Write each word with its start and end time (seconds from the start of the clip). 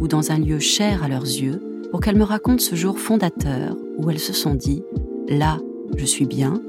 ou 0.00 0.08
dans 0.08 0.32
un 0.32 0.38
lieu 0.38 0.58
cher 0.58 1.04
à 1.04 1.08
leurs 1.08 1.22
yeux 1.22 1.62
pour 1.90 2.00
qu'elles 2.00 2.16
me 2.16 2.24
racontent 2.24 2.62
ce 2.62 2.74
jour 2.74 2.98
fondateur 2.98 3.76
où 3.98 4.10
elles 4.10 4.18
se 4.18 4.32
sont 4.32 4.54
dit⁇ 4.54 4.82
Là, 5.38 5.58
je 5.96 6.04
suis 6.04 6.26
bien, 6.26 6.60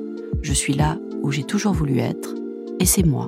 je 0.42 0.54
suis 0.54 0.74
là 0.74 1.00
où 1.24 1.32
j'ai 1.32 1.44
toujours 1.44 1.74
voulu 1.74 2.00
être, 2.00 2.36
et 2.80 2.86
c'est 2.86 3.06
moi. 3.06 3.28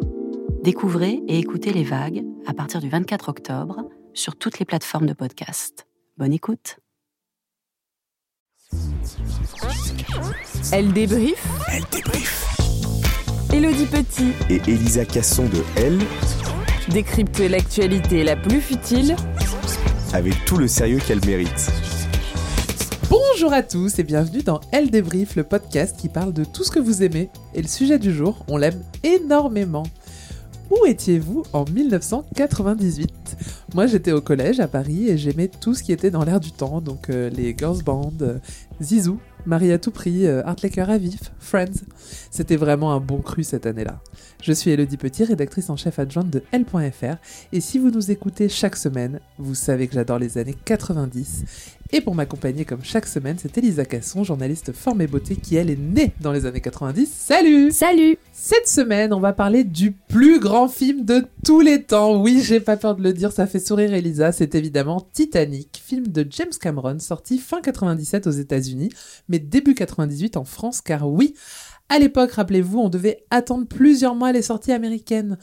Découvrez 0.63 1.21
et 1.27 1.39
écoutez 1.39 1.73
les 1.73 1.83
vagues 1.83 2.23
à 2.45 2.53
partir 2.53 2.81
du 2.81 2.89
24 2.89 3.29
octobre 3.29 3.89
sur 4.13 4.35
toutes 4.35 4.59
les 4.59 4.65
plateformes 4.65 5.05
de 5.05 5.13
podcast. 5.13 5.87
Bonne 6.17 6.33
écoute. 6.33 6.77
Elle 10.71 10.93
débrief. 10.93 11.45
Elle 11.71 11.83
débrief. 11.91 12.43
Élodie 13.53 13.85
Petit 13.85 14.31
Et 14.49 14.61
Elisa 14.67 15.05
Casson 15.05 15.45
de 15.45 15.63
Elle, 15.75 15.99
décrypte 16.89 17.39
l'actualité 17.39 18.23
la 18.23 18.35
plus 18.35 18.61
futile 18.61 19.15
avec 20.13 20.45
tout 20.45 20.57
le 20.57 20.67
sérieux 20.67 20.99
qu'elle 20.99 21.25
mérite. 21.25 21.71
Bonjour 23.09 23.51
à 23.51 23.63
tous 23.63 23.97
et 23.97 24.03
bienvenue 24.03 24.43
dans 24.43 24.61
Elle 24.71 24.91
débrief, 24.91 25.35
le 25.35 25.43
podcast 25.43 25.97
qui 25.97 26.07
parle 26.07 26.33
de 26.33 26.43
tout 26.43 26.63
ce 26.63 26.71
que 26.71 26.79
vous 26.79 27.01
aimez. 27.01 27.29
Et 27.55 27.61
le 27.61 27.67
sujet 27.67 27.97
du 27.97 28.13
jour, 28.13 28.45
on 28.47 28.57
l'aime 28.57 28.81
énormément. 29.03 29.83
Où 30.69 30.85
étiez-vous 30.85 31.43
en 31.51 31.65
1998 31.65 33.37
Moi 33.73 33.87
j'étais 33.87 34.11
au 34.11 34.21
collège 34.21 34.59
à 34.59 34.67
Paris 34.67 35.09
et 35.09 35.17
j'aimais 35.17 35.47
tout 35.47 35.73
ce 35.73 35.83
qui 35.83 35.91
était 35.91 36.11
dans 36.11 36.23
l'air 36.23 36.39
du 36.39 36.51
temps, 36.51 36.79
donc 36.79 37.09
euh, 37.09 37.29
les 37.29 37.55
girls 37.57 37.83
band, 37.83 38.13
euh, 38.21 38.37
Zizou, 38.81 39.19
Marie 39.45 39.71
à 39.71 39.77
tout 39.77 39.91
prix, 39.91 40.25
euh, 40.25 40.41
Art 40.45 40.55
Laker 40.63 40.89
à 40.89 40.97
vif, 40.97 41.31
Friends. 41.39 41.83
C'était 42.31 42.55
vraiment 42.55 42.93
un 42.93 42.99
bon 42.99 43.19
cru 43.19 43.43
cette 43.43 43.65
année-là. 43.65 44.01
Je 44.41 44.53
suis 44.53 44.71
Elodie 44.71 44.97
Petit, 44.97 45.23
rédactrice 45.23 45.69
en 45.69 45.75
chef 45.75 45.99
adjointe 45.99 46.29
de 46.29 46.43
L.fr, 46.51 47.17
et 47.51 47.61
si 47.61 47.79
vous 47.79 47.91
nous 47.91 48.11
écoutez 48.11 48.49
chaque 48.49 48.75
semaine, 48.75 49.19
vous 49.37 49.55
savez 49.55 49.87
que 49.87 49.93
j'adore 49.93 50.19
les 50.19 50.37
années 50.37 50.55
90. 50.65 51.43
Et 51.95 52.01
pour 52.01 52.15
m'accompagner 52.15 52.65
comme 52.65 52.83
chaque 52.83 53.05
semaine, 53.05 53.37
c'est 53.39 53.55
Elisa 53.55 53.85
Casson, 53.85 54.23
journaliste 54.23 54.71
forme 54.71 55.01
et 55.01 55.07
beauté 55.07 55.35
qui 55.35 55.57
elle 55.57 55.69
est 55.69 55.79
née 55.79 56.11
dans 56.21 56.31
les 56.31 56.47
années 56.47 56.59
90. 56.59 57.07
Salut 57.07 57.69
Salut 57.71 58.17
Cette 58.31 58.67
semaine, 58.67 59.13
on 59.13 59.19
va 59.19 59.31
parler 59.31 59.63
du 59.63 59.91
plus 59.91 60.39
grand 60.39 60.67
film 60.67 61.05
de 61.05 61.23
tous 61.45 61.61
les 61.61 61.83
temps. 61.83 62.19
Oui, 62.19 62.41
j'ai 62.43 62.59
pas 62.59 62.77
peur 62.77 62.95
de 62.95 63.03
le 63.03 63.13
dire, 63.13 63.31
ça 63.31 63.45
fait 63.45 63.59
sourire 63.59 63.93
Elisa, 63.93 64.31
c'est 64.31 64.55
évidemment 64.55 65.07
Titanic, 65.13 65.79
film 65.85 66.07
de 66.07 66.25
James 66.31 66.53
Cameron, 66.59 66.97
sorti 66.97 67.37
fin 67.37 67.61
97 67.61 68.25
aux 68.25 68.31
États-Unis, 68.31 68.89
mais 69.29 69.37
début 69.37 69.75
98 69.75 70.35
en 70.35 70.45
France, 70.45 70.81
car 70.81 71.07
oui, 71.07 71.35
à 71.89 71.99
l'époque, 71.99 72.31
rappelez-vous, 72.31 72.79
on 72.79 72.89
devait 72.89 73.23
attendre 73.29 73.67
plusieurs 73.67 74.15
mois 74.15 74.31
les 74.31 74.41
sorties 74.41 74.71
américaines. 74.71 75.37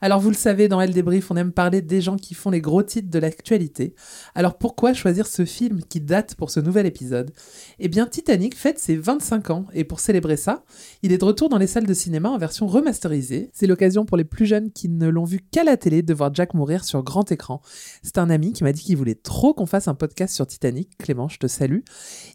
Alors 0.00 0.20
vous 0.20 0.30
le 0.30 0.36
savez, 0.36 0.68
dans 0.68 0.80
Elle 0.80 0.92
débrief, 0.92 1.30
on 1.30 1.36
aime 1.36 1.52
parler 1.52 1.82
des 1.82 2.00
gens 2.00 2.16
qui 2.16 2.34
font 2.34 2.50
les 2.50 2.60
gros 2.60 2.82
titres 2.82 3.10
de 3.10 3.18
l'actualité. 3.18 3.94
Alors 4.34 4.58
pourquoi 4.58 4.94
choisir 4.94 5.26
ce 5.26 5.44
film 5.44 5.80
qui 5.88 6.00
date 6.00 6.34
pour 6.34 6.50
ce 6.50 6.60
nouvel 6.60 6.86
épisode? 6.86 7.32
Eh 7.78 7.88
bien 7.88 8.06
Titanic 8.06 8.56
fête 8.56 8.78
ses 8.78 8.96
25 8.96 9.50
ans 9.50 9.64
et 9.72 9.84
pour 9.84 10.00
célébrer 10.00 10.36
ça, 10.36 10.64
il 11.02 11.12
est 11.12 11.18
de 11.18 11.24
retour 11.24 11.48
dans 11.48 11.58
les 11.58 11.66
salles 11.66 11.86
de 11.86 11.94
cinéma 11.94 12.30
en 12.30 12.38
version 12.38 12.66
remasterisée. 12.66 13.50
C'est 13.52 13.66
l'occasion 13.66 14.04
pour 14.04 14.16
les 14.16 14.24
plus 14.24 14.46
jeunes 14.46 14.70
qui 14.70 14.88
ne 14.88 15.08
l'ont 15.08 15.24
vu 15.24 15.40
qu'à 15.50 15.64
la 15.64 15.76
télé 15.76 16.02
de 16.02 16.14
voir 16.14 16.34
Jack 16.34 16.54
mourir 16.54 16.84
sur 16.84 17.02
grand 17.02 17.30
écran. 17.32 17.60
C'est 18.02 18.18
un 18.18 18.30
ami 18.30 18.52
qui 18.52 18.64
m'a 18.64 18.72
dit 18.72 18.82
qu'il 18.82 18.96
voulait 18.96 19.14
trop 19.14 19.54
qu'on 19.54 19.66
fasse 19.66 19.88
un 19.88 19.94
podcast 19.94 20.34
sur 20.34 20.46
Titanic. 20.46 20.96
Clément, 20.98 21.28
je 21.28 21.38
te 21.38 21.46
salue. 21.46 21.80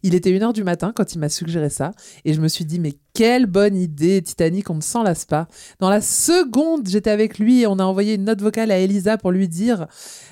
Il 0.02 0.14
était 0.14 0.30
1h 0.30 0.52
du 0.52 0.64
matin 0.64 0.92
quand 0.94 1.14
il 1.14 1.18
m'a 1.18 1.28
suggéré 1.28 1.70
ça 1.70 1.92
et 2.24 2.34
je 2.34 2.40
me 2.40 2.48
suis 2.48 2.64
dit 2.64 2.80
mais 2.80 2.94
quelle 3.14 3.46
bonne 3.46 3.76
idée 3.76 4.22
Titanic, 4.22 4.70
on 4.70 4.74
ne 4.76 4.80
s'en 4.80 5.02
lasse 5.02 5.26
pas. 5.26 5.46
Dans 5.80 5.90
la 5.90 6.00
seconde, 6.00 6.88
j'étais 6.88 7.10
avec 7.10 7.38
lui 7.38 7.51
et 7.60 7.66
on 7.66 7.78
a 7.78 7.84
envoyé 7.84 8.14
une 8.14 8.24
note 8.24 8.40
vocale 8.40 8.70
à 8.70 8.78
Elisa 8.78 9.18
pour 9.18 9.30
lui 9.30 9.48
dire 9.48 9.86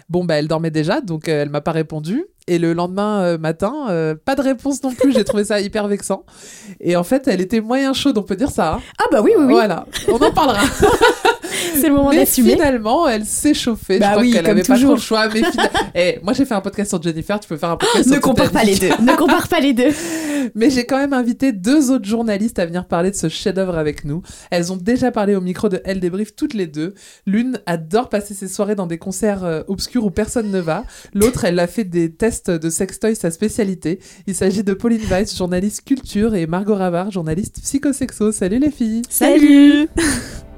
bon 0.08 0.25
bah 0.25 0.34
elle 0.34 0.48
dormait 0.48 0.70
déjà 0.70 1.00
donc 1.00 1.28
euh, 1.28 1.42
elle 1.42 1.50
m'a 1.50 1.60
pas 1.60 1.72
répondu. 1.72 2.25
Et 2.48 2.58
le 2.58 2.72
lendemain 2.72 3.20
euh, 3.20 3.38
matin 3.38 3.86
euh, 3.91 4.14
pas 4.16 4.34
de 4.34 4.42
réponse 4.42 4.82
non 4.82 4.92
plus. 4.92 5.12
J'ai 5.12 5.25
trouvé 5.25 5.44
ça 5.44 5.60
hyper 5.60 5.86
vexant. 5.88 6.25
Et 6.80 6.97
en 6.97 7.04
fait 7.04 7.28
elle 7.28 7.41
était 7.41 7.60
moyen 7.60 7.92
chaude 7.92 8.19
on 8.19 8.22
peut 8.22 8.36
dire 8.36 8.50
ça 8.50 8.75
hein. 8.75 8.80
Ah 8.98 9.04
bah 9.12 9.20
oui, 9.22 9.32
oui, 9.36 9.44
oui. 9.44 9.53
voilà. 9.53 9.86
On 10.09 10.16
en 10.16 10.32
parlera 10.32 10.62
C'est 11.81 11.88
le 11.88 11.94
moment 11.94 12.10
mais 12.10 12.16
d'assumer. 12.16 12.53
finalement 12.53 13.09
elle 13.09 13.25
s'est 13.25 13.54
chauffée 13.54 13.98
Bah 13.98 14.06
je 14.06 14.10
crois 14.12 14.22
oui, 14.22 14.32
qu'elle 14.32 14.47
avait 14.48 14.62
pas 14.62 14.75
toujours. 14.75 14.91
trop 14.91 14.94
le 14.97 15.00
choix 15.00 15.28
mais 15.28 15.43
fina- 15.43 15.71
Eh, 15.94 16.19
moi 16.22 16.32
j'ai 16.32 16.44
fait 16.44 16.54
un 16.54 16.60
podcast 16.60 16.91
sur 16.91 17.03
Jennifer 17.03 17.38
tu 17.41 17.48
peux 17.48 17.56
faire 17.56 17.71
un 17.71 17.76
podcast 17.76 18.04
sur 18.04 18.15
Ne 18.16 18.21
compare 18.21 18.50
pas 18.50 18.65
les 18.65 18.76
deux. 18.76 18.88
Ne 19.03 19.16
compare 19.16 19.48
pas 19.48 19.60
les 19.60 19.72
deux. 19.72 19.91
Mais 20.54 20.71
j'ai 20.71 20.87
quand 20.87 20.97
même 20.97 21.12
invité 21.12 21.53
deux 21.53 21.91
autres 21.91 22.06
journalistes 22.09 22.59
à 22.59 22.65
venir 22.66 22.87
parler 22.87 23.10
de 23.10 23.15
ce 23.16 23.28
chef-d'œuvre 23.28 23.76
avec 23.76 24.04
nous. 24.06 24.22
Elles 24.50 24.72
ont 24.72 24.76
déjà 24.76 25.10
parlé 25.10 25.34
au 25.37 25.41
micro 25.43 25.69
de 25.69 25.81
Elle 25.84 26.00
débrief 26.00 26.34
toutes 26.34 26.54
les 26.54 26.66
deux. 26.66 26.94
L'une 27.26 27.60
adore 27.66 28.09
passer 28.09 28.32
ses 28.34 28.48
soirées 28.48 28.75
dans 28.75 28.87
des 28.87 28.97
concerts 28.98 29.44
euh, 29.44 29.62
obscurs 29.69 30.04
où 30.06 30.10
personne 30.10 30.50
ne 30.50 30.59
va. 30.59 30.84
L'autre, 31.15 31.44
elle 31.44 31.59
a 31.59 31.66
fait 31.66 31.84
des 31.84 32.10
tests 32.12 32.50
de 32.50 32.71
sextoy 32.71 33.15
sa 33.15 33.31
spécialité. 33.31 34.00
Il 34.27 34.34
s'agit 34.34 34.65
de 34.65 34.72
Pauline 34.72 35.03
Weiss, 35.10 35.37
journaliste 35.37 35.84
culture, 35.84 36.34
et 36.34 36.47
Margot 36.47 36.75
Ravard, 36.75 37.10
journaliste 37.10 37.60
psychosexo. 37.62 38.32
Salut 38.32 38.59
les 38.59 38.71
filles 38.71 39.03
Salut 39.10 39.88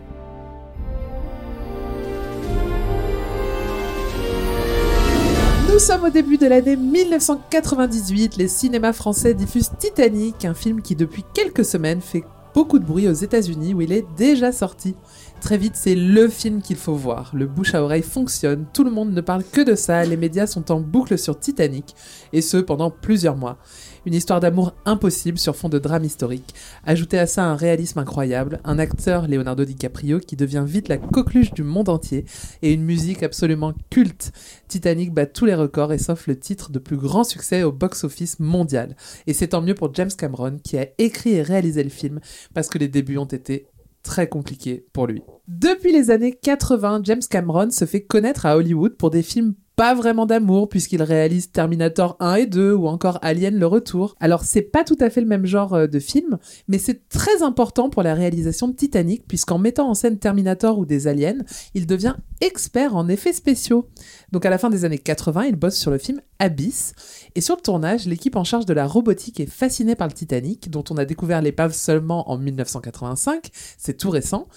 sommes 5.83 6.05
au 6.05 6.11
début 6.11 6.39
de 6.39 6.47
l'année 6.47 6.77
1998. 6.77 8.37
Les 8.37 8.47
cinémas 8.47 8.93
français 8.93 9.35
diffusent 9.35 9.73
Titanic, 9.81 10.45
un 10.45 10.55
film 10.55 10.81
qui 10.81 10.95
depuis 10.95 11.25
quelques 11.35 11.65
semaines 11.65 12.01
fait 12.01 12.23
beaucoup 12.55 12.79
de 12.79 12.85
bruit 12.85 13.09
aux 13.09 13.13
États-Unis 13.13 13.75
où 13.75 13.81
il 13.81 13.91
est 13.91 14.07
déjà 14.17 14.53
sorti. 14.53 14.95
Très 15.41 15.59
vite, 15.59 15.73
c'est 15.75 15.97
le 15.97 16.29
film 16.29 16.63
qu'il 16.63 16.77
faut 16.77 16.95
voir. 16.95 17.33
Le 17.35 17.47
bouche 17.47 17.75
à 17.75 17.83
oreille 17.83 18.03
fonctionne, 18.03 18.67
tout 18.73 18.85
le 18.85 18.93
monde 18.93 19.13
ne 19.13 19.21
parle 19.21 19.43
que 19.43 19.61
de 19.61 19.75
ça, 19.75 20.05
les 20.05 20.17
médias 20.17 20.47
sont 20.47 20.71
en 20.71 20.79
boucle 20.79 21.19
sur 21.19 21.37
Titanic, 21.41 21.97
et 22.33 22.43
ce 22.43 22.59
pendant 22.59 22.91
plusieurs 22.91 23.37
mois. 23.37 23.59
Une 24.05 24.15
histoire 24.15 24.41
d'amour 24.41 24.75
impossible 24.85 25.39
sur 25.39 25.55
fond 25.55 25.69
de 25.69 25.79
drame 25.79 26.03
historique. 26.03 26.55
Ajoutez 26.85 27.21
à 27.21 27.29
ça 27.29 27.45
un 27.45 27.55
réalisme 27.55 28.01
incroyable, 28.01 28.61
un 28.65 28.81
acteur, 28.81 29.29
Leonardo 29.29 29.65
DiCaprio, 29.65 30.19
qui 30.19 30.35
devient 30.35 30.65
vite 30.67 30.89
la 30.89 30.99
coqueluche 30.99 31.53
du 31.53 31.63
monde 31.63 31.89
entier, 31.89 32.25
et 32.63 32.73
une 32.73 32.83
musique 32.83 33.23
absolument 33.23 33.73
culte. 33.91 34.33
Titanic 34.67 35.15
bat 35.15 35.27
tous 35.27 35.45
les 35.45 35.55
records 35.55 35.93
et 35.93 35.99
s'offre 35.99 36.25
le 36.27 36.37
titre 36.37 36.73
de 36.73 36.81
plus 36.81 36.97
grand 36.97 37.23
succès 37.23 37.63
au 37.63 37.71
box-office 37.71 38.41
mondial. 38.41 38.97
Et 39.29 39.35
c'est 39.35 39.49
tant 39.49 39.63
mieux 39.63 39.75
pour 39.75 39.95
James 39.95 40.11
Cameron, 40.19 40.59
qui 40.63 40.79
a 40.79 40.89
écrit 40.99 41.35
et 41.35 41.43
réalisé 41.43 41.85
le 41.85 41.91
film, 41.91 42.19
parce 42.55 42.69
que 42.69 42.79
les 42.79 42.89
débuts 42.89 43.19
ont 43.19 43.25
été 43.25 43.69
très 44.03 44.29
compliqué 44.29 44.85
pour 44.93 45.07
lui. 45.07 45.23
Depuis 45.47 45.93
les 45.93 46.11
années 46.11 46.33
80, 46.33 47.03
James 47.05 47.23
Cameron 47.31 47.71
se 47.71 47.85
fait 47.85 48.03
connaître 48.03 48.47
à 48.47 48.57
Hollywood 48.57 48.97
pour 48.97 49.11
des 49.11 49.23
films 49.23 49.55
pas 49.77 49.95
vraiment 49.95 50.27
d'amour 50.27 50.69
puisqu'il 50.69 51.03
réalise 51.03 51.51
Terminator 51.51 52.17
1 52.21 52.35
et 52.35 52.47
2 52.47 52.73
ou 52.73 52.87
encore 52.87 53.19
Alien 53.23 53.59
le 53.59 53.67
retour. 53.67 54.15
Alors 54.21 54.45
c'est 54.45 54.63
pas 54.63 54.85
tout 54.85 54.97
à 55.01 55.11
fait 55.11 55.21
le 55.21 55.27
même 55.27 55.47
genre 55.47 55.75
euh, 55.75 55.87
de 55.87 55.99
film, 55.99 56.39
mais 56.69 56.79
c'est 56.79 57.09
très 57.09 57.43
important 57.43 57.91
pour 57.91 58.03
la 58.03 58.15
réalisation 58.15 58.69
de 58.69 58.75
Titanic 58.75 59.27
puisqu'en 59.27 59.59
mettant 59.59 59.89
en 59.89 59.95
scène 59.95 60.19
Terminator 60.19 60.79
ou 60.79 60.85
des 60.85 61.07
aliens, 61.07 61.39
il 61.75 61.87
devient 61.87 62.15
expert 62.41 62.97
en 62.97 63.09
effets 63.09 63.33
spéciaux. 63.33 63.89
Donc 64.33 64.45
à 64.45 64.51
la 64.51 64.59
fin 64.59 64.69
des 64.69 64.85
années 64.85 64.99
80, 64.99 65.45
il 65.45 65.57
bosse 65.57 65.77
sur 65.77 65.91
le 65.91 65.99
film 65.99 66.21
Abyss. 66.39 66.93
Et 67.37 67.41
sur 67.41 67.55
le 67.55 67.63
tournage, 67.63 68.07
l'équipe 68.07 68.35
en 68.35 68.45
charge 68.45 68.67
de 68.67 68.75
la 68.75 68.87
robotique 68.87 69.39
est 69.39 69.47
fascinée 69.47 69.95
par 69.95 70.09
le 70.09 70.13
Titanic, 70.13 70.71
dont 70.71 70.85
on 70.91 70.97
a 70.97 71.05
découvert 71.05 71.41
l'épave 71.41 71.73
seulement 71.73 72.29
en 72.31 72.37
1985, 72.37 73.49
c'est 73.79 73.97
tout 73.97 74.11
récent. 74.11 74.49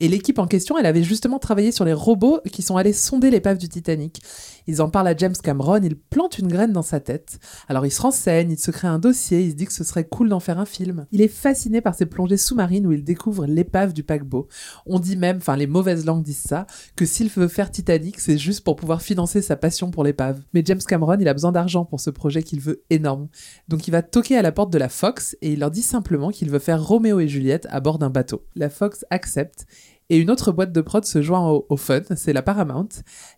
Et 0.00 0.08
l'équipe 0.08 0.38
en 0.38 0.46
question, 0.46 0.78
elle 0.78 0.86
avait 0.86 1.02
justement 1.02 1.38
travaillé 1.38 1.72
sur 1.72 1.84
les 1.84 1.92
robots 1.92 2.40
qui 2.50 2.62
sont 2.62 2.78
allés 2.78 2.94
sonder 2.94 3.30
l'épave 3.30 3.58
du 3.58 3.68
Titanic. 3.68 4.22
Ils 4.66 4.80
en 4.80 4.88
parlent 4.88 5.08
à 5.08 5.16
James 5.16 5.34
Cameron, 5.42 5.80
il 5.82 5.94
plante 5.94 6.38
une 6.38 6.48
graine 6.48 6.72
dans 6.72 6.82
sa 6.82 7.00
tête. 7.00 7.38
Alors 7.68 7.84
il 7.84 7.90
se 7.90 8.00
renseigne, 8.00 8.52
il 8.52 8.58
se 8.58 8.70
crée 8.70 8.88
un 8.88 8.98
dossier, 8.98 9.42
il 9.42 9.50
se 9.50 9.56
dit 9.56 9.66
que 9.66 9.72
ce 9.72 9.84
serait 9.84 10.06
cool 10.06 10.30
d'en 10.30 10.40
faire 10.40 10.58
un 10.58 10.64
film. 10.64 11.06
Il 11.12 11.20
est 11.20 11.28
fasciné 11.28 11.82
par 11.82 11.94
ces 11.94 12.06
plongées 12.06 12.38
sous-marines 12.38 12.86
où 12.86 12.92
il 12.92 13.04
découvre 13.04 13.44
l'épave 13.44 13.92
du 13.92 14.02
paquebot. 14.02 14.48
On 14.86 14.98
dit 14.98 15.16
même, 15.16 15.36
enfin 15.36 15.56
les 15.56 15.66
mauvaises 15.66 16.06
langues 16.06 16.22
disent 16.22 16.38
ça, 16.38 16.66
que 16.96 17.04
s'il 17.04 17.28
veut 17.28 17.48
faire 17.48 17.70
Titanic, 17.70 18.20
c'est 18.20 18.38
juste 18.38 18.64
pour 18.64 18.76
pouvoir 18.76 19.02
financer 19.02 19.42
sa 19.42 19.56
passion 19.56 19.90
pour 19.90 20.04
l'épave. 20.04 20.40
Mais 20.54 20.62
James 20.64 20.80
Cameron, 20.86 21.18
il 21.20 21.28
a 21.28 21.34
besoin 21.34 21.52
d'argent 21.52 21.84
pour 21.84 22.00
ce 22.00 22.08
projet 22.08 22.42
qu'il 22.42 22.60
veut 22.60 22.84
énorme. 22.88 23.28
Donc 23.68 23.86
il 23.86 23.90
va 23.90 24.02
toquer 24.02 24.38
à 24.38 24.42
la 24.42 24.52
porte 24.52 24.72
de 24.72 24.78
la 24.78 24.88
Fox 24.88 25.36
et 25.42 25.52
il 25.52 25.58
leur 25.58 25.70
dit 25.70 25.82
simplement 25.82 26.30
qu'il 26.30 26.48
veut 26.48 26.58
faire 26.58 26.82
Roméo 26.82 27.20
et 27.20 27.28
Juliette 27.28 27.66
à 27.70 27.80
bord 27.80 27.98
d'un 27.98 28.10
bateau. 28.10 28.46
La 28.54 28.70
Fox 28.70 29.04
accepte 29.10 29.66
et 30.10 30.18
une 30.18 30.30
autre 30.30 30.52
boîte 30.52 30.72
de 30.72 30.80
prod 30.80 31.04
se 31.04 31.22
joint 31.22 31.48
au, 31.48 31.64
au 31.68 31.76
fun, 31.76 32.00
c'est 32.16 32.32
la 32.32 32.42
Paramount, 32.42 32.88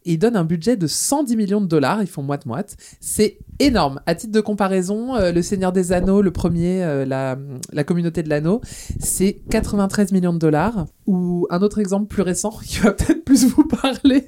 et 0.04 0.14
ils 0.14 0.18
donnent 0.18 0.36
un 0.36 0.44
budget 0.44 0.76
de 0.76 0.86
110 0.86 1.36
millions 1.36 1.60
de 1.60 1.66
dollars, 1.66 2.00
ils 2.02 2.08
font 2.08 2.22
moite-moite. 2.22 2.76
C'est 3.00 3.38
énorme. 3.60 4.00
À 4.06 4.14
titre 4.14 4.32
de 4.32 4.40
comparaison, 4.40 5.14
euh, 5.14 5.30
Le 5.32 5.42
Seigneur 5.42 5.72
des 5.72 5.92
Anneaux, 5.92 6.22
le 6.22 6.30
premier, 6.32 6.82
euh, 6.82 7.04
la, 7.04 7.38
la 7.72 7.84
communauté 7.84 8.22
de 8.22 8.28
l'anneau, 8.28 8.60
c'est 8.98 9.42
93 9.50 10.12
millions 10.12 10.32
de 10.32 10.38
dollars. 10.38 10.86
Ou 11.06 11.46
un 11.50 11.60
autre 11.62 11.78
exemple 11.78 12.06
plus 12.06 12.22
récent, 12.22 12.50
qui 12.64 12.78
va 12.78 12.92
peut-être 12.92 13.24
plus 13.24 13.44
vous 13.46 13.64
parler, 13.66 14.26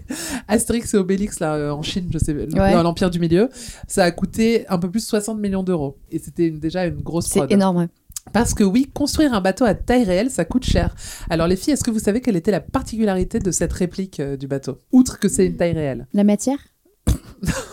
Astérix 0.48 0.92
et 0.94 0.98
Obélix, 0.98 1.40
là, 1.40 1.54
euh, 1.54 1.70
en 1.70 1.82
Chine, 1.82 2.08
je 2.12 2.18
sais, 2.18 2.34
dans 2.34 2.82
l'Empire 2.82 3.10
du 3.10 3.18
Milieu, 3.18 3.48
ça 3.88 4.04
a 4.04 4.10
coûté 4.10 4.68
un 4.68 4.78
peu 4.78 4.90
plus 4.90 5.00
de 5.00 5.06
60 5.06 5.38
millions 5.40 5.62
d'euros. 5.62 5.96
Et 6.10 6.18
c'était 6.18 6.50
déjà 6.50 6.84
une 6.86 7.00
grosse 7.00 7.26
C'est 7.26 7.38
prod. 7.40 7.52
énorme. 7.52 7.88
Parce 8.32 8.54
que 8.54 8.64
oui, 8.64 8.90
construire 8.92 9.34
un 9.34 9.40
bateau 9.40 9.64
à 9.64 9.74
taille 9.74 10.04
réelle, 10.04 10.30
ça 10.30 10.44
coûte 10.44 10.64
cher. 10.64 10.94
Alors 11.30 11.46
les 11.46 11.56
filles, 11.56 11.74
est-ce 11.74 11.84
que 11.84 11.90
vous 11.90 11.98
savez 11.98 12.20
quelle 12.20 12.36
était 12.36 12.50
la 12.50 12.60
particularité 12.60 13.38
de 13.38 13.50
cette 13.50 13.72
réplique 13.72 14.20
euh, 14.20 14.36
du 14.36 14.48
bateau? 14.48 14.80
Outre 14.92 15.18
que 15.20 15.28
c'est 15.28 15.46
une 15.46 15.56
taille 15.56 15.72
réelle. 15.72 16.06
La 16.12 16.24
matière? 16.24 16.58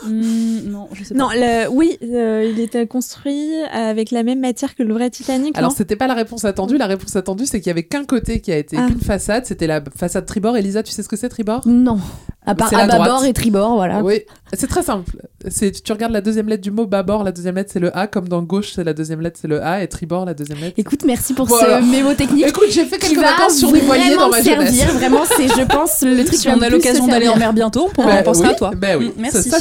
Hmm, 0.06 0.70
non, 0.72 0.88
je 0.94 1.04
sais 1.04 1.14
Non, 1.14 1.28
pas. 1.30 1.36
le- 1.36 1.70
oui, 1.70 1.98
euh, 2.04 2.50
il 2.52 2.60
était 2.60 2.88
construit 2.88 3.50
avec 3.72 4.12
la 4.12 4.24
même 4.24 4.40
matière 4.40 4.76
que 4.76 4.84
le 4.84 4.94
vrai 4.94 5.10
Titanic. 5.10 5.58
Alors 5.58 5.72
non 5.72 5.76
c'était 5.78 5.96
pas 5.96 6.08
la 6.08 6.14
réponse 6.14 6.46
attendue. 6.46 6.78
La 6.78 6.88
réponse 6.88 7.16
attendue, 7.16 7.46
c'est 7.46 7.60
qu'il 7.60 7.68
y 7.68 7.72
avait 7.72 7.84
qu'un 7.84 8.04
côté 8.06 8.40
qui 8.42 8.52
a 8.52 8.58
été 8.58 8.78
Ah. 8.80 8.88
qu'une 8.88 9.00
façade. 9.02 9.46
C'était 9.46 9.68
la 9.68 9.82
façade 9.96 10.26
tribord. 10.26 10.58
Elisa, 10.58 10.84
tu 10.84 10.92
sais 10.92 11.04
ce 11.04 11.10
que 11.10 11.16
c'est 11.16 11.30
tribord? 11.30 11.62
Non. 11.66 12.00
À 12.46 12.56
part 12.56 12.74
à 12.76 12.88
bâbord 12.88 13.24
et 13.24 13.34
tribord, 13.34 13.76
voilà. 13.76 14.02
Oui, 14.02 14.22
c'est 14.54 14.66
très 14.66 14.82
simple. 14.82 15.16
C'est 15.48 15.72
tu 15.84 15.92
regardes 15.92 16.12
la 16.14 16.22
deuxième 16.22 16.48
lettre 16.48 16.64
du 16.64 16.72
mot 16.72 16.88
bâbord, 16.88 17.24
la 17.24 17.32
deuxième 17.32 17.54
lettre 17.56 17.70
c'est 17.72 17.80
le 17.80 17.96
A, 17.96 18.08
comme 18.08 18.28
dans 18.28 18.42
gauche 18.42 18.72
c'est 18.76 18.84
la 18.84 18.94
deuxième 18.94 19.22
lettre 19.22 19.38
c'est 19.40 19.48
le 19.48 19.64
A 19.64 19.84
et 19.84 19.88
tribord 19.88 20.26
la 20.26 20.34
deuxième 20.34 20.58
lettre. 20.60 20.74
Écoute, 20.78 21.04
merci 21.06 21.36
pour 21.36 21.46
Voilà. 21.46 21.82
ce 21.82 21.86
mémo 21.86 22.16
technique. 22.16 22.48
Écoute, 22.48 22.66
j'ai 22.72 22.86
fait 22.86 22.98
quelques 22.98 23.16
va 23.20 23.32
vacances 23.34 23.58
sur 23.58 23.72
des 23.72 23.82
voiliers 23.82 24.06
vraiment 24.16 24.22
dans 24.22 24.30
ma 24.32 24.42
servir. 24.42 24.72
jeunesse. 24.72 24.94
Vraiment, 24.96 25.22
c'est, 25.38 25.48
je 25.50 25.66
pense, 25.68 26.02
le 26.02 26.24
truc 26.26 26.40
Si 26.40 26.50
on 26.50 26.60
a 26.62 26.70
l'occasion 26.70 27.06
d'aller 27.08 27.28
en 27.28 27.38
mer 27.38 27.54
bientôt, 27.54 27.86
on 27.88 27.94
pourra 27.94 28.08
Bah 28.08 28.20
en 28.22 28.24
penser 28.24 28.42
oui, 28.42 28.50
à 28.50 28.54
toi. 28.56 28.72
bah 28.76 28.88
oui, 28.98 29.10
Mm, 29.10 29.22
merci. 29.22 29.50
Ça, 29.50 29.60
ça 29.60 29.61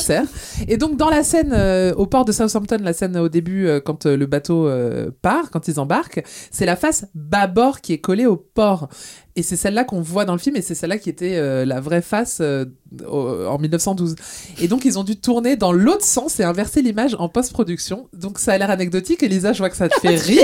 Et 0.69 0.77
donc 0.77 0.97
dans 0.97 1.11
la 1.11 1.23
scène 1.23 1.53
euh, 1.53 1.95
au 1.95 2.07
port 2.07 2.25
de 2.25 2.33
Southampton, 2.33 2.79
la 2.83 2.93
scène 2.93 3.17
au 3.17 3.29
début 3.29 3.67
euh, 3.67 3.81
quand 3.81 4.07
euh, 4.07 4.17
le 4.17 4.27
bateau 4.27 4.71
part, 5.23 5.51
quand 5.51 5.69
ils 5.69 5.81
embarquent, 5.81 6.23
c'est 6.51 6.67
la 6.67 6.77
face 6.77 7.07
bâbord 7.15 7.81
qui 7.81 7.93
est 7.93 7.99
collée 7.99 8.27
au 8.27 8.37
port. 8.37 8.89
Et 9.37 9.43
c'est 9.43 9.57
celle-là 9.57 9.85
qu'on 9.85 10.01
voit 10.01 10.25
dans 10.25 10.33
le 10.33 10.39
film 10.39 10.57
et 10.57 10.63
c'est 10.63 10.75
celle-là 10.75 10.99
qui 10.99 11.09
était 11.09 11.37
euh, 11.37 11.65
la 11.65 11.81
vraie 11.81 12.03
face 12.03 12.39
euh, 12.41 12.67
en 13.09 13.59
1912. 13.59 14.17
Et 14.61 14.69
donc 14.69 14.85
ils 14.85 14.99
ont 14.99 15.05
dû 15.05 15.17
tourner 15.17 15.57
dans 15.57 15.73
l'autre 15.73 16.05
sens 16.05 16.41
et 16.41 16.45
inverser 16.45 16.83
l'image 16.83 17.15
en 17.19 17.29
post-production. 17.29 18.09
Donc 18.13 18.39
ça 18.39 18.53
a 18.53 18.59
l'air 18.59 18.71
anecdotique. 18.71 19.23
Elisa, 19.23 19.53
je 19.53 19.59
vois 19.59 19.71
que 19.71 19.77
ça 19.77 19.89
te 19.89 19.99
fait 20.01 20.17
rire. 20.17 20.43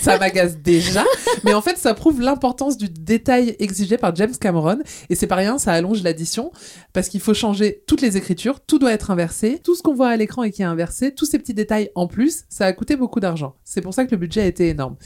ça 0.00 0.18
m'agace 0.18 0.56
déjà. 0.56 1.04
Mais 1.44 1.52
en 1.52 1.60
fait, 1.60 1.76
ça 1.76 1.94
prouve 1.94 2.20
l'importance 2.20 2.78
du 2.78 2.88
détail 2.88 3.56
exigé 3.58 3.98
par 3.98 4.14
James 4.16 4.34
Cameron. 4.40 4.78
Et 5.10 5.14
c'est 5.14 5.26
pas 5.26 5.36
rien, 5.36 5.58
ça 5.58 5.72
allonge 5.72 6.02
l'addition 6.02 6.52
parce 6.92 7.08
qu'il 7.08 7.20
faut 7.20 7.34
changer 7.34 7.82
toutes 7.86 8.00
les 8.00 8.16
écritures, 8.16 8.60
tout 8.60 8.78
doit 8.78 8.92
être 8.92 9.10
inversé, 9.10 9.60
tout 9.62 9.74
ce 9.74 9.82
qu'on 9.82 9.94
voit 9.94 10.08
à 10.08 10.16
l'écran 10.16 10.42
et 10.44 10.50
qui 10.50 10.62
est 10.62 10.66
inversé, 10.66 11.14
tous 11.14 11.26
ces 11.26 11.38
petits 11.38 11.54
détails 11.54 11.90
en 11.94 12.06
plus, 12.06 12.44
ça 12.48 12.66
a 12.66 12.72
coûté 12.72 12.96
beaucoup 12.96 13.20
d'argent. 13.20 13.56
C'est 13.64 13.80
pour 13.80 13.94
ça 13.94 14.04
que 14.06 14.12
le 14.12 14.16
budget 14.16 14.42
a 14.42 14.46
été 14.46 14.68
énorme. 14.68 14.96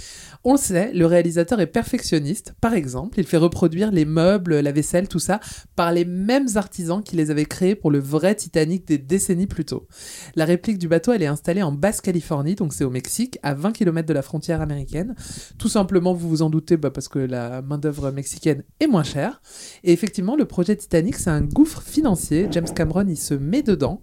On 0.45 0.53
le 0.53 0.59
sait, 0.59 0.93
le 0.93 1.07
réalisateur 1.07 1.61
est 1.61 1.67
perfectionniste. 1.67 2.55
Par 2.61 2.75
exemple, 2.75 3.08
il 3.17 3.25
fait 3.25 3.37
reproduire 3.37 3.91
les 3.91 4.05
meubles, 4.05 4.61
la 4.61 4.73
vaisselle, 4.73 5.09
tout 5.09 5.19
ça, 5.19 5.41
par 5.77 5.93
les 5.93 6.05
mêmes 6.05 6.49
artisans 6.57 7.03
qui 7.03 7.17
les 7.17 7.31
avaient 7.31 7.45
créés 7.45 7.75
pour 7.75 7.91
le 7.91 7.99
vrai 7.99 8.35
Titanic 8.35 8.87
des 8.87 8.99
décennies 8.99 9.47
plus 9.47 9.65
tôt. 9.65 9.87
La 10.35 10.45
réplique 10.45 10.79
du 10.79 10.89
bateau, 10.89 11.13
elle 11.13 11.23
est 11.23 11.27
installée 11.27 11.63
en 11.63 11.73
Basse-Californie, 11.73 12.55
donc 12.55 12.73
c'est 12.73 12.85
au 12.85 12.91
Mexique, 12.91 13.39
à 13.43 13.55
20 13.55 13.73
km 13.73 14.07
de 14.07 14.13
la 14.13 14.23
frontière 14.23 14.61
américaine. 14.61 15.15
Tout 15.59 15.69
simplement, 15.69 16.13
vous 16.13 16.29
vous 16.29 16.43
en 16.43 16.51
doutez, 16.51 16.77
bah, 16.77 16.91
parce 16.91 17.09
que 17.09 17.19
la 17.19 17.63
main-d'œuvre 17.63 18.11
mexicaine 18.11 18.65
est 18.81 18.87
moins 18.87 19.03
chère. 19.05 19.41
Et 19.85 19.93
effectivement, 19.93 20.37
le 20.37 20.45
projet 20.45 20.77
Titanic, 20.77 21.17
c'est 21.17 21.31
un 21.31 21.43
gouffre 21.43 21.83
financier. 21.83 22.49
James 22.51 22.69
Cameron, 22.75 23.07
il 23.09 23.17
se 23.17 23.35
met 23.35 23.63
dedans. 23.63 24.01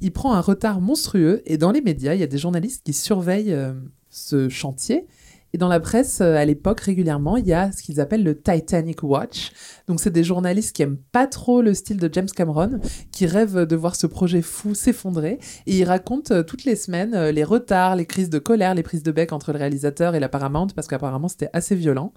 Il 0.00 0.12
prend 0.12 0.34
un 0.34 0.40
retard 0.40 0.80
monstrueux. 0.80 1.42
Et 1.46 1.58
dans 1.58 1.72
les 1.72 1.80
médias, 1.80 2.14
il 2.14 2.20
y 2.20 2.24
a 2.24 2.28
des 2.28 2.38
journalistes 2.38 2.82
qui 2.84 2.92
surveillent 2.92 3.52
euh, 3.52 3.72
ce 4.10 4.48
chantier. 4.48 5.06
Et 5.54 5.56
dans 5.56 5.68
la 5.68 5.78
presse, 5.78 6.20
euh, 6.20 6.34
à 6.34 6.44
l'époque, 6.44 6.80
régulièrement, 6.80 7.36
il 7.36 7.46
y 7.46 7.52
a 7.52 7.70
ce 7.70 7.80
qu'ils 7.80 8.00
appellent 8.00 8.24
le 8.24 8.36
Titanic 8.36 9.04
Watch. 9.04 9.52
Donc, 9.86 10.00
c'est 10.00 10.10
des 10.10 10.24
journalistes 10.24 10.74
qui 10.74 10.82
aiment 10.82 10.98
pas 11.12 11.28
trop 11.28 11.62
le 11.62 11.74
style 11.74 11.96
de 11.96 12.10
James 12.12 12.26
Cameron, 12.26 12.80
qui 13.12 13.26
rêvent 13.26 13.64
de 13.64 13.76
voir 13.76 13.94
ce 13.94 14.08
projet 14.08 14.42
fou 14.42 14.74
s'effondrer. 14.74 15.38
Et 15.66 15.78
ils 15.78 15.84
racontent 15.84 16.34
euh, 16.34 16.42
toutes 16.42 16.64
les 16.64 16.74
semaines 16.74 17.14
euh, 17.14 17.30
les 17.30 17.44
retards, 17.44 17.94
les 17.94 18.04
crises 18.04 18.30
de 18.30 18.40
colère, 18.40 18.74
les 18.74 18.82
prises 18.82 19.04
de 19.04 19.12
bec 19.12 19.32
entre 19.32 19.52
le 19.52 19.58
réalisateur 19.58 20.16
et 20.16 20.20
la 20.20 20.28
Paramount, 20.28 20.66
parce 20.74 20.88
qu'apparemment, 20.88 21.28
c'était 21.28 21.50
assez 21.52 21.76
violent. 21.76 22.12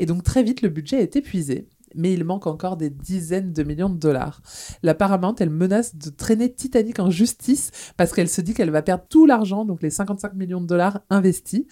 Et 0.00 0.06
donc, 0.06 0.24
très 0.24 0.42
vite, 0.42 0.60
le 0.60 0.68
budget 0.68 1.00
est 1.00 1.14
épuisé. 1.14 1.68
Mais 1.94 2.12
il 2.12 2.24
manque 2.24 2.46
encore 2.46 2.76
des 2.76 2.90
dizaines 2.90 3.52
de 3.52 3.62
millions 3.62 3.90
de 3.90 3.98
dollars. 3.98 4.42
La 4.82 4.94
Paramount, 4.94 5.34
elle 5.38 5.50
menace 5.50 5.96
de 5.96 6.10
traîner 6.10 6.52
Titanic 6.52 6.98
en 6.98 7.10
justice 7.10 7.70
parce 7.96 8.12
qu'elle 8.12 8.28
se 8.28 8.40
dit 8.40 8.54
qu'elle 8.54 8.70
va 8.70 8.82
perdre 8.82 9.04
tout 9.08 9.26
l'argent, 9.26 9.64
donc 9.64 9.82
les 9.82 9.90
55 9.90 10.34
millions 10.34 10.60
de 10.60 10.66
dollars 10.66 11.00
investis. 11.10 11.64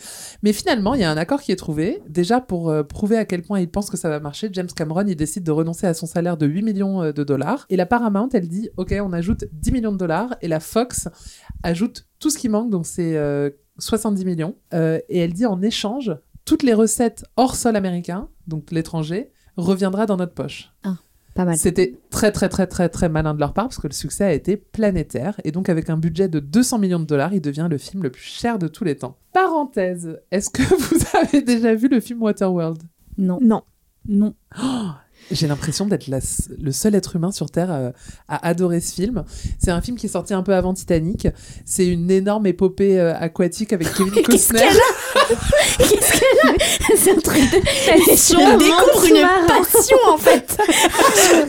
Mais 0.43 0.53
finalement, 0.53 0.94
il 0.94 1.00
y 1.00 1.05
a 1.05 1.11
un 1.11 1.17
accord 1.17 1.41
qui 1.41 1.53
est 1.53 1.56
trouvé. 1.56 2.03
Déjà, 2.09 2.41
pour 2.41 2.70
euh, 2.70 2.82
prouver 2.82 3.17
à 3.17 3.25
quel 3.25 3.43
point 3.43 3.61
il 3.61 3.70
pense 3.70 3.91
que 3.91 3.97
ça 3.97 4.09
va 4.09 4.20
marcher, 4.20 4.49
James 4.53 4.69
Cameron, 4.75 5.05
il 5.06 5.17
décide 5.17 5.44
de 5.44 5.53
renoncer 5.53 5.87
à 5.87 5.94
son 5.94 6.06
salaire 6.06 6.37
de 6.37 6.47
8 6.47 6.62
millions 6.62 7.03
euh, 7.03 7.12
de 7.12 7.25
dollars. 7.25 7.67
Et 7.69 7.76
la 7.76 7.87
Paramount, 7.87 8.29
elle 8.32 8.49
dit, 8.49 8.70
OK, 8.76 8.94
on 9.00 9.12
ajoute 9.12 9.44
10 9.53 9.73
millions 9.73 9.93
de 9.93 9.99
dollars. 9.99 10.35
Et 10.43 10.49
la 10.49 10.61
Fox 10.61 11.09
ajoute 11.62 12.06
tout 12.19 12.31
ce 12.31 12.38
qui 12.38 12.49
manque, 12.49 12.70
donc 12.70 12.87
c'est 12.87 13.17
euh, 13.17 13.50
70 13.79 14.25
millions. 14.25 14.56
Euh, 14.75 14.99
et 15.09 15.19
elle 15.19 15.32
dit, 15.32 15.47
en 15.47 15.62
échange, 15.62 16.17
toutes 16.44 16.62
les 16.62 16.75
recettes 16.75 17.25
hors 17.37 17.56
sol 17.56 17.76
américain, 17.76 18.29
donc 18.47 18.70
l'étranger, 18.70 19.31
reviendra 19.62 20.06
dans 20.06 20.16
notre 20.16 20.34
poche. 20.34 20.72
Pas 21.34 21.44
mal. 21.44 21.56
C'était 21.56 21.94
très 22.10 22.32
très 22.32 22.49
très 22.49 22.66
très 22.66 22.88
très 22.88 23.08
malin 23.08 23.32
de 23.32 23.38
leur 23.38 23.52
part 23.52 23.66
parce 23.66 23.78
que 23.78 23.87
le 23.87 23.93
succès 23.93 24.25
a 24.25 24.32
été 24.32 24.56
planétaire 24.56 25.40
et 25.44 25.52
donc 25.52 25.69
avec 25.69 25.88
un 25.88 25.96
budget 25.96 26.28
de 26.28 26.40
200 26.40 26.78
millions 26.78 26.99
de 26.99 27.05
dollars, 27.05 27.32
il 27.32 27.40
devient 27.40 27.69
le 27.70 27.78
film 27.78 28.02
le 28.02 28.10
plus 28.10 28.22
cher 28.22 28.58
de 28.58 28.66
tous 28.66 28.82
les 28.82 28.96
temps. 28.96 29.17
Parenthèse, 29.32 30.19
est-ce 30.32 30.50
que 30.50 30.62
vous 30.62 31.17
avez 31.17 31.43
déjà 31.43 31.74
vu 31.74 31.88
le 31.88 32.00
film 32.00 32.22
Waterworld? 32.22 32.82
Non. 33.19 33.38
Non. 33.41 33.62
Non. 34.08 34.34
J'ai 35.31 35.47
l'impression 35.47 35.87
d'être 35.87 36.06
la- 36.08 36.20
le 36.61 36.73
seul 36.73 36.94
être 36.94 37.17
humain 37.17 37.32
sur 37.32 37.51
Terre 37.51 37.69
euh, 37.70 37.91
à 38.29 38.47
adorer 38.49 38.81
ce 38.81 38.94
film. 38.94 39.25
C'est 39.58 39.70
un 39.70 39.81
film 39.81 39.97
qui 39.97 40.06
est 40.06 40.11
sorti 40.11 40.32
un 40.35 40.43
peu 40.43 40.55
avant 40.55 40.73
Titanic. 40.75 41.29
C'est 41.67 41.87
une 41.87 42.11
énorme 42.11 42.47
épopée 42.47 42.99
euh, 42.99 43.15
aquatique 43.19 43.73
avec 43.73 43.93
Kevin 43.93 44.13
Qu'est-ce 44.13 44.53
Costner. 44.53 44.61
qu'elle 44.61 44.69
a 44.79 45.37
Qu'est-ce 45.79 46.13
qu'elle 46.13 46.51
a 46.51 46.55
C'est 46.97 47.11
un 47.13 47.20
truc 47.20 47.43
de... 47.43 48.06
Passion, 48.06 48.39
Je 48.41 48.58
découvre 48.58 49.05
une 49.05 49.47
passion, 49.47 49.97
en 50.08 50.17
fait 50.17 50.56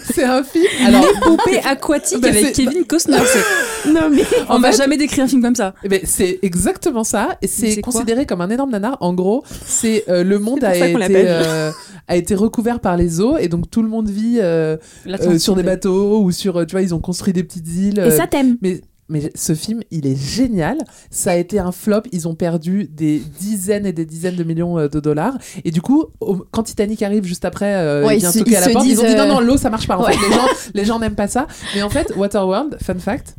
C'est 0.14 0.24
un 0.24 0.44
film. 0.44 0.66
Alors, 0.86 1.06
L'épopée 1.06 1.60
aquatique 1.60 2.22
Bah, 2.22 2.28
avec 2.30 2.54
Kevin 2.54 2.86
Costner. 2.86 3.18
c'est- 3.26 3.90
Non, 3.92 4.10
mais... 4.12 4.24
On 4.50 4.56
En 4.56 4.60
m'a 4.60 4.72
fait- 4.72 4.78
jamais 4.78 4.98
décrit 4.98 5.22
un 5.22 5.28
film 5.28 5.42
comme 5.42 5.56
ça. 5.56 5.74
Eh 5.84 5.88
ben, 5.88 6.02
c'est 6.04 6.40
exactement 6.42 7.04
ça. 7.04 7.38
Et 7.42 7.48
c'est 7.48 7.80
considéré 7.82 8.26
comme 8.26 8.42
un 8.42 8.50
énorme 8.50 8.72
nanar. 8.72 8.98
En 9.00 9.14
gros, 9.14 9.44
c'est 9.66 10.04
euh, 10.10 10.24
le 10.24 10.38
monde 10.40 10.64
a 10.64 10.76
été, 10.76 10.96
euh, 11.28 11.72
a 12.08 12.16
été 12.16 12.36
recouvert 12.36 12.80
par 12.80 12.98
les 12.98 13.22
eaux 13.22 13.38
et 13.38 13.48
donc 13.48 13.69
tout 13.72 13.82
le 13.82 13.90
monde 13.90 14.10
vit 14.10 14.38
euh, 14.40 14.78
euh, 15.08 15.38
sur 15.40 15.56
des 15.56 15.64
bateaux 15.64 16.22
ou 16.22 16.32
sur, 16.32 16.58
euh, 16.58 16.66
tu 16.66 16.72
vois, 16.72 16.82
ils 16.82 16.94
ont 16.94 17.00
construit 17.00 17.34
des 17.34 17.44
petites 17.44 17.68
îles. 17.68 18.00
Et 18.00 18.12
ça 18.12 18.28
t'aime 18.28 18.58
mais, 18.62 18.82
mais 19.12 19.32
ce 19.34 19.56
film, 19.56 19.82
il 19.90 20.06
est 20.06 20.16
génial. 20.16 20.78
Ça 21.10 21.32
a 21.32 21.36
été 21.36 21.58
un 21.58 21.72
flop. 21.72 22.02
Ils 22.12 22.28
ont 22.28 22.36
perdu 22.36 22.88
des 22.92 23.20
dizaines 23.40 23.86
et 23.88 23.92
des 23.94 24.06
dizaines 24.06 24.36
de 24.36 24.44
millions 24.44 24.76
de 24.88 25.00
dollars. 25.00 25.36
Et 25.66 25.72
du 25.72 25.82
coup, 25.82 26.06
au- 26.20 26.46
quand 26.52 26.62
Titanic 26.64 27.02
arrive 27.02 27.24
juste 27.24 27.44
après, 27.46 27.74
euh, 27.76 28.06
Ouais, 28.06 28.14
il 28.14 28.18
ils 28.18 28.20
vient 28.22 28.32
se- 28.32 28.40
toquer 28.40 28.52
ils 28.52 28.58
à 28.58 28.60
la 28.62 28.70
porte. 28.70 28.86
Ils 28.88 29.00
ont 29.02 29.08
dit 29.08 29.16
non, 29.16 29.28
non, 29.28 29.40
l'eau, 29.40 29.58
ça 29.58 29.70
marche 29.72 29.88
pas. 29.88 29.98
En 29.98 30.04
Ouais. 30.06 30.14
fait, 30.14 30.28
les 30.30 30.36
gens, 30.36 30.46
les 30.76 30.86
gens 30.86 31.00
n'aiment 31.00 31.16
pas 31.16 31.28
ça. 31.28 31.48
Mais 31.76 31.82
en 31.82 31.90
fait, 31.90 32.14
Waterworld, 32.16 32.78
fun 32.84 33.00
fact, 33.00 33.36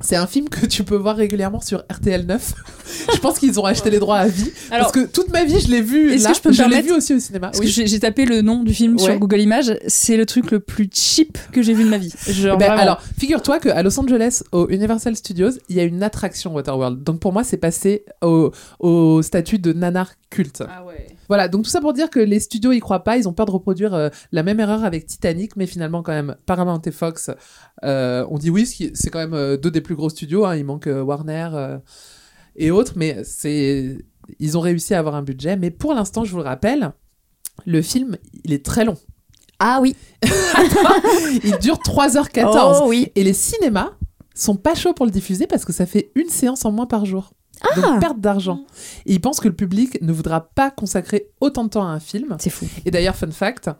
C'est 0.00 0.16
un 0.16 0.26
film 0.26 0.48
que 0.48 0.66
tu 0.66 0.82
peux 0.82 0.96
voir 0.96 1.16
régulièrement 1.16 1.60
sur 1.60 1.84
RTL 1.90 2.26
9. 2.26 2.54
je 3.14 3.18
pense 3.20 3.38
qu'ils 3.38 3.58
ont 3.60 3.64
acheté 3.64 3.90
les 3.90 4.00
droits 4.00 4.18
à 4.18 4.26
vie. 4.26 4.50
Alors, 4.70 4.90
parce 4.90 4.92
que 5.06 5.10
toute 5.10 5.30
ma 5.32 5.44
vie, 5.44 5.60
je 5.60 5.68
l'ai 5.68 5.80
vu. 5.82 6.12
Est-ce 6.12 6.24
là. 6.24 6.30
que 6.30 6.36
je 6.36 6.42
peux 6.42 6.48
me 6.50 6.54
l'ai 6.54 6.58
permettre 6.58 6.86
vu 6.88 6.92
aussi 6.94 7.14
au 7.14 7.20
cinéma. 7.20 7.48
Parce 7.48 7.60
Oui. 7.60 7.72
que 7.72 7.86
j'ai 7.86 8.00
tapé 8.00 8.24
le 8.24 8.42
nom 8.42 8.64
du 8.64 8.74
film 8.74 8.94
Ouais. 8.96 9.02
sur 9.04 9.18
Google 9.18 9.40
Images, 9.40 9.78
c'est 9.86 10.16
le 10.16 10.26
truc 10.26 10.50
le 10.50 10.58
plus 10.60 10.90
cheap 10.92 11.38
que 11.52 11.62
j'ai 11.62 11.74
vu 11.74 11.84
de 11.84 11.88
ma 11.90 11.98
vie. 11.98 12.12
Genre, 12.28 12.54
Eh 12.56 12.58
ben, 12.58 12.66
vraiment. 12.66 12.82
alors, 12.82 13.02
figure-toi 13.18 13.60
qu'à 13.60 13.82
Los 13.84 13.98
Angeles, 14.00 14.42
au 14.52 14.68
Universal 14.68 15.14
Studios, 15.14 15.50
il 15.68 15.76
y 15.76 15.80
a 15.80 15.84
une 15.84 16.02
attraction 16.02 16.52
Waterworld. 16.54 17.02
Donc 17.04 17.20
pour 17.20 17.32
moi, 17.32 17.44
c'est 17.44 17.56
passé 17.56 18.04
au, 18.20 18.50
au 18.80 19.22
statut 19.22 19.58
de 19.58 19.72
nanar 19.72 20.10
culte. 20.28 20.64
Ah 20.68 20.84
ouais. 20.84 21.06
Voilà, 21.28 21.48
donc 21.48 21.64
tout 21.64 21.70
ça 21.70 21.80
pour 21.80 21.92
dire 21.92 22.10
que 22.10 22.20
les 22.20 22.40
studios 22.40 22.72
y 22.72 22.80
croient 22.80 23.04
pas, 23.04 23.16
ils 23.16 23.28
ont 23.28 23.32
peur 23.32 23.46
de 23.46 23.50
reproduire 23.50 23.94
euh, 23.94 24.08
la 24.32 24.42
même 24.42 24.60
erreur 24.60 24.84
avec 24.84 25.06
Titanic, 25.06 25.56
mais 25.56 25.66
finalement 25.66 26.02
quand 26.02 26.12
même 26.12 26.36
Paramount 26.46 26.80
et 26.84 26.90
Fox 26.90 27.30
euh, 27.84 28.26
on 28.30 28.38
dit 28.38 28.50
oui, 28.50 28.66
c'est 28.66 29.10
quand 29.10 29.18
même 29.18 29.34
euh, 29.34 29.56
deux 29.56 29.70
des 29.70 29.80
plus 29.80 29.94
gros 29.94 30.10
studios, 30.10 30.44
hein, 30.44 30.56
il 30.56 30.64
manque 30.64 30.88
Warner 30.88 31.78
et 32.56 32.70
autres, 32.70 32.94
mais 32.96 33.22
c'est 33.24 33.98
ils 34.38 34.56
ont 34.56 34.60
réussi 34.60 34.94
à 34.94 34.98
avoir 34.98 35.14
un 35.14 35.22
budget, 35.22 35.56
mais 35.56 35.70
pour 35.70 35.94
l'instant, 35.94 36.24
je 36.24 36.32
vous 36.32 36.38
le 36.38 36.44
rappelle, 36.44 36.92
le 37.66 37.82
film, 37.82 38.16
il 38.44 38.52
est 38.52 38.64
très 38.64 38.84
long. 38.84 38.96
Ah 39.58 39.78
oui. 39.80 39.94
Il 41.44 41.56
dure 41.60 41.76
3h14 41.76 42.80
Oh 42.82 42.88
oui. 42.88 43.12
et 43.14 43.22
les 43.22 43.32
cinémas 43.32 43.92
sont 44.34 44.56
pas 44.56 44.74
chauds 44.74 44.94
pour 44.94 45.06
le 45.06 45.12
diffuser 45.12 45.46
parce 45.46 45.64
que 45.64 45.72
ça 45.72 45.86
fait 45.86 46.10
une 46.16 46.28
séance 46.28 46.64
en 46.64 46.72
moins 46.72 46.86
par 46.86 47.04
jour. 47.06 47.32
Ah. 47.64 47.80
Donc 47.80 48.00
perte 48.00 48.20
d'argent. 48.20 48.64
Et 49.06 49.14
ils 49.14 49.20
pensent 49.20 49.40
que 49.40 49.48
le 49.48 49.54
public 49.54 49.98
ne 50.02 50.12
voudra 50.12 50.48
pas 50.54 50.70
consacrer 50.70 51.28
autant 51.40 51.64
de 51.64 51.70
temps 51.70 51.86
à 51.86 51.90
un 51.90 52.00
film. 52.00 52.36
C'est 52.38 52.50
fou. 52.50 52.66
Et 52.84 52.90
d'ailleurs, 52.90 53.16
fun 53.16 53.30
fact, 53.30 53.70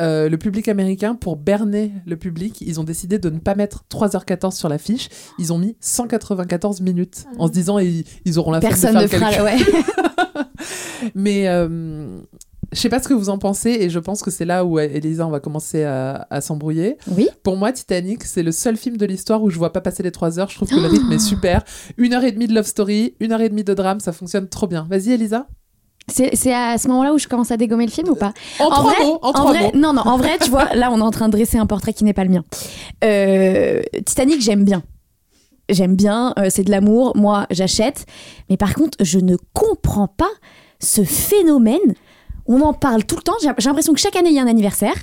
euh, 0.00 0.28
le 0.28 0.38
public 0.38 0.68
américain, 0.68 1.14
pour 1.14 1.36
berner 1.36 1.92
le 2.06 2.16
public, 2.16 2.60
ils 2.60 2.80
ont 2.80 2.84
décidé 2.84 3.18
de 3.18 3.30
ne 3.30 3.38
pas 3.38 3.54
mettre 3.54 3.84
3h14 3.90 4.52
sur 4.52 4.68
l'affiche. 4.68 5.08
Ils 5.38 5.52
ont 5.52 5.58
mis 5.58 5.76
194 5.80 6.80
minutes 6.80 7.26
en 7.38 7.46
se 7.46 7.52
disant 7.52 7.78
ils, 7.78 8.04
ils 8.24 8.38
auront 8.38 8.52
la 8.52 8.60
Personne 8.60 8.96
de 8.96 9.02
ne 9.02 9.06
faire 9.06 9.20
le 9.20 9.34
fera. 9.34 9.44
Ouais. 9.44 9.58
Mais 11.14 11.48
euh, 11.48 12.20
je 12.72 12.78
sais 12.78 12.88
pas 12.88 13.00
ce 13.02 13.08
que 13.08 13.14
vous 13.14 13.28
en 13.28 13.38
pensez 13.38 13.70
et 13.70 13.90
je 13.90 13.98
pense 13.98 14.22
que 14.22 14.30
c'est 14.30 14.44
là 14.44 14.64
où 14.64 14.78
Elisa 14.78 15.26
on 15.26 15.30
va 15.30 15.40
commencer 15.40 15.84
à, 15.84 16.26
à 16.30 16.40
s'embrouiller. 16.40 16.96
Oui. 17.16 17.28
Pour 17.42 17.56
moi, 17.56 17.72
Titanic, 17.72 18.24
c'est 18.24 18.42
le 18.42 18.52
seul 18.52 18.76
film 18.76 18.96
de 18.96 19.06
l'histoire 19.06 19.42
où 19.42 19.50
je 19.50 19.58
vois 19.58 19.72
pas 19.72 19.80
passer 19.80 20.02
les 20.02 20.10
3 20.12 20.38
heures. 20.38 20.48
Je 20.48 20.56
trouve 20.56 20.68
que 20.68 20.76
le 20.76 20.86
rythme 20.88 21.12
est 21.12 21.18
super. 21.18 21.62
Une 21.98 22.14
heure 22.14 22.24
et 22.24 22.32
demie 22.32 22.46
de 22.46 22.54
love 22.54 22.66
story, 22.66 23.14
une 23.20 23.32
heure 23.32 23.40
et 23.40 23.48
demie 23.48 23.64
de 23.64 23.74
drame, 23.74 24.00
ça 24.00 24.12
fonctionne 24.12 24.48
trop 24.48 24.66
bien. 24.66 24.86
Vas-y, 24.90 25.12
Elisa. 25.12 25.46
C'est 26.08 26.52
à 26.52 26.78
ce 26.78 26.88
moment-là 26.88 27.14
où 27.14 27.18
je 27.18 27.28
commence 27.28 27.52
à 27.52 27.56
dégommer 27.56 27.86
le 27.86 27.92
film 27.92 28.08
ou 28.08 28.16
pas 28.16 28.32
En, 28.58 28.70
trois 28.70 28.82
vrai, 28.82 29.04
mots, 29.04 29.18
en, 29.22 29.28
en 29.28 29.32
trois 29.32 29.52
vrai, 29.52 29.62
mots. 29.64 29.70
non, 29.78 29.92
non, 29.92 30.02
en 30.02 30.16
vrai, 30.16 30.36
tu 30.42 30.50
vois, 30.50 30.74
là, 30.74 30.90
on 30.92 30.98
est 30.98 31.02
en 31.02 31.12
train 31.12 31.28
de 31.28 31.32
dresser 31.32 31.58
un 31.58 31.66
portrait 31.66 31.92
qui 31.92 32.02
n'est 32.02 32.12
pas 32.12 32.24
le 32.24 32.30
mien. 32.30 32.44
Euh, 33.04 33.82
Titanic, 34.04 34.40
j'aime 34.40 34.64
bien. 34.64 34.82
J'aime 35.68 35.94
bien, 35.94 36.34
euh, 36.38 36.48
c'est 36.50 36.64
de 36.64 36.70
l'amour, 36.72 37.16
moi, 37.16 37.46
j'achète. 37.50 38.04
Mais 38.50 38.56
par 38.56 38.74
contre, 38.74 38.98
je 39.00 39.20
ne 39.20 39.36
comprends 39.52 40.08
pas 40.08 40.30
ce 40.80 41.04
phénomène. 41.04 41.94
On 42.46 42.60
en 42.60 42.72
parle 42.72 43.04
tout 43.04 43.16
le 43.16 43.22
temps. 43.22 43.34
J'ai 43.40 43.48
l'impression 43.68 43.92
que 43.92 44.00
chaque 44.00 44.16
année, 44.16 44.30
il 44.30 44.36
y 44.36 44.38
a 44.38 44.42
un 44.42 44.46
anniversaire. 44.48 44.94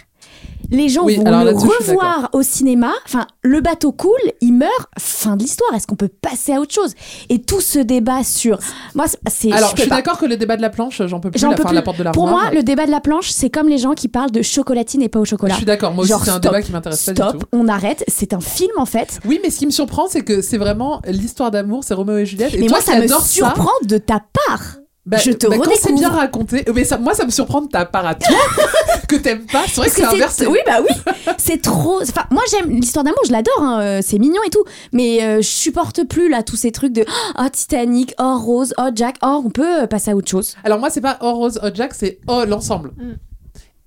Les 0.72 0.88
gens 0.88 1.04
Oui, 1.06 1.16
vont 1.16 1.26
alors 1.26 1.44
le 1.46 1.52
revoir 1.56 2.30
au 2.34 2.44
cinéma. 2.44 2.92
Enfin, 3.06 3.26
le 3.42 3.60
bateau 3.60 3.92
coule, 3.92 4.12
il 4.40 4.54
meurt. 4.54 4.72
Fin 5.00 5.36
de 5.36 5.42
l'histoire. 5.42 5.74
Est-ce 5.74 5.88
qu'on 5.88 5.96
peut 5.96 6.10
passer 6.10 6.54
à 6.54 6.60
autre 6.62 6.74
chose? 6.74 6.94
Et 7.30 7.42
tout 7.42 7.60
ce 7.62 7.80
débat 7.80 8.24
sur. 8.24 8.60
Moi, 8.94 9.06
c'est-. 9.28 9.52
Alors, 9.52 9.74
je 9.76 9.82
suis 9.82 9.90
d'accord 9.90 10.20
que 10.20 10.28
le 10.28 10.38
débat 10.38 10.58
de 10.58 10.62
la 10.62 10.70
planche, 10.70 11.02
j'en 11.08 11.20
peux 11.20 11.32
plus. 11.32 11.40
J'en 11.40 11.50
La 11.52 11.56
peux 11.56 11.64
plus. 11.64 11.74
la 11.74 11.82
porte 11.82 11.98
de 11.98 12.04
Pour 12.12 12.26
l'armoire. 12.28 12.52
moi, 12.52 12.54
le 12.54 12.62
débat 12.62 12.86
de 12.86 12.92
la 12.92 13.00
planche, 13.00 13.30
c'est 13.32 13.50
comme 13.50 13.68
les 13.68 13.80
gens 13.80 13.94
qui 13.94 14.10
parlent 14.10 14.30
de 14.32 14.44
chocolatine 14.44 15.02
et 15.02 15.10
pas 15.10 15.20
au 15.20 15.26
chocolat. 15.26 15.54
Je 15.54 15.58
suis 15.58 15.66
d'accord. 15.66 15.94
Moi 15.94 16.04
aussi, 16.04 16.14
c'est 16.14 16.30
un 16.30 16.34
stop, 16.34 16.42
débat 16.44 16.62
qui 16.62 16.72
m'intéresse 16.72 17.04
pas 17.04 17.14
du 17.14 17.22
Stop, 17.22 17.40
tout. 17.40 17.48
on 17.52 17.68
arrête. 17.68 18.04
C'est 18.08 18.34
un 18.34 18.42
film 18.42 18.74
en 18.78 18.86
fait. 18.86 19.20
Oui, 19.26 19.40
mais 19.42 19.50
ce 19.50 19.58
qui 19.58 19.66
me 19.66 19.72
surprend, 19.72 20.08
c'est 20.08 20.22
que 20.22 20.42
c'est 20.44 20.58
vraiment 20.58 21.02
l'histoire 21.08 21.50
d'amour, 21.50 21.84
c'est 21.84 21.96
Roméo 21.96 22.18
et 22.18 22.26
Juliette. 22.28 22.54
Et 22.54 22.60
Mais 22.60 22.68
toi 22.68 22.78
moi, 22.86 22.94
ça 22.94 23.00
me 23.02 23.08
surprend 23.24 23.72
de 23.86 23.98
ta 23.98 24.22
part. 24.48 24.76
Bah, 25.10 25.18
Je 25.18 25.32
te 25.32 25.48
bah, 25.48 25.56
quand 25.58 25.64
c'est 25.66 25.90
redécouvre. 25.90 26.00
bien 26.00 26.10
raconté, 26.10 26.64
mais 26.74 26.84
ça, 26.84 27.00
moi 27.00 27.16
ça 27.16 27.26
me 27.26 27.32
surprend 27.32 27.62
de 27.62 27.68
ta 27.68 27.84
part 27.86 28.06
à 28.06 28.14
toi 28.14 28.36
que 29.08 29.16
t'aimes 29.16 29.46
pas. 29.48 29.64
C'est 29.68 29.78
vrai 29.82 29.90
que 29.90 29.96
c'est 29.96 30.04
inversé. 30.06 30.46
Oui, 30.46 30.60
bah 30.68 30.82
oui. 30.88 30.96
C'est 31.40 31.62
trop. 31.64 32.00
Enfin, 32.04 32.26
moi, 32.30 32.44
j'aime 32.52 32.70
l'histoire 32.70 33.04
d'amour, 33.04 33.20
je 33.26 33.32
l'adore. 33.32 33.60
hein, 33.60 33.82
euh, 33.82 34.00
C'est 34.06 34.20
mignon 34.20 34.42
et 34.46 34.52
tout. 34.52 34.64
Mais 34.94 35.24
euh, 35.24 35.38
je 35.38 35.48
supporte 35.48 36.04
plus 36.04 36.30
là 36.30 36.44
tous 36.44 36.58
ces 36.58 36.72
trucs 36.72 36.94
de 36.94 37.06
oh 37.40 37.44
Titanic, 37.52 38.14
oh 38.20 38.38
Rose, 38.38 38.76
oh 38.78 38.90
Jack, 38.94 39.16
oh 39.24 39.42
on 39.44 39.50
peut 39.50 39.82
euh, 39.84 39.88
passer 39.88 40.12
à 40.12 40.16
autre 40.16 40.30
chose. 40.30 40.56
Alors 40.64 40.78
moi 40.80 40.92
c'est 40.92 41.02
pas 41.02 41.18
Oh 41.22 41.34
Rose, 41.34 41.60
Oh 41.64 41.70
Jack, 41.74 41.96
c'est 41.96 42.20
Oh 42.28 42.44
l'ensemble. 42.48 42.92
Mm. 42.98 43.14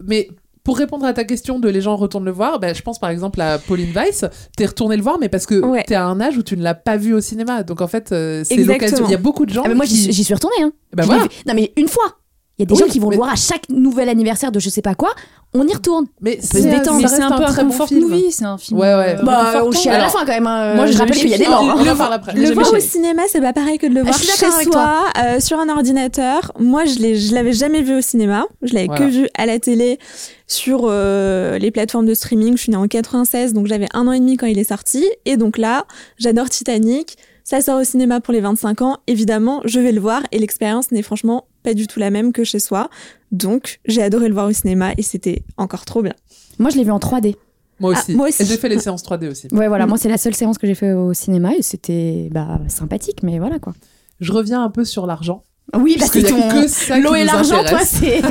Mais 0.05 0.29
pour 0.65 0.79
répondre 0.79 1.05
à 1.05 1.13
ta 1.13 1.25
question 1.25 1.59
de 1.59 1.69
les 1.69 1.81
gens 1.81 1.97
retournent 1.97 2.25
le 2.25 2.31
voir, 2.31 2.61
bah, 2.61 2.73
je 2.73 2.83
pense 2.83 2.99
par 2.99 3.11
exemple 3.11 3.41
à 3.41 3.59
Pauline 3.59 3.93
Weiss, 3.93 4.25
t'es 4.57 4.67
retourné 4.67 4.97
le 4.97 5.03
voir 5.03 5.19
mais 5.21 5.29
parce 5.29 5.47
que 5.47 5.61
Ouais. 5.65 5.83
t'es 5.87 5.95
à 5.95 6.05
un 6.07 6.21
âge 6.21 6.37
où 6.37 6.43
tu 6.43 6.57
ne 6.57 6.63
l'as 6.63 6.75
pas 6.75 6.97
vu 6.97 7.15
au 7.15 7.21
cinéma. 7.21 7.63
Donc 7.63 7.81
en 7.81 7.89
fait 7.89 8.13
euh, 8.13 8.43
c'est 8.45 8.57
l'occasion. 8.57 9.05
Il 9.07 9.11
y 9.11 9.15
a 9.15 9.19
beaucoup 9.19 9.45
de 9.47 9.53
gens 9.53 9.63
Ah, 9.65 9.69
mais 9.69 9.75
moi, 9.75 9.87
qui... 9.87 10.13
j'y 10.13 10.25
suis 10.25 10.35
retournée. 10.35 10.63
Hein. 10.63 10.73
Bah 10.95 11.05
voilà. 11.07 11.25
Non, 11.47 11.55
mais 11.55 11.73
une 11.77 11.89
fois. 11.89 12.19
Il 12.59 12.63
y 12.63 12.65
a 12.65 12.67
des 12.67 12.75
Oui, 12.75 12.81
gens 12.81 12.87
qui 12.87 12.99
vont 12.99 13.09
mais- 13.09 13.17
le 13.17 13.21
voir 13.23 13.33
à 13.33 13.37
chaque 13.37 13.69
nouvel 13.71 14.09
anniversaire 14.11 14.53
de 14.53 14.61
je 14.61 14.69
sais 14.69 14.83
pas 14.83 14.95
quoi. 14.95 15.11
On 15.55 15.67
y 15.67 15.73
retourne. 15.75 16.07
Mais 16.21 16.39
c'est 16.41 16.61
reste 16.71 16.89
un 17.21 17.29
peu 17.37 17.43
un 17.45 17.47
très 17.47 17.63
bon 17.63 17.71
comfort 17.71 17.89
film. 17.89 18.09
movie, 18.09 18.31
c'est 18.31 18.45
un 18.45 18.57
film. 18.59 18.79
Ouais, 18.79 18.95
ouais. 18.95 19.17
euh, 19.19 19.23
Bah, 19.23 19.63
on 19.65 19.73
chie 19.73 19.89
à 19.89 19.99
la 19.99 20.09
fin 20.09 20.21
quand 20.21 20.33
même. 20.33 20.47
hein. 20.47 20.75
moi, 20.77 20.87
je 20.87 20.93
je 20.93 20.99
rappelle 20.99 21.17
qu'il 21.17 21.29
y 21.29 21.35
a 21.35 21.39
des 21.39 21.47
morts. 21.47 21.63
hein. 21.63 21.77
On 21.79 21.87
en 21.89 21.97
parle 21.97 22.13
après. 22.15 22.33
Le 22.35 22.51
voir 22.53 22.67
jamais 22.67 22.79
au 22.79 22.81
cinéma, 22.81 23.23
c'est 23.29 23.41
pas 23.41 23.53
pareil 23.53 23.77
que 23.79 23.87
de 23.87 23.95
le 23.95 24.01
Ah, 24.01 24.05
voir 24.05 24.19
chez 24.19 24.65
soi, 24.71 25.05
euh, 25.19 25.41
sur 25.41 25.59
un 25.59 25.69
ordinateur. 25.69 26.53
Moi, 26.59 26.85
je 26.87 26.99
l'ai, 27.01 27.17
je 27.17 27.35
l'avais 27.35 27.53
jamais 27.53 27.83
vu 27.83 27.97
au 27.97 28.01
cinéma. 28.01 28.45
Je 28.63 28.75
l'avais 28.75 28.87
Voilà. 28.87 29.07
que 29.07 29.11
vu 29.11 29.29
à 29.37 29.45
la 29.47 29.59
télé 29.59 29.99
sur 30.47 30.83
euh, 30.85 31.59
les 31.59 31.71
plateformes 31.71 32.07
de 32.07 32.15
streaming. 32.15 32.57
Je 32.57 32.63
suis 32.63 32.71
née 32.71 32.77
en 32.79 32.87
96, 32.87 33.53
donc 33.55 33.67
j'avais 33.67 33.89
un 33.95 34.07
an 34.09 34.13
et 34.13 34.21
demi 34.21 34.37
quand 34.37 34.47
il 34.47 34.59
est 34.59 34.65
sorti. 34.69 35.05
Et 35.27 35.37
donc 35.37 35.59
là, 35.59 35.87
j'adore 36.19 36.49
Titanic. 36.51 37.17
Ça 37.45 37.61
sort 37.61 37.81
au 37.81 37.85
cinéma 37.85 38.21
pour 38.21 38.33
les 38.33 38.41
25 38.41 38.83
ans. 38.83 38.99
Évidemment, 39.07 39.61
je 39.65 39.81
vais 39.81 39.93
le 39.93 40.01
voir 40.01 40.23
et 40.33 40.39
l'expérience 40.39 40.93
n'est 40.93 41.03
franchement 41.03 41.45
pas 41.63 41.75
du 41.75 41.87
tout 41.87 41.99
la 41.99 42.11
même 42.11 42.33
que 42.33 42.45
chez 42.45 42.59
soi. 42.59 42.91
Donc, 43.31 43.81
j'ai 43.87 44.03
adoré 44.03 44.29
le 44.29 44.35
voir 44.35 44.49
au 44.49 44.53
cinéma 44.53 44.93
et 44.97 45.03
c'était 45.03 45.45
encore 45.57 45.85
trop 45.85 46.03
bien. 46.03 46.15
Moi, 46.59 46.71
je 46.71 46.77
l'ai 46.77 46.85
vu 46.85 46.91
en 46.91 46.99
3D. 46.99 47.37
Moi 47.81 47.93
aussi. 47.93 48.13
Ah, 48.13 48.17
moi 48.17 48.29
aussi. 48.29 48.43
Et 48.43 48.47
j'ai 48.47 48.57
fait 48.57 48.69
les 48.69 48.79
séances 48.79 49.03
3D 49.03 49.31
aussi. 49.31 49.49
Ouais, 49.53 49.69
voilà. 49.69 49.87
Mm. 49.87 49.89
Moi, 49.89 49.99
c'est 49.99 50.09
la 50.09 50.19
seule 50.19 50.35
séance 50.35 50.59
que 50.59 50.67
j'ai 50.67 50.75
fait 50.75 50.93
au 50.93 51.13
cinéma 51.15 51.55
et 51.57 51.63
c'était 51.63 52.29
bah, 52.31 52.61
sympathique, 52.69 53.23
mais 53.23 53.39
voilà 53.39 53.59
quoi. 53.59 53.75
Je 54.21 54.33
reviens 54.33 54.63
un 54.63 54.71
peu 54.71 54.85
sur 54.85 55.07
l'argent. 55.07 55.43
Oui, 55.75 55.97
Parce 55.99 56.11
que 56.11 56.21
ça 56.69 56.99
L'eau 56.99 57.15
et 57.15 57.25
l'argent, 57.25 57.65
toi, 57.65 57.81
c'est. 57.85 58.21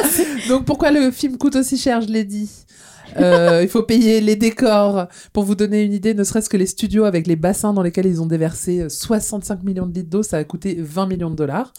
Donc 0.48 0.64
pourquoi 0.64 0.90
le 0.90 1.10
film 1.10 1.36
coûte 1.36 1.56
aussi 1.56 1.76
cher, 1.76 2.00
je 2.00 2.08
l'ai 2.08 2.24
dit? 2.24 2.50
Euh, 3.16 3.60
il 3.62 3.68
faut 3.68 3.82
payer 3.82 4.20
les 4.20 4.36
décors. 4.36 5.06
Pour 5.32 5.44
vous 5.44 5.54
donner 5.54 5.82
une 5.82 5.92
idée, 5.92 6.14
ne 6.14 6.24
serait-ce 6.24 6.48
que 6.48 6.56
les 6.56 6.66
studios 6.66 7.04
avec 7.04 7.26
les 7.26 7.36
bassins 7.36 7.72
dans 7.72 7.82
lesquels 7.82 8.06
ils 8.06 8.22
ont 8.22 8.26
déversé 8.26 8.80
euh, 8.80 8.88
65 8.88 9.62
millions 9.62 9.86
de 9.86 9.94
litres 9.94 10.10
d'eau, 10.10 10.22
ça 10.22 10.38
a 10.38 10.44
coûté 10.44 10.76
20 10.78 11.06
millions 11.06 11.30
de 11.30 11.36
dollars. 11.36 11.72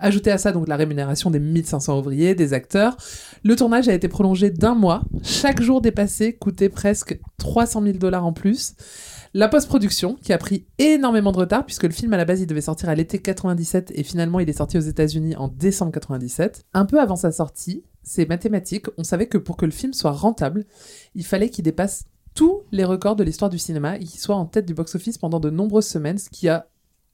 Ajoutez 0.00 0.30
à 0.30 0.38
ça 0.38 0.52
donc 0.52 0.68
la 0.68 0.76
rémunération 0.76 1.30
des 1.30 1.40
1500 1.40 1.98
ouvriers, 1.98 2.34
des 2.34 2.52
acteurs. 2.52 2.96
Le 3.44 3.56
tournage 3.56 3.88
a 3.88 3.94
été 3.94 4.08
prolongé 4.08 4.50
d'un 4.50 4.74
mois. 4.74 5.02
Chaque 5.22 5.62
jour 5.62 5.80
dépassé 5.80 6.34
coûtait 6.34 6.68
presque 6.68 7.18
300 7.38 7.82
000 7.82 7.98
dollars 7.98 8.24
en 8.24 8.32
plus. 8.32 8.74
La 9.34 9.48
post-production, 9.48 10.16
qui 10.22 10.32
a 10.32 10.38
pris 10.38 10.66
énormément 10.78 11.32
de 11.32 11.36
retard, 11.36 11.66
puisque 11.66 11.84
le 11.84 11.90
film 11.90 12.14
à 12.14 12.16
la 12.16 12.24
base 12.24 12.40
il 12.40 12.46
devait 12.46 12.62
sortir 12.62 12.88
à 12.88 12.94
l'été 12.94 13.18
97 13.18 13.92
et 13.94 14.02
finalement 14.02 14.40
il 14.40 14.48
est 14.48 14.54
sorti 14.54 14.78
aux 14.78 14.82
États-Unis 14.82 15.36
en 15.36 15.48
décembre 15.48 15.92
97. 15.92 16.64
Un 16.72 16.86
peu 16.86 16.98
avant 16.98 17.16
sa 17.16 17.30
sortie, 17.30 17.84
c'est 18.08 18.26
mathématique, 18.26 18.86
on 18.96 19.04
savait 19.04 19.26
que 19.26 19.36
pour 19.36 19.58
que 19.58 19.66
le 19.66 19.70
film 19.70 19.92
soit 19.92 20.12
rentable, 20.12 20.64
il 21.14 21.26
fallait 21.26 21.50
qu'il 21.50 21.62
dépasse 21.62 22.06
tous 22.32 22.62
les 22.72 22.84
records 22.84 23.16
de 23.16 23.22
l'histoire 23.22 23.50
du 23.50 23.58
cinéma 23.58 23.96
et 23.96 24.04
qu'il 24.04 24.18
soit 24.18 24.34
en 24.34 24.46
tête 24.46 24.64
du 24.64 24.72
box-office 24.72 25.18
pendant 25.18 25.40
de 25.40 25.50
nombreuses 25.50 25.86
semaines, 25.86 26.16
ce 26.16 26.30
qui 26.30 26.48
a 26.48 26.68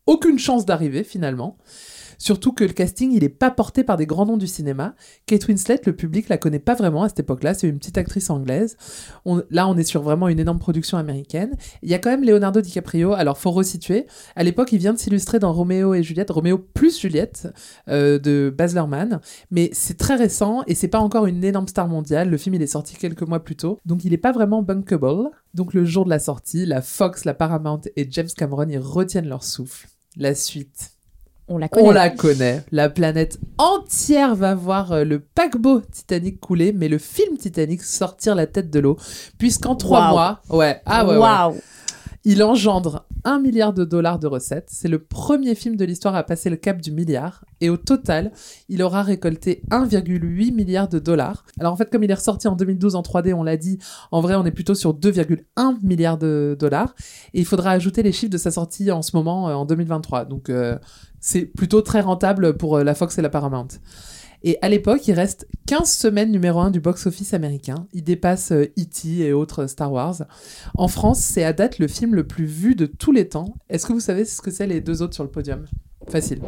aucune 0.07 0.39
chance 0.39 0.65
d'arriver 0.67 1.03
finalement. 1.03 1.59
Surtout 2.19 2.53
que 2.53 2.65
le 2.65 2.73
casting, 2.73 3.13
il 3.13 3.25
est 3.25 3.29
pas 3.29 3.51
porté 3.51 3.85
par 3.85 3.97
des 3.97 4.07
grands 4.07 4.27
noms 4.27 4.37
du 4.37 4.47
cinéma. 4.47 4.95
Kate 5.27 5.47
Winslet, 5.49 5.81
le 5.87 5.95
public 5.95 6.29
la 6.29 6.39
connaît 6.39 6.59
pas 6.59 6.75
vraiment 6.75 7.05
à 7.05 7.09
cette 7.09 7.21
époque-là. 7.21 7.55
C'est 7.55 7.69
une 7.69 7.79
petite 7.79 7.99
actrice 7.99 8.31
anglaise. 8.31 8.77
Là, 9.51 9.69
on 9.69 9.77
est 9.77 9.85
sur 9.85 10.03
vraiment 10.03 10.29
une 10.29 10.39
énorme 10.39 10.59
production 10.59 10.99
américaine. 10.99 11.57
Il 11.83 11.91
y 11.91 11.95
a 11.95 11.99
quand 11.99 12.11
même 12.11 12.25
Leonardo 12.25 12.61
DiCaprio. 12.61 13.13
Alors, 13.13 13.39
faut 13.39 13.51
resituer. 13.51 14.07
À 14.37 14.43
l'époque, 14.43 14.73
il 14.73 14.79
vient 14.79 14.93
de 14.93 14.99
s'illustrer 14.99 15.39
dans 15.39 15.53
Roméo 15.53 15.95
et 15.95 16.03
Juliette, 16.03 16.31
Roméo 16.31 16.59
plus 16.59 16.99
Juliette 16.99 17.49
euh, 17.89 18.19
de 18.19 18.53
Baz 18.57 18.75
Luhrmann. 18.75 19.21
Mais 19.51 19.71
c'est 19.73 19.99
très 19.99 20.17
récent 20.17 20.63
et 20.67 20.75
c'est 20.75 20.89
pas 20.89 21.01
encore 21.01 21.27
une 21.27 21.45
énorme 21.45 21.69
star 21.69 21.89
mondiale. 21.89 22.31
Le 22.31 22.37
film, 22.37 22.55
il 22.55 22.63
est 22.63 22.67
sorti 22.67 22.97
quelques 22.97 23.23
mois 23.23 23.41
plus 23.41 23.57
tôt. 23.57 23.79
Donc, 23.85 24.05
il 24.05 24.13
est 24.13 24.19
pas 24.19 24.33
vraiment 24.33 24.63
bankable. 24.63 25.31
Donc, 25.55 25.75
le 25.75 25.85
jour 25.85 26.05
de 26.05 26.11
la 26.11 26.19
sortie, 26.19 26.67
la 26.67 26.83
Fox, 26.83 27.25
la 27.25 27.35
Paramount 27.35 27.81
et 27.97 28.07
James 28.11 28.29
Cameron, 28.37 28.67
ils 28.69 28.79
retiennent 28.79 29.29
leur 29.29 29.45
souffle. 29.45 29.89
La 30.17 30.35
suite. 30.35 30.94
On 31.47 31.59
la 31.59 31.69
connaît. 31.69 31.89
On 31.89 31.91
la 31.93 32.11
connaît. 32.11 32.65
La 32.73 32.89
planète 32.89 33.39
entière 33.59 34.35
va 34.35 34.55
voir 34.55 34.93
euh, 34.93 35.05
le 35.05 35.21
paquebot 35.21 35.83
Titanic 35.93 36.41
couler, 36.41 36.73
mais 36.73 36.89
le 36.89 36.99
film 36.99 37.37
Titanic 37.37 37.83
sortir 37.83 38.35
la 38.35 38.47
tête 38.47 38.71
de 38.71 38.81
l'eau. 38.81 38.97
Puisqu'en 39.39 39.77
trois 39.77 40.09
mois, 40.11 40.41
ouais, 40.49 40.81
ah 40.87 41.05
ouais, 41.05 41.17
ouais. 41.19 41.61
Il 42.27 42.43
engendre 42.43 43.07
1 43.25 43.39
milliard 43.39 43.75
de 43.75 43.85
dollars 43.85 44.19
de 44.19 44.27
recettes. 44.27 44.69
C'est 44.71 44.89
le 44.89 44.99
premier 44.99 45.55
film 45.55 45.77
de 45.77 45.85
l'histoire 45.85 46.15
à 46.15 46.23
passer 46.23 46.49
le 46.49 46.57
cap 46.57 46.81
du 46.81 46.91
milliard. 46.91 47.45
Et 47.61 47.69
au 47.69 47.77
total, 47.77 48.33
il 48.71 48.83
aura 48.83 49.03
récolté 49.03 49.63
1,8 49.71 50.55
milliard 50.55 50.89
de 50.89 50.99
dollars. 50.99 51.45
Alors 51.61 51.75
en 51.75 51.77
fait, 51.77 51.91
comme 51.91 52.03
il 52.03 52.11
est 52.11 52.15
ressorti 52.15 52.49
en 52.49 52.57
2012 52.57 52.95
en 52.95 53.03
3D, 53.03 53.35
on 53.35 53.43
l'a 53.43 53.59
dit, 53.59 53.79
en 54.11 54.23
vrai, 54.23 54.37
on 54.37 54.47
est 54.47 54.53
plutôt 54.53 54.75
sur 54.75 54.95
2,1 54.95 55.77
milliards 55.83 56.17
de 56.17 56.57
dollars. 56.59 56.95
Et 57.35 57.41
il 57.41 57.47
faudra 57.47 57.73
ajouter 57.73 58.03
les 58.03 58.13
chiffres 58.13 58.33
de 58.33 58.39
sa 58.39 58.51
sortie 58.51 58.91
en 58.91 59.03
ce 59.03 59.15
moment, 59.15 59.51
euh, 59.51 59.55
en 59.55 59.67
2023. 59.67 60.25
Donc 60.25 60.49
euh, 60.49 60.79
c'est 61.21 61.45
plutôt 61.45 61.83
très 61.83 62.01
rentable 62.01 62.57
pour 62.57 62.79
euh, 62.79 62.85
la 62.85 62.95
Fox 62.95 63.19
et 63.19 63.23
la 63.23 63.31
Paramount. 63.31 63.69
Et 64.47 64.59
à 64.61 64.69
l'époque, 64.69 65.09
il 65.09 65.15
reste 65.15 65.47
15 65.67 65.91
semaines 65.91 66.31
numéro 66.31 66.61
1 66.61 66.71
du 66.71 66.79
box-office 66.79 67.33
américain. 67.33 67.87
Il 67.95 68.05
dépasse 68.05 68.53
euh, 68.53 68.65
E.T. 68.79 69.09
et 69.21 69.33
autres 69.33 69.67
Star 69.67 69.91
Wars. 69.91 70.17
En 70.77 70.87
France, 70.87 71.19
c'est 71.21 71.45
à 71.45 71.55
date 71.55 71.79
le 71.79 71.89
film 71.89 72.15
le 72.15 72.27
plus 72.27 72.45
vu 72.45 72.75
de 72.75 72.85
tous 72.85 73.11
les 73.11 73.27
temps. 73.29 73.55
Est-ce 73.71 73.87
que 73.87 73.95
vous 73.95 74.01
savez 74.01 74.27
ce 74.27 74.43
que 74.43 74.51
c'est 74.51 74.67
les 74.67 74.81
deux 74.83 75.01
autres 75.01 75.15
sur 75.15 75.25
le 75.25 75.31
podium? 75.31 75.65
Facile. 76.11 76.41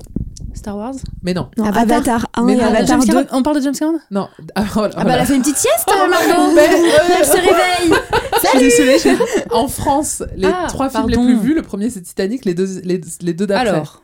Star 0.52 0.76
Wars? 0.76 0.94
Mais 1.22 1.32
non. 1.32 1.48
Non, 1.56 1.64
Avatar. 1.64 1.82
Avatar 1.96 2.26
1 2.34 2.44
Mais 2.44 2.52
et 2.52 2.56
non, 2.56 2.64
Avatar 2.64 2.86
James 2.86 3.00
2. 3.00 3.06
Cameron- 3.06 3.26
On 3.32 3.42
parle 3.42 3.56
de 3.56 3.62
James 3.62 3.74
Cameron? 3.74 3.98
Non. 4.10 4.28
Ah, 4.54 4.64
voilà. 4.74 4.94
Ah 4.98 5.04
bah 5.04 5.12
elle 5.14 5.20
a 5.20 5.24
fait 5.24 5.34
une 5.36 5.40
petite 5.42 5.56
sieste, 5.56 5.86
Margot 6.10 6.54
Mais, 6.54 6.68
euh, 6.68 7.14
Elle 7.18 7.24
se 7.24 7.32
réveille 7.32 7.98
Je 8.42 8.70
suis 8.70 8.84
désolée. 8.84 9.18
en 9.52 9.68
France, 9.68 10.22
les 10.36 10.48
Ah, 10.48 10.66
trois 10.68 10.90
films 10.90 11.08
les 11.08 11.16
plus 11.16 11.38
vus, 11.38 11.54
le 11.54 11.62
premier 11.62 11.88
c'est 11.90 12.02
Titanic, 12.02 12.44
les 12.44 12.52
deux, 12.54 12.80
les, 12.84 13.00
les 13.22 13.32
deux 13.34 13.46
d'après. 13.46 13.68
Alors, 13.68 14.02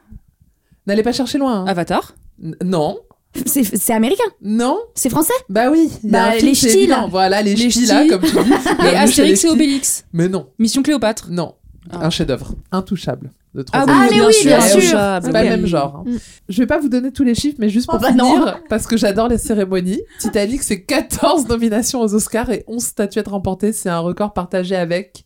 N'allez 0.87 1.03
pas 1.03 1.13
chercher 1.13 1.37
loin. 1.39 1.61
hein. 1.61 1.67
Avatar? 1.67 2.15
N- 2.43 2.57
Non. 2.65 2.99
C'est 3.47 3.93
américain 3.93 4.25
Non. 4.43 4.79
C'est 4.95 5.09
français 5.11 5.33
Bah 5.49 5.71
oui. 5.71 5.91
Bah, 6.05 6.35
les 6.37 6.55
c'est 6.55 6.69
ch'tis, 6.69 6.87
là. 6.87 7.07
Voilà, 7.11 7.41
les, 7.43 7.55
Les 7.55 7.71
ch'tis, 7.71 7.87
là, 7.87 8.03
ch'tis. 8.03 8.09
comme 8.09 8.21
tu 8.23 8.31
dis. 8.31 8.53
Et 8.87 8.97
Astérix 8.97 9.45
et. 9.45 9.49
Obélix. 9.49 10.05
Mais 10.13 10.29
non. 10.29 10.49
Mission 10.59 10.83
Cléopâtre. 10.83 11.29
Non. 11.31 11.55
Ah. 11.91 12.07
Un 12.07 12.11
chef-d'œuvre. 12.11 12.55
Intouchable. 12.71 13.33
De 13.55 13.65
Ah, 13.73 13.85
troisième. 13.85 13.97
Ah, 13.99 14.07
mais 14.11 14.27
oui, 14.27 14.35
bien 14.45 14.61
sûr. 14.61 14.81
C'est 14.83 15.33
pas 15.33 15.43
le 15.43 15.49
même 15.51 15.67
genre. 15.67 15.97
hein. 16.07 16.11
Mm. 16.11 16.17
Je 16.49 16.59
vais 16.59 16.67
pas 16.67 16.79
vous 16.79 16.89
donner 16.89 17.11
tous 17.13 17.25
les 17.25 17.35
chiffres, 17.35 17.57
mais 17.59 17.69
juste 17.69 17.87
pour 17.87 17.97
Oh, 17.99 18.03
bah 18.03 18.09
finir, 18.09 18.25
non. 18.25 18.53
parce 18.69 18.87
que 18.87 18.97
j'adore 18.97 19.29
les 19.29 19.39
cérémonies. 19.39 20.01
Titanic, 20.21 20.63
c'est 20.63 20.83
14 20.83 21.49
nominations 21.49 22.01
aux 22.01 22.15
Oscars 22.15 22.51
et 22.51 22.65
11 22.67 22.83
statuettes 22.83 23.29
remportées. 23.29 23.73
C'est 23.73 23.89
un 23.91 23.99
record 23.99 24.33
partagé 24.33 24.77
avec. 24.77 25.25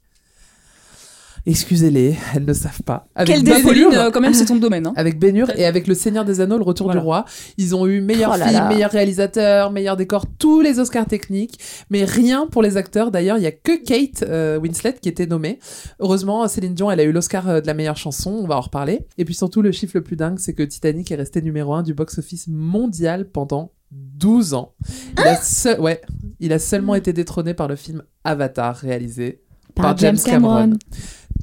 Excusez-les, 1.47 2.17
elles 2.35 2.45
ne 2.45 2.53
savent 2.53 2.83
pas. 2.83 3.07
Avec 3.15 3.33
Quel 3.37 3.45
Ben 3.45 3.63
Pauline, 3.63 3.87
euh, 3.93 4.11
quand 4.11 4.21
même, 4.21 4.35
c'est 4.35 4.47
ton 4.47 4.57
domaine. 4.57 4.87
hein. 4.89 4.93
avec 4.97 5.23
Hur 5.23 5.49
et 5.57 5.65
avec 5.65 5.87
Le 5.87 5.95
Seigneur 5.95 6.25
des 6.25 6.41
Anneaux, 6.41 6.59
Le 6.59 6.65
Retour 6.65 6.87
Voilà. 6.89 7.01
du 7.01 7.05
Roi. 7.05 7.25
Ils 7.57 7.75
ont 7.77 7.87
eu 7.87 8.01
meilleur 8.01 8.33
Oh 8.35 8.39
là 8.39 8.47
film, 8.49 8.59
là. 8.59 8.69
meilleur 8.69 8.91
réalisateur, 8.91 9.71
meilleur 9.71 9.97
décor, 9.97 10.27
tous 10.39 10.61
les 10.61 10.81
Oscars 10.81 11.07
techniques, 11.07 11.59
mais 11.89 12.05
rien 12.05 12.49
pour 12.49 12.63
les 12.63 12.77
acteurs. 12.77 13.11
D'ailleurs, 13.13 13.39
il 13.39 13.43
y 13.45 13.47
a 13.47 13.53
que 13.53 13.81
Kate 13.83 14.25
euh, 14.29 14.59
Winslet 14.59 14.95
qui 15.01 15.09
était 15.09 15.27
nommée. 15.27 15.61
Heureusement, 16.01 16.47
Céline 16.49 16.75
Dion, 16.75 16.91
elle 16.91 16.99
a 17.01 17.05
eu 17.05 17.13
l'Oscar 17.13 17.49
euh, 17.49 17.61
de 17.61 17.67
la 17.69 17.75
meilleure 17.75 17.97
chanson, 17.97 18.31
on 18.43 18.47
va 18.49 18.57
en 18.57 18.61
reparler. 18.63 19.07
Et 19.17 19.25
puis 19.25 19.35
surtout, 19.35 19.63
le 19.63 19.71
chiffre 19.71 19.93
le 19.95 20.03
plus 20.03 20.17
dingue, 20.17 20.39
c'est 20.41 20.53
que 20.53 20.65
Titanic 20.65 21.13
est 21.13 21.17
resté 21.17 21.43
numéro 21.43 21.75
1 21.75 21.85
du 21.85 21.95
box-office 21.95 22.49
mondial 22.49 23.29
pendant 23.31 23.71
12 23.93 24.55
ans. 24.55 24.75
Il 25.17 25.23
a, 25.23 25.37
seul- 25.37 25.81
ouais, 25.81 26.01
il 26.41 26.53
a 26.53 26.59
seulement 26.59 26.97
été 26.97 27.13
détrôné 27.13 27.55
par 27.55 27.69
le 27.69 27.77
film 27.77 28.03
Avatar, 28.25 28.75
réalisé 28.77 29.43
par, 29.77 29.97
James 29.99 30.19
Cameron. 30.25 30.73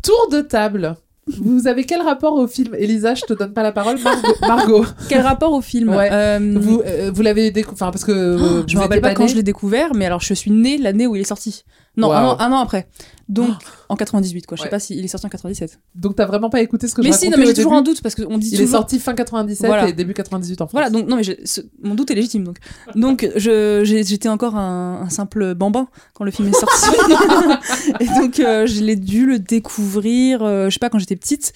Tour 0.04 0.28
de 0.32 0.42
table. 0.42 0.96
Vous 1.28 1.68
avez 1.68 1.86
quel 1.86 2.02
rapport 2.02 2.34
au 2.34 2.48
film? 2.48 2.76
Elisa, 2.76 3.16
je 3.16 3.22
te 3.22 3.34
donne 3.34 3.54
pas 3.54 3.64
la 3.64 3.72
parole. 3.72 3.98
Margot. 4.04 4.34
Margot, 4.42 4.86
Quel 5.10 5.22
rapport 5.22 5.54
au 5.54 5.62
film? 5.62 5.90
Ouais. 5.90 6.10
Euh, 6.12 6.56
vous, 6.58 6.82
euh, 6.86 7.12
vous 7.14 7.22
l'avez 7.22 7.50
découvert, 7.52 7.74
enfin 7.74 7.92
parce 7.92 8.04
que 8.04 8.12
euh, 8.12 8.64
Je 8.68 8.76
me 8.76 8.82
rappelle 8.82 9.00
pas 9.00 9.14
quand 9.14 9.28
je 9.28 9.36
l'ai 9.36 9.44
découvert, 9.44 9.94
mais 9.94 10.06
alors 10.06 10.20
je 10.20 10.34
suis 10.34 10.52
née 10.52 10.78
l'année 10.78 11.08
où 11.08 11.16
il 11.16 11.22
est 11.22 11.26
sorti. 11.26 11.64
Non, 11.96 12.12
un, 12.12 12.24
Waouh. 12.24 12.36
an, 12.36 12.40
un 12.42 12.52
an 12.52 12.58
après. 12.60 12.88
Donc 13.30 13.52
en 13.90 13.96
98, 13.96 14.46
quoi. 14.46 14.58
Je 14.58 14.62
sais 14.62 14.66
Ouais. 14.66 14.70
pas 14.70 14.80
s'il 14.80 15.04
est 15.04 15.08
sorti 15.08 15.26
en 15.26 15.30
97. 15.30 15.80
Donc 15.96 16.16
t'as 16.16 16.26
vraiment 16.26 16.50
pas 16.50 16.62
écouté 16.62 16.88
ce 16.88 16.94
que 16.96 17.02
Mais 17.02 17.12
je 17.12 17.18
si, 17.18 17.30
non, 17.30 17.38
mais 17.38 17.46
j'ai 17.46 17.54
toujours 17.54 17.72
début 17.72 17.80
un 17.80 17.82
doute 17.84 18.02
parce 18.02 18.16
qu'on 18.16 18.38
dit 18.38 18.50
Il 18.50 18.56
est 18.56 18.58
toujours. 18.66 18.80
sorti 18.80 19.00
fin 19.00 19.14
97 19.14 19.66
Voilà. 19.68 19.88
et 19.88 19.94
début 19.94 20.14
98 20.14 20.62
en 20.62 20.66
France. 20.66 20.72
Voilà, 20.74 20.90
donc 20.90 21.08
non, 21.08 21.16
mais 21.16 21.24
je- 21.24 21.32
ce- 21.46 21.62
mon 21.82 21.96
doute 21.96 22.12
est 22.12 22.16
légitime. 22.16 22.44
Donc, 22.44 22.58
donc 22.96 23.30
j'étais 23.38 24.30
encore 24.30 24.56
un, 24.56 25.02
un 25.04 25.10
simple 25.10 25.56
bambin 25.56 25.88
quand 26.14 26.26
le 26.26 26.32
film 26.32 26.50
est 26.50 26.54
sorti. 26.60 26.90
et 28.02 28.06
donc, 28.08 28.40
euh, 28.40 28.68
je 28.68 28.82
l'ai 28.82 28.96
dû 28.96 29.26
le 29.26 29.40
découvrir, 29.40 30.44
euh, 30.44 30.70
je 30.70 30.74
sais 30.74 30.80
pas, 30.80 30.90
quand 30.90 31.00
j'étais 31.00 31.16
petite. 31.16 31.54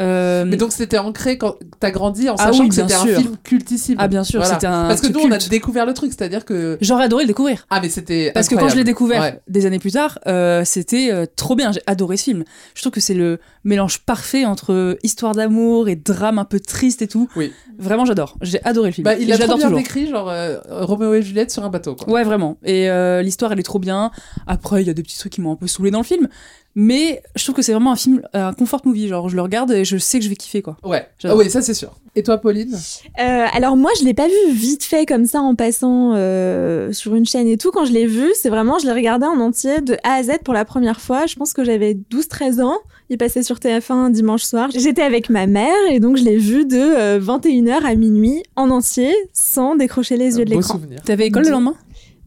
Euh, 0.00 0.44
Mais 0.44 0.56
donc 0.56 0.72
c'était 0.72 0.98
ancré 0.98 1.38
quand 1.38 1.54
t'as 1.78 1.90
grandi 1.92 2.28
en 2.28 2.34
Ah 2.38 2.46
sachant 2.46 2.62
oui, 2.64 2.68
que 2.68 2.74
c'était 2.74 2.94
un 2.94 3.06
film 3.06 3.36
cultissime. 3.44 3.96
Ah, 3.98 4.08
bien 4.08 4.24
sûr, 4.24 4.40
Voilà. 4.40 4.54
c'était 4.54 4.66
un 4.66 4.88
Parce 4.88 5.00
que 5.00 5.06
nous 5.08 5.20
on 5.20 5.30
a 5.30 5.38
découvert 5.38 5.86
le 5.86 5.94
truc, 5.94 6.12
c'est-à-dire 6.16 6.44
que 6.44 6.76
J'aurais 6.80 7.04
adoré 7.04 7.22
le 7.24 7.28
découvrir. 7.28 7.66
ah 7.70 7.80
mais 7.80 7.88
c'était 7.88 8.32
Parce 8.34 8.48
que 8.48 8.56
quand 8.56 8.68
je 8.68 8.76
l'ai 8.76 8.84
découvert 8.84 9.20
Ouais. 9.22 9.40
des 9.48 9.66
années 9.66 9.78
plus 9.78 9.92
tard, 9.92 10.18
euh, 10.26 10.62
c'était 10.64 11.10
euh, 11.12 11.26
trop 11.36 11.54
bien. 11.54 11.70
J'ai 11.72 11.82
adoré 11.86 12.16
ce 12.16 12.24
film. 12.24 12.44
Je 12.74 12.80
trouve 12.80 12.92
que 12.92 13.00
c'est 13.00 13.14
le 13.14 13.38
mélange 13.62 14.00
parfait 14.00 14.44
entre 14.44 14.98
histoire 15.02 15.34
d'amour 15.34 15.88
et 15.88 15.96
drame 15.96 16.38
un 16.38 16.44
peu 16.44 16.58
triste 16.60 17.00
et 17.02 17.08
tout. 17.08 17.28
Oui. 17.36 17.52
Vraiment, 17.78 18.04
j'adore. 18.04 18.36
J'ai 18.42 18.62
adoré 18.64 18.88
le 18.90 18.94
film. 18.94 19.04
Bah, 19.04 19.14
il 19.14 19.32
a 19.32 19.38
trop 19.38 19.56
bien 19.56 19.66
toujours. 19.66 19.78
décrit 19.78 20.08
genre 20.08 20.32
Roméo 20.70 21.14
et 21.14 21.22
Juliette 21.22 21.50
sur 21.52 21.64
un 21.64 21.70
bateau 21.70 21.94
quoi. 21.94 22.12
Ouais, 22.12 22.24
vraiment. 22.24 22.58
Et 22.64 22.88
l'histoire, 23.22 23.52
elle 23.52 23.60
est 23.60 23.64
trop 23.64 23.78
bien. 23.78 24.10
Après, 24.46 24.82
il 24.82 24.86
y 24.86 24.90
a 24.90 24.94
des 24.94 25.02
petits 25.02 25.18
trucs 25.18 25.32
qui 25.32 25.40
m'ont 25.40 25.52
un 25.52 25.56
peu 25.56 25.66
saoulé 25.68 25.90
dans 25.90 25.98
le 26.00 26.04
film. 26.04 26.28
Mais 26.74 27.22
je 27.36 27.44
trouve 27.44 27.54
que 27.54 27.62
c'est 27.62 27.72
vraiment 27.72 27.92
un 27.92 27.96
film, 27.96 28.22
euh, 28.34 28.48
un 28.48 28.52
comfort 28.52 28.82
movie. 28.84 29.08
Genre, 29.08 29.28
je 29.28 29.36
le 29.36 29.42
regarde 29.42 29.70
et 29.70 29.84
je 29.84 29.96
sais 29.96 30.18
que 30.18 30.24
je 30.24 30.28
vais 30.28 30.36
kiffer, 30.36 30.62
quoi. 30.62 30.76
Ouais. 30.82 31.06
J'adore. 31.18 31.38
Ah 31.38 31.42
oui, 31.44 31.50
ça 31.50 31.62
c'est 31.62 31.74
sûr. 31.74 31.94
Et 32.16 32.22
toi 32.22 32.38
Pauline? 32.38 32.76
Euh, 33.18 33.46
alors 33.52 33.76
moi, 33.76 33.90
je 33.98 34.04
l'ai 34.04 34.14
pas 34.14 34.28
vu 34.28 34.52
vite 34.52 34.84
fait 34.84 35.04
comme 35.04 35.26
ça 35.26 35.40
en 35.40 35.54
passant 35.54 36.12
euh, 36.14 36.92
sur 36.92 37.14
une 37.14 37.26
chaîne 37.26 37.48
et 37.48 37.56
tout. 37.56 37.70
Quand 37.70 37.84
je 37.84 37.92
l'ai 37.92 38.06
vu, 38.06 38.32
c'est 38.34 38.50
vraiment, 38.50 38.78
je 38.78 38.86
l'ai 38.86 38.92
regardé 38.92 39.26
en 39.26 39.38
entier 39.40 39.80
de 39.80 39.96
A 40.04 40.14
à 40.14 40.22
Z 40.22 40.38
pour 40.44 40.54
la 40.54 40.64
première 40.64 41.00
fois. 41.00 41.26
Je 41.26 41.34
pense 41.36 41.52
que 41.52 41.64
j'avais 41.64 41.94
12-13 41.94 42.62
ans. 42.62 42.78
Il 43.10 43.18
passait 43.18 43.42
sur 43.42 43.56
TF1 43.56 43.92
un 43.92 44.10
dimanche 44.10 44.42
soir. 44.42 44.70
J'étais 44.74 45.02
avec 45.02 45.28
ma 45.28 45.46
mère 45.46 45.74
et 45.90 46.00
donc 46.00 46.16
je 46.16 46.24
l'ai 46.24 46.38
vu 46.38 46.64
de 46.64 46.76
euh, 46.76 47.20
21h 47.20 47.84
à 47.84 47.94
minuit 47.94 48.42
en 48.56 48.70
entier 48.70 49.12
sans 49.32 49.76
décrocher 49.76 50.16
les 50.16 50.38
yeux 50.38 50.44
de 50.44 50.50
l'écran. 50.50 50.80
T'avais 51.04 51.26
école 51.26 51.44
le 51.44 51.50
lendemain? 51.50 51.74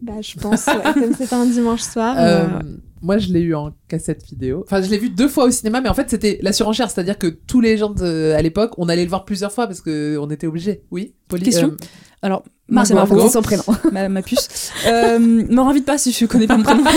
Bah, 0.01 0.13
je 0.21 0.37
pense, 0.39 0.67
ouais, 0.67 0.93
comme 0.93 1.15
c'était 1.15 1.33
un 1.33 1.45
dimanche 1.45 1.81
soir. 1.81 2.15
Euh, 2.17 2.45
euh, 2.45 2.59
moi, 3.01 3.17
je 3.17 3.31
l'ai 3.31 3.41
eu 3.41 3.55
en 3.55 3.71
cassette 3.87 4.23
vidéo. 4.25 4.63
Enfin, 4.65 4.81
je 4.81 4.89
l'ai 4.89 4.97
vu 4.97 5.09
deux 5.09 5.27
fois 5.27 5.45
au 5.45 5.51
cinéma, 5.51 5.81
mais 5.81 5.89
en 5.89 5.93
fait, 5.93 6.09
c'était 6.09 6.39
la 6.41 6.53
surenchère. 6.53 6.89
C'est-à-dire 6.89 7.17
que 7.17 7.27
tous 7.27 7.61
les 7.61 7.77
gens 7.77 7.89
de- 7.89 8.33
à 8.35 8.41
l'époque, 8.41 8.71
on 8.77 8.89
allait 8.89 9.03
le 9.03 9.09
voir 9.09 9.25
plusieurs 9.25 9.51
fois 9.51 9.67
parce 9.67 9.81
qu'on 9.81 10.29
était 10.29 10.47
obligés. 10.47 10.81
Oui, 10.91 11.13
Pauline 11.27 11.45
Question 11.45 11.67
euh, 11.69 11.85
Alors, 12.21 12.43
moi, 12.69 12.85
c'est 12.85 12.93
Margot. 12.93 13.29
Son 13.29 13.41
prénom. 13.41 13.63
ma, 13.91 14.09
ma 14.09 14.21
puce. 14.21 14.71
Euh, 14.87 15.19
me 15.19 15.59
invite 15.59 15.85
pas 15.85 15.97
si 15.97 16.11
je 16.11 16.25
connais 16.25 16.47
pas 16.47 16.57
mon 16.57 16.63
prénom. 16.63 16.83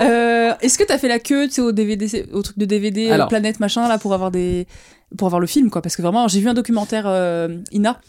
Euh, 0.00 0.52
Est-ce 0.60 0.78
que 0.78 0.84
t'as 0.84 0.96
fait 0.96 1.08
la 1.08 1.18
queue, 1.18 1.48
tu 1.48 1.54
sais, 1.54 1.60
au 1.60 1.72
DVD, 1.72 2.24
au 2.32 2.40
truc 2.40 2.56
de 2.56 2.64
DVD, 2.64 3.10
Alors. 3.10 3.26
Planète, 3.26 3.58
machin, 3.58 3.88
là, 3.88 3.98
pour 3.98 4.14
avoir 4.14 4.30
des, 4.30 4.68
pour 5.16 5.26
avoir 5.26 5.40
le 5.40 5.46
film, 5.46 5.70
quoi 5.70 5.80
Parce 5.82 5.96
que 5.96 6.02
vraiment, 6.02 6.28
j'ai 6.28 6.40
vu 6.40 6.48
un 6.48 6.54
documentaire 6.54 7.04
euh, 7.06 7.58
Ina 7.72 8.00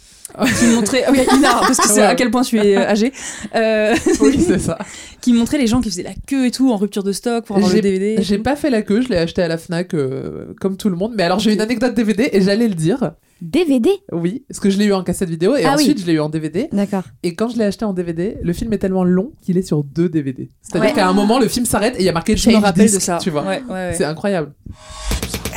qui 0.59 0.65
montrait, 0.67 1.03
ah 1.07 1.12
oui, 1.12 1.19
Ina, 1.38 1.53
parce 1.62 1.77
que 1.77 1.88
c'est 1.88 2.01
Ouais. 2.01 2.05
à 2.05 2.13
quel 2.13 2.29
point 2.29 2.43
tu 2.43 2.59
es 2.59 2.77
euh, 2.77 2.88
âgé, 2.88 3.12
euh, 3.55 3.95
Oui, 4.21 4.39
c'est 4.45 4.59
ça. 4.59 4.77
qui 5.21 5.33
montrait 5.33 5.57
les 5.57 5.65
gens 5.65 5.81
qui 5.81 5.89
faisaient 5.89 6.03
la 6.03 6.13
queue 6.27 6.45
et 6.45 6.51
tout 6.51 6.71
en 6.71 6.77
rupture 6.77 7.03
de 7.03 7.12
stock 7.12 7.45
pour 7.45 7.55
avoir 7.57 7.73
le 7.73 7.81
DVD. 7.81 8.17
J'ai 8.21 8.38
pas 8.38 8.55
fait 8.55 8.69
la 8.69 8.83
queue, 8.83 9.01
je 9.01 9.09
l'ai 9.09 9.17
acheté 9.17 9.41
à 9.41 9.47
la 9.47 9.57
Fnac 9.57 9.93
euh, 9.95 10.53
comme 10.62 10.77
tout 10.77 10.89
le 10.89 10.95
monde. 10.95 11.13
Mais 11.17 11.23
alors, 11.23 11.39
j'ai 11.39 11.51
une 11.53 11.62
anecdote 11.62 11.95
DVD 11.95 12.29
et 12.31 12.41
j'allais 12.41 12.67
le 12.67 12.75
dire. 12.75 13.13
DVD 13.41 13.89
Oui, 14.12 14.43
parce 14.49 14.59
que 14.59 14.69
je 14.69 14.77
l'ai 14.77 14.85
eu 14.85 14.93
en 14.93 15.01
cassette 15.03 15.29
vidéo 15.29 15.55
et 15.55 15.63
Ah 15.65 15.69
oui. 15.77 15.83
ensuite 15.83 16.01
je 16.01 16.05
l'ai 16.05 16.13
eu 16.13 16.19
en 16.19 16.29
DVD. 16.29 16.67
D'accord. 16.73 17.03
Et 17.23 17.33
quand 17.35 17.47
je 17.49 17.57
l'ai 17.57 17.63
acheté 17.63 17.85
en 17.85 17.93
DVD, 17.93 18.38
le 18.43 18.53
film 18.53 18.71
est 18.73 18.77
tellement 18.79 19.05
long 19.05 19.31
qu'il 19.41 19.57
est 19.57 19.62
sur 19.63 19.83
deux 19.83 20.09
DVD. 20.09 20.49
C'est-à-dire 20.62 20.89
Ouais. 20.89 20.95
qu'à 20.95 21.07
un 21.07 21.13
moment, 21.13 21.39
le 21.39 21.47
film 21.47 21.65
s'arrête 21.65 21.95
et 21.95 21.99
il 22.01 22.05
y 22.05 22.09
a 22.09 22.12
marqué 22.13 22.35
Je 22.38 22.49
me 22.51 22.57
rappelle 22.57 22.91
de 22.91 22.99
ça. 22.99 23.17
Tu 23.19 23.29
vois. 23.31 23.43
Ouais, 23.43 23.63
ouais, 23.67 23.73
ouais. 23.73 23.93
C'est 23.97 24.03
incroyable. 24.03 24.51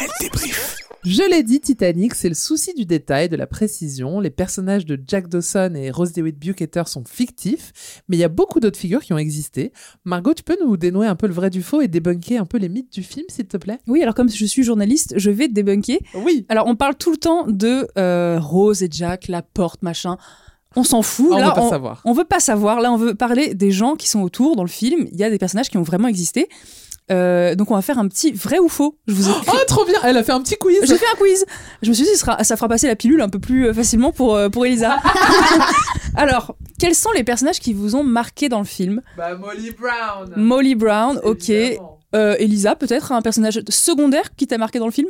Elle 0.01 0.09
débrief. 0.21 0.77
Je 1.05 1.29
l'ai 1.29 1.43
dit, 1.43 1.61
Titanic, 1.61 2.15
c'est 2.15 2.29
le 2.29 2.35
souci 2.37 2.75
du 2.75 2.87
détail, 2.87 3.29
de 3.29 3.35
la 3.35 3.49
précision. 3.49 4.21
Les 4.21 4.31
personnages 4.31 4.87
de 4.87 4.97
Jack 5.05 5.29
Dawson 5.29 5.73
et 5.75 5.91
Rose 5.91 6.13
DeWitt 6.13 6.39
Bukater 6.39 6.85
sont 6.87 7.03
fictifs, 7.05 8.03
mais 8.09 8.17
il 8.17 8.21
y 8.21 8.25
a 8.25 8.29
beaucoup 8.29 8.61
d'autres 8.61 8.79
figures 8.79 9.03
qui 9.03 9.13
ont 9.13 9.19
existé. 9.19 9.73
Margot, 10.05 10.33
tu 10.33 10.45
peux 10.45 10.57
nous 10.65 10.77
dénouer 10.77 11.09
un 11.09 11.17
peu 11.17 11.27
le 11.27 11.33
vrai 11.35 11.51
du 11.51 11.61
faux 11.61 11.81
et 11.81 11.89
débunker 11.89 12.41
un 12.41 12.47
peu 12.47 12.57
les 12.59 12.69
mythes 12.69 12.93
du 12.93 13.03
film, 13.03 13.27
s'il 13.29 13.47
te 13.47 13.57
plaît? 13.57 13.79
Oui, 13.89 14.01
alors 14.01 14.15
comme 14.15 14.31
je 14.31 14.45
suis 14.47 14.63
journaliste, 14.63 15.15
je 15.17 15.31
vais 15.33 15.49
débunker. 15.49 15.99
Oui. 16.15 16.47
Alors, 16.49 16.69
on 16.69 16.77
parle 16.77 16.95
tout 16.95 17.11
le 17.11 17.17
temps 17.17 17.47
de 17.49 17.89
euh, 17.99 18.39
Rose 18.41 18.85
et 18.85 18.89
Jack, 18.89 19.27
la 19.27 19.43
porte, 19.43 19.83
machin. 19.83 20.17
On 20.77 20.85
s'en 20.85 21.03
fout. 21.03 21.31
on 21.33 21.37
Là, 21.37 21.49
veut 21.49 21.55
pas 21.55 21.63
on, 21.63 21.69
savoir. 21.71 22.01
on 22.05 22.13
veut 22.13 22.25
pas 22.25 22.41
savoir. 22.41 22.81
Là, 22.81 22.93
on 22.93 22.97
veut 22.97 23.15
parler 23.17 23.55
des 23.55 23.73
gens 23.73 23.97
qui 23.97 24.09
sont 24.09 24.21
autour 24.23 24.55
dans 24.55 24.63
le 24.63 24.69
film. 24.71 25.09
Il 25.11 25.19
y 25.19 25.25
a 25.25 25.31
des 25.31 25.39
personnages 25.39 25.69
qui 25.69 25.79
ont 25.79 25.83
vraiment 25.83 26.09
existé. 26.09 26.49
Euh, 27.11 27.55
donc, 27.55 27.71
on 27.71 27.75
va 27.75 27.83
faire 27.83 27.99
un 27.99 28.07
petit 28.09 28.33
vrai 28.33 28.59
ou 28.59 28.69
faux. 28.69 28.97
Je 29.07 29.15
vous 29.15 29.29
ai 29.29 29.33
Oh, 29.49 29.57
trop 29.67 29.85
bien 29.85 29.99
Elle 30.05 30.17
a 30.17 30.23
fait 30.23 30.33
un 30.33 30.41
petit 30.41 30.57
quiz 30.57 30.79
J'ai 30.85 30.97
fait 30.97 31.07
un 31.13 31.17
quiz. 31.17 31.45
Je 31.83 31.89
me 31.89 31.95
suis 31.95 32.05
dit, 32.05 32.11
ça, 32.11 32.17
sera- 32.19 32.45
ça 32.45 32.57
fera 32.57 32.69
passer 32.69 32.87
la 32.87 32.97
pilule 32.97 33.21
un 33.21 33.29
peu 33.29 33.39
plus 33.39 33.67
euh, 33.67 33.75
facilement 33.75 34.13
pour, 34.13 34.35
euh, 34.37 34.49
pour 34.49 34.65
Elisa. 34.67 34.99
Alors, 36.15 36.57
quels 36.79 36.95
sont 36.95 37.11
les 37.13 37.25
personnages 37.25 37.59
qui 37.61 37.73
vous 37.73 37.97
ont 37.97 38.05
marqué 38.05 38.49
dans 38.49 38.59
le 38.59 38.65
film? 38.65 39.03
Bah, 39.17 39.35
Molly 39.35 39.71
Brown 39.73 40.33
Molly 40.37 40.75
Brown, 40.75 41.21
ok. 41.25 41.51
Euh, 42.15 42.37
Elisa, 42.39 42.77
peut-être 42.77 43.13
un 43.13 43.23
personnage 43.23 43.61
secondaire 43.69 44.35
qui 44.37 44.47
t'a 44.47 44.59
marqué 44.59 44.79
dans 44.79 44.85
le 44.87 44.93
film? 44.93 45.09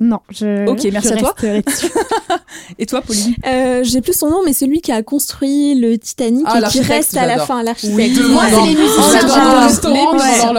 Non, 0.00 0.20
je. 0.30 0.66
Ok, 0.68 0.86
merci 0.92 1.08
je 1.08 1.14
à 1.14 1.16
toi. 1.18 1.34
Et 2.78 2.86
toi, 2.86 3.02
Pauline 3.02 3.34
Euh, 3.46 3.80
J'ai 3.84 4.00
plus 4.00 4.14
son 4.16 4.30
nom, 4.30 4.40
mais 4.44 4.52
celui 4.52 4.80
qui 4.80 4.90
a 4.90 5.02
construit 5.02 5.74
le 5.74 5.96
Titanic 5.98 6.44
Ah, 6.48 6.60
et 6.60 6.68
qui 6.70 6.80
reste 6.80 7.16
à 7.16 7.26
la 7.26 7.38
fin, 7.38 7.62
l'architecte. 7.62 7.96
Oui, 7.96 8.18
Moi, 8.30 8.42
c'est 8.48 8.68
les 8.68 8.74
musiciens, 8.76 9.20
J'adore 9.20 9.36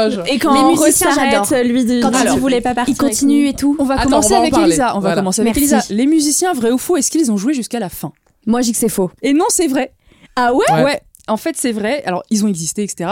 j'adore. 0.07 0.25
Et 0.27 0.37
quand 0.39 0.53
Les 0.53 0.75
musiciens, 0.75 1.11
s'arrête, 1.11 1.65
lui, 1.67 1.83
de, 1.85 2.01
Quand 2.01 2.11
quand 2.11 2.19
il- 2.25 2.33
il 2.33 2.39
voulait 2.39 2.61
pas 2.61 2.73
partir. 2.75 2.93
Il 2.93 2.97
continue 2.97 3.47
et 3.47 3.53
tout. 3.53 3.75
On 3.79 3.85
va 3.85 3.95
Attends, 3.95 4.03
commencer 4.09 4.33
on 4.35 4.41
va 4.41 4.47
avec. 4.47 4.57
Elisa. 4.57 4.91
On 4.91 4.93
va 4.95 4.99
Voilà. 4.99 5.15
commencer 5.15 5.41
avec 5.41 5.55
Merci. 5.55 5.73
Elisa. 5.73 5.93
Les 5.93 6.05
musiciens, 6.05 6.53
vrai 6.53 6.71
ou 6.71 6.77
faux, 6.77 6.97
est-ce 6.97 7.09
qu'ils 7.11 7.31
ont 7.31 7.37
joué 7.37 7.53
jusqu'à 7.53 7.79
la 7.79 7.89
fin? 7.89 8.11
Moi, 8.45 8.61
je 8.61 8.67
dis 8.67 8.71
que 8.73 8.77
c'est 8.77 8.89
faux. 8.89 9.09
Et 9.21 9.33
non, 9.33 9.45
c'est 9.49 9.67
vrai. 9.67 9.93
Ah 10.35 10.53
ouais? 10.53 10.65
Ouais. 10.83 11.01
En 11.29 11.37
fait, 11.37 11.55
c'est 11.55 11.71
vrai. 11.71 12.03
Alors, 12.03 12.23
ils 12.29 12.43
ont 12.43 12.49
existé, 12.49 12.83
etc. 12.83 13.11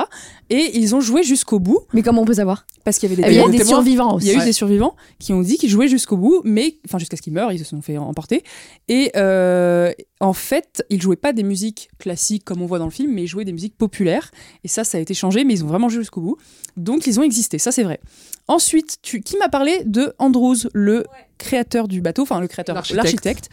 Et 0.49 0.77
ils 0.77 0.93
ont 0.95 0.99
joué 0.99 1.23
jusqu'au 1.23 1.59
bout 1.59 1.79
Mais 1.93 2.01
comment 2.01 2.23
on 2.23 2.25
peut 2.25 2.33
savoir? 2.33 2.65
Parce 2.83 2.97
qu'il 2.97 3.09
y 3.09 3.13
avait 3.13 3.21
des 3.23 3.29
Il 3.29 3.35
y 3.35 3.37
a 3.37 3.41
témoins. 3.43 3.51
des 3.51 3.57
témoins. 3.59 3.73
survivants 3.75 4.19
Il 4.19 4.25
y 4.25 4.31
a 4.31 4.33
aussi. 4.33 4.41
eu 4.41 4.45
des 4.45 4.51
survivants 4.53 4.95
qui 5.17 5.31
ont 5.31 5.39
dit 5.41 5.57
qu'ils 5.57 5.69
jouaient 5.69 5.87
jusqu'au 5.87 6.17
bout, 6.17 6.41
mais 6.43 6.77
enfin 6.85 6.97
jusqu'à 6.99 7.15
ce 7.15 7.21
qu'ils 7.21 7.31
meurent, 7.31 7.53
ils 7.53 7.59
se 7.59 7.63
sont 7.63 7.81
fait 7.81 7.97
emporter. 7.97 8.43
Et 8.89 9.11
euh, 9.15 9.93
en 10.19 10.33
fait, 10.33 10.83
ils 10.89 11.01
jouaient 11.01 11.15
pas 11.15 11.31
des 11.31 11.43
musiques 11.43 11.89
classiques 11.99 12.43
comme 12.43 12.61
on 12.61 12.65
voit 12.65 12.79
dans 12.79 12.85
le 12.85 12.91
film, 12.91 13.13
mais 13.13 13.23
ils 13.23 13.27
jouaient 13.27 13.45
des 13.45 13.53
musiques 13.53 13.77
populaires. 13.77 14.29
Et 14.65 14.67
ça, 14.67 14.83
ça 14.83 14.97
a 14.97 15.01
été 15.01 15.13
changé, 15.13 15.45
mais 15.45 15.53
ils 15.53 15.63
ont 15.63 15.67
vraiment 15.67 15.87
joué 15.87 16.01
jusqu'au 16.01 16.21
bout. 16.21 16.37
Donc 16.75 17.07
ils 17.07 17.17
ont 17.19 17.23
existé, 17.23 17.59
ça 17.59 17.71
c'est 17.71 17.83
vrai. 17.83 18.01
Ensuite, 18.49 18.97
tu, 19.01 19.21
qui 19.21 19.37
m'a 19.37 19.47
parlé 19.47 19.83
de 19.85 20.13
Andrews, 20.19 20.57
le 20.73 21.05
créateur 21.41 21.87
du 21.87 22.01
bateau, 22.01 22.21
enfin 22.21 22.39
le 22.39 22.47
créateur, 22.47 22.75
L'architecte. 22.93 23.49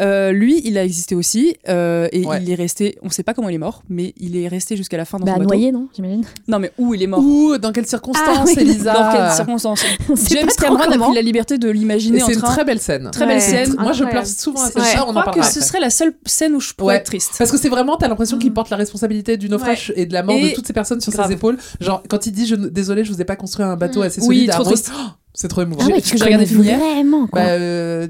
Euh, 0.00 0.32
lui, 0.32 0.60
il 0.64 0.78
a 0.78 0.84
existé 0.84 1.14
aussi, 1.14 1.56
euh, 1.68 2.08
et 2.12 2.24
Ouais. 2.24 2.38
il 2.42 2.50
est 2.50 2.54
resté. 2.54 2.96
On 3.02 3.10
sait 3.10 3.22
pas 3.22 3.34
comment 3.34 3.48
il 3.50 3.54
est 3.54 3.58
mort, 3.58 3.82
mais 3.90 4.14
il 4.18 4.36
est 4.36 4.48
resté 4.48 4.76
jusqu'à 4.76 4.96
la 4.96 5.04
fin 5.04 5.18
dans 5.18 5.26
Bah, 5.26 5.32
son 5.34 5.38
bateau. 5.40 5.48
noyé, 5.54 5.72
non 5.72 5.88
J'imagine. 5.94 6.24
Non, 6.48 6.58
mais 6.58 6.72
où 6.78 6.94
il 6.94 7.02
est 7.02 7.06
mort? 7.06 7.20
Ou 7.20 7.58
dans 7.58 7.72
quelles 7.72 7.86
circonstances, 7.86 8.38
Ah, 8.40 8.44
oui. 8.46 8.54
Elisa? 8.56 8.92
Dans 8.94 9.12
quelles 9.12 9.32
circonstances? 9.36 9.84
James 10.30 10.48
Cameron 10.58 10.80
a 10.90 10.98
pris 10.98 11.14
la 11.14 11.22
liberté 11.22 11.58
de 11.58 11.68
l'imaginer 11.68 12.22
en 12.22 12.26
c'est 12.26 12.34
une 12.34 12.40
très 12.40 12.64
belle 12.64 12.80
scène. 12.80 13.10
Très 13.12 13.26
belle 13.26 13.40
scène. 13.42 13.74
Moi, 13.78 13.92
je 13.92 14.04
pleure 14.04 14.26
souvent 14.26 14.62
à 14.62 14.66
cette 14.70 14.82
Je 14.82 14.96
crois 15.00 15.32
que 15.32 15.44
ce 15.44 15.60
serait 15.60 15.80
la 15.80 15.90
seule 15.90 16.14
scène 16.26 16.54
où 16.54 16.60
je 16.60 16.72
pourrais 16.72 16.94
Ouais. 16.94 17.00
être 17.00 17.06
triste. 17.06 17.34
Parce 17.38 17.50
que 17.50 17.58
c'est 17.58 17.68
vraiment, 17.68 17.96
t'as 17.96 18.08
l'impression 18.08 18.38
qu'il 18.38 18.52
porte 18.52 18.70
la 18.70 18.76
responsabilité 18.76 19.36
du 19.36 19.48
naufrage 19.48 19.92
et 19.96 20.06
de 20.06 20.12
la 20.12 20.22
mort 20.22 20.36
de 20.38 20.54
toutes 20.54 20.66
ces 20.66 20.72
personnes 20.72 21.00
sur 21.00 21.12
ses 21.12 21.32
épaules. 21.32 21.58
Genre, 21.80 22.02
quand 22.08 22.26
il 22.26 22.32
dit 22.32 22.46
je, 22.46 22.54
Désolé, 22.54 23.04
je 23.04 23.12
vous 23.12 23.20
ai 23.20 23.24
pas 23.24 23.36
construit 23.36 23.64
un 23.64 23.76
bateau 23.76 24.02
assez 24.02 24.20
Oui, 24.22 24.46
solide 24.46 24.50
à 24.50 25.21
c'est 25.42 25.48
trop 25.48 25.62
émouvant. 25.62 25.82
Ah 25.84 25.88
ouais, 25.92 26.00
tu 26.00 26.16
j'ai 26.16 26.24
connais 26.24 26.44
vraiment 26.44 27.26
quoi. 27.26 27.40
Bah, 27.40 27.48
euh, 27.50 28.06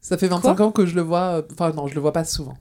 ça 0.00 0.18
fait 0.18 0.28
25 0.28 0.60
ans 0.60 0.70
que 0.70 0.84
je 0.86 0.94
le 0.94 1.02
vois. 1.02 1.36
euh, 1.38 1.42
Enfin, 1.52 1.72
non, 1.74 1.86
je 1.86 1.94
le 1.94 2.00
vois 2.00 2.12
pas 2.12 2.24
souvent. 2.24 2.54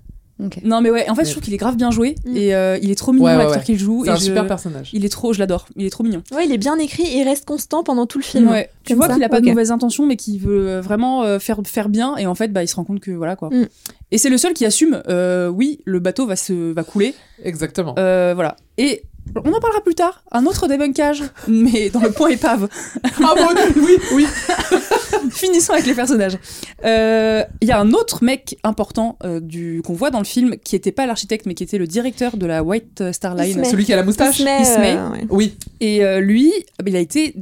Non, 0.63 0.79
mais 0.79 0.89
ouais, 0.89 1.09
en 1.09 1.15
fait, 1.15 1.23
Mais- 1.23 1.25
je 1.27 1.31
trouve 1.31 1.43
qu'il 1.43 1.53
est 1.53 1.57
grave 1.57 1.75
bien 1.75 1.91
joué 1.91 2.15
Mm. 2.25 2.37
et 2.37 2.55
euh, 2.55 2.77
il 2.81 2.89
est 2.91 2.95
trop 2.95 3.11
mignon 3.11 3.25
Ouais, 3.25 3.31
ouais, 3.33 3.37
l'acteur 3.39 3.57
ouais. 3.57 3.63
qu'il 3.65 3.77
joue. 3.77 4.03
C'est 4.05 4.11
un 4.11 4.15
je- 4.15 4.21
super 4.23 4.47
personnage. 4.47 4.89
Il 4.93 5.03
est 5.03 5.09
trop, 5.09 5.33
je 5.33 5.39
l'adore. 5.39 5.65
Il 5.75 5.85
est 5.85 5.89
trop 5.89 6.01
mignon. 6.05 6.23
Ouais, 6.33 6.45
il 6.45 6.53
est 6.53 6.57
bien 6.57 6.77
écrit 6.77 7.03
et 7.03 7.17
il 7.17 7.23
reste 7.25 7.43
constant 7.43 7.83
pendant 7.83 8.05
tout 8.05 8.19
le 8.19 8.23
film. 8.23 8.47
Ouais. 8.49 8.69
Tu 8.85 8.93
vois 8.93 9.09
qu'il 9.09 9.21
a 9.21 9.27
pas 9.27 9.41
de 9.41 9.47
mauvaises 9.49 9.71
intentions, 9.71 10.05
mais 10.05 10.15
qu'il 10.15 10.39
veut 10.39 10.79
vraiment 10.79 11.23
euh, 11.23 11.39
faire 11.39 11.59
faire 11.65 11.89
bien. 11.89 12.15
Et 12.15 12.25
en 12.25 12.35
fait, 12.35 12.53
bah, 12.53 12.63
il 12.63 12.69
se 12.69 12.75
rend 12.77 12.85
compte 12.85 13.01
que 13.01 13.11
voilà 13.11 13.35
quoi. 13.35 13.49
Mm. 13.49 13.67
Et 14.11 14.17
c'est 14.17 14.29
le 14.29 14.37
seul 14.37 14.53
qui 14.53 14.65
assume. 14.65 15.01
euh, 15.09 15.49
oui, 15.49 15.81
le 15.83 15.99
bateau 15.99 16.25
va 16.25 16.37
se 16.37 16.71
va 16.71 16.83
couler. 16.83 17.13
Exactement. 17.43 17.95
Euh, 17.99 18.31
voilà. 18.33 18.55
Et 18.77 19.03
on 19.35 19.53
en 19.53 19.59
parlera 19.59 19.81
plus 19.81 19.95
tard. 19.95 20.23
Un 20.31 20.45
autre 20.45 20.67
débunkage, 20.67 21.23
mais 21.47 21.89
dans 21.89 22.01
le 22.01 22.11
point 22.11 22.29
épave. 22.29 22.67
ah 23.03 23.33
bon, 23.35 23.47
oui, 23.77 23.97
oui. 24.13 24.27
Finissons 25.31 25.73
avec 25.73 25.85
les 25.85 25.93
personnages. 25.93 26.37
Euh, 26.85 27.43
Il 27.61 27.67
y 27.67 27.71
a 27.71 27.79
un 27.79 27.91
autre 27.93 28.23
mec 28.23 28.57
important 28.63 29.17
euh, 29.23 29.39
du 29.39 29.81
qu'on 29.85 29.93
voit 29.93 30.11
dans 30.11 30.19
le 30.19 30.25
film 30.25 30.55
qui 30.57 30.75
était 30.75 30.91
pas 30.91 31.05
l'architecte 31.05 31.45
mais 31.45 31.53
qui 31.53 31.63
était 31.63 31.77
le 31.77 31.87
directeur 31.87 32.37
de 32.37 32.45
la 32.45 32.63
White 32.63 33.11
Star 33.11 33.35
Line. 33.35 33.63
Celui 33.65 33.85
qui 33.85 33.93
a 33.93 33.95
la 33.95 34.03
moustache. 34.03 34.39
Ismay, 34.39 34.97
euh, 34.97 35.09
ouais. 35.09 35.27
Oui, 35.29 35.57
Et 35.81 36.03
euh, 36.03 36.19
lui, 36.19 36.53
il 36.85 36.95
a 36.95 36.99
été 36.99 37.35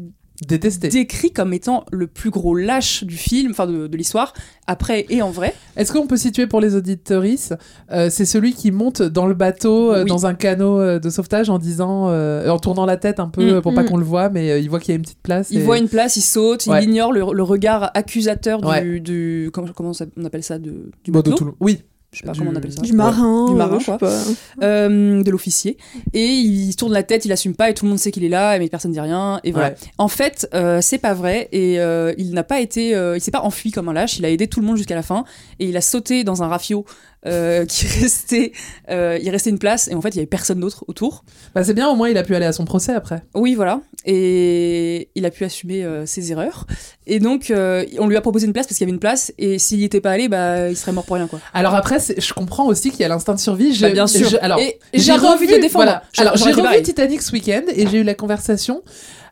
détesté. 0.47 0.89
décrit 0.89 1.31
comme 1.31 1.53
étant 1.53 1.83
le 1.91 2.07
plus 2.07 2.29
gros 2.29 2.55
lâche 2.55 3.03
du 3.03 3.17
film, 3.17 3.51
enfin 3.51 3.65
de, 3.67 3.87
de 3.87 3.97
l'histoire, 3.97 4.33
après 4.67 5.05
et 5.09 5.21
en 5.21 5.31
vrai. 5.31 5.53
Est-ce 5.75 5.91
qu'on 5.93 6.05
peut 6.07 6.17
situer 6.17 6.45
pour 6.47 6.61
les 6.61 6.75
auditorices 6.75 7.53
euh, 7.91 8.09
C'est 8.09 8.25
celui 8.25 8.53
qui 8.53 8.71
monte 8.71 9.01
dans 9.01 9.25
le 9.25 9.33
bateau, 9.33 9.91
euh, 9.93 10.03
Oui. 10.03 10.09
dans 10.09 10.25
un 10.25 10.33
canot 10.35 10.79
euh, 10.79 10.99
de 10.99 11.09
sauvetage 11.09 11.49
en 11.49 11.57
disant, 11.57 12.09
euh, 12.09 12.49
en 12.49 12.59
tournant 12.59 12.85
la 12.85 12.97
tête 12.97 13.19
un 13.19 13.29
peu 13.29 13.57
Mm, 13.57 13.61
pour 13.61 13.73
pas 13.73 13.83
mm. 13.83 13.85
qu'on 13.87 13.97
le 13.97 14.05
voit, 14.05 14.29
mais 14.29 14.61
il 14.61 14.69
voit 14.69 14.79
qu'il 14.79 14.89
y 14.89 14.93
a 14.93 14.95
une 14.97 15.01
petite 15.03 15.21
place. 15.23 15.47
Il 15.51 15.59
et- 15.59 15.63
voit 15.63 15.77
une 15.77 15.89
place, 15.89 16.17
il 16.17 16.21
saute, 16.21 16.65
Ouais. 16.67 16.83
il 16.83 16.89
ignore 16.89 17.11
le, 17.13 17.21
le 17.33 17.43
regard 17.43 17.91
accusateur 17.93 18.61
du, 18.61 18.67
Ouais. 18.67 18.99
du 18.99 19.49
comment, 19.53 19.91
on 20.17 20.25
appelle 20.25 20.43
ça 20.43 20.59
de, 20.59 20.91
du 21.03 21.11
Bon, 21.11 21.21
de 21.21 21.29
matelot 21.31 21.51
tout 21.51 21.55
Oui. 21.59 21.81
Je 22.13 22.19
sais 22.19 22.25
pas 22.25 22.31
Du- 22.31 22.39
comment 22.39 22.51
on 22.51 22.55
appelle 22.55 22.71
ça. 22.71 22.81
Du 22.81 22.93
marin. 22.93 23.47
Du 23.47 23.53
euh, 23.53 23.55
marin, 23.57 23.79
je 23.79 23.83
sais 23.85 23.97
quoi. 23.97 23.97
pas. 23.97 24.23
Euh, 24.63 25.21
de 25.21 25.29
l'officier 25.29 25.77
et 26.13 26.25
il 26.25 26.75
tourne 26.75 26.93
la 26.93 27.03
tête, 27.03 27.25
il 27.25 27.31
assume 27.33 27.53
pas 27.55 27.69
et 27.69 27.73
tout 27.73 27.83
le 27.85 27.89
monde 27.89 27.99
sait 27.99 28.11
qu'il 28.11 28.23
est 28.23 28.29
là 28.29 28.57
mais 28.59 28.69
personne 28.69 28.91
dit 28.93 28.99
rien 28.99 29.39
et 29.43 29.51
voilà. 29.51 29.69
Ouais. 29.69 29.75
En 29.97 30.07
fait, 30.07 30.47
euh, 30.53 30.79
c'est 30.81 30.97
pas 30.99 31.13
vrai 31.13 31.49
et 31.51 31.79
euh, 31.79 32.13
il 32.17 32.31
n'a 32.33 32.43
pas 32.43 32.61
été, 32.61 32.95
euh, 32.95 33.17
il 33.17 33.21
s'est 33.21 33.31
pas 33.31 33.41
enfui 33.41 33.71
comme 33.71 33.89
un 33.89 33.93
lâche. 33.93 34.19
Il 34.19 34.25
a 34.25 34.29
aidé 34.29 34.47
tout 34.47 34.61
le 34.61 34.65
monde 34.67 34.77
jusqu'à 34.77 34.95
la 34.95 35.03
fin 35.03 35.25
et 35.59 35.65
il 35.67 35.75
a 35.75 35.81
sauté 35.81 36.23
dans 36.23 36.43
un 36.43 36.47
rafio 36.47 36.85
euh, 37.25 37.65
qui 37.65 37.85
restait, 38.01 38.51
euh, 38.89 39.17
il 39.21 39.29
restait 39.29 39.49
une 39.49 39.59
place 39.59 39.87
et 39.87 39.95
en 39.95 40.01
fait 40.01 40.09
il 40.09 40.15
y 40.15 40.19
avait 40.19 40.27
personne 40.27 40.59
d'autre 40.59 40.85
autour. 40.87 41.23
Bah, 41.55 41.63
c'est 41.63 41.73
bien, 41.73 41.87
au 41.89 41.95
moins 41.95 42.09
il 42.09 42.17
a 42.17 42.23
pu 42.23 42.35
aller 42.35 42.45
à 42.45 42.53
son 42.53 42.65
procès 42.65 42.93
après. 42.93 43.23
Oui, 43.33 43.55
voilà. 43.55 43.81
Et 44.05 45.09
il 45.15 45.25
a 45.25 45.31
pu 45.31 45.43
assumer 45.43 45.83
euh, 45.83 46.05
ses 46.05 46.31
erreurs. 46.31 46.65
Et 47.05 47.19
donc, 47.19 47.51
euh, 47.51 47.85
on 47.99 48.07
lui 48.07 48.15
a 48.17 48.21
proposé 48.21 48.45
une 48.47 48.53
place 48.53 48.65
parce 48.67 48.77
qu'il 48.77 48.85
y 48.85 48.89
avait 48.89 48.93
une 48.93 48.99
place. 48.99 49.33
Et 49.37 49.59
s'il 49.59 49.79
y 49.79 49.83
était 49.83 50.01
pas 50.01 50.11
allé, 50.11 50.27
bah, 50.29 50.69
il 50.69 50.77
serait 50.77 50.91
mort 50.93 51.03
pour 51.05 51.15
rien, 51.17 51.27
quoi. 51.27 51.39
Alors 51.53 51.75
après, 51.75 51.97
je 52.17 52.33
comprends 52.33 52.67
aussi 52.67 52.91
qu'il 52.91 53.01
y 53.01 53.03
a 53.03 53.07
l'instinct 53.09 53.33
de 53.35 53.39
survie. 53.39 53.73
Je- 53.73 53.81
Bah, 53.81 53.89
bien 53.91 54.07
sûr. 54.07 54.29
je- 54.29 54.37
alors, 54.41 54.59
j'ai 54.93 55.11
envie 55.11 55.47
de 55.47 55.57
défendre. 55.57 55.85
voilà. 55.85 56.03
Alors, 56.17 56.37
j'ai 56.37 56.51
revu 56.51 56.61
pareil. 56.63 56.83
Titanic 56.83 57.21
ce 57.21 57.31
week-end 57.33 57.63
et 57.75 57.87
j'ai 57.87 57.99
eu 57.99 58.03
la 58.03 58.13
conversation 58.13 58.81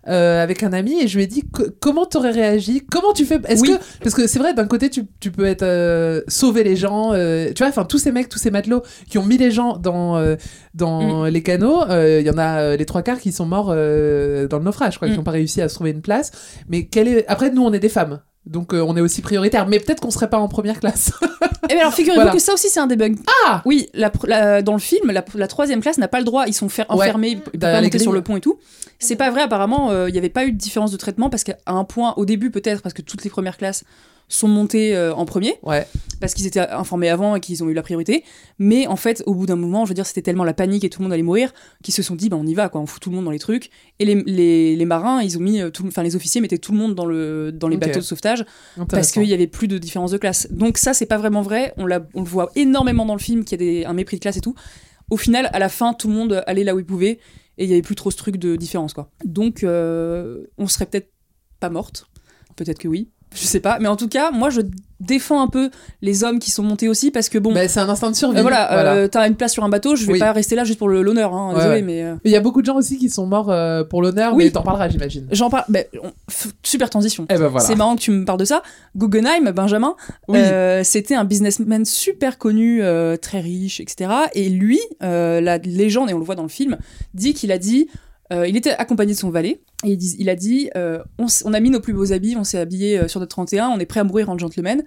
euh, 0.08 0.44
avec 0.44 0.63
un 0.63 0.72
ami 0.74 1.02
et 1.02 1.08
je 1.08 1.18
lui 1.18 1.24
ai 1.24 1.28
dit 1.28 1.44
co- 1.52 1.65
comment 1.80 2.06
t'aurais 2.06 2.32
réagi? 2.32 2.82
Comment 2.91 3.13
tu 3.13 3.26
fais? 3.26 3.39
Est-ce 3.48 3.62
Oui. 3.62 3.70
que 3.70 3.84
parce 4.04 4.15
que 4.15 4.28
c'est 4.28 4.39
vrai 4.39 4.54
d'un 4.54 4.68
côté 4.68 4.89
tu, 4.89 5.04
tu 5.20 5.32
peux 5.32 5.46
être 5.46 5.63
euh, 5.63 6.22
sauver 6.28 6.63
les 6.63 6.76
gens, 6.76 7.12
euh, 7.13 7.48
tu 7.56 7.63
vois, 7.63 7.70
enfin 7.70 7.86
tous 7.86 7.98
ces 7.98 8.12
mecs, 8.12 8.30
tous 8.30 8.39
ces 8.39 8.52
matelots 8.52 8.84
qui 9.10 9.18
ont 9.18 9.26
mis 9.26 9.38
les 9.38 9.52
gens 9.52 9.78
dans 9.78 10.18
euh, 10.18 10.36
dans 10.74 11.24
Mm. 11.24 11.28
les 11.30 11.41
canaux, 11.44 11.82
il 11.89 12.26
y 12.26 12.30
en 12.30 12.38
a 12.38 12.76
les 12.76 12.86
trois 12.86 13.02
quarts 13.02 13.20
qui 13.20 13.32
sont 13.32 13.46
morts 13.46 13.68
dans 13.68 13.74
le 13.74 14.63
naufrage, 14.63 14.98
quoi, 15.00 15.08
qui 15.08 15.13
Mm. 15.13 15.18
n'ont 15.18 15.24
pas 15.24 15.32
réussi 15.32 15.62
à 15.62 15.70
se 15.70 15.76
trouver 15.76 15.91
une 15.91 16.02
place. 16.02 16.32
Mais 16.70 16.86
quelle 16.86 17.08
est 17.08 17.26
après 17.28 17.50
nous 17.52 17.63
on 17.63 17.74
est 17.74 17.80
des 17.80 17.89
femmes. 17.89 18.20
Donc 18.46 18.76
euh, 18.76 18.82
on 18.88 18.96
est 18.96 19.02
aussi 19.02 19.24
prioritaire, 19.24 19.68
mais 19.68 19.80
peut-être 19.80 20.02
qu'on 20.02 20.12
serait 20.12 20.30
pas 20.30 20.38
en 20.38 20.48
première 20.48 20.80
classe. 20.80 21.12
Et 21.68 21.74
bien 21.74 21.80
alors, 21.80 21.94
figurez-vous 21.96 22.22
Voilà. 22.22 22.32
que 22.32 22.39
ça 22.39 22.54
aussi, 22.54 22.70
c'est 22.70 22.80
un 22.80 22.86
debug. 22.86 23.18
Ah 23.48 23.63
Oui, 23.65 23.89
la, 23.96 24.10
pr- 24.12 24.28
la- 24.28 24.62
dans 24.62 24.74
le 24.74 24.80
film, 24.80 25.10
la, 25.12 25.26
la 25.34 25.48
troisième 25.48 25.82
classe 25.82 25.98
n'a 25.98 26.08
pas 26.08 26.20
le 26.20 26.26
droit. 26.26 26.44
Ils 26.46 26.54
sont 26.54 26.70
fer- 26.70 26.86
enfermés, 26.89 27.30
ils 27.30 27.39
peuvent 27.41 27.60
pas 27.60 27.82
monter 27.82 27.98
sur 27.98 28.12
le 28.12 28.22
pont 28.22 28.36
et 28.38 28.41
tout. 28.41 28.60
C'est 29.06 29.15
pas 29.15 29.32
vrai, 29.32 29.41
apparemment, 29.41 29.91
euh, 29.91 30.10
il 30.10 30.12
n'y 30.12 30.18
avait 30.18 30.30
pas 30.30 30.46
eu 30.46 30.52
de 30.52 30.58
différence 30.58 30.91
de 30.91 30.98
traitement 30.98 31.30
parce 31.30 31.44
qu'à 31.44 31.58
un 31.65 31.84
point, 31.84 32.13
au 32.18 32.26
début 32.26 32.52
peut-être, 32.52 32.82
parce 32.82 32.94
que 32.94 33.02
toutes 33.02 33.24
les 33.24 33.30
premières 33.30 33.58
classes 33.58 33.84
sont 34.28 34.48
montées 34.48 34.96
euh, 34.96 35.13
en 35.13 35.26
premier. 35.26 35.54
Ouais. 35.62 35.86
parce 36.20 36.34
qu'ils 36.34 36.48
étaient 36.48 36.60
informés 36.60 37.10
avant 37.10 37.36
et 37.36 37.39
qu'ils 37.39 37.63
ont 37.63 37.70
eu 37.70 37.74
la 37.74 37.84
priorité. 37.84 38.24
Mais 38.58 38.88
en 38.88 38.96
fait, 38.96 39.22
au 39.28 39.36
bout 39.36 39.46
d'un 39.46 39.56
moment, 39.56 39.86
je 39.86 39.89
veux 39.89 39.94
dire, 39.96 40.06
c'était 40.08 40.24
tellement 40.24 40.44
la 40.44 40.54
panique 40.54 40.84
et 40.84 40.89
tout 40.89 41.02
le 41.02 41.04
monde 41.04 41.13
allait 41.13 41.22
mourir 41.24 41.54
qu'ils 41.84 41.94
se 41.94 42.02
sont 42.02 42.15
dit, 42.15 42.30
bah, 42.30 42.38
on 42.39 42.48
y 42.48 42.56
va, 42.56 42.70
quoi, 42.70 42.82
on 42.82 42.88
fout 42.88 43.02
tout 43.02 43.12
le 43.12 43.15
monde 43.15 43.26
dans 43.26 43.32
les 43.32 43.39
trucs. 43.39 43.70
Et 44.00 44.06
les, 44.06 44.24
les, 44.26 44.76
les 44.76 44.86
marins, 44.86 45.22
ils 45.22 45.38
ont 45.38 45.41
mis, 45.41 45.62
euh, 45.62 45.70
enfin, 45.86 46.02
les 46.02 46.15
officiers 46.15 46.41
mettaient 46.41 46.58
tout 46.58 46.72
le 46.72 46.80
monde 46.80 46.96
dans, 46.96 47.06
le, 47.06 47.52
dans 47.52 47.68
les 47.68 47.78
bateaux 47.78 48.00
de 48.00 48.04
sauvetage 48.06 48.46
parce 48.89 49.12
qu'il 49.12 49.26
y 49.26 49.34
avait 49.34 49.48
plus 49.48 49.68
de 49.68 49.78
différence 49.78 50.12
de 50.12 50.18
classe. 50.18 50.48
Donc 50.52 50.78
ça, 50.80 50.94
c'est 50.94 51.06
pas 51.06 51.18
vraiment 51.18 51.44
vrai. 51.44 51.74
On, 51.78 51.84
on 51.84 52.22
le 52.22 52.28
voit 52.28 52.52
énormément 52.56 53.06
dans 53.06 53.15
le 53.15 53.20
film, 53.20 53.46
qu'il 53.46 53.62
y 53.62 53.63
a 53.63 53.65
des, 53.65 53.86
un 53.86 53.94
mépris 53.94 54.18
de 54.18 54.22
classe 54.22 54.38
et 54.38 54.41
tout. 54.41 54.56
Au 55.12 55.18
final, 55.18 55.52
à 55.54 55.60
la 55.60 55.70
fin, 55.70 55.94
tout 55.94 56.08
le 56.08 56.15
monde 56.15 56.44
allait 56.48 56.63
là 56.63 56.74
où 56.74 56.80
il 56.80 56.86
pouvait 56.86 57.20
et 57.58 57.65
il 57.65 57.70
y 57.70 57.74
avait 57.74 57.82
plus 57.82 57.96
trop 57.96 58.12
ce 58.12 58.18
truc 58.18 58.38
de 58.38 58.56
différence, 58.56 58.94
quoi. 58.94 59.12
Donc, 59.24 59.63
euh, 59.63 60.46
on 60.58 60.68
serait 60.68 60.86
peut-être 60.86 61.12
pas 61.60 61.70
morte. 61.70 62.08
Peut-être 62.56 62.80
que 62.80 62.88
oui. 62.88 63.12
Je 63.36 63.45
sais 63.45 63.60
pas. 63.60 63.78
Mais 63.80 63.88
en 63.88 63.95
tout 63.95 64.08
cas, 64.08 64.32
moi, 64.32 64.50
je 64.50 64.62
défends 65.02 65.41
un 65.41 65.48
peu 65.48 65.69
les 66.02 66.24
hommes 66.24 66.39
qui 66.39 66.52
sont 66.52 66.63
montés 66.63 66.88
aussi 66.88 67.12
parce 67.12 67.28
que 67.28 67.38
bon. 67.38 67.54
Bah, 67.54 67.67
c'est 67.67 67.82
un 67.82 67.89
instinct 67.89 68.10
de 68.12 68.15
survie. 68.15 68.39
Euh, 68.39 68.41
voilà, 68.41 68.93
euh, 68.93 69.08
t'as 69.10 69.28
une 69.28 69.36
place 69.36 69.52
sur 69.52 69.63
un 69.65 69.69
bateau, 69.69 69.95
je 69.98 70.06
vais 70.06 70.13
Oui. 70.13 70.19
pas 70.19 70.32
rester 70.32 70.56
là 70.56 70.63
juste 70.63 70.80
pour 70.80 70.88
le- 70.88 71.02
l'honneur, 71.02 71.34
hein, 71.34 71.50
Ouais, 71.50 71.56
désolé, 71.58 71.76
ouais. 71.76 71.82
mais 71.82 72.04
euh, 72.04 72.15
Il 72.24 72.32
y 72.32 72.36
a 72.38 72.39
beaucoup 72.39 72.62
de 72.62 72.65
gens 72.65 72.78
aussi 72.78 72.98
qui 72.98 73.10
sont 73.10 73.26
morts 73.28 73.52
euh, 73.52 73.84
pour 73.84 74.02
l'honneur, 74.02 74.34
Oui. 74.34 74.45
mais 74.45 74.52
t'en 74.52 74.63
parleras, 74.63 74.88
j'imagine. 74.88 75.28
j'en 75.32 75.50
parle. 75.50 75.65
ben, 75.67 75.84
on- 76.02 76.12
super 76.63 76.89
transition. 76.89 77.26
Eh 77.30 77.34
ben 77.38 77.48
voilà. 77.48 77.65
C'est 77.65 77.76
marrant 77.76 77.95
que 77.98 78.02
tu 78.02 78.12
me 78.12 78.24
parles 78.24 78.39
de 78.39 78.45
ça. 78.45 78.63
Guggenheim, 78.95 79.52
Benjamin, 79.52 79.95
Oui. 80.30 80.39
c'était 80.84 81.15
un 81.15 81.26
businessman 81.26 81.84
super 81.84 82.38
connu, 82.38 82.82
très 83.21 83.41
riche, 83.41 83.82
etc. 83.82 84.10
Et 84.34 84.48
lui, 84.50 84.80
la 85.02 85.58
légende, 85.58 86.10
et 86.10 86.13
on 86.13 86.19
le 86.19 86.26
voit 86.26 86.36
dans 86.36 86.43
le 86.43 86.48
film, 86.50 86.78
dit 87.13 87.34
qu'il 87.34 87.52
a 87.52 87.58
dit. 87.58 87.88
Euh, 88.36 88.48
il 88.48 88.56
était 88.58 88.71
accompagné 88.71 89.13
de 89.13 89.17
son 89.17 89.30
valet 89.30 89.62
et 89.84 89.89
il, 89.89 89.98
dit- 89.98 90.15
il 90.19 90.30
a 90.30 90.36
dit 90.36 90.69
euh, 90.76 91.00
on, 91.17 91.54
a 91.54 91.60
mis 91.60 91.69
nos 91.69 91.80
plus 91.80 91.93
beaux 91.93 92.12
habits, 92.13 92.36
on 92.38 92.43
s'est 92.43 92.60
habillé 92.60 93.00
euh, 93.00 93.08
sur 93.08 93.19
notre 93.19 93.32
31, 93.32 93.69
on 93.69 93.80
est 93.80 93.86
prêt 93.86 94.00
à 94.02 94.04
mourir 94.04 94.30
en 94.30 94.38
gentleman. 94.38 94.84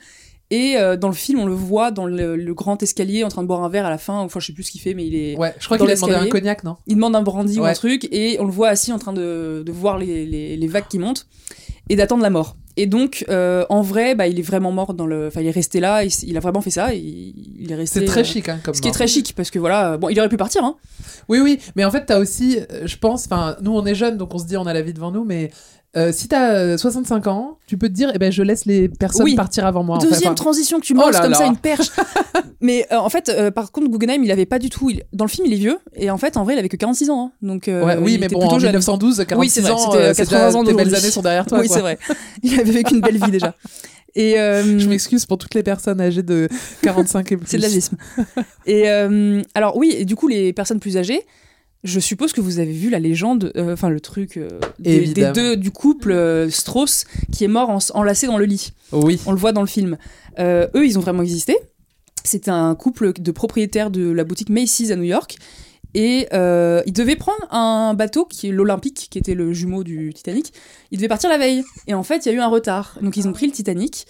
Et 0.50 0.76
dans 0.98 1.08
le 1.08 1.14
film, 1.14 1.40
on 1.40 1.44
le 1.46 1.52
voit 1.52 1.90
dans 1.90 2.06
le, 2.06 2.34
le 2.34 2.54
grand 2.54 2.82
escalier 2.82 3.22
en 3.22 3.28
train 3.28 3.42
de 3.42 3.46
boire 3.46 3.62
un 3.62 3.68
verre 3.68 3.84
à 3.84 3.90
la 3.90 3.98
fin. 3.98 4.18
Enfin, 4.20 4.40
je 4.40 4.46
sais 4.46 4.54
plus 4.54 4.62
ce 4.62 4.70
qu'il 4.70 4.80
fait, 4.80 4.94
mais 4.94 5.06
il 5.06 5.14
est. 5.14 5.36
Ouais, 5.36 5.54
je 5.58 5.66
crois 5.66 5.76
qu'il 5.76 5.90
a 5.92 5.94
demandé 6.06 6.14
un 6.14 6.30
cognac, 6.30 6.64
non? 6.64 6.76
Il 6.86 6.94
demande 6.94 7.14
un 7.16 7.20
brandy 7.22 7.58
ou 7.60 7.64
un 7.64 7.74
truc 7.74 8.08
et 8.10 8.38
on 8.40 8.46
le 8.46 8.50
voit 8.50 8.68
assis 8.70 8.90
en 8.90 8.98
train 8.98 9.12
de, 9.12 9.62
de 9.66 9.72
voir 9.72 9.98
les, 9.98 10.24
les- 10.24 10.56
les 10.56 10.66
vagues 10.66 10.88
qui 10.88 10.98
montent 10.98 11.26
et 11.90 11.96
d'attendre 11.96 12.22
la 12.22 12.30
mort. 12.30 12.56
Et 12.80 12.86
donc, 12.86 13.24
euh, 13.28 13.66
en 13.70 13.82
vrai, 13.82 14.14
bah, 14.14 14.28
il 14.28 14.38
est 14.38 14.42
vraiment 14.42 14.70
mort 14.70 14.94
dans 14.94 15.04
le. 15.04 15.26
Enfin, 15.26 15.40
il 15.40 15.48
est 15.48 15.50
resté 15.50 15.80
là, 15.80 16.04
il, 16.04 16.36
a 16.36 16.40
vraiment 16.40 16.60
fait 16.60 16.70
ça, 16.70 16.94
il, 16.94 17.34
il 17.58 17.72
est 17.72 17.74
resté. 17.74 17.98
C'est 17.98 18.06
très 18.06 18.20
euh, 18.20 18.24
chic, 18.24 18.48
hein, 18.48 18.60
comme 18.62 18.72
Ce 18.72 18.80
qui 18.80 18.86
est 18.86 18.92
très 18.92 19.08
chic 19.08 19.34
parce 19.34 19.50
que 19.50 19.58
voilà, 19.58 19.96
bon, 19.96 20.10
il 20.10 20.18
aurait 20.20 20.28
pu 20.28 20.36
partir, 20.36 20.62
hein. 20.62 20.76
Oui, 21.28 21.40
oui, 21.40 21.58
mais 21.74 21.84
en 21.84 21.90
fait, 21.90 22.06
t'as 22.06 22.20
aussi, 22.20 22.56
euh, 22.56 22.86
je 22.86 22.96
pense, 22.96 23.26
enfin, 23.26 23.56
nous 23.62 23.72
on 23.72 23.84
est 23.84 23.96
jeunes, 23.96 24.16
donc 24.16 24.32
on 24.32 24.38
se 24.38 24.46
dit 24.46 24.56
on 24.56 24.64
a 24.64 24.72
la 24.72 24.82
vie 24.82 24.92
devant 24.92 25.10
nous, 25.10 25.24
mais 25.24 25.50
euh, 25.96 26.12
si 26.12 26.28
t'as 26.28 26.52
euh, 26.52 26.76
65 26.76 27.26
ans, 27.28 27.58
tu 27.66 27.78
peux 27.78 27.88
te 27.88 27.94
dire, 27.94 28.10
eh 28.14 28.18
ben, 28.18 28.30
je 28.30 28.42
laisse 28.42 28.66
les 28.66 28.88
personnes 28.88 29.24
Oui. 29.24 29.34
partir 29.34 29.66
avant 29.66 29.82
moi. 29.82 29.96
en 29.96 30.00
fait. 30.00 30.08
Deuxième 30.08 30.28
Enfin, 30.32 30.34
transition 30.34 30.78
que 30.80 30.84
tu 30.84 30.92
Oh 30.92 30.96
manges 30.96 31.14
là 31.14 31.20
comme 31.20 31.30
là. 31.32 31.38
ça 31.38 31.46
une 31.46 31.56
perche. 31.62 31.88
Mais 32.60 32.86
euh, 32.92 32.96
en 32.98 33.08
fait, 33.08 33.28
euh, 33.30 33.50
par 33.50 33.72
contre, 33.72 33.88
Guggenheim, 33.88 34.22
il 34.22 34.30
avait 34.30 34.46
pas 34.46 34.58
du 34.58 34.68
tout. 34.70 34.90
il- 34.90 35.02
Dans 35.12 35.24
le 35.24 35.30
film, 35.30 35.46
il 35.46 35.52
est 35.54 35.56
vieux. 35.56 35.78
Et 35.94 36.10
en 36.10 36.18
fait, 36.18 36.36
en 36.36 36.44
vrai, 36.44 36.54
il 36.54 36.58
avait 36.58 36.68
que 36.68 36.76
46 36.76 37.10
ans. 37.10 37.26
hein. 37.28 37.32
Donc, 37.40 37.68
euh, 37.68 37.84
ouais, 37.84 37.96
oui, 37.96 38.14
il 38.14 38.20
mais 38.20 38.26
était 38.26 38.34
bon, 38.34 38.40
plutôt 38.42 38.56
en 38.56 38.58
jeune. 38.58 38.70
1912, 38.70 39.24
46 39.26 39.38
Oui, 39.38 39.48
c'est 39.48 39.60
vrai, 39.62 39.70
ans, 39.72 39.78
c'était, 39.78 39.96
euh, 40.04 40.08
euh, 40.10 40.14
c'est 40.14 40.22
80 40.24 40.46
déjà- 40.46 40.58
ans 40.58 40.64
tes 40.64 40.66
belles 40.66 40.76
d'aujourd'hui. 40.76 40.96
années 41.04 41.10
sont 41.12 41.22
derrière 41.22 41.46
toi. 41.46 41.58
oui, 41.60 41.66
quoi. 41.68 41.76
c'est 41.76 41.82
vrai. 41.82 41.98
Il 42.42 42.60
avait 42.60 42.70
vécu 42.72 42.94
une 42.94 43.00
belle 43.00 43.16
vie 43.22 43.30
déjà. 43.30 43.54
Et 44.14 44.38
euh, 44.40 44.78
Je 44.78 44.88
m'excuse 44.88 45.26
pour 45.26 45.38
toutes 45.38 45.54
les 45.54 45.62
personnes 45.62 46.00
âgées 46.00 46.22
de 46.22 46.48
45 46.82 47.30
et 47.32 47.36
plus. 47.36 47.46
c'est 47.48 47.56
de 47.58 47.62
l'agisme. 47.62 47.96
et 48.66 48.88
euh, 48.90 49.42
alors 49.54 49.76
oui, 49.76 49.94
et 49.96 50.04
du 50.04 50.16
coup, 50.16 50.28
les 50.28 50.52
personnes 50.52 50.80
plus 50.80 50.96
âgées, 50.96 51.22
je 51.84 52.00
suppose 52.00 52.32
que 52.32 52.40
vous 52.40 52.58
avez 52.58 52.72
vu 52.72 52.90
la 52.90 52.98
légende, 52.98 53.52
euh, 53.56 53.72
enfin 53.72 53.88
le 53.88 54.00
truc 54.00 54.36
euh, 54.36 54.48
des, 54.78 55.12
deux 55.32 55.56
du 55.56 55.70
couple 55.70 56.10
euh, 56.12 56.50
Strauss 56.50 57.04
qui 57.32 57.44
est 57.44 57.48
mort 57.48 57.70
en- 57.70 57.78
enlacé 57.94 58.26
dans 58.26 58.36
le 58.38 58.44
lit. 58.46 58.72
Oui. 58.92 59.20
On 59.26 59.32
le 59.32 59.38
voit 59.38 59.52
dans 59.52 59.60
le 59.60 59.66
film. 59.68 59.96
Eux, 60.40 60.86
ils 60.86 60.98
ont 60.98 61.00
vraiment 61.00 61.22
existé. 61.22 61.56
C'était 62.24 62.50
un 62.50 62.74
couple 62.74 63.12
de 63.12 63.30
propriétaires 63.32 63.90
de 63.90 64.10
la 64.10 64.24
boutique 64.24 64.50
Macy's 64.50 64.90
à 64.90 64.96
New 64.96 65.02
York. 65.04 65.36
Et 65.94 66.28
euh, 66.34 66.82
ils 66.86 66.92
devaient 66.92 67.16
prendre 67.16 67.40
un 67.50 67.94
bateau 67.94 68.24
qui 68.26 68.48
est 68.48 68.52
l'Olympique, 68.52 69.08
qui 69.10 69.18
était 69.18 69.34
le 69.34 69.52
jumeau 69.52 69.82
du 69.84 70.12
Titanic. 70.14 70.52
Ils 70.90 70.98
devaient 70.98 71.08
partir 71.08 71.30
la 71.30 71.38
veille. 71.38 71.64
Et 71.86 71.94
en 71.94 72.02
fait, 72.02 72.26
il 72.26 72.28
y 72.28 72.32
a 72.32 72.34
eu 72.34 72.40
un 72.40 72.48
retard. 72.48 72.98
Donc 73.02 73.16
ils 73.16 73.26
ont 73.26 73.32
pris 73.32 73.46
le 73.46 73.52
Titanic. 73.52 74.06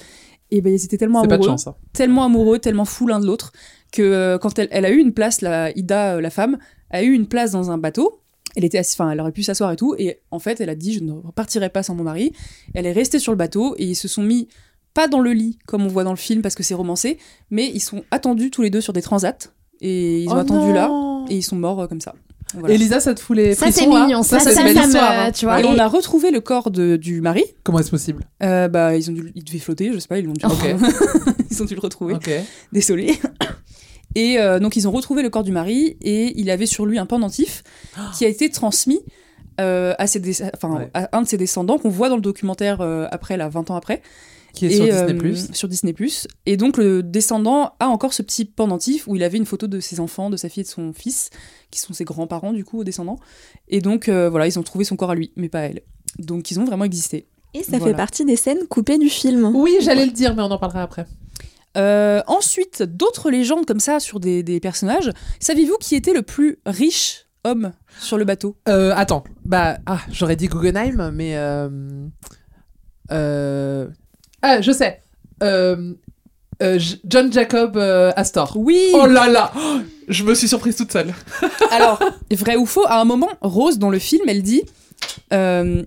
Et 0.50 0.60
ben 0.62 0.72
ils 0.74 0.82
étaient 0.84 0.96
tellement 0.98 1.20
amoureux, 1.20 1.46
chance. 1.46 1.66
hein. 1.66 1.74
tellement 1.92 2.24
amoureux, 2.24 2.58
tellement 2.58 2.86
fous 2.86 3.06
l'un 3.06 3.20
de 3.20 3.26
l'autre, 3.26 3.52
que 3.92 4.00
euh, 4.02 4.38
quand 4.38 4.58
elle, 4.58 4.68
elle 4.70 4.86
a 4.86 4.90
eu 4.90 4.96
une 4.98 5.12
place, 5.12 5.42
la 5.42 5.70
Ida, 5.76 6.20
la 6.22 6.30
femme, 6.30 6.56
a 6.90 7.02
eu 7.02 7.12
une 7.12 7.26
place 7.26 7.52
dans 7.52 7.70
un 7.70 7.78
bateau. 7.78 8.20
Elle 8.56 8.64
était, 8.64 8.80
enfin, 8.80 9.10
elle 9.10 9.20
aurait 9.20 9.32
pu 9.32 9.42
s'asseoir 9.42 9.72
et 9.72 9.76
tout. 9.76 9.94
Et 9.98 10.20
en 10.30 10.38
fait, 10.38 10.60
elle 10.60 10.70
a 10.70 10.74
dit, 10.74 10.94
je 10.94 11.00
ne 11.00 11.12
repartirai 11.12 11.68
pas 11.68 11.82
sans 11.82 11.94
mon 11.94 12.04
mari. 12.04 12.32
Elle 12.74 12.86
est 12.86 12.92
restée 12.92 13.18
sur 13.18 13.32
le 13.32 13.36
bateau 13.38 13.74
et 13.78 13.84
ils 13.84 13.94
se 13.94 14.08
sont 14.08 14.22
mis 14.22 14.48
pas 14.94 15.06
dans 15.06 15.20
le 15.20 15.32
lit 15.32 15.58
comme 15.66 15.84
on 15.84 15.88
voit 15.88 16.02
dans 16.02 16.10
le 16.10 16.16
film 16.16 16.42
parce 16.42 16.54
que 16.54 16.62
c'est 16.62 16.74
romancé, 16.74 17.18
mais 17.50 17.70
ils 17.72 17.80
sont 17.80 18.02
attendus 18.10 18.50
tous 18.50 18.62
les 18.62 18.70
deux 18.70 18.80
sur 18.80 18.92
des 18.92 19.02
transats 19.02 19.36
et 19.80 20.22
ils 20.22 20.28
ont 20.28 20.34
Oh 20.34 20.38
attendu 20.38 20.72
là 20.72 20.90
et 21.28 21.36
ils 21.36 21.42
sont 21.42 21.56
morts 21.56 21.80
euh, 21.82 21.86
comme 21.86 22.00
ça. 22.00 22.14
Voilà. 22.54 22.74
Elisa, 22.74 22.98
ça 22.98 23.14
te 23.14 23.20
fout 23.20 23.36
les 23.36 23.54
Ça, 23.54 23.66
frissons, 23.66 23.80
c'est 23.80 23.98
là 23.98 24.06
mignon. 24.06 24.22
Ça, 24.22 24.40
c'est 24.40 24.54
ça, 24.54 24.66
une 24.66 24.74
belle 24.74 24.90
ça 24.90 25.26
hein. 25.26 25.32
tu 25.32 25.44
vois. 25.44 25.60
Et 25.60 25.64
on 25.64 25.78
a 25.78 25.86
retrouvé 25.86 26.30
le 26.30 26.40
corps 26.40 26.70
de, 26.70 26.96
du 26.96 27.20
mari. 27.20 27.44
Comment 27.62 27.78
est-ce 27.78 27.90
possible 27.90 28.24
Euh, 28.42 28.68
bah, 28.68 28.96
ils 28.96 29.10
ont 29.10 29.12
dû, 29.12 29.30
ils 29.34 29.44
devaient 29.44 29.58
flotter, 29.58 29.92
je 29.92 29.98
sais 29.98 30.08
pas, 30.08 30.18
ils 30.18 30.24
l'ont 30.24 30.32
dû, 30.32 30.44
ils 31.50 31.62
ont 31.62 31.66
dû 31.66 31.74
le 31.74 31.80
retrouver. 31.80 32.16
Désolé. 32.72 33.18
Et 34.14 34.38
euh, 34.38 34.58
donc 34.58 34.76
ils 34.76 34.88
ont 34.88 34.90
retrouvé 34.90 35.22
le 35.22 35.30
corps 35.30 35.44
du 35.44 35.52
mari 35.52 35.96
et 36.00 36.38
il 36.40 36.50
avait 36.50 36.66
sur 36.66 36.86
lui 36.86 36.98
un 36.98 37.06
pendentif 37.06 37.62
qui 38.16 38.24
a 38.24 38.28
été 38.28 38.48
transmis 38.50 39.00
euh, 39.60 39.94
à, 39.98 40.06
ses 40.06 40.20
dé- 40.20 40.36
enfin, 40.54 40.76
Ouais. 40.76 40.90
à 40.94 41.16
un 41.16 41.22
de 41.22 41.26
ses 41.28 41.36
descendants 41.36 41.78
qu'on 41.78 41.88
voit 41.90 42.08
dans 42.08 42.16
le 42.16 42.22
documentaire 42.22 42.80
euh, 42.80 43.06
après, 43.10 43.36
là, 43.36 43.48
20 43.48 43.70
ans 43.70 43.76
après. 43.76 44.02
Qui 44.54 44.64
est 44.66 44.70
et, 44.70 44.72
sur 44.76 44.84
Disney 44.86 45.14
Plus. 45.14 45.52
sur 45.52 45.68
Disney+. 45.68 45.94
Et 46.46 46.56
donc 46.56 46.78
le 46.78 47.02
descendant 47.02 47.72
a 47.80 47.88
encore 47.88 48.14
ce 48.14 48.22
petit 48.22 48.46
pendentif 48.46 49.06
où 49.06 49.14
il 49.14 49.22
avait 49.22 49.36
une 49.36 49.44
photo 49.44 49.66
de 49.66 49.78
ses 49.78 50.00
enfants, 50.00 50.30
de 50.30 50.36
sa 50.38 50.48
fille 50.48 50.62
et 50.62 50.64
de 50.64 50.68
son 50.68 50.92
fils, 50.94 51.28
qui 51.70 51.78
sont 51.80 51.92
ses 51.92 52.04
grands-parents 52.04 52.52
du 52.54 52.64
coup, 52.64 52.80
aux 52.80 52.84
descendants. 52.84 53.18
Et 53.68 53.80
donc 53.82 54.08
euh, 54.08 54.30
voilà, 54.30 54.46
ils 54.46 54.58
ont 54.58 54.62
trouvé 54.62 54.84
son 54.84 54.96
corps 54.96 55.10
à 55.10 55.14
lui, 55.14 55.32
mais 55.36 55.50
pas 55.50 55.60
à 55.60 55.62
elle. 55.64 55.82
Donc 56.18 56.50
ils 56.50 56.58
ont 56.58 56.64
vraiment 56.64 56.84
existé. 56.84 57.26
Et 57.52 57.62
ça 57.62 57.76
Voilà. 57.78 57.86
fait 57.92 57.94
partie 57.96 58.24
des 58.24 58.36
scènes 58.36 58.66
coupées 58.68 58.98
du 58.98 59.10
film. 59.10 59.52
Oui, 59.54 59.76
j'allais 59.82 60.06
le 60.06 60.12
dire, 60.12 60.34
mais 60.34 60.42
on 60.42 60.46
en 60.50 60.58
parlera 60.58 60.82
après. 60.82 61.06
Euh, 61.76 62.22
ensuite, 62.26 62.82
d'autres 62.82 63.30
légendes 63.30 63.66
comme 63.66 63.80
ça 63.80 64.00
sur 64.00 64.20
des, 64.20 64.42
des 64.42 64.60
personnages. 64.60 65.12
Savez-vous 65.40 65.76
qui 65.78 65.94
était 65.94 66.12
le 66.12 66.22
plus 66.22 66.58
riche 66.66 67.26
homme 67.44 67.72
sur 68.00 68.18
le 68.18 68.24
bateau? 68.24 68.56
Euh, 68.68 68.92
attends, 68.96 69.24
bah, 69.44 69.78
ah, 69.86 70.00
j'aurais 70.10 70.36
dit 70.36 70.48
Guggenheim, 70.48 71.10
mais. 71.12 71.34
Euh, 73.10 73.86
ah, 74.42 74.60
je 74.60 74.72
sais. 74.72 75.02
John 75.40 77.32
Jacob 77.32 77.76
Astor. 77.76 78.56
Oui 78.56 78.88
Oh 78.94 79.06
là 79.06 79.28
là 79.28 79.52
Oh, 79.56 79.78
Je 80.08 80.24
me 80.24 80.34
suis 80.34 80.48
surprise 80.48 80.74
toute 80.74 80.90
seule. 80.90 81.14
Alors, 81.70 82.02
vrai 82.32 82.56
ou 82.56 82.66
faux, 82.66 82.86
à 82.86 83.00
un 83.00 83.04
moment, 83.04 83.28
Rose, 83.42 83.78
dans 83.78 83.90
le 83.90 83.98
film, 83.98 84.28
elle 84.28 84.42
dit... 84.42 84.62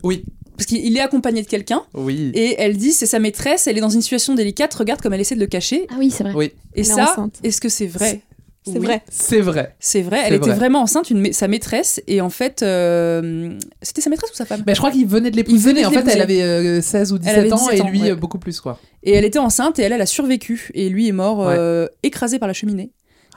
Oui. 0.04 0.24
Parce 0.62 0.68
qu'il 0.68 0.96
est 0.96 1.02
accompagné 1.02 1.42
de 1.42 1.48
quelqu'un, 1.48 1.82
Oui. 1.96 2.32
et 2.36 2.56
elle 2.60 2.78
dit 2.78 2.92
c'est 2.92 3.08
sa 3.08 3.18
maîtresse, 3.18 3.66
elle 3.66 3.80
est 3.80 3.82
dans 3.82 3.90
une 3.90 4.04
situation 4.04 4.36
délicate, 4.36 4.72
regarde 4.76 5.02
comme 5.02 5.12
elle 5.12 5.20
essaie 5.22 5.34
de 5.34 5.40
le 5.40 5.48
cacher. 5.48 5.88
Ah 5.90 5.96
oui, 5.98 6.12
c'est 6.12 6.24
vrai. 6.24 6.34
Oui, 6.36 6.52
Et 6.76 6.82
Elle 6.82 6.86
ça, 6.86 7.16
est-ce 7.44 7.60
que 7.60 7.68
c'est 7.68 7.88
vrai? 7.88 8.22
C'est 8.64 8.74
Oui. 8.78 8.86
vrai. 8.86 9.02
c'est 9.10 9.42
vrai. 9.42 9.76
C'est 9.80 10.04
vrai, 10.04 10.20
elle 10.24 10.36
était 10.36 10.50
vrai. 10.50 10.56
vraiment 10.56 10.84
enceinte, 10.84 11.10
une 11.10 11.20
ma- 11.20 11.32
sa 11.34 11.48
maîtresse, 11.48 12.00
et 12.06 12.22
en 12.22 12.30
fait, 12.30 12.62
euh, 12.62 13.58
c'était 13.82 14.02
sa 14.02 14.12
maîtresse 14.12 14.30
ou 14.30 14.36
sa 14.36 14.46
femme? 14.46 14.62
Mais 14.68 14.76
je 14.76 14.80
crois 14.80 14.92
qu'il 14.92 15.08
venait 15.08 15.32
de 15.32 15.36
Il 15.36 15.38
l'épouser, 15.38 15.84
en 15.84 15.90
fait, 15.90 16.08
elle 16.08 16.22
avait 16.22 16.44
euh, 16.44 16.80
16 16.80 17.12
ou 17.12 17.18
17 17.18 17.38
avait 17.40 17.54
ans 17.54 17.56
17 17.56 17.80
et 17.80 17.84
lui 17.90 18.02
ouais. 18.04 18.12
euh, 18.12 18.16
beaucoup 18.16 18.38
plus, 18.38 18.62
quoi. 18.62 18.80
Et 19.02 19.14
elle 19.14 19.26
était 19.26 19.40
enceinte, 19.40 19.80
et 19.80 19.82
elle, 19.82 19.94
elle 19.94 20.02
a 20.02 20.06
survécu, 20.06 20.70
et 20.76 20.90
lui 20.90 21.08
est 21.08 21.12
mort 21.12 21.40
Ouais. 21.40 21.56
euh, 21.58 21.88
écrasé 22.04 22.38
par 22.38 22.48
la 22.48 22.54
cheminée, 22.54 22.92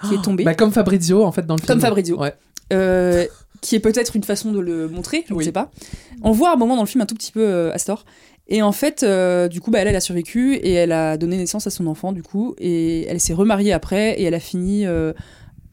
qui 0.07 0.15
est 0.15 0.21
tombée. 0.23 0.45
Bah, 0.45 0.55
comme 0.55 0.73
Fabrizio, 0.73 1.25
en 1.25 1.33
fait, 1.33 1.47
dans 1.47 1.55
le 1.55 1.61
film. 1.61 1.69
Comme 1.69 1.81
Fabrizio. 1.81 2.21
Ouais. 2.21 2.35
Euh, 2.75 3.25
qui 3.63 3.77
est 3.77 3.81
peut-être 3.81 4.15
une 4.15 4.25
façon 4.25 4.53
de 4.53 4.61
le 4.61 4.89
montrer, 4.89 5.25
je 5.27 5.33
ne 5.33 5.39
Oui. 5.39 5.45
sais 5.47 5.53
pas. 5.53 5.71
On 6.25 6.33
voit 6.33 6.53
un 6.53 6.57
moment 6.57 6.75
dans 6.77 6.83
le 6.83 6.89
film 6.89 7.03
un 7.03 7.07
tout 7.07 7.15
petit 7.15 7.33
peu 7.33 7.41
euh, 7.47 7.73
Astor. 7.73 8.05
Et 8.49 8.61
en 8.63 8.73
fait, 8.73 9.03
euh, 9.03 9.49
du 9.49 9.61
coup, 9.61 9.71
bah, 9.71 9.79
elle, 9.81 9.89
elle 9.89 9.97
a 9.97 10.01
survécu 10.01 10.55
et 10.57 10.73
elle 10.73 10.93
a 10.93 11.17
donné 11.17 11.37
naissance 11.37 11.67
à 11.67 11.71
son 11.71 11.87
enfant, 11.87 12.13
du 12.13 12.23
coup. 12.23 12.55
Et 12.59 13.07
elle 13.07 13.21
s'est 13.21 13.33
remariée 13.35 13.73
après 13.73 14.21
et 14.21 14.25
elle 14.25 14.35
a 14.35 14.41
fini. 14.41 14.87
euh, 14.87 15.13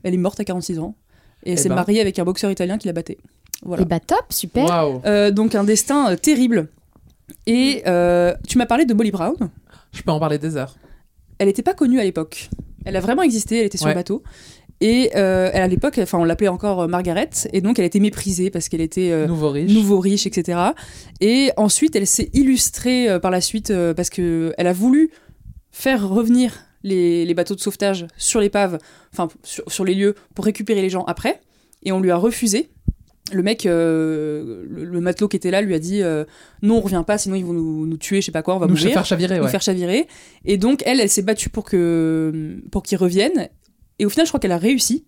elle 0.04 0.14
est 0.14 0.18
morte 0.18 0.40
à 0.40 0.46
46 0.46 0.80
ans. 0.80 0.96
Et 1.44 1.52
elle 1.52 1.58
Eh 1.60 1.62
s'est 1.62 1.70
ben. 1.70 1.76
mariée 1.76 2.00
avec 2.02 2.18
un 2.20 2.24
boxeur 2.24 2.50
italien 2.52 2.78
qui 2.78 2.88
la 2.88 2.94
battait. 2.94 3.18
Voilà. 3.64 3.84
Et 3.84 3.86
bah 3.86 4.00
top, 4.00 4.24
super. 4.30 4.66
Waouh. 4.66 5.02
Euh, 5.06 5.32
donc, 5.32 5.54
un 5.56 5.64
destin 5.64 6.12
euh, 6.12 6.16
terrible. 6.16 6.70
Et 7.48 7.84
euh, 7.88 8.34
tu 8.48 8.58
m'as 8.58 8.66
parlé 8.66 8.86
de 8.86 8.94
Molly 8.94 9.12
Brown. 9.12 9.36
Je 9.92 10.02
peux 10.02 10.12
en 10.12 10.20
parler 10.20 10.38
des 10.38 10.56
heures. 10.58 10.76
Elle 11.40 11.48
n'était 11.48 11.62
pas 11.64 11.74
connue 11.74 12.00
à 12.00 12.04
l'époque. 12.04 12.50
Elle 12.86 12.96
a 12.96 13.00
vraiment 13.00 13.22
existé, 13.22 13.60
elle 13.60 13.66
était 13.66 13.78
sur 13.78 13.88
Ouais. 13.88 13.94
le 13.94 14.00
bateau. 14.00 14.24
Et 14.84 15.12
euh, 15.16 15.52
elle, 15.54 15.62
à 15.62 15.68
l'époque, 15.68 16.00
enfin, 16.02 16.18
on 16.18 16.24
l'appelait 16.24 16.48
encore 16.48 16.82
euh, 16.82 16.88
Margaret. 16.88 17.30
Et 17.54 17.62
donc, 17.62 17.78
elle 17.78 17.86
était 17.86 18.00
méprisée 18.00 18.50
parce 18.50 18.68
qu'elle 18.68 18.82
était. 18.82 19.12
euh, 19.12 19.28
Nouveau 19.28 19.52
riche. 19.52 19.72
nouveau 19.72 20.00
riche, 20.00 20.26
etc. 20.26 20.60
Et 21.22 21.52
ensuite, 21.56 21.96
elle 21.96 22.08
s'est 22.08 22.32
illustrée 22.34 23.08
euh, 23.08 23.20
par 23.20 23.30
la 23.32 23.42
suite 23.42 23.72
parce 23.96 24.10
que 24.10 24.54
elle 24.58 24.66
a 24.68 24.74
voulu 24.74 25.12
faire 25.72 26.10
revenir 26.10 26.66
les, 26.84 27.26
les 27.26 27.34
bateaux 27.36 27.54
de 27.56 27.60
sauvetage 27.60 28.08
sur 28.18 28.40
l'épave, 28.42 28.80
enfin 29.14 29.28
sur, 29.44 29.64
sur 29.72 29.86
les 29.86 29.94
lieux 29.94 30.16
pour 30.34 30.46
récupérer 30.46 30.82
les 30.82 30.90
gens 30.90 31.04
après. 31.06 31.40
Et 31.84 31.92
on 31.92 32.00
lui 32.00 32.10
a 32.12 32.18
refusé. 32.18 32.72
Le 33.32 33.44
mec, 33.44 33.64
le, 33.64 34.66
le 34.68 35.00
matelot 35.00 35.28
qui 35.30 35.38
était 35.38 35.52
là, 35.52 35.62
lui 35.62 35.74
a 35.76 35.80
dit 35.80 36.02
non, 36.64 36.78
on 36.78 36.82
revient 36.82 37.04
pas, 37.06 37.18
sinon 37.18 37.36
ils 37.36 37.46
vont 37.46 37.54
nous, 37.54 37.86
nous 37.86 37.98
tuer, 37.98 38.20
je 38.20 38.26
sais 38.26 38.32
pas 38.32 38.42
quoi, 38.42 38.56
on 38.56 38.60
va 38.60 38.66
Nous 38.68 38.74
mourir 38.74 38.92
faire 38.92 39.06
chavirer, 39.06 39.38
nous 39.38 39.44
ouais. 39.46 39.50
faire 39.52 39.62
chavirer. 39.62 40.08
Et 40.44 40.58
donc, 40.58 40.82
elle, 40.86 41.00
elle 41.00 41.08
s'est 41.10 41.22
battue 41.22 41.50
pour 41.50 41.64
que 41.64 42.58
pour 42.72 42.84
qu'ils 42.84 42.98
reviennent. 42.98 43.48
Et 44.00 44.06
au 44.06 44.10
final, 44.10 44.26
je 44.26 44.32
crois 44.32 44.40
qu'elle 44.40 44.52
a 44.52 44.58
réussi. 44.58 45.06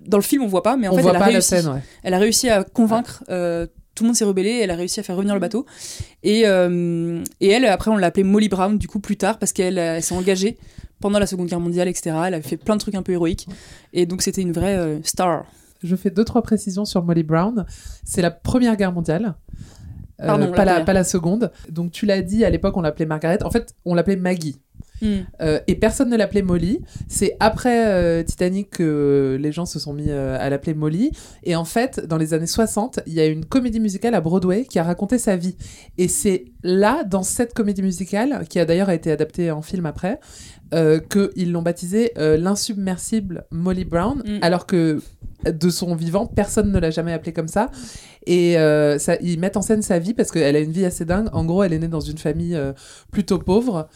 Dans 0.00 0.16
le 0.18 0.22
film, 0.22 0.42
on 0.42 0.46
voit 0.46 0.62
pas, 0.62 0.76
mais 0.76 0.88
en 0.88 0.92
on 0.92 0.96
fait, 0.96 1.02
voit 1.02 1.10
elle 1.10 1.16
a 1.16 1.20
pas 1.20 1.26
la 1.26 1.32
réussi. 1.32 1.48
scène, 1.48 1.66
ouais. 1.68 1.80
Elle 2.02 2.14
a 2.14 2.18
réussi 2.18 2.48
à 2.48 2.62
convaincre. 2.64 3.24
euh, 3.30 3.66
tout 3.94 4.04
le 4.04 4.08
monde 4.08 4.16
s'est 4.16 4.24
rebellé. 4.24 4.60
Elle 4.62 4.70
a 4.70 4.76
réussi 4.76 5.00
à 5.00 5.02
faire 5.02 5.16
revenir 5.16 5.34
le 5.34 5.40
bateau. 5.40 5.66
Et, 6.22 6.42
euh, 6.46 7.22
et 7.40 7.48
elle, 7.48 7.64
après, 7.64 7.90
on 7.90 7.96
l'a 7.96 8.06
appelée 8.06 8.22
Molly 8.22 8.48
Brown, 8.48 8.78
du 8.78 8.86
coup, 8.86 9.00
plus 9.00 9.16
tard, 9.16 9.38
parce 9.40 9.52
qu'elle 9.52 9.76
euh, 9.78 9.96
elle 9.96 10.02
s'est 10.02 10.14
engagée 10.14 10.56
pendant 11.00 11.18
la 11.18 11.26
Seconde 11.26 11.48
Guerre 11.48 11.58
mondiale, 11.60 11.88
etc. 11.88 12.16
Elle 12.26 12.34
a 12.34 12.42
fait 12.42 12.56
plein 12.56 12.76
de 12.76 12.80
trucs 12.80 12.94
un 12.94 13.02
peu 13.02 13.12
héroïques. 13.12 13.48
Et 13.92 14.06
donc, 14.06 14.22
c'était 14.22 14.42
une 14.42 14.52
vraie 14.52 14.76
euh, 14.76 14.98
star. 15.02 15.46
Je 15.82 15.96
fais 15.96 16.10
deux, 16.10 16.24
trois 16.24 16.42
précisions 16.42 16.84
sur 16.84 17.02
Molly 17.04 17.24
Brown. 17.24 17.66
C'est 18.04 18.22
la 18.22 18.30
Première 18.30 18.76
Guerre 18.76 18.92
mondiale. 18.92 19.34
Pardon, 20.18 20.52
la, 20.52 20.80
pas 20.80 20.92
la 20.92 21.04
seconde. 21.04 21.52
Donc 21.68 21.92
tu 21.92 22.04
l'as 22.04 22.22
dit, 22.22 22.44
à 22.44 22.50
l'époque 22.50 22.76
on 22.76 22.80
l'appelait 22.80 23.06
Margaret. 23.06 23.40
En 23.44 23.50
fait, 23.50 23.76
on 23.84 23.94
l'appelait 23.94 24.16
Maggie. 24.16 24.56
Hmm. 25.02 25.20
Euh, 25.40 25.60
et 25.66 25.74
personne 25.74 26.10
ne 26.10 26.16
l'appelait 26.16 26.42
Molly. 26.42 26.80
C'est 27.08 27.36
après 27.40 27.86
euh, 27.88 28.22
Titanic 28.22 28.70
que 28.70 29.38
les 29.40 29.52
gens 29.52 29.66
se 29.66 29.78
sont 29.78 29.92
mis 29.92 30.10
euh, 30.10 30.36
à 30.38 30.50
l'appeler 30.50 30.74
Molly. 30.74 31.12
Et 31.44 31.56
en 31.56 31.64
fait, 31.64 32.06
dans 32.06 32.16
les 32.16 32.34
années 32.34 32.46
60, 32.46 33.00
il 33.06 33.14
y 33.14 33.20
a 33.20 33.26
une 33.26 33.44
comédie 33.44 33.80
musicale 33.80 34.14
à 34.14 34.20
Broadway 34.20 34.64
qui 34.64 34.78
a 34.78 34.82
raconté 34.82 35.18
sa 35.18 35.36
vie. 35.36 35.56
Et 35.96 36.08
c'est 36.08 36.46
là, 36.62 37.04
dans 37.04 37.22
cette 37.22 37.54
comédie 37.54 37.82
musicale, 37.82 38.46
qui 38.48 38.58
a 38.58 38.64
d'ailleurs 38.64 38.90
été 38.90 39.10
adaptée 39.10 39.50
en 39.50 39.62
film 39.62 39.86
après, 39.86 40.20
qu'ils 40.70 41.50
l'ont 41.50 41.62
baptisée 41.62 42.12
l'insubmersible 42.16 43.44
Molly 43.50 43.86
Brown, 43.86 44.22
Mm. 44.24 44.38
alors 44.42 44.66
que 44.66 45.00
de 45.44 45.70
son 45.70 45.94
vivant, 45.94 46.26
personne 46.26 46.72
ne 46.72 46.78
l'a 46.78 46.90
jamais 46.90 47.12
appelée 47.12 47.32
comme 47.32 47.48
ça. 47.48 47.70
Et 48.26 48.58
euh, 48.58 48.98
ça, 48.98 49.16
ils 49.20 49.38
mettent 49.38 49.56
en 49.56 49.62
scène 49.62 49.82
sa 49.82 49.98
vie 49.98 50.12
parce 50.12 50.30
qu'elle 50.30 50.56
a 50.56 50.58
une 50.58 50.72
vie 50.72 50.84
assez 50.84 51.04
dingue. 51.04 51.28
En 51.32 51.44
gros, 51.44 51.62
elle 51.62 51.72
est 51.72 51.78
née 51.78 51.88
dans 51.88 52.00
une 52.00 52.18
famille 52.18 52.54
euh, 52.54 52.72
plutôt 53.12 53.38
pauvre. 53.38 53.88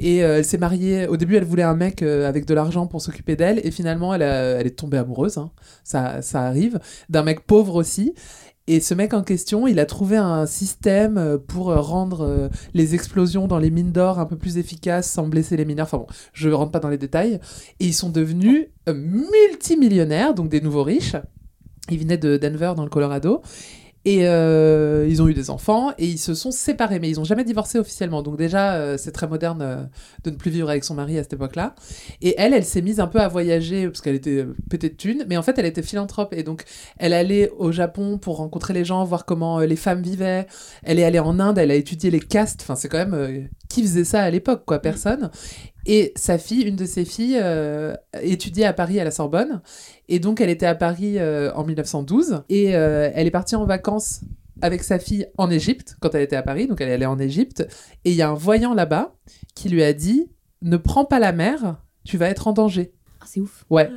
Et 0.00 0.24
euh, 0.24 0.38
elle 0.38 0.44
s'est 0.46 0.58
mariée. 0.58 1.06
Au 1.06 1.18
début, 1.18 1.36
elle 1.36 1.44
voulait 1.44 1.62
un 1.62 1.76
mec 1.76 2.02
euh, 2.02 2.26
avec 2.26 2.46
de 2.46 2.54
l'argent 2.54 2.86
pour 2.86 3.02
s'occuper 3.02 3.36
d'elle. 3.36 3.60
Et 3.64 3.70
finalement, 3.70 4.14
elle, 4.14 4.22
est 4.22 4.70
tombée 4.70 4.96
amoureuse. 4.96 5.36
hein. 5.36 5.52
Ça, 5.84 6.22
ça 6.22 6.42
arrive. 6.42 6.80
D'un 7.10 7.22
mec 7.22 7.46
pauvre 7.46 7.76
aussi. 7.76 8.14
Et 8.66 8.80
ce 8.80 8.94
mec 8.94 9.14
en 9.14 9.22
question, 9.22 9.66
il 9.66 9.78
a 9.78 9.84
trouvé 9.84 10.16
un 10.16 10.46
système 10.46 11.18
euh, 11.18 11.38
pour 11.38 11.74
rendre 11.74 12.50
les 12.72 12.94
explosions 12.94 13.46
dans 13.46 13.58
les 13.58 13.70
mines 13.70 13.92
d'or 13.92 14.18
un 14.18 14.26
peu 14.26 14.36
plus 14.36 14.56
efficaces 14.56 15.10
sans 15.10 15.28
blesser 15.28 15.56
les 15.56 15.66
mineurs. 15.66 15.86
Enfin 15.86 15.98
bon, 15.98 16.06
je 16.32 16.48
rentre 16.48 16.72
pas 16.72 16.80
dans 16.80 16.88
les 16.88 16.98
détails. 16.98 17.38
Et 17.78 17.86
ils 17.86 17.94
sont 17.94 18.10
devenus 18.10 18.68
multimillionnaires, 18.88 20.34
donc 20.34 20.48
des 20.48 20.62
nouveaux 20.62 20.82
riches. 20.82 21.16
Ils 21.90 21.98
venaient 21.98 22.18
de 22.18 22.38
Denver 22.38 22.72
dans 22.74 22.84
le 22.84 22.90
Colorado. 22.90 23.42
Et 24.06 24.26
euh, 24.26 25.06
ils 25.08 25.20
ont 25.20 25.28
eu 25.28 25.34
des 25.34 25.50
enfants 25.50 25.92
et 25.98 26.06
ils 26.06 26.18
se 26.18 26.32
sont 26.32 26.50
séparés, 26.50 26.98
mais 27.00 27.10
ils 27.10 27.16
n'ont 27.16 27.24
jamais 27.24 27.44
divorcé 27.44 27.78
officiellement. 27.78 28.22
Donc 28.22 28.38
déjà, 28.38 28.74
euh, 28.74 28.96
c'est 28.96 29.12
très 29.12 29.28
moderne 29.28 29.60
euh, 29.60 29.82
de 30.24 30.30
ne 30.30 30.36
plus 30.36 30.50
vivre 30.50 30.70
avec 30.70 30.84
son 30.84 30.94
mari 30.94 31.18
à 31.18 31.22
cette 31.22 31.34
époque-là. 31.34 31.74
Et 32.22 32.34
elle, 32.38 32.54
elle 32.54 32.64
s'est 32.64 32.80
mise 32.80 32.98
un 32.98 33.06
peu 33.06 33.20
à 33.20 33.28
voyager 33.28 33.86
parce 33.86 34.00
qu'elle 34.00 34.14
était 34.14 34.46
pétée 34.70 34.88
de 34.88 34.94
thunes, 34.94 35.24
mais 35.28 35.36
en 35.36 35.42
fait, 35.42 35.58
elle 35.58 35.66
était 35.66 35.82
philanthrope 35.82 36.32
et 36.32 36.42
donc 36.42 36.64
elle 36.96 37.12
allait 37.12 37.50
au 37.58 37.72
Japon 37.72 38.16
pour 38.16 38.38
rencontrer 38.38 38.72
les 38.72 38.86
gens, 38.86 39.04
voir 39.04 39.26
comment 39.26 39.58
les 39.60 39.76
femmes 39.76 40.00
vivaient. 40.00 40.46
Elle 40.82 40.98
est 40.98 41.04
allée 41.04 41.18
en 41.18 41.38
Inde, 41.38 41.58
elle 41.58 41.70
a 41.70 41.74
étudié 41.74 42.10
les 42.10 42.20
castes. 42.20 42.60
Enfin, 42.62 42.76
c'est 42.76 42.88
quand 42.88 43.06
même 43.06 43.48
qui 43.68 43.82
faisait 43.82 44.04
ça 44.04 44.22
à 44.22 44.30
l'époque, 44.30 44.64
quoi, 44.66 44.80
personne. 44.80 45.30
Et 45.86 46.12
sa 46.16 46.38
fille, 46.38 46.62
une 46.62 46.76
de 46.76 46.84
ses 46.84 47.04
filles, 47.04 47.38
euh, 47.40 47.94
étudiait 48.22 48.64
à 48.64 48.72
Paris 48.72 49.00
à 49.00 49.04
la 49.04 49.10
Sorbonne. 49.10 49.62
Et 50.08 50.18
donc, 50.18 50.40
elle 50.40 50.50
était 50.50 50.66
à 50.66 50.74
Paris 50.74 51.18
euh, 51.18 51.52
en 51.54 51.64
1912. 51.64 52.42
Et 52.48 52.76
euh, 52.76 53.10
elle 53.14 53.26
est 53.26 53.32
partie 53.32 53.56
en 53.56 53.64
vacances 53.64 54.20
avec 54.62 54.82
sa 54.82 54.98
fille 54.98 55.26
en 55.38 55.50
Égypte, 55.50 55.96
quand 56.00 56.14
elle 56.14 56.22
était 56.22 56.36
à 56.36 56.42
Paris. 56.42 56.66
Donc, 56.66 56.80
elle 56.80 56.88
est 56.88 56.94
allée 56.94 57.06
en 57.06 57.18
Égypte. 57.18 57.66
Et 58.04 58.10
il 58.10 58.16
y 58.16 58.22
a 58.22 58.28
un 58.28 58.34
voyant 58.34 58.74
là-bas 58.74 59.14
qui 59.54 59.68
lui 59.68 59.82
a 59.82 59.92
dit 59.92 60.30
Ne 60.62 60.76
prends 60.76 61.04
pas 61.04 61.18
la 61.18 61.32
mer, 61.32 61.82
tu 62.04 62.18
vas 62.18 62.28
être 62.28 62.46
en 62.46 62.52
danger. 62.52 62.92
Ah, 63.20 63.24
c'est 63.26 63.40
ouf. 63.40 63.64
Ouais. 63.70 63.90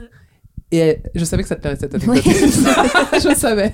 Et 0.74 0.78
elle- 0.78 1.02
je 1.14 1.24
savais 1.24 1.44
que 1.44 1.50
ça 1.50 1.56
te 1.56 1.62
plairait 1.62 1.76
cette 1.80 1.94
anecdote. 1.94 2.24
je 2.26 3.36
savais. 3.36 3.74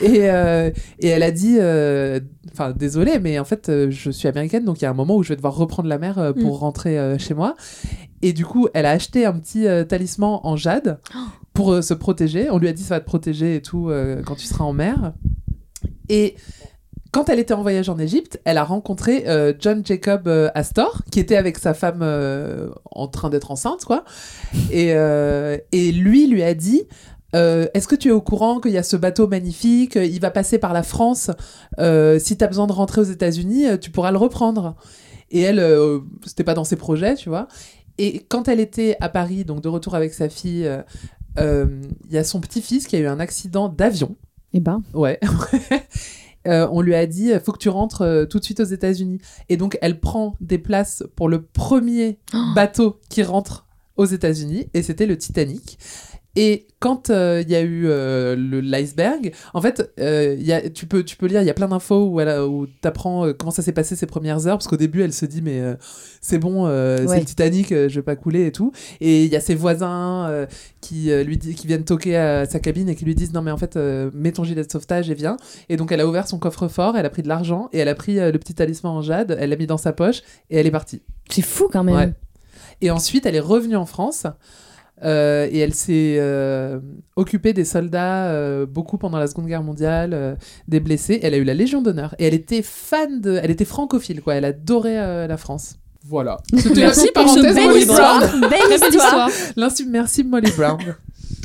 Et, 0.00 0.30
euh, 0.30 0.70
et 0.98 1.08
elle 1.08 1.22
a 1.22 1.30
dit, 1.30 1.56
euh, 1.60 2.20
enfin 2.52 2.72
désolée, 2.72 3.18
mais 3.18 3.38
en 3.38 3.44
fait 3.44 3.68
euh, 3.68 3.90
je 3.90 4.10
suis 4.10 4.28
américaine, 4.28 4.64
donc 4.64 4.80
il 4.80 4.84
y 4.84 4.86
a 4.86 4.90
un 4.90 4.94
moment 4.94 5.16
où 5.16 5.22
je 5.22 5.28
vais 5.28 5.36
devoir 5.36 5.54
reprendre 5.54 5.88
la 5.90 5.98
mer 5.98 6.32
pour 6.40 6.54
Mm. 6.56 6.58
rentrer 6.58 7.18
chez 7.18 7.34
moi. 7.34 7.54
Et 8.22 8.32
du 8.32 8.46
coup, 8.46 8.66
elle 8.72 8.86
a 8.86 8.90
acheté 8.92 9.26
un 9.26 9.34
petit 9.34 9.66
talisman 9.88 10.40
en 10.42 10.56
jade 10.56 10.98
pour 11.52 11.82
se 11.84 11.92
protéger. 11.92 12.48
On 12.50 12.56
lui 12.58 12.68
a 12.68 12.72
dit 12.72 12.82
ça 12.82 12.94
va 12.94 13.00
te 13.00 13.04
protéger 13.06 13.56
et 13.56 13.60
tout 13.62 13.90
quand 14.24 14.34
tu 14.34 14.46
seras 14.46 14.64
en 14.64 14.72
mer. 14.72 15.12
Et 16.08 16.34
quand 17.10 17.28
elle 17.28 17.38
était 17.38 17.54
en 17.54 17.62
voyage 17.62 17.88
en 17.88 17.98
Égypte, 17.98 18.40
elle 18.44 18.58
a 18.58 18.64
rencontré 18.64 19.24
euh, 19.28 19.54
John 19.58 19.84
Jacob 19.84 20.28
euh, 20.28 20.50
Astor, 20.54 21.02
qui 21.10 21.20
était 21.20 21.36
avec 21.36 21.58
sa 21.58 21.72
femme 21.72 22.00
euh, 22.02 22.68
en 22.90 23.08
train 23.08 23.30
d'être 23.30 23.50
enceinte, 23.50 23.84
quoi. 23.84 24.04
Et, 24.70 24.88
et 25.72 25.92
lui 25.92 26.26
lui 26.26 26.42
a 26.42 26.54
dit 26.54 26.82
Est-ce 27.32 27.88
que 27.88 27.94
tu 27.94 28.08
es 28.08 28.10
au 28.10 28.20
courant 28.20 28.60
qu'il 28.60 28.72
y 28.72 28.78
a 28.78 28.82
ce 28.82 28.96
bateau 28.96 29.26
magnifique 29.26 29.96
Il 29.96 30.20
va 30.20 30.30
passer 30.30 30.58
par 30.58 30.72
la 30.72 30.82
France. 30.82 31.30
Si 31.78 32.36
tu 32.36 32.44
as 32.44 32.46
besoin 32.46 32.66
de 32.66 32.72
rentrer 32.72 33.00
aux 33.00 33.04
États-Unis, 33.04 33.78
tu 33.80 33.90
pourras 33.90 34.10
le 34.10 34.18
reprendre. 34.18 34.76
Et 35.30 35.42
elle, 35.42 35.64
c'était 36.26 36.44
pas 36.44 36.54
dans 36.54 36.64
ses 36.64 36.76
projets, 36.76 37.14
tu 37.14 37.28
vois. 37.28 37.48
Et 37.98 38.24
quand 38.28 38.48
elle 38.48 38.60
était 38.60 38.96
à 39.00 39.08
Paris, 39.08 39.44
donc 39.44 39.60
de 39.60 39.68
retour 39.68 39.94
avec 39.94 40.12
sa 40.12 40.28
fille, 40.28 40.70
il 41.38 42.10
y 42.10 42.18
a 42.18 42.24
son 42.24 42.40
petit-fils 42.40 42.86
qui 42.86 42.96
a 42.96 42.98
eu 42.98 43.06
un 43.06 43.20
accident 43.20 43.68
d'avion. 43.68 44.16
Eh 44.54 44.60
ben. 44.60 44.82
Ouais. 44.94 45.20
Euh, 46.46 46.68
on 46.70 46.80
lui 46.80 46.94
a 46.94 47.06
dit 47.06 47.32
faut 47.44 47.52
que 47.52 47.58
tu 47.58 47.68
rentres 47.68 48.02
euh, 48.02 48.24
tout 48.24 48.38
de 48.38 48.44
suite 48.44 48.60
aux 48.60 48.64
États-Unis. 48.64 49.20
Et 49.48 49.56
donc 49.56 49.78
elle 49.82 50.00
prend 50.00 50.36
des 50.40 50.58
places 50.58 51.02
pour 51.16 51.28
le 51.28 51.42
premier 51.42 52.18
bateau 52.54 53.00
qui 53.08 53.22
rentre 53.22 53.66
aux 53.96 54.06
États-Unis 54.06 54.68
et 54.74 54.82
c'était 54.82 55.06
le 55.06 55.18
Titanic. 55.18 55.78
Et 56.40 56.68
quand 56.78 57.10
euh, 57.10 57.42
il 57.44 57.50
y 57.50 57.56
a 57.56 57.62
eu 57.62 57.86
euh, 57.88 58.36
le- 58.36 58.60
l'iceberg, 58.60 59.32
en 59.54 59.60
fait, 59.60 59.90
euh, 59.98 60.36
il 60.38 60.46
y 60.46 60.52
a, 60.52 60.70
tu, 60.70 60.86
peux, 60.86 61.02
tu 61.02 61.16
peux 61.16 61.26
lire, 61.26 61.42
il 61.42 61.46
y 61.46 61.50
a 61.50 61.54
plein 61.54 61.66
d'infos 61.66 62.06
où, 62.06 62.20
elle 62.20 62.28
où 62.42 62.68
tu 62.68 62.86
apprends 62.86 63.32
comment 63.32 63.50
ça 63.50 63.60
s'est 63.62 63.72
passé 63.72 63.96
ses 63.96 64.06
premières 64.06 64.46
heures, 64.46 64.56
parce 64.56 64.68
qu'au 64.68 64.76
début, 64.76 65.02
elle 65.02 65.12
se 65.12 65.26
dit, 65.26 65.42
mais 65.42 65.58
euh, 65.60 65.74
c'est 66.20 66.38
bon, 66.38 66.66
euh, 66.66 66.98
c'est 67.08 67.18
le 67.18 67.24
Titanic, 67.24 67.72
euh, 67.72 67.88
je 67.88 67.96
vais 67.96 68.04
pas 68.04 68.14
couler 68.14 68.46
et 68.46 68.52
tout. 68.52 68.70
Et 69.00 69.24
il 69.24 69.32
y 69.32 69.34
a 69.34 69.40
ses 69.40 69.56
voisins 69.56 70.28
euh, 70.28 70.46
qui, 70.80 71.10
euh, 71.10 71.24
lui 71.24 71.38
dit, 71.38 71.56
qui 71.56 71.66
viennent 71.66 71.84
toquer 71.84 72.16
à 72.16 72.46
sa 72.46 72.60
cabine 72.60 72.88
et 72.88 72.94
qui 72.94 73.04
lui 73.04 73.16
disent, 73.16 73.32
non, 73.32 73.42
mais 73.42 73.50
en 73.50 73.56
fait, 73.56 73.74
euh, 73.76 74.10
mets 74.14 74.30
ton 74.30 74.44
gilet 74.44 74.62
de 74.64 74.70
sauvetage 74.70 75.10
et 75.10 75.14
viens. 75.14 75.38
Et 75.68 75.76
donc, 75.76 75.90
elle 75.90 76.00
a 76.00 76.06
ouvert 76.06 76.28
son 76.28 76.38
coffre-fort, 76.38 76.96
elle 76.96 77.06
a 77.06 77.10
pris 77.10 77.22
de 77.22 77.28
l'argent 77.28 77.68
et 77.72 77.78
elle 77.78 77.88
a 77.88 77.96
pris 77.96 78.20
euh, 78.20 78.30
le 78.30 78.38
petit 78.38 78.54
talisman 78.54 78.92
en 78.92 79.02
jade, 79.02 79.36
elle 79.40 79.50
l'a 79.50 79.56
mis 79.56 79.66
dans 79.66 79.76
sa 79.76 79.92
poche 79.92 80.22
et 80.50 80.58
elle 80.58 80.66
est 80.68 80.70
partie. 80.70 81.02
C'est 81.28 81.42
fou 81.42 81.68
quand 81.72 81.82
même. 81.82 81.96
Ouais. 81.96 82.12
Et 82.80 82.92
ensuite, 82.92 83.26
elle 83.26 83.34
est 83.34 83.40
revenue 83.40 83.74
en 83.74 83.86
France. 83.86 84.24
Euh, 85.04 85.48
et 85.50 85.58
elle 85.58 85.74
s'est 85.74 86.16
euh, 86.18 86.80
occupée 87.16 87.52
des 87.52 87.64
soldats 87.64 88.26
euh, 88.26 88.66
beaucoup 88.66 88.98
pendant 88.98 89.18
la 89.18 89.26
Seconde 89.26 89.46
Guerre 89.46 89.62
mondiale, 89.62 90.36
des 90.66 90.80
blessés. 90.80 91.20
Elle 91.22 91.34
a 91.34 91.36
eu 91.36 91.44
la 91.44 91.54
Légion 91.54 91.82
d'honneur 91.82 92.14
et 92.18 92.26
elle 92.26 92.34
était 92.34 92.62
fan 92.62 93.20
de, 93.20 93.38
elle 93.42 93.50
était 93.50 93.64
francophile 93.64 94.22
quoi. 94.22 94.34
Elle 94.34 94.44
adorait 94.44 95.28
la 95.28 95.36
France. 95.36 95.78
Voilà. 96.06 96.38
C'était 96.56 96.68
la 96.80 96.86
Merci 96.86 97.00
petite 97.00 97.14
parenthèse 97.14 97.54
Molly 97.56 97.78
histoire. 97.80 98.18
Brown. 98.20 98.40
Belle 98.50 98.88
histoire. 98.88 99.30
L'insubmersible 99.56 100.30
Molly 100.30 100.50
Brown. 100.52 100.78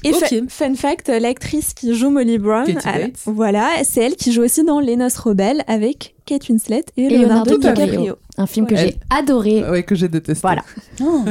Et 0.05 0.11
Ok. 0.13 0.19
fa- 0.19 0.35
fun 0.49 0.75
fact, 0.75 1.07
l'actrice 1.07 1.73
qui 1.73 1.95
joue 1.95 2.09
Molly 2.09 2.37
Brown, 2.37 2.65
elle- 2.67 3.01
Bates. 3.07 3.19
voilà, 3.25 3.69
c'est 3.85 4.01
elle 4.01 4.15
qui 4.17 4.33
joue 4.33 4.43
aussi 4.43 4.63
dans 4.65 4.81
Les 4.81 4.97
Noces 4.97 5.17
rebelles 5.17 5.63
avec 5.67 6.15
Kate 6.25 6.47
Winslet 6.49 6.83
et, 6.97 7.03
Et 7.05 7.17
Leonardo, 7.17 7.55
DiCaprio. 7.57 7.85
DiCaprio. 7.85 8.15
Un 8.37 8.45
film 8.47 8.67
que 8.67 8.73
Ouais. 8.75 8.81
j'ai 8.81 8.99
adoré. 9.17 9.63
ouais, 9.69 9.83
que 9.83 9.95
j'ai 9.95 10.09
détesté. 10.09 10.41
Voilà. 10.41 10.63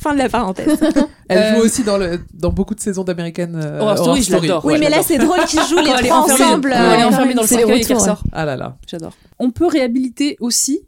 Fin 0.00 0.12
de 0.14 0.18
la 0.18 0.28
parenthèse. 0.28 0.78
Elle 1.28 1.38
Euh, 1.38 1.56
joue 1.56 1.64
aussi 1.64 1.82
dans, 1.82 1.98
le, 1.98 2.20
dans 2.32 2.50
beaucoup 2.52 2.74
de 2.74 2.80
saisons 2.80 3.04
d'American 3.04 3.48
euh, 3.54 3.80
Horror 3.80 3.98
Story, 3.98 4.22
je 4.22 4.32
l'adore. 4.32 4.64
oui, 4.64 4.74
Ouais, 4.74 4.78
mais 4.78 4.88
là 4.88 5.02
c'est 5.02 5.18
drôle 5.18 5.44
qu'ils 5.46 5.60
jouent 5.64 5.76
les 5.84 6.06
trois 6.08 6.18
ensemble. 6.24 6.72
elle 6.74 7.00
est 7.00 7.02
euh, 7.04 7.08
enfermée 7.08 7.34
dans 7.34 7.42
le 7.42 7.48
cercueil 7.48 7.82
et 7.82 7.86
ouais. 7.86 7.94
ressort. 7.94 8.22
Ah 8.32 8.44
là 8.44 8.56
là. 8.56 8.76
J'adore. 8.86 9.12
On 9.38 9.50
peut 9.50 9.66
réhabiliter 9.66 10.36
aussi, 10.40 10.80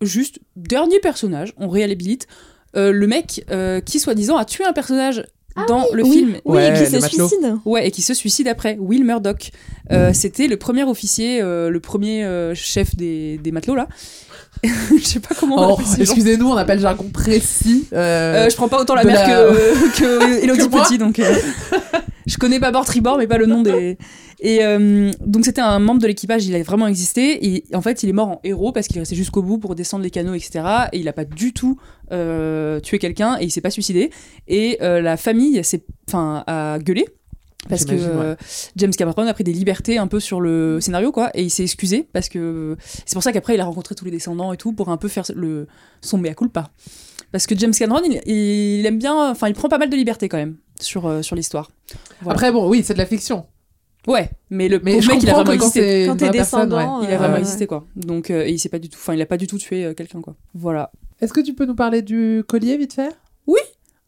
juste, 0.00 0.38
dernier 0.56 0.98
personnage, 1.00 1.52
on 1.56 1.68
réhabilite, 1.68 2.26
euh, 2.76 2.92
le 2.92 3.06
mec 3.06 3.44
euh, 3.50 3.80
qui, 3.80 3.98
soi-disant, 4.00 4.36
a 4.36 4.44
tué 4.44 4.64
un 4.64 4.72
personnage 4.72 5.24
dans 5.68 5.84
le 5.92 6.04
oui. 6.04 6.10
film. 6.12 6.36
Oui, 6.44 6.56
Ouais, 6.58 6.72
qui 6.78 6.86
se 6.90 6.96
matelot. 7.00 7.28
suicide. 7.28 7.56
Ouais, 7.64 7.86
et 7.88 7.90
qui 7.90 8.02
se 8.02 8.14
suicide 8.14 8.46
après, 8.48 8.76
Will 8.80 9.04
Murdoch. 9.04 9.50
Euh, 9.90 10.12
C'était 10.14 10.46
le 10.46 10.56
premier 10.56 10.84
officier, 10.84 11.42
euh, 11.42 11.68
le 11.70 11.80
premier 11.80 12.24
euh, 12.24 12.54
chef 12.54 12.94
des, 12.94 13.38
des 13.38 13.50
matelots, 13.50 13.74
là. 13.74 13.88
Je 14.62 15.04
sais 15.04 15.20
pas 15.20 15.34
comment 15.38 15.72
on 15.72 15.76
Oh, 15.76 15.80
excusez-nous, 15.98 16.46
on 16.48 16.56
appelle 16.56 16.78
jargon 16.80 17.08
précis. 17.12 17.86
euh, 17.92 18.46
Euh, 18.46 18.50
je 18.50 18.56
prends 18.56 18.68
pas 18.68 18.80
autant 18.80 18.94
la 18.94 19.04
mer 19.04 19.14
la- 19.26 19.26
que, 19.26 19.98
que 19.98 20.42
Elodie. 20.44 20.68
Petit, 20.68 20.98
donc 20.98 21.18
euh, 21.18 21.34
je 22.26 22.36
connais 22.36 22.60
pas 22.60 22.70
bord 22.70 22.84
tribord, 22.84 23.18
mais 23.18 23.26
pas 23.26 23.38
le 23.38 23.46
nom 23.46 23.62
des. 23.62 23.96
Et 24.40 24.60
euh, 24.62 25.10
donc 25.20 25.44
c'était 25.44 25.60
un 25.60 25.78
membre 25.78 26.00
de 26.00 26.06
l'équipage, 26.06 26.46
il 26.46 26.54
a 26.54 26.62
vraiment 26.62 26.86
existé 26.86 27.46
et 27.46 27.64
en 27.74 27.82
fait 27.82 28.02
il 28.02 28.08
est 28.08 28.14
mort 28.14 28.28
en 28.28 28.40
héros 28.42 28.72
parce 28.72 28.88
qu'il 28.88 28.96
est 28.96 29.00
resté 29.00 29.14
jusqu'au 29.14 29.42
bout 29.42 29.58
pour 29.58 29.74
descendre 29.74 30.02
les 30.02 30.10
canaux, 30.10 30.32
etc. 30.32 30.64
Et 30.92 30.98
il 30.98 31.08
a 31.08 31.12
pas 31.12 31.26
du 31.26 31.52
tout 31.52 31.78
euh, 32.10 32.80
tué 32.80 32.98
quelqu'un 32.98 33.36
et 33.38 33.44
il 33.44 33.50
s'est 33.50 33.60
pas 33.60 33.70
suicidé. 33.70 34.10
Et 34.48 34.78
euh, 34.80 35.02
la 35.02 35.18
famille 35.18 35.62
s'est, 35.62 35.84
enfin, 36.08 36.42
a 36.46 36.78
gueulé. 36.78 37.06
Parce 37.68 37.84
que 37.84 37.92
ouais. 37.92 38.36
James 38.76 38.92
Cameron 38.92 39.26
a 39.26 39.34
pris 39.34 39.44
des 39.44 39.52
libertés 39.52 39.98
un 39.98 40.06
peu 40.06 40.18
sur 40.18 40.40
le 40.40 40.80
scénario, 40.80 41.12
quoi, 41.12 41.30
et 41.34 41.42
il 41.42 41.50
s'est 41.50 41.62
excusé 41.62 42.08
parce 42.10 42.30
que 42.30 42.78
c'est 43.04 43.12
pour 43.12 43.22
ça 43.22 43.32
qu'après 43.32 43.54
il 43.54 43.60
a 43.60 43.66
rencontré 43.66 43.94
tous 43.94 44.06
les 44.06 44.10
descendants 44.10 44.54
et 44.54 44.56
tout 44.56 44.72
pour 44.72 44.88
un 44.88 44.96
peu 44.96 45.08
faire 45.08 45.24
le 45.34 45.66
son 46.00 46.16
mea 46.16 46.32
culpa. 46.32 46.70
Parce 47.32 47.46
que 47.46 47.54
James 47.58 47.74
Cameron, 47.74 48.00
il, 48.06 48.22
il 48.24 48.86
aime 48.86 48.98
bien, 48.98 49.30
enfin, 49.30 49.48
il 49.48 49.54
prend 49.54 49.68
pas 49.68 49.76
mal 49.76 49.90
de 49.90 49.96
liberté 49.96 50.30
quand 50.30 50.38
même 50.38 50.56
sur, 50.80 51.22
sur 51.22 51.36
l'histoire. 51.36 51.70
Voilà. 52.22 52.32
Après, 52.32 52.50
bon, 52.50 52.66
oui, 52.66 52.80
c'est 52.82 52.94
de 52.94 52.98
la 52.98 53.04
fiction. 53.04 53.44
Ouais, 54.06 54.30
mais 54.50 54.68
le 54.68 54.80
Mais 54.82 55.00
je 55.00 55.08
mec, 55.08 55.22
il 55.22 55.28
a 55.28 55.32
comprends 55.32 55.44
vraiment 55.44 55.52
existé. 55.64 55.80
c'est 56.02 56.06
Quand 56.08 56.16
t'es 56.16 56.30
descendant, 56.30 57.00
ouais. 57.00 57.06
Il 57.08 57.12
a 57.14 57.18
vraiment 57.18 57.34
ouais. 57.34 57.40
existé, 57.40 57.66
quoi. 57.66 57.86
Donc, 57.96 58.30
euh, 58.30 58.44
et 58.46 58.50
il 58.52 58.58
s'est 58.58 58.68
pas 58.70 58.78
du 58.78 58.88
tout, 58.88 58.96
enfin, 58.98 59.14
il 59.14 59.20
a 59.22 59.26
pas 59.26 59.36
du 59.36 59.46
tout 59.46 59.58
tué 59.58 59.84
euh, 59.84 59.94
quelqu'un, 59.94 60.20
quoi. 60.20 60.34
Voilà. 60.54 60.90
Est-ce 61.20 61.32
que 61.32 61.40
tu 61.40 61.54
peux 61.54 61.66
nous 61.66 61.74
parler 61.74 62.00
du 62.02 62.42
collier 62.48 62.76
vite 62.76 62.94
fait? 62.94 63.10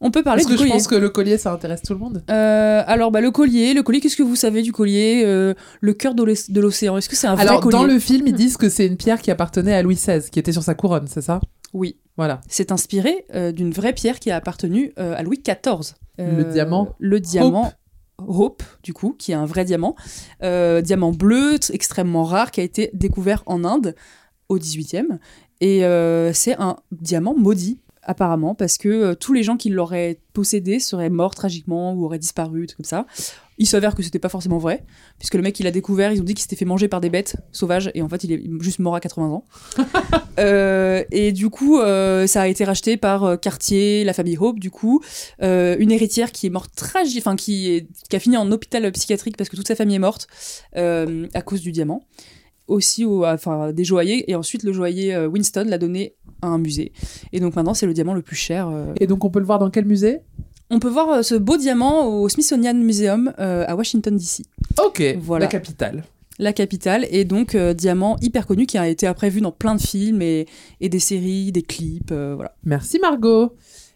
On 0.05 0.11
peut 0.11 0.21
parler 0.21 0.41
Parce 0.43 0.47
du 0.47 0.53
que 0.53 0.57
je 0.57 0.63
collier. 0.63 0.71
pense 0.73 0.87
que 0.87 0.95
le 0.95 1.07
collier, 1.09 1.37
ça 1.37 1.53
intéresse 1.53 1.81
tout 1.81 1.93
le 1.93 1.99
monde? 1.99 2.23
Euh, 2.29 2.83
alors, 2.85 3.09
bah, 3.09 3.21
le 3.21 3.31
collier, 3.31 3.73
le 3.73 3.83
collier, 3.83 4.01
qu'est-ce 4.01 4.17
que 4.17 4.23
vous 4.23 4.35
savez 4.35 4.61
du 4.61 4.73
collier 4.73 5.23
Euh, 5.25 5.53
Le 5.79 5.93
cœur 5.93 6.13
de 6.13 6.23
l'oc- 6.23 6.49
de 6.51 6.59
l'océan, 6.59 6.97
est-ce 6.97 7.07
que 7.07 7.15
c'est 7.15 7.27
un 7.27 7.35
vrai 7.35 7.47
Alors, 7.47 7.61
collier? 7.61 7.77
dans 7.77 7.83
le 7.85 7.97
film, 7.99 8.27
ils 8.27 8.33
disent 8.33 8.57
que 8.57 8.67
c'est 8.67 8.85
une 8.85 8.97
pierre 8.97 9.21
qui 9.21 9.31
appartenait 9.31 9.73
à 9.73 9.81
Louis 9.81 9.95
XVI, 9.95 10.29
qui 10.29 10.39
était 10.39 10.51
sur 10.51 10.61
sa 10.63 10.73
couronne, 10.75 11.05
c'est 11.07 11.21
ça? 11.21 11.39
Oui. 11.71 11.95
Voilà. 12.17 12.41
C'est 12.49 12.73
inspiré 12.73 13.25
euh, 13.33 13.53
d'une 13.53 13.71
vraie 13.71 13.93
pierre 13.93 14.19
qui 14.19 14.29
a 14.29 14.35
appartenu 14.35 14.91
euh, 14.99 15.15
à 15.15 15.23
Louis 15.23 15.41
XIV. 15.41 15.93
Le 16.17 16.43
diamant 16.43 16.89
Le 16.99 17.21
diamant. 17.21 17.67
Hope, 17.67 17.73
du 18.83 18.93
coup, 18.93 19.15
qui 19.17 19.31
est 19.31 19.35
un 19.35 19.45
vrai 19.45 19.65
diamant. 19.65 19.95
Euh, 20.43 20.81
diamant 20.81 21.11
bleu, 21.11 21.57
extrêmement 21.71 22.23
rare, 22.23 22.51
qui 22.51 22.61
a 22.61 22.63
été 22.63 22.89
découvert 22.93 23.43
en 23.45 23.63
Inde 23.63 23.95
au 24.49 24.57
18e. 24.57 25.19
Et 25.61 25.85
euh, 25.85 26.33
c'est 26.33 26.59
un 26.59 26.77
diamant 26.91 27.35
maudit, 27.35 27.79
apparemment, 28.05 28.55
parce 28.55 28.77
que 28.77 28.89
euh, 28.89 29.15
tous 29.15 29.33
les 29.33 29.43
gens 29.43 29.57
qui 29.57 29.69
l'auraient 29.69 30.19
possédé 30.33 30.79
seraient 30.79 31.09
morts 31.09 31.35
tragiquement 31.35 31.93
ou 31.93 32.05
auraient 32.05 32.19
disparu, 32.19 32.67
tout 32.67 32.75
comme 32.75 32.85
ça. 32.85 33.05
Il 33.59 33.67
s'avère 33.67 33.93
que 33.93 34.01
c'était 34.01 34.17
pas 34.17 34.29
forcément 34.29 34.57
vrai, 34.57 34.83
puisque 35.19 35.35
le 35.35 35.43
mec 35.43 35.59
il 35.59 35.67
a 35.67 35.71
découvert, 35.71 36.11
ils 36.11 36.19
ont 36.19 36.23
dit 36.23 36.33
qu'il 36.33 36.41
s'était 36.41 36.55
fait 36.55 36.65
manger 36.65 36.87
par 36.87 37.01
des 37.01 37.11
bêtes 37.11 37.35
sauvages, 37.51 37.91
et 37.93 38.01
en 38.01 38.09
fait 38.09 38.23
il 38.23 38.31
est 38.31 38.41
juste 38.61 38.79
mort 38.79 38.95
à 38.95 38.99
80 38.99 39.27
ans. 39.27 39.45
Euh, 40.39 41.03
et 41.11 41.31
du 41.31 41.51
coup, 41.51 41.79
euh, 41.79 42.25
ça 42.25 42.41
a 42.41 42.47
été 42.47 42.63
racheté 42.63 42.97
par 42.97 43.39
Cartier, 43.39 44.03
la 44.03 44.13
famille 44.13 44.35
Hope, 44.39 44.59
du 44.59 44.71
coup, 44.71 44.99
une 45.39 45.91
héritière 45.91 46.31
qui 46.31 46.47
est 46.47 46.49
morte 46.49 46.71
tragique, 46.75 47.19
enfin 47.19 47.35
qui, 47.35 47.69
est- 47.69 47.87
qui 48.09 48.15
a 48.15 48.19
fini 48.19 48.35
en 48.35 48.51
hôpital 48.51 48.91
psychiatrique 48.91 49.37
parce 49.37 49.47
que 49.47 49.55
toute 49.55 49.67
sa 49.67 49.75
famille 49.75 49.95
est 49.97 49.99
morte 49.99 50.25
à 50.75 51.41
cause 51.45 51.61
du 51.61 51.71
diamant. 51.71 52.03
Aussi, 52.67 53.03
au, 53.05 53.25
enfin, 53.25 53.73
des 53.73 53.83
joailliers, 53.83 54.23
et 54.31 54.35
ensuite 54.35 54.63
le 54.63 54.71
joaillier 54.71 55.13
euh, 55.13 55.27
Winston 55.27 55.65
l'a 55.67 55.77
donné 55.77 56.15
à 56.41 56.47
un 56.47 56.57
musée. 56.57 56.93
Et 57.33 57.39
donc 57.39 57.55
maintenant, 57.55 57.73
c'est 57.73 57.85
le 57.85 57.93
diamant 57.93 58.13
le 58.13 58.21
plus 58.21 58.35
cher. 58.37 58.69
euh. 58.69 58.93
Et 58.99 59.07
donc, 59.07 59.25
on 59.25 59.29
peut 59.29 59.39
le 59.39 59.45
voir 59.45 59.59
dans 59.59 59.69
quel 59.69 59.85
musée? 59.85 60.19
On 60.69 60.79
peut 60.79 60.89
voir 60.89 61.09
euh, 61.09 61.21
ce 61.23 61.35
beau 61.35 61.57
diamant 61.57 62.07
au 62.07 62.29
Smithsonian 62.29 62.73
Museum 62.73 63.33
euh, 63.39 63.65
à 63.67 63.75
Washington 63.75 64.15
DC. 64.15 64.43
Ok, 64.83 65.03
Voilà. 65.19 65.45
la 65.45 65.51
capitale. 65.51 66.03
La 66.39 66.51
capitale, 66.53 67.05
et 67.11 67.25
donc 67.25 67.53
euh, 67.53 67.73
Diamant, 67.75 68.17
hyper 68.21 68.47
connu, 68.47 68.65
qui 68.65 68.77
a 68.79 68.87
été 68.87 69.05
après 69.05 69.29
vu 69.29 69.39
dans 69.41 69.51
plein 69.51 69.75
de 69.75 69.81
films 69.81 70.21
et, 70.23 70.47
et 70.81 70.89
des 70.89 70.99
séries, 70.99 71.51
des 71.51 71.61
clips, 71.61 72.11
voilà. 72.11 72.55
Merci 72.63 72.97
Margot. 72.99 73.53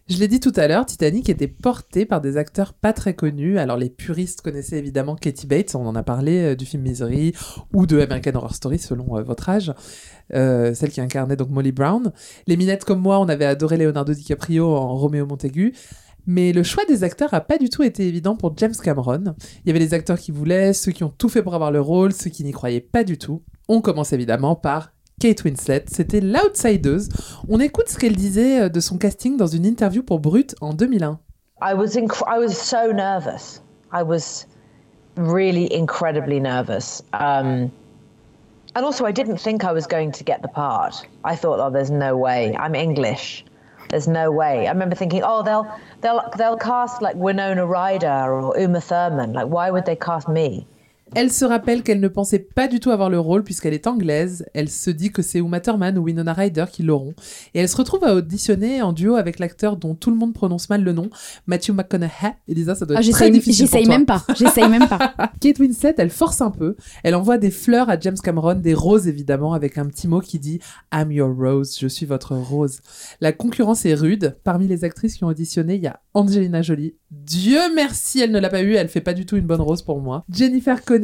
Je 0.08 0.16
l'ai 0.16 0.28
dit 0.28 0.40
tout 0.40 0.54
à 0.56 0.66
l'heure, 0.66 0.86
Titanic 0.86 1.28
était 1.28 1.48
porté 1.48 2.06
par 2.06 2.22
des 2.22 2.38
acteurs 2.38 2.72
pas 2.72 2.94
très 2.94 3.12
connus. 3.12 3.58
Alors 3.58 3.76
les 3.76 3.90
puristes 3.90 4.40
connaissaient 4.40 4.78
évidemment 4.78 5.16
Katie 5.16 5.46
Bates, 5.46 5.74
on 5.74 5.86
en 5.86 5.94
a 5.94 6.02
parlé 6.02 6.52
euh, 6.52 6.56
du 6.56 6.64
film 6.64 6.82
Misery 6.82 7.34
ou 7.74 7.84
de 7.84 8.00
American 8.00 8.34
Horror 8.36 8.54
Story 8.54 8.78
selon 8.78 9.18
euh, 9.18 9.22
votre 9.22 9.50
âge, 9.50 9.74
euh, 10.32 10.72
celle 10.72 10.92
qui 10.92 11.02
incarnait 11.02 11.36
donc 11.36 11.50
Molly 11.50 11.72
Brown. 11.72 12.10
Les 12.46 12.56
minettes 12.56 12.86
comme 12.86 13.00
moi, 13.00 13.20
on 13.20 13.28
avait 13.28 13.44
adoré 13.44 13.76
Leonardo 13.76 14.14
DiCaprio 14.14 14.74
en 14.74 14.96
Roméo 14.96 15.26
Montaigu. 15.26 15.74
Mais 16.26 16.54
le 16.54 16.62
choix 16.62 16.84
des 16.86 17.04
acteurs 17.04 17.34
a 17.34 17.42
pas 17.42 17.58
du 17.58 17.68
tout 17.68 17.82
été 17.82 18.08
évident 18.08 18.34
pour 18.34 18.56
James 18.56 18.74
Cameron. 18.82 19.34
Il 19.64 19.68
y 19.68 19.70
avait 19.70 19.78
les 19.78 19.92
acteurs 19.92 20.18
qui 20.18 20.30
voulaient, 20.30 20.72
ceux 20.72 20.92
qui 20.92 21.04
ont 21.04 21.12
tout 21.16 21.28
fait 21.28 21.42
pour 21.42 21.54
avoir 21.54 21.70
le 21.70 21.82
rôle, 21.82 22.14
ceux 22.14 22.30
qui 22.30 22.44
n'y 22.44 22.52
croyaient 22.52 22.80
pas 22.80 23.04
du 23.04 23.18
tout. 23.18 23.42
On 23.68 23.82
commence 23.82 24.14
évidemment 24.14 24.54
par 24.54 24.92
Kate 25.18 25.44
Winslet, 25.44 25.84
c'était 25.88 26.20
l'outsideuse. 26.20 27.08
On 27.48 27.60
écoute 27.60 27.88
ce 27.88 27.98
qu'elle 27.98 28.16
disait 28.16 28.62
euh, 28.62 28.68
de 28.68 28.80
son 28.80 28.98
casting 28.98 29.36
dans 29.36 29.46
une 29.46 29.66
interview 29.66 30.02
pour 30.02 30.20
Brut 30.20 30.54
en 30.60 30.72
2001. 30.72 31.18
I 31.60 31.74
was 31.74 31.96
I 31.96 32.38
was 32.38 32.52
so 32.52 32.92
nervous. 32.92 33.60
I 33.92 34.02
was 34.02 34.46
really 35.16 35.68
incredibly 35.72 36.40
nervous. 36.40 37.02
Um, 37.12 37.70
and 38.74 38.84
also, 38.84 39.04
I 39.04 39.12
didn't 39.12 39.38
think 39.38 39.64
I 39.64 39.72
was 39.72 39.86
going 39.86 40.12
to 40.12 40.24
get 40.24 40.42
the 40.42 40.48
part. 40.48 41.04
I 41.24 41.34
thought, 41.34 41.58
oh, 41.58 41.70
there's 41.70 41.90
no 41.90 42.16
way. 42.16 42.54
I'm 42.56 42.76
English. 42.76 43.44
There's 43.88 44.06
no 44.06 44.30
way. 44.30 44.68
I 44.68 44.70
remember 44.70 44.94
thinking, 44.94 45.22
oh, 45.24 45.42
they'll 45.42 45.66
they'll 46.00 46.22
they'll 46.36 46.58
cast 46.58 47.02
like 47.02 47.16
Winona 47.16 47.66
Ryder 47.66 48.32
or 48.32 48.56
Uma 48.56 48.80
Thurman. 48.80 49.32
Like, 49.32 49.48
why 49.48 49.70
would 49.70 49.86
they 49.86 49.96
cast 49.96 50.28
me? 50.28 50.66
Elle 51.14 51.32
se 51.32 51.44
rappelle 51.44 51.82
qu'elle 51.82 52.00
ne 52.00 52.08
pensait 52.08 52.38
pas 52.38 52.68
du 52.68 52.80
tout 52.80 52.90
avoir 52.90 53.10
le 53.10 53.18
rôle 53.18 53.44
puisqu'elle 53.44 53.74
est 53.74 53.86
anglaise. 53.86 54.44
Elle 54.54 54.68
se 54.68 54.90
dit 54.90 55.10
que 55.10 55.22
c'est 55.22 55.38
Uma 55.38 55.60
Thurman 55.60 55.96
ou 55.98 56.02
Winona 56.02 56.32
Ryder 56.32 56.66
qui 56.70 56.82
l'auront. 56.82 57.14
Et 57.54 57.60
elle 57.60 57.68
se 57.68 57.76
retrouve 57.76 58.04
à 58.04 58.14
auditionner 58.14 58.82
en 58.82 58.92
duo 58.92 59.14
avec 59.16 59.38
l'acteur 59.38 59.76
dont 59.76 59.94
tout 59.94 60.10
le 60.10 60.16
monde 60.16 60.34
prononce 60.34 60.68
mal 60.68 60.82
le 60.82 60.92
nom, 60.92 61.10
Matthew 61.46 61.70
McConaughey. 61.70 62.34
Elisa, 62.48 62.74
ça 62.74 62.86
doit 62.86 62.96
Ah, 62.98 63.02
être 63.02 63.10
très 63.10 63.30
difficile 63.30 63.66
j'essaye 63.66 63.86
même 63.86 64.06
pas. 64.06 64.24
J'essaye 64.36 64.68
même 64.68 64.88
pas. 64.88 65.14
Kate 65.40 65.58
Winslet, 65.58 65.94
elle 65.98 66.10
force 66.10 66.40
un 66.40 66.50
peu. 66.50 66.76
Elle 67.02 67.14
envoie 67.14 67.38
des 67.38 67.50
fleurs 67.50 67.88
à 67.88 67.98
James 67.98 68.16
Cameron, 68.22 68.54
des 68.54 68.74
roses 68.74 69.08
évidemment, 69.08 69.54
avec 69.54 69.78
un 69.78 69.86
petit 69.86 70.08
mot 70.08 70.20
qui 70.20 70.38
dit 70.38 70.60
I'm 70.92 71.10
your 71.12 71.34
rose, 71.36 71.76
je 71.80 71.88
suis 71.88 72.06
votre 72.06 72.34
rose. 72.34 72.80
La 73.20 73.32
concurrence 73.32 73.86
est 73.86 73.94
rude. 73.94 74.36
Parmi 74.44 74.66
les 74.66 74.84
actrices 74.84 75.16
qui 75.16 75.24
ont 75.24 75.28
auditionné, 75.28 75.76
il 75.76 75.82
y 75.82 75.86
a 75.86 76.00
Angelina 76.14 76.62
Jolie. 76.62 76.94
Dieu 77.10 77.58
merci, 77.74 78.20
elle 78.20 78.32
ne 78.32 78.38
l'a 78.38 78.50
pas 78.50 78.62
eu, 78.62 78.74
elle 78.74 78.88
fait 78.88 79.00
pas 79.00 79.14
du 79.14 79.24
tout 79.24 79.36
une 79.36 79.46
bonne 79.46 79.60
rose 79.60 79.82
pour 79.82 80.00
moi. 80.00 80.24
Jennifer 80.30 80.84
Connelly, 80.84 80.97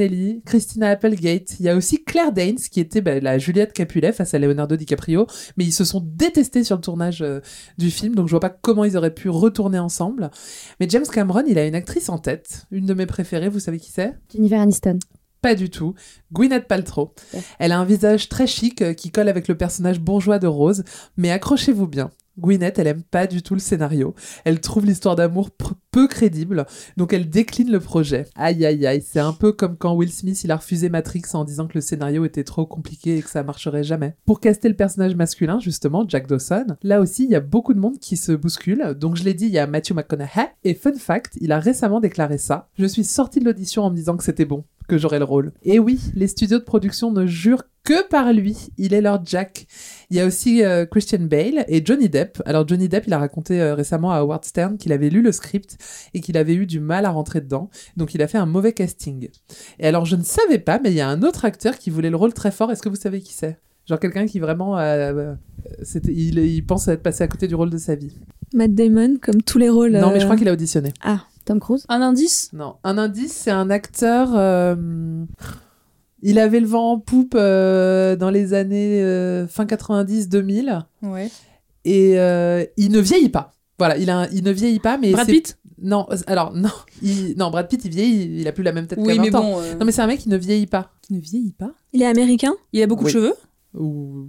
Christina 0.45 0.90
Applegate. 0.90 1.59
Il 1.61 1.66
y 1.66 1.68
a 1.68 1.76
aussi 1.76 2.05
Claire 2.05 2.32
Danes 2.32 2.57
qui 2.57 2.80
était 2.80 3.01
bah, 3.01 3.20
la 3.20 3.38
Juliette 3.38 3.72
Capulet 3.72 4.12
face 4.12 4.34
à 4.34 4.38
Leonardo 4.38 4.76
DiCaprio, 4.76 5.26
mais 5.57 5.64
ils 5.64 5.72
se 5.72 5.84
sont 5.84 6.03
détestés 6.05 6.64
sur 6.64 6.76
le 6.76 6.82
tournage 6.82 7.22
euh, 7.22 7.40
du 7.78 7.90
film, 7.90 8.14
donc 8.14 8.26
je 8.26 8.30
vois 8.32 8.40
pas 8.40 8.51
comment 8.51 8.84
ils 8.84 8.97
auraient 8.97 9.14
pu 9.14 9.28
retourner 9.28 9.78
ensemble. 9.78 10.30
Mais 10.80 10.88
James 10.88 11.07
Cameron, 11.11 11.45
il 11.47 11.59
a 11.59 11.66
une 11.66 11.74
actrice 11.74 12.09
en 12.09 12.18
tête, 12.18 12.66
une 12.70 12.86
de 12.86 12.95
mes 12.95 13.07
préférées, 13.07 13.49
vous 13.49 13.61
savez 13.61 13.78
qui 13.78 13.90
c'est? 13.90 14.14
Jennifer 14.32 14.61
Aniston. 14.61 14.99
pas 15.40 15.55
du 15.55 15.68
tout. 15.70 15.95
Gwyneth 16.32 16.66
Paltrow. 16.66 17.14
Elle 17.59 17.72
a 17.72 17.78
un 17.78 17.84
visage 17.84 18.28
très 18.28 18.47
chic 18.47 18.80
euh, 18.82 18.95
qui 18.95 19.11
colle 19.11 19.28
avec 19.28 19.47
le 19.47 19.57
personnage 19.57 20.01
bourgeois 20.01 20.38
de 20.38 20.47
Rose, 20.47 20.84
mais 21.16 21.30
accrochez-vous 21.30 21.86
bien. 21.86 22.11
Gwyneth, 22.39 22.78
elle 22.78 22.87
aime 22.87 23.03
pas 23.03 23.26
du 23.26 23.43
tout 23.43 23.55
le 23.55 23.61
scénario. 23.61 24.14
Elle 24.45 24.61
trouve 24.61 24.87
l'histoire 24.87 25.16
d'amour 25.16 25.51
peu 25.91 26.09
crédible, 26.09 26.66
donc 26.97 27.12
elle 27.12 27.30
décline 27.30 27.70
le 27.70 27.78
projet. 27.78 28.26
Aïe 28.35 28.66
aïe 28.66 28.87
aïe, 28.87 29.05
c'est 29.07 29.20
un 29.20 29.32
peu 29.32 29.53
comme 29.53 29.76
quand 29.76 29.95
Will 29.95 30.11
Smith 30.11 30.43
il 30.43 30.51
a 30.51 30.57
refusé 30.57 30.89
Matrix 30.89 31.22
en 31.35 31.45
disant 31.45 31.68
que 31.68 31.74
le 31.74 31.80
scénario 31.80 32.24
était 32.24 32.43
trop 32.43 32.66
compliqué 32.66 33.18
et 33.18 33.22
que 33.22 33.30
ça 33.30 33.45
marcherait 33.45 33.85
jamais. 33.85 34.16
Pour 34.26 34.41
caster 34.41 34.68
le 34.68 34.74
personnage 34.74 35.14
masculin, 35.14 35.61
justement, 35.61 36.05
Jack 36.09 36.26
Dawson, 36.26 36.66
là 36.82 37.01
aussi 37.01 37.24
il 37.24 37.30
y 37.30 37.37
a 37.37 37.41
beaucoup 37.41 37.74
de 37.74 37.78
monde 37.78 37.99
qui 37.99 38.16
se 38.16 38.32
bouscule. 38.32 38.95
Donc 38.99 39.16
je 39.16 39.24
l'ai 39.24 39.35
dit, 39.35 39.47
il 39.47 39.53
y 39.53 39.59
a 39.59 39.66
Matthew 39.66 39.93
McConaughey 39.93 40.51
et 40.64 40.74
fun 40.74 40.95
fact, 40.95 41.39
il 41.41 41.53
a 41.53 41.61
récemment 41.61 42.01
déclaré 42.01 42.39
ça. 42.39 42.68
Je 42.76 42.87
suis 42.87 43.05
sorti 43.05 43.39
de 43.39 43.45
l'audition 43.45 43.85
en 43.85 43.91
me 43.91 43.97
disant 43.97 44.16
que 44.16 44.24
c'était 44.24 44.45
bon 44.45 44.64
que 44.89 44.99
j'aurais 44.99 45.18
le 45.18 45.24
rôle. 45.24 45.53
Et 45.62 45.78
oui, 45.78 46.01
les 46.14 46.26
studios 46.26 46.59
de 46.59 46.64
production 46.64 47.11
ne 47.11 47.26
jurent 47.26 47.64
que 47.85 48.07
par 48.09 48.32
lui. 48.32 48.68
Il 48.78 48.95
est 48.95 49.01
leur 49.01 49.24
Jack. 49.24 49.66
Il 50.11 50.16
y 50.16 50.20
a 50.20 50.26
aussi 50.26 50.64
euh, 50.64 50.87
Christian 50.87 51.20
Bale 51.20 51.64
et 51.68 51.85
Johnny 51.85 52.09
Depp. 52.09 52.43
Alors 52.47 52.66
Johnny 52.66 52.89
Depp, 52.89 53.05
il 53.07 53.12
a 53.12 53.18
raconté 53.18 53.61
euh, 53.61 53.74
récemment 53.74 54.11
à 54.11 54.18
Howard 54.18 54.45
Stern 54.45 54.78
qu'il 54.78 54.93
avait 54.93 55.11
lu 55.11 55.22
le 55.22 55.32
script 55.32 55.76
et 56.14 56.20
qu'il 56.20 56.37
avait 56.37 56.55
eu 56.55 56.66
du 56.66 56.80
mal 56.80 57.05
à 57.05 57.11
rentrer 57.11 57.41
dedans. 57.41 57.68
Donc 57.97 58.14
il 58.14 58.22
a 58.22 58.26
fait 58.26 58.39
un 58.39 58.47
mauvais 58.47 58.72
casting. 58.72 59.28
Et 59.78 59.87
alors 59.87 60.07
je 60.07 60.16
ne 60.16 60.22
savais 60.22 60.59
pas, 60.59 60.80
mais 60.82 60.91
il 60.91 60.97
y 60.97 61.03
a 61.03 61.09
un 61.09 61.22
autre 61.22 61.45
acteur 61.45 61.78
qui 61.78 61.91
voulait 61.91 62.11
le 62.11 62.16
rôle 62.16 62.32
très 62.32 62.51
fort. 62.51 62.72
Est-ce 62.72 62.82
que 62.82 62.89
vous 62.89 62.97
savez 62.97 63.20
qui 63.20 63.35
c'est? 63.35 63.59
Genre 63.87 64.01
quelqu'un 64.01 64.24
qui 64.24 64.41
vraiment, 64.41 64.78
euh, 64.78 65.12
euh, 65.12 66.01
il, 66.09 66.39
il 66.39 66.64
pense 66.64 66.89
être 66.89 67.03
passé 67.03 67.22
à 67.22 67.28
côté 67.28 67.49
du 67.49 67.55
rôle 67.55 67.68
de 67.68 67.76
sa 67.76 67.95
vie. 67.95 68.16
Matt 68.55 68.74
Damon, 68.74 69.16
comme 69.20 69.43
tous 69.43 69.59
les 69.59 69.68
rôles. 69.68 69.93
Non, 69.93 70.11
mais 70.11 70.20
je 70.20 70.24
crois 70.24 70.37
qu'il 70.37 70.49
a 70.49 70.53
auditionné. 70.53 70.93
Tom 71.45 71.61
Cruise. 71.61 71.84
Un 71.88 72.01
indice 72.01 72.51
Non, 72.53 72.76
un 72.84 72.97
indice, 72.99 73.32
c'est 73.32 73.51
un 73.51 73.70
acteur. 73.70 74.30
euh, 74.34 75.24
Il 76.22 76.38
avait 76.38 76.61
le 76.61 76.66
vent 76.66 76.92
en 76.92 76.99
poupe 76.99 77.34
euh, 77.36 78.16
dans 78.16 78.30
les 78.30 78.55
années 78.55 79.03
euh, 79.03 79.47
fin 79.47 79.64
90-2000 79.66 80.82
Ouais. 81.03 81.30
et 81.84 82.18
euh, 82.18 82.64
il 82.76 82.92
ne 82.92 82.99
vieillit 83.01 83.28
pas. 83.28 83.53
Voilà, 83.78 83.99
il, 83.99 84.09
a 84.09 84.20
un- 84.20 84.28
il 84.30 84.42
ne 84.45 84.51
vieillit 84.53 84.78
pas, 84.80 84.97
mais 84.99 85.12
Brad 85.12 85.26
c'est- 85.26 85.32
Pitt 85.32 85.59
Non, 85.82 86.07
alors 86.26 86.55
non, 86.55 86.70
il... 87.03 87.34
non, 87.36 87.51
Brad 87.51 87.68
Pitt 87.68 87.84
il 87.84 87.90
vieillit, 87.90 88.40
il 88.40 88.49
a 88.49 88.53
plus 88.53 88.62
la 88.62 88.72
même 88.72 88.86
tête 88.86 88.99
Oui, 89.03 89.09
qu'à 89.09 89.14
20 89.16 89.22
mais 89.22 89.34
ans. 89.36 89.42
bon. 89.42 89.61
euh, 89.61 89.74
Non, 89.74 89.84
mais 89.84 89.92
c'est 89.92 90.01
un 90.03 90.07
mec 90.07 90.20
qui 90.20 90.28
ne 90.30 90.36
vieillit 90.36 90.66
pas. 90.68 90.92
Qui 91.03 91.12
ne 91.12 91.20
vieillit 91.20 91.53
pas. 91.53 91.72
Il 91.92 92.01
est 92.01 92.07
américain 92.07 92.55
Il 92.72 92.80
a 92.82 92.86
beaucoup 92.86 93.05
Oui. 93.05 93.12
de 93.12 93.18
cheveux. 93.18 93.34
Ou 93.74 94.28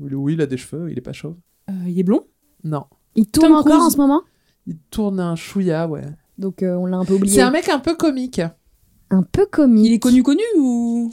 oui, 0.00 0.34
il 0.34 0.40
a 0.40 0.46
des 0.46 0.56
cheveux, 0.56 0.90
il 0.90 0.96
est 0.96 1.02
pas 1.02 1.12
chauve. 1.12 1.34
Euh, 1.68 1.72
il 1.88 1.98
est 1.98 2.02
blond. 2.04 2.22
Non, 2.64 2.84
Il 3.16 3.26
tourne 3.26 3.48
Tom 3.48 3.56
encore 3.56 3.72
Cruise. 3.72 3.82
en 3.86 3.90
ce 3.90 3.96
moment 3.96 4.22
il 4.68 4.78
tourne 4.90 5.18
un 5.18 5.34
chouïa, 5.34 5.88
ouais. 5.88 6.04
Donc 6.42 6.62
euh, 6.62 6.74
on 6.76 6.84
l'a 6.86 6.98
un 6.98 7.04
peu 7.04 7.14
oublié. 7.14 7.36
C'est 7.36 7.40
un 7.42 7.50
mec 7.50 7.68
un 7.70 7.78
peu 7.78 7.94
comique. 7.94 8.40
Un 9.10 9.22
peu 9.22 9.46
comique. 9.46 9.86
Il 9.86 9.92
est 9.94 9.98
connu, 9.98 10.22
connu 10.22 10.42
ou? 10.58 11.10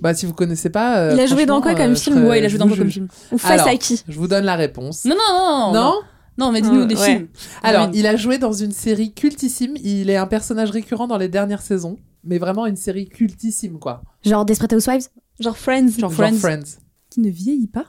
Bah 0.00 0.14
si 0.14 0.24
vous 0.26 0.32
connaissez 0.32 0.70
pas. 0.70 0.98
euh, 0.98 1.10
Il 1.14 1.20
a 1.20 1.26
joué 1.26 1.44
dans 1.46 1.60
quoi 1.60 1.74
comme 1.74 1.92
euh, 1.92 1.94
film? 1.96 2.16
serais- 2.16 2.28
Ouais, 2.28 2.38
il 2.40 2.44
a 2.44 2.48
joué 2.48 2.58
dans 2.58 2.66
quoi 2.66 2.76
comme 2.76 2.90
film? 2.90 3.06
Ou 3.30 3.38
face 3.38 3.50
Alors, 3.60 3.68
à 3.68 3.76
qui? 3.76 4.02
Je 4.08 4.18
vous 4.18 4.26
donne 4.28 4.44
la 4.44 4.56
réponse. 4.56 5.04
Non, 5.04 5.14
non, 5.14 5.34
non, 5.36 5.72
Non 5.74 5.94
Non, 6.38 6.52
mais 6.52 6.62
dis-nous 6.62 6.80
Euh, 6.82 6.86
des 6.86 6.96
ouais. 6.96 7.04
films. 7.16 7.28
Alors, 7.62 7.88
Oui. 7.90 7.98
il 7.98 8.06
a 8.06 8.16
joué 8.16 8.38
dans 8.38 8.52
une 8.52 8.72
série 8.72 9.12
cultissime. 9.12 9.74
Il 9.82 10.08
est 10.08 10.16
un 10.16 10.26
personnage 10.26 10.70
récurrent 10.70 11.06
dans 11.06 11.18
les 11.18 11.28
dernières 11.28 11.60
saisons. 11.62 11.98
Mais 12.24 12.38
vraiment 12.38 12.64
une 12.66 12.76
série 12.76 13.08
cultissime, 13.08 13.78
quoi. 13.78 14.02
Genre 14.24 14.44
Desperate 14.44 14.72
Housewives? 14.72 15.08
Genre 15.38 15.56
Friends. 15.58 15.88
Genre 15.98 16.10
Genre 16.10 16.32
Friends. 16.34 16.64
Qui 17.10 17.20
ne 17.20 17.28
vieillit 17.30 17.66
pas? 17.66 17.86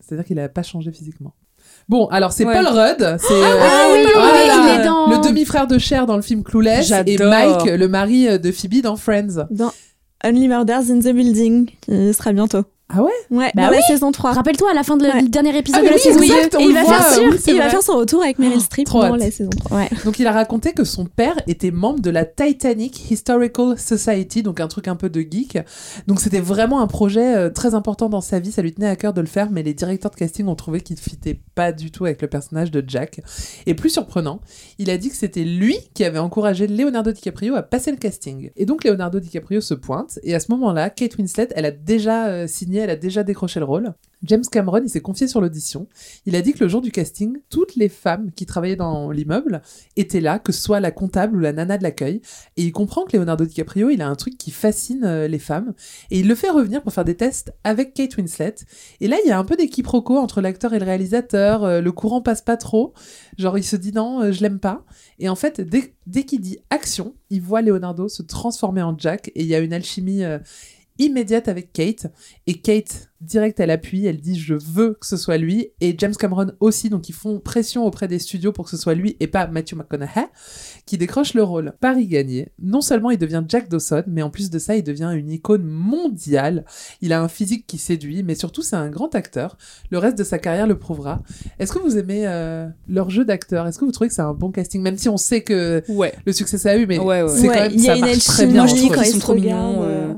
C'est-à-dire 0.00 0.24
qu'il 0.24 0.36
n'a 0.36 0.48
pas 0.48 0.62
changé 0.62 0.90
physiquement. 0.92 1.34
Bon, 1.88 2.06
alors 2.08 2.32
c'est 2.32 2.44
Ouais. 2.44 2.54
Paul 2.54 2.66
Rudd. 2.66 3.16
C'est 3.18 3.32
euh, 3.32 3.58
Ah 3.60 3.88
oui, 3.92 4.06
voilà, 4.14 4.74
il 4.74 4.80
est 4.80 4.84
dans... 4.84 5.06
le 5.10 5.26
demi-frère 5.26 5.66
de 5.66 5.78
Cher 5.78 6.06
dans 6.06 6.16
le 6.16 6.22
film 6.22 6.42
Clueless. 6.42 6.90
Et. 7.06 7.16
Mike, 7.18 7.64
le 7.64 7.88
mari 7.88 8.28
euh, 8.28 8.38
de 8.38 8.52
Phoebe 8.52 8.82
dans 8.82 8.96
Friends. 8.96 9.46
Dans 9.50 9.72
Only 10.24 10.48
Murders 10.48 10.90
in 10.90 10.98
the 11.00 11.14
Building, 11.14 11.70
qui 11.80 12.12
sera 12.12 12.32
bientôt. 12.32 12.64
Ah 12.90 13.02
ouais? 13.02 13.10
Ouais, 13.30 13.50
Bah 13.54 13.64
dans 13.64 13.68
oui. 13.70 13.76
la 13.76 13.82
saison 13.82 14.12
3. 14.12 14.32
Rappelle-toi 14.32 14.70
à 14.70 14.74
la 14.74 14.82
fin 14.82 14.96
de 14.96 15.04
le 15.04 15.10
Ouais. 15.12 15.20
le 15.20 15.28
dernier 15.28 15.56
épisode 15.58 15.80
Ah, 15.80 15.82
mais 15.82 15.88
de 15.90 15.94
la 15.94 15.96
oui, 15.96 16.02
saison 16.02 16.22
exact, 16.22 16.52
2. 16.52 16.58
on 16.58 16.60
Et 16.60 16.64
il 16.64 16.72
va, 16.72 16.84
faire, 16.84 17.12
sûr, 17.12 17.34
il 17.48 17.58
va 17.58 17.68
faire 17.68 17.82
son 17.82 17.96
retour 17.98 18.22
avec 18.22 18.38
Meryl 18.38 18.60
Streep 18.62 18.86
trop 18.86 19.00
dans 19.02 19.12
hâte. 19.14 19.20
la 19.20 19.30
saison 19.30 19.50
3. 19.50 19.76
Ouais. 19.76 19.88
Donc 20.06 20.18
il 20.18 20.26
a 20.26 20.32
raconté 20.32 20.72
que 20.72 20.84
son 20.84 21.04
père 21.04 21.34
était 21.46 21.70
membre 21.70 22.00
de 22.00 22.08
la 22.08 22.24
Titanic 22.24 23.10
Historical 23.10 23.78
Society, 23.78 24.42
donc 24.42 24.58
un 24.60 24.68
truc 24.68 24.88
un 24.88 24.96
peu 24.96 25.10
de 25.10 25.20
geek. 25.20 25.58
Donc 26.06 26.18
c'était 26.20 26.40
vraiment 26.40 26.80
un 26.80 26.86
projet 26.86 27.36
euh, 27.36 27.50
très 27.50 27.74
important 27.74 28.08
dans 28.08 28.22
sa 28.22 28.38
vie, 28.40 28.52
ça 28.52 28.62
lui 28.62 28.72
tenait 28.72 28.88
à 28.88 28.96
cœur 28.96 29.12
de 29.12 29.20
le 29.20 29.26
faire, 29.26 29.50
mais 29.50 29.62
les 29.62 29.74
directeurs 29.74 30.10
de 30.10 30.16
casting 30.16 30.46
ont 30.46 30.54
trouvé 30.54 30.80
qu'il 30.80 30.96
ne 30.96 31.00
fitait 31.00 31.38
pas 31.54 31.72
du 31.72 31.90
tout 31.90 32.06
avec 32.06 32.22
le 32.22 32.28
personnage 32.28 32.70
de 32.70 32.82
Jack. 32.86 33.20
Et 33.66 33.74
plus 33.74 33.90
surprenant, 33.90 34.40
il 34.78 34.88
a 34.88 34.96
dit 34.96 35.10
que 35.10 35.16
c'était 35.16 35.44
lui 35.44 35.76
qui 35.92 36.04
avait 36.04 36.18
encouragé 36.18 36.66
Leonardo 36.66 37.12
DiCaprio 37.12 37.54
à 37.54 37.62
passer 37.62 37.90
le 37.90 37.98
casting. 37.98 38.50
Et 38.56 38.64
donc 38.64 38.84
Leonardo 38.84 39.20
DiCaprio 39.20 39.60
se 39.60 39.74
pointe, 39.74 40.18
et 40.22 40.34
à 40.34 40.40
ce 40.40 40.50
moment-là, 40.52 40.88
Kate 40.88 41.18
Winslet, 41.18 41.48
elle 41.54 41.66
a 41.66 41.70
déjà 41.70 42.28
euh, 42.28 42.46
signé, 42.46 42.77
elle 42.80 42.90
a 42.90 42.96
déjà 42.96 43.22
décroché 43.22 43.60
le 43.60 43.66
rôle. 43.66 43.94
James 44.24 44.42
Cameron, 44.50 44.80
il 44.82 44.90
s'est 44.90 45.00
confié 45.00 45.28
sur 45.28 45.40
l'audition. 45.40 45.86
Il 46.26 46.34
a 46.34 46.42
dit 46.42 46.52
que 46.52 46.64
le 46.64 46.68
jour 46.68 46.80
du 46.80 46.90
casting, 46.90 47.38
toutes 47.50 47.76
les 47.76 47.88
femmes 47.88 48.32
qui 48.32 48.46
travaillaient 48.46 48.76
dans 48.76 49.10
l'immeuble 49.10 49.62
étaient 49.96 50.20
là, 50.20 50.38
que 50.38 50.50
ce 50.52 50.60
soit 50.60 50.80
la 50.80 50.90
comptable 50.90 51.36
ou 51.36 51.40
la 51.40 51.52
nana 51.52 51.78
de 51.78 51.82
l'accueil. 51.82 52.20
Et 52.56 52.64
il 52.64 52.72
comprend 52.72 53.04
que 53.04 53.16
Leonardo 53.16 53.44
DiCaprio, 53.44 53.90
il 53.90 54.02
a 54.02 54.08
un 54.08 54.16
truc 54.16 54.36
qui 54.36 54.50
fascine 54.50 55.04
euh, 55.04 55.28
les 55.28 55.38
femmes. 55.38 55.72
Et 56.10 56.20
il 56.20 56.28
le 56.28 56.34
fait 56.34 56.50
revenir 56.50 56.82
pour 56.82 56.92
faire 56.92 57.04
des 57.04 57.16
tests 57.16 57.52
avec 57.64 57.94
Kate 57.94 58.16
Winslet. 58.16 58.56
Et 59.00 59.08
là, 59.08 59.16
il 59.24 59.28
y 59.28 59.32
a 59.32 59.38
un 59.38 59.44
peu 59.44 59.56
des 59.56 59.68
quiproquos 59.68 60.18
entre 60.18 60.40
l'acteur 60.40 60.74
et 60.74 60.78
le 60.78 60.84
réalisateur. 60.84 61.64
euh, 61.64 61.80
le 61.80 61.92
courant 61.92 62.20
passe 62.20 62.42
pas 62.42 62.56
trop. 62.56 62.92
Genre, 63.38 63.56
il 63.56 63.64
se 63.64 63.76
dit 63.76 63.92
non, 63.92 64.22
euh, 64.22 64.32
je 64.32 64.42
l'aime 64.42 64.58
pas. 64.58 64.84
Et 65.20 65.28
en 65.28 65.36
fait, 65.36 65.60
dès, 65.60 65.94
dès 66.06 66.24
qu'il 66.24 66.40
dit 66.40 66.58
action, 66.70 67.14
il 67.30 67.40
voit 67.40 67.62
Leonardo 67.62 68.08
se 68.08 68.22
transformer 68.22 68.82
en 68.82 68.96
Jack. 68.98 69.28
Et 69.34 69.42
il 69.42 69.46
y 69.46 69.54
a 69.54 69.60
une 69.60 69.72
alchimie. 69.72 70.24
Immédiate 70.98 71.48
avec 71.48 71.72
Kate. 71.72 72.06
Et 72.46 72.54
Kate, 72.54 73.10
direct, 73.20 73.58
elle 73.60 73.70
appuie, 73.70 74.06
elle 74.06 74.20
dit 74.20 74.38
je 74.38 74.54
veux 74.54 74.94
que 75.00 75.06
ce 75.06 75.16
soit 75.16 75.36
lui. 75.38 75.68
Et 75.80 75.94
James 75.98 76.14
Cameron 76.14 76.52
aussi, 76.60 76.88
donc 76.90 77.08
ils 77.08 77.14
font 77.14 77.40
pression 77.40 77.84
auprès 77.86 78.08
des 78.08 78.18
studios 78.18 78.52
pour 78.52 78.64
que 78.64 78.70
ce 78.70 78.76
soit 78.76 78.94
lui 78.94 79.16
et 79.20 79.26
pas 79.26 79.46
Matthew 79.46 79.74
McConaughey 79.74 80.26
qui 80.86 80.98
décroche 80.98 81.34
le 81.34 81.42
rôle. 81.42 81.72
Paris 81.80 82.06
gagné. 82.06 82.48
Non 82.60 82.80
seulement 82.80 83.10
il 83.10 83.18
devient 83.18 83.42
Jack 83.48 83.68
Dawson, 83.68 84.04
mais 84.06 84.22
en 84.22 84.30
plus 84.30 84.50
de 84.50 84.58
ça, 84.58 84.76
il 84.76 84.82
devient 84.82 85.10
une 85.14 85.30
icône 85.30 85.64
mondiale. 85.64 86.64
Il 87.00 87.12
a 87.12 87.20
un 87.22 87.28
physique 87.28 87.66
qui 87.66 87.78
séduit, 87.78 88.22
mais 88.22 88.34
surtout 88.34 88.62
c'est 88.62 88.76
un 88.76 88.88
grand 88.88 89.14
acteur. 89.14 89.56
Le 89.90 89.98
reste 89.98 90.18
de 90.18 90.24
sa 90.24 90.38
carrière 90.38 90.66
le 90.66 90.78
prouvera. 90.78 91.22
Est-ce 91.58 91.72
que 91.72 91.78
vous 91.78 91.96
aimez 91.98 92.26
euh, 92.26 92.68
leur 92.88 93.10
jeu 93.10 93.24
d'acteur? 93.24 93.66
Est-ce 93.66 93.78
que 93.78 93.84
vous 93.84 93.92
trouvez 93.92 94.08
que 94.08 94.14
c'est 94.14 94.22
un 94.22 94.34
bon 94.34 94.50
casting? 94.50 94.80
Même 94.82 94.96
si 94.96 95.08
on 95.08 95.16
sait 95.16 95.42
que 95.42 95.82
Ouais. 95.88 96.12
le 96.24 96.32
succès 96.32 96.58
ça 96.58 96.70
a 96.70 96.76
eu, 96.76 96.86
mais 96.86 96.98
Ouais, 96.98 97.22
ouais. 97.22 97.28
c'est 97.28 97.46
quand 97.48 97.54
même 97.54 97.72
il 97.74 97.80
y 97.80 97.88
a 97.88 97.92
ça 97.92 97.94
une 97.96 98.00
marche 98.02 98.24
très 98.24 98.46
bien. 98.46 98.66
je 98.66 98.76
je 98.76 98.88
quand 98.94 99.02
ils 99.02 99.06
sont 99.12 99.18
trop 99.18 99.34
mignons. 99.34 99.82
euh, 99.82 100.14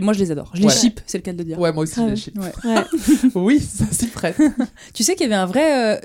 Moi, 0.00 0.12
je 0.14 0.18
les 0.20 0.30
adore. 0.30 0.50
Je 0.54 0.60
les 0.60 0.66
Ouais. 0.66 0.72
ship, 0.72 1.00
c'est 1.06 1.18
le 1.18 1.22
cas 1.22 1.32
de 1.32 1.38
le 1.38 1.44
dire. 1.44 1.58
Ouais, 1.58 1.72
moi 1.72 1.82
aussi, 1.84 1.94
je 1.96 2.06
les 2.10 2.16
ship. 2.16 2.38
Ouais. 2.38 2.52
Ouais. 2.64 2.84
Oui, 3.34 3.60
ça 3.60 3.84
s'y 3.90 4.06
prête. 4.06 4.36
Tu 4.94 5.02
sais 5.02 5.14
qu'il 5.14 5.24
y 5.24 5.32
avait 5.32 5.40
un 5.40 5.46
vrai 5.46 5.96
euh, 5.96 6.00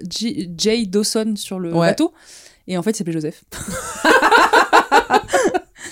Jay 0.57 0.85
Dawson 0.85 1.33
sur 1.35 1.59
le 1.59 1.73
Ouais. 1.73 1.87
bateau 1.87 2.13
et 2.67 2.77
en 2.77 2.83
fait 2.83 2.91
il 2.91 2.95
s'appelait 2.97 3.13
Joseph. 3.13 3.43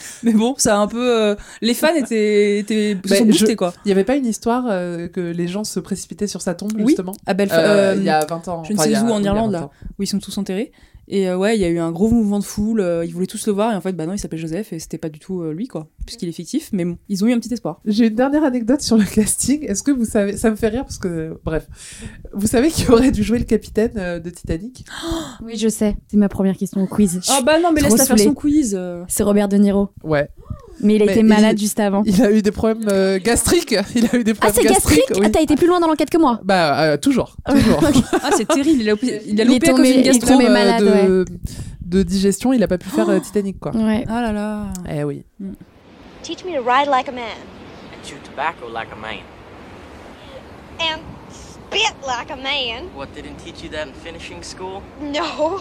Mais 0.24 0.34
bon, 0.34 0.56
ça 0.58 0.76
a 0.78 0.80
un 0.80 0.88
peu. 0.88 1.10
euh, 1.10 1.36
les 1.62 1.74
fans 1.74 1.94
étaient, 1.96 2.60
étaient 2.60 2.98
se 3.04 3.10
Ben, 3.10 3.18
sont 3.20 3.26
je- 3.26 3.30
boostés 3.32 3.56
quoi. 3.56 3.74
Il 3.86 3.90
y 3.90 3.92
avait 3.92 4.04
pas 4.04 4.16
une 4.16 4.26
histoire 4.26 4.66
euh, 4.70 5.08
que 5.08 5.22
les 5.22 5.48
gens 5.48 5.64
se 5.64 5.80
précipitaient 5.80 6.28
sur 6.28 6.42
sa 6.42 6.54
tombe, 6.54 6.72
Oui, 6.76 6.86
justement? 6.88 7.14
à 7.26 7.34
Belfast. 7.34 7.60
Euh, 7.60 7.94
euh, 7.94 7.96
Il 7.98 8.04
y 8.04 8.10
a 8.10 8.26
20 8.26 8.48
ans. 8.48 8.64
je 8.64 8.74
ne 8.74 8.78
sais 8.78 8.98
où 9.00 9.10
en 9.12 9.24
Irlande 9.24 9.52
20 9.54 9.60
là, 9.60 9.70
où 10.00 10.04
ils 10.04 10.08
sont 10.08 10.20
tous 10.20 10.38
enterrés. 10.38 10.72
Et 11.10 11.30
euh, 11.30 11.38
ouais, 11.38 11.56
il 11.58 11.62
y 11.62 11.64
a 11.64 11.70
eu 11.70 11.80
un 11.80 11.94
gros 11.94 12.10
mouvement 12.10 12.38
de 12.38 12.44
foule. 12.44 12.82
euh, 12.82 13.06
ils 13.06 13.14
voulaient 13.14 13.28
tous 13.28 13.48
le 13.48 13.54
voir 13.54 13.72
et 13.72 13.76
en 13.78 13.80
fait, 13.80 13.94
bah 13.94 14.06
non, 14.06 14.12
il 14.12 14.20
s'appelait 14.20 14.38
Joseph 14.38 14.74
et 14.74 14.80
c'était 14.80 14.98
pas 14.98 15.08
du 15.08 15.20
tout 15.20 15.42
euh, 15.42 15.54
lui 15.54 15.70
quoi, 15.70 15.88
puisqu'il 16.06 16.28
est 16.28 16.34
fictif. 16.34 16.68
Mais 16.74 16.84
bon, 16.84 16.98
ils 17.08 17.24
ont 17.24 17.28
eu 17.28 17.32
un 17.34 17.40
petit 17.40 17.54
espoir. 17.54 17.80
J'ai 17.86 18.08
une 18.08 18.16
dernière 18.16 18.44
anecdote 18.44 18.82
sur 18.82 18.98
le 18.98 19.06
casting. 19.06 19.64
Est-ce 19.66 19.84
que 19.84 19.92
vous 19.92 20.04
savez, 20.04 20.36
ça 20.36 20.50
me 20.52 20.58
fait 20.58 20.68
rire 20.68 20.84
parce 20.84 20.98
que, 20.98 21.40
bref, 21.46 21.66
vous 22.34 22.46
savez 22.48 22.70
qui 22.70 22.92
aurait 22.92 23.12
dû 23.12 23.24
jouer 23.24 23.40
le 23.40 23.46
capitaine 23.46 23.94
euh, 23.96 24.20
de 24.20 24.30
Titanic? 24.30 24.84
Oui, 25.46 25.56
je 25.56 25.70
sais. 25.70 25.96
C'est 26.10 26.18
ma 26.18 26.28
première 26.28 26.58
question 26.58 26.82
au 26.82 26.88
quiz. 26.88 27.22
Ah 27.30 27.42
bah 27.42 27.58
non, 27.62 27.72
mais 27.72 27.80
laisse 27.80 27.96
la 27.98 28.04
faire 28.06 28.20
son 28.20 28.34
quiz. 28.34 28.76
euh. 28.78 29.04
C'est 29.08 29.24
Robert 29.24 29.48
De 29.48 29.56
Niro. 29.56 29.87
Ouais. 30.04 30.30
Mais 30.82 30.96
il 30.96 31.02
a 31.02 31.06
Mais 31.06 31.12
été 31.14 31.22
il- 31.22 31.26
malade 31.26 31.58
juste 31.58 31.80
avant. 31.80 32.04
Il 32.06 32.22
a 32.22 32.32
eu 32.32 32.42
des 32.44 32.52
problèmes 32.52 32.88
euh, 32.90 33.18
gastriques. 33.20 33.72
Il 33.96 34.06
a 34.06 34.16
eu 34.16 34.24
des 34.24 34.32
Ah, 34.34 34.36
problèmes 34.52 34.54
c'est 34.54 34.64
gastrique 34.74 35.04
oui. 35.16 35.22
Ah, 35.26 35.30
t'as 35.32 35.42
été 35.42 35.56
plus 35.56 35.66
loin 35.68 35.80
dans 35.80 35.88
l'enquête 35.88 36.10
que 36.12 36.20
moi. 36.20 36.40
Bah 36.44 36.80
euh, 36.82 36.98
toujours, 36.98 37.36
toujours. 37.50 37.80
Ah, 38.22 38.30
c'est 38.38 38.48
terrible. 38.48 38.82
Il 38.82 38.90
a, 38.90 38.94
loupé- 38.94 39.22
il 39.26 39.42
a 39.42 39.44
Il 39.46 39.52
est 39.52 39.54
loupé 39.56 39.70
à 39.70 39.74
cause 39.74 39.90
il 39.90 39.98
est 40.00 40.04
gastro. 40.04 40.28
tombé 40.34 40.46
Euh, 40.46 40.54
malade, 40.54 40.84
de, 40.84 41.26
de 41.82 42.04
digestion, 42.04 42.54
il 42.54 42.62
a 42.62 42.68
pas 42.68 42.78
pu 42.78 42.90
faire 42.90 43.10
euh, 43.10 43.20
Titanic 43.20 43.60
quoi. 43.60 43.72
Ouais. 43.76 44.06
Ah 44.08 44.22
là 44.22 44.32
là. 44.32 44.68
Eh 44.88 45.04
oui. 45.04 45.24
Teach 46.22 46.46
me 46.46 46.52
to 46.56 46.62
ride 46.62 46.88
like 46.90 47.08
a 47.10 47.12
man 47.12 47.24
And 47.94 48.06
chew 48.08 48.18
tobacco 48.24 48.68
like 48.72 48.90
a 48.92 48.96
man. 49.02 49.22
and 50.80 51.00
spit 51.32 51.96
like 52.06 52.30
a 52.32 52.36
man. 52.36 52.86
What, 52.96 53.08
they 53.16 53.24
didn't 53.24 53.38
teach 53.44 53.64
you 53.64 53.70
that 53.72 53.88
in 53.88 53.94
finishing 53.94 54.44
school? 54.44 54.84
No. 55.02 55.60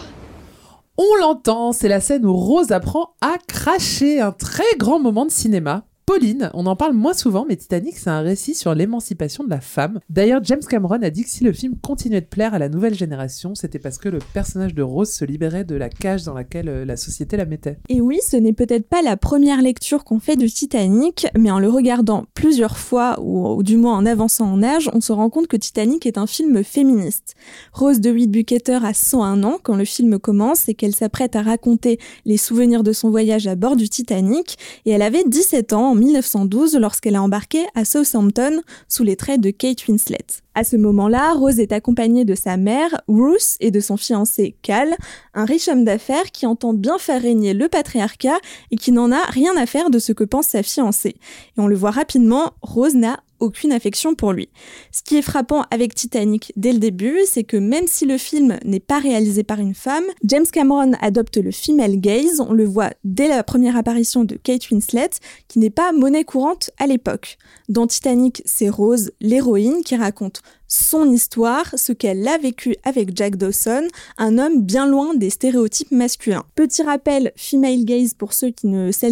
On 0.99 1.15
l'entend, 1.19 1.73
c'est 1.73 1.89
la 1.89 2.01
scène 2.01 2.25
où 2.25 2.33
Rose 2.33 2.71
apprend 2.71 3.15
à 3.21 3.37
cracher, 3.47 4.19
un 4.19 4.31
très 4.31 4.75
grand 4.77 4.99
moment 4.99 5.25
de 5.25 5.31
cinéma. 5.31 5.85
Pauline, 6.07 6.49
on 6.53 6.65
en 6.67 6.77
parle 6.77 6.93
moins 6.93 7.13
souvent, 7.13 7.45
mais 7.45 7.57
Titanic, 7.57 7.97
c'est 7.97 8.09
un 8.09 8.21
récit 8.21 8.55
sur 8.55 8.73
l'émancipation 8.73 9.43
de 9.43 9.49
la 9.49 9.59
femme. 9.59 9.99
D'ailleurs, 10.09 10.41
James 10.41 10.61
Cameron 10.61 11.03
a 11.03 11.09
dit 11.09 11.25
que 11.25 11.29
si 11.29 11.43
le 11.43 11.51
film 11.51 11.75
continuait 11.75 12.21
de 12.21 12.25
plaire 12.25 12.53
à 12.53 12.59
la 12.59 12.69
nouvelle 12.69 12.95
génération, 12.95 13.55
c'était 13.55 13.77
parce 13.77 13.97
que 13.97 14.07
le 14.07 14.19
personnage 14.33 14.73
de 14.73 14.81
Rose 14.81 15.11
se 15.11 15.25
libérait 15.25 15.65
de 15.65 15.75
la 15.75 15.89
cage 15.89 16.23
dans 16.23 16.33
laquelle 16.33 16.69
euh, 16.69 16.85
la 16.85 16.95
société 16.95 17.35
la 17.35 17.43
mettait. 17.43 17.79
Et 17.89 17.99
oui, 17.99 18.19
ce 18.25 18.37
n'est 18.37 18.53
peut-être 18.53 18.87
pas 18.87 19.01
la 19.01 19.17
première 19.17 19.61
lecture 19.61 20.05
qu'on 20.05 20.21
fait 20.21 20.37
de 20.37 20.47
Titanic, 20.47 21.27
mais 21.37 21.51
en 21.51 21.59
le 21.59 21.67
regardant 21.67 22.23
plusieurs 22.33 22.77
fois, 22.77 23.19
ou, 23.21 23.61
du 23.61 23.75
moins 23.75 23.97
en 23.97 24.05
avançant 24.05 24.49
en 24.49 24.63
âge, 24.63 24.89
on 24.93 25.01
se 25.01 25.11
rend 25.11 25.29
compte 25.29 25.47
que 25.47 25.57
Titanic 25.57 26.05
est 26.05 26.17
un 26.17 26.25
film 26.25 26.63
féministe. 26.63 27.35
Rose 27.73 27.99
de 27.99 28.13
Bucater 28.27 28.79
a 28.81 28.93
101 28.93 29.43
ans 29.43 29.57
quand 29.61 29.75
le 29.75 29.83
film 29.83 30.19
commence 30.19 30.69
et 30.69 30.73
qu'elle 30.73 30.95
s'apprête 30.95 31.35
à 31.35 31.41
raconter 31.41 31.99
les 32.23 32.37
souvenirs 32.37 32.83
de 32.83 32.93
son 32.93 33.09
voyage 33.09 33.45
à 33.45 33.55
bord 33.55 33.75
du 33.75 33.89
Titanic, 33.89 34.57
et 34.85 34.91
elle 34.91 35.01
avait 35.01 35.25
17 35.25 35.73
ans 35.73 35.96
1912 35.97 36.77
lorsqu'elle 36.77 37.15
a 37.15 37.21
embarqué 37.21 37.65
à 37.75 37.83
Southampton 37.83 38.61
sous 38.87 39.03
les 39.03 39.15
traits 39.15 39.41
de 39.41 39.49
Kate 39.49 39.87
Winslet. 39.87 40.25
À 40.55 40.63
ce 40.63 40.75
moment-là, 40.75 41.33
Rose 41.33 41.59
est 41.59 41.71
accompagnée 41.71 42.25
de 42.25 42.33
sa 42.33 42.57
mère, 42.57 43.01
Ruth, 43.07 43.57
et 43.59 43.69
de 43.69 43.79
son 43.79 43.95
fiancé, 43.95 44.55
Cal, 44.63 44.95
un 45.35 45.45
riche 45.45 45.67
homme 45.67 45.83
d'affaires 45.83 46.31
qui 46.31 46.47
entend 46.47 46.73
bien 46.73 46.97
faire 46.97 47.21
régner 47.21 47.53
le 47.53 47.67
patriarcat 47.67 48.39
et 48.71 48.75
qui 48.75 48.91
n'en 48.91 49.11
a 49.11 49.23
rien 49.25 49.55
à 49.55 49.67
faire 49.67 49.91
de 49.91 49.99
ce 49.99 50.13
que 50.13 50.23
pense 50.23 50.47
sa 50.47 50.63
fiancée. 50.63 51.17
Et 51.57 51.59
on 51.59 51.67
le 51.67 51.75
voit 51.75 51.91
rapidement, 51.91 52.53
Rose 52.63 52.95
n'a 52.95 53.19
aucune 53.39 53.71
affection 53.71 54.15
pour 54.15 54.33
lui. 54.33 54.49
Ce 54.91 55.01
qui 55.03 55.17
est 55.17 55.21
frappant 55.21 55.63
avec 55.71 55.95
Titanic 55.95 56.53
dès 56.55 56.73
le 56.73 56.79
début, 56.79 57.19
c'est 57.25 57.43
que 57.43 57.57
même 57.57 57.87
si 57.87 58.05
le 58.05 58.17
film 58.17 58.57
n'est 58.63 58.79
pas 58.79 58.99
réalisé 58.99 59.43
par 59.43 59.59
une 59.59 59.73
femme, 59.73 60.05
James 60.23 60.45
Cameron 60.51 60.93
adopte 61.01 61.37
le 61.37 61.51
female 61.51 61.99
gaze, 61.99 62.39
on 62.39 62.53
le 62.53 62.65
voit 62.65 62.91
dès 63.03 63.27
la 63.27 63.43
première 63.43 63.77
apparition 63.77 64.23
de 64.23 64.35
Kate 64.35 64.69
Winslet, 64.69 65.09
qui 65.47 65.59
n'est 65.59 65.69
pas 65.69 65.91
monnaie 65.91 66.23
courante 66.23 66.71
à 66.79 66.87
l'époque. 66.87 67.37
Dans 67.69 67.87
Titanic, 67.87 68.41
c'est 68.45 68.69
Rose, 68.69 69.11
l'héroïne, 69.19 69.83
qui 69.83 69.95
raconte 69.95 70.41
son 70.67 71.11
histoire, 71.11 71.65
ce 71.75 71.93
qu'elle 71.93 72.27
a 72.27 72.37
vécu 72.37 72.75
avec 72.83 73.15
Jack 73.15 73.37
Dawson, 73.37 73.87
un 74.17 74.37
homme 74.37 74.61
bien 74.61 74.87
loin 74.87 75.13
des 75.15 75.29
stéréotypes 75.29 75.91
masculins. 75.91 76.43
Petit 76.55 76.83
rappel, 76.83 77.31
female 77.35 77.85
gaze 77.85 78.13
pour 78.13 78.33
celles 78.33 78.53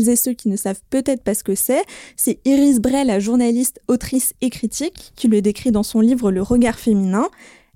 et 0.09 0.15
ceux 0.15 0.33
qui 0.33 0.49
ne 0.49 0.57
savent 0.57 0.81
peut-être 0.89 1.23
pas 1.23 1.33
ce 1.33 1.43
que 1.43 1.55
c'est, 1.55 1.83
c'est 2.15 2.39
Iris 2.45 2.79
Bray, 2.79 3.05
la 3.05 3.19
journaliste, 3.19 3.79
autrice 3.87 4.33
et 4.41 4.49
critique, 4.49 5.13
qui 5.15 5.27
le 5.27 5.41
décrit 5.41 5.71
dans 5.71 5.83
son 5.83 6.01
livre 6.01 6.31
Le 6.31 6.41
regard 6.41 6.79
féminin. 6.79 7.27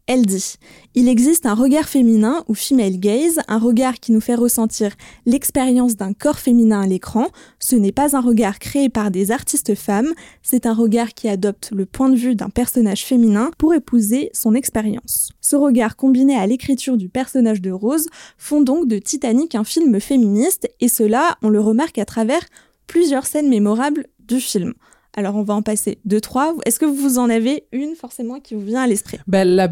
Elle 0.10 0.26
dit 0.26 0.56
Il 0.96 1.08
existe 1.08 1.46
un 1.46 1.54
regard 1.54 1.88
féminin 1.88 2.44
ou 2.48 2.56
female 2.56 3.00
gaze, 3.00 3.40
un 3.48 3.60
regard 3.60 4.00
qui 4.00 4.12
nous 4.12 4.20
fait 4.20 4.34
ressentir 4.34 4.96
l'expérience 5.28 5.98
d'un 5.98 6.14
corps 6.14 6.40
féminin 6.40 6.82
à 6.82 6.88
l'écran. 6.88 7.28
Ce 7.60 7.76
n'est 7.76 7.92
pas 7.92 8.18
un 8.18 8.20
regard 8.20 8.58
créé 8.58 8.90
par 8.90 9.12
des 9.12 9.30
artistes 9.30 9.76
femmes, 9.76 10.16
c'est 10.42 10.66
un 10.66 10.74
regard 10.74 11.14
qui 11.14 11.30
adopte 11.30 11.70
le 11.76 11.86
point 11.86 12.10
de 12.10 12.16
vue 12.16 12.34
d'un 12.34 12.50
personnage 12.50 13.06
féminin 13.06 13.52
pour 13.60 13.76
épouser 13.76 14.32
son 14.34 14.56
expérience. 14.56 15.30
Ce 15.42 15.56
regard 15.56 15.96
combiné 15.96 16.36
à 16.36 16.48
l'écriture 16.48 16.98
du 16.98 17.08
personnage 17.08 17.62
de 17.62 17.70
Rose 17.70 18.08
font 18.40 18.62
donc 18.62 18.88
de 18.88 18.98
Titanic 18.98 19.54
un 19.54 19.64
film 19.64 20.00
féministe, 20.00 20.68
et 20.80 20.88
cela, 20.88 21.38
on 21.44 21.50
le 21.50 21.60
remarque 21.60 22.00
à 22.00 22.06
travers 22.06 22.42
plusieurs 22.88 23.28
scènes 23.28 23.50
mémorables 23.50 24.08
du 24.28 24.40
film. 24.40 24.74
Alors 25.16 25.36
on 25.36 25.44
va 25.44 25.54
en 25.56 25.62
passer 25.62 26.00
deux, 26.06 26.22
trois. 26.22 26.54
Est-ce 26.66 26.80
que 26.80 26.86
vous 26.86 27.18
en 27.20 27.30
avez 27.30 27.66
une 27.72 27.96
forcément 27.96 28.40
qui 28.40 28.54
vous 28.56 28.62
vient 28.62 28.82
à 28.82 28.88
l'esprit? 28.88 29.20
La- 29.56 29.70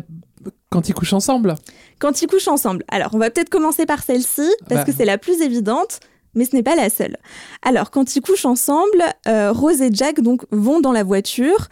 Quand 0.70 0.90
ils 0.90 0.94
couchent 0.94 1.14
ensemble. 1.14 1.56
Quand 2.00 2.22
ils 2.22 2.28
couchent 2.28 2.48
ensemble. 2.48 2.84
Alors 2.90 3.12
on 3.14 3.18
va 3.18 3.30
peut-être 3.30 3.50
commencer 3.50 3.86
par 3.86 4.04
celle-ci, 4.04 4.48
parce 4.70 4.82
que 4.86 4.92
c'est 4.92 5.06
la 5.06 5.18
plus 5.18 5.42
évidente, 5.42 6.00
mais 6.36 6.46
ce 6.46 6.56
n'est 6.56 6.64
pas 6.64 6.76
la 6.76 6.90
seule. 6.90 7.18
Alors 7.64 7.92
quand 7.92 8.16
ils 8.16 8.22
couchent 8.22 8.46
ensemble, 8.46 9.04
euh, 9.28 9.52
Rose 9.52 9.82
et 9.82 9.90
Jack 9.92 10.22
donc 10.22 10.44
vont 10.52 10.80
dans 10.80 10.92
la 10.92 11.04
voiture. 11.04 11.68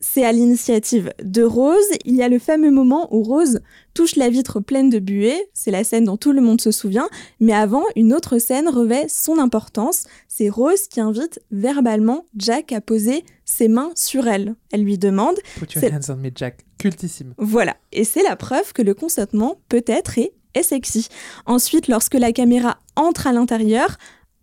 C'est 0.00 0.24
à 0.24 0.32
l'initiative 0.32 1.12
de 1.22 1.42
Rose. 1.42 1.76
Il 2.04 2.14
y 2.14 2.22
a 2.22 2.28
le 2.28 2.38
fameux 2.38 2.70
moment 2.70 3.08
où 3.14 3.22
Rose 3.22 3.60
touche 3.94 4.16
la 4.16 4.28
vitre 4.28 4.60
pleine 4.60 4.90
de 4.90 4.98
buée. 4.98 5.48
C'est 5.54 5.70
la 5.70 5.82
scène 5.84 6.04
dont 6.04 6.16
tout 6.16 6.32
le 6.32 6.40
monde 6.40 6.60
se 6.60 6.70
souvient. 6.70 7.08
Mais 7.40 7.52
avant, 7.52 7.82
une 7.96 8.12
autre 8.12 8.38
scène 8.38 8.68
revêt 8.68 9.06
son 9.08 9.38
importance. 9.38 10.04
C'est 10.28 10.48
Rose 10.48 10.86
qui 10.88 11.00
invite 11.00 11.40
verbalement 11.50 12.26
Jack 12.36 12.72
à 12.72 12.80
poser 12.80 13.24
ses 13.44 13.68
mains 13.68 13.90
sur 13.96 14.28
elle. 14.28 14.54
Elle 14.72 14.84
lui 14.84 14.98
demande 14.98 15.36
Put 15.58 15.74
your 15.74 15.92
hands 15.92 16.12
on 16.12 16.16
me, 16.16 16.30
Jack. 16.34 16.64
Cultissime. 16.78 17.34
voilà, 17.38 17.76
et 17.90 18.04
c'est 18.04 18.22
la 18.22 18.36
preuve 18.36 18.72
que 18.72 18.82
le 18.82 18.94
consentement 18.94 19.60
peut 19.68 19.82
être 19.88 20.16
et 20.16 20.32
est 20.54 20.62
sexy. 20.62 21.08
Ensuite, 21.44 21.88
lorsque 21.88 22.14
la 22.14 22.32
caméra 22.32 22.78
entre 22.94 23.26
à 23.26 23.32
l'intérieur, 23.32 23.96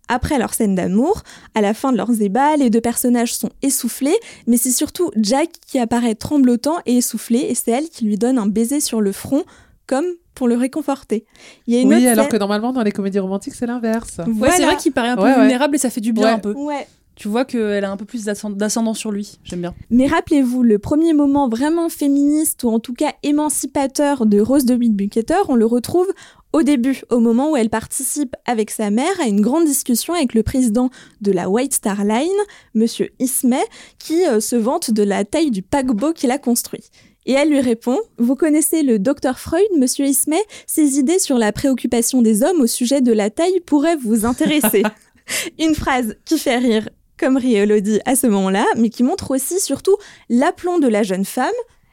après 0.08 0.38
leur 0.38 0.54
scène 0.54 0.74
d'amour, 0.74 1.22
à 1.54 1.60
la 1.60 1.74
fin 1.74 1.92
de 1.92 1.96
leurs 1.96 2.20
ébats, 2.22 2.56
les 2.56 2.70
deux 2.70 2.80
personnages 2.80 3.34
sont 3.34 3.50
essoufflés, 3.62 4.16
mais 4.46 4.56
c'est 4.56 4.70
surtout 4.70 5.10
Jack 5.16 5.50
qui 5.66 5.78
apparaît 5.78 6.14
tremblotant 6.14 6.76
et 6.86 6.96
essoufflé, 6.98 7.38
et 7.40 7.54
c'est 7.54 7.70
elle 7.72 7.88
qui 7.88 8.04
lui 8.04 8.16
donne 8.16 8.38
un 8.38 8.46
baiser 8.46 8.80
sur 8.80 9.00
le 9.00 9.12
front, 9.12 9.44
comme 9.86 10.06
pour 10.34 10.48
le 10.48 10.56
réconforter. 10.56 11.24
Il 11.66 11.74
y 11.74 11.78
a 11.78 11.80
une 11.80 11.88
Oui, 11.88 11.96
autre 11.96 12.06
alors 12.08 12.24
scène- 12.24 12.32
que 12.32 12.36
normalement, 12.36 12.72
dans 12.72 12.82
les 12.82 12.92
comédies 12.92 13.18
romantiques, 13.18 13.54
c'est 13.54 13.66
l'inverse. 13.66 14.18
Ouais, 14.18 14.24
Voilà. 14.28 14.54
c'est 14.56 14.64
vrai 14.64 14.76
qu'il 14.76 14.92
paraît 14.92 15.08
un 15.08 15.16
peu 15.16 15.22
Ouais, 15.22 15.30
ouais. 15.30 15.40
vulnérable 15.40 15.76
et 15.76 15.78
ça 15.78 15.88
fait 15.90 16.00
du 16.02 16.12
bien 16.12 16.24
Ouais. 16.24 16.30
un 16.30 16.38
peu. 16.38 16.52
Ouais. 16.52 16.86
Tu 17.14 17.28
vois 17.28 17.46
qu'elle 17.46 17.82
a 17.82 17.90
un 17.90 17.96
peu 17.96 18.04
plus 18.04 18.24
d'ascend- 18.24 18.50
d'ascendant 18.50 18.92
sur 18.92 19.10
lui. 19.10 19.38
J'aime 19.42 19.60
bien. 19.62 19.74
Mais 19.88 20.06
rappelez-vous, 20.06 20.62
le 20.62 20.78
premier 20.78 21.14
moment 21.14 21.48
vraiment 21.48 21.88
féministe 21.88 22.62
ou 22.64 22.68
en 22.68 22.78
tout 22.78 22.92
cas 22.92 23.12
émancipateur 23.22 24.26
de 24.26 24.38
Rose 24.40 24.66
de 24.66 24.76
Bucater, 24.76 25.36
on 25.48 25.54
le 25.54 25.64
retrouve 25.64 26.06
au 26.52 26.62
début, 26.62 27.02
au 27.10 27.18
moment 27.18 27.50
où 27.50 27.56
elle 27.56 27.70
participe 27.70 28.34
avec 28.46 28.70
sa 28.70 28.90
mère 28.90 29.20
à 29.20 29.26
une 29.26 29.40
grande 29.40 29.66
discussion 29.66 30.14
avec 30.14 30.34
le 30.34 30.42
président 30.42 30.90
de 31.20 31.32
la 31.32 31.48
White 31.48 31.74
Star 31.74 32.04
Line, 32.04 32.30
Monsieur 32.74 33.10
Ismay, 33.18 33.64
qui 33.98 34.26
euh, 34.26 34.40
se 34.40 34.56
vante 34.56 34.90
de 34.90 35.02
la 35.02 35.24
taille 35.24 35.50
du 35.50 35.62
paquebot 35.62 36.12
qu'il 36.12 36.30
a 36.30 36.38
construit. 36.38 36.84
Et 37.26 37.32
elle 37.32 37.50
lui 37.50 37.60
répond 37.60 37.98
Vous 38.18 38.36
connaissez 38.36 38.82
le 38.82 38.98
docteur 38.98 39.38
Freud, 39.38 39.66
monsieur 39.76 40.06
Ismay? 40.06 40.40
Ses 40.66 40.98
idées 40.98 41.18
sur 41.18 41.36
la 41.36 41.52
préoccupation 41.52 42.22
des 42.22 42.42
hommes 42.42 42.60
au 42.60 42.66
sujet 42.66 43.00
de 43.00 43.12
la 43.12 43.30
taille 43.30 43.60
pourraient 43.60 43.96
vous 43.96 44.24
intéresser. 44.24 44.82
Une 45.58 45.74
phrase 45.74 46.16
qui 46.24 46.38
fait 46.38 46.58
rire 46.58 46.88
comme 47.18 47.36
rit 47.36 47.56
Elodie 47.56 48.00
à 48.04 48.14
ce 48.14 48.26
moment-là, 48.26 48.64
mais 48.76 48.90
qui 48.90 49.02
montre 49.02 49.30
aussi 49.30 49.58
surtout 49.58 49.96
l'aplomb 50.28 50.78
de 50.78 50.88
la 50.88 51.02
jeune 51.02 51.24
femme. 51.24 51.50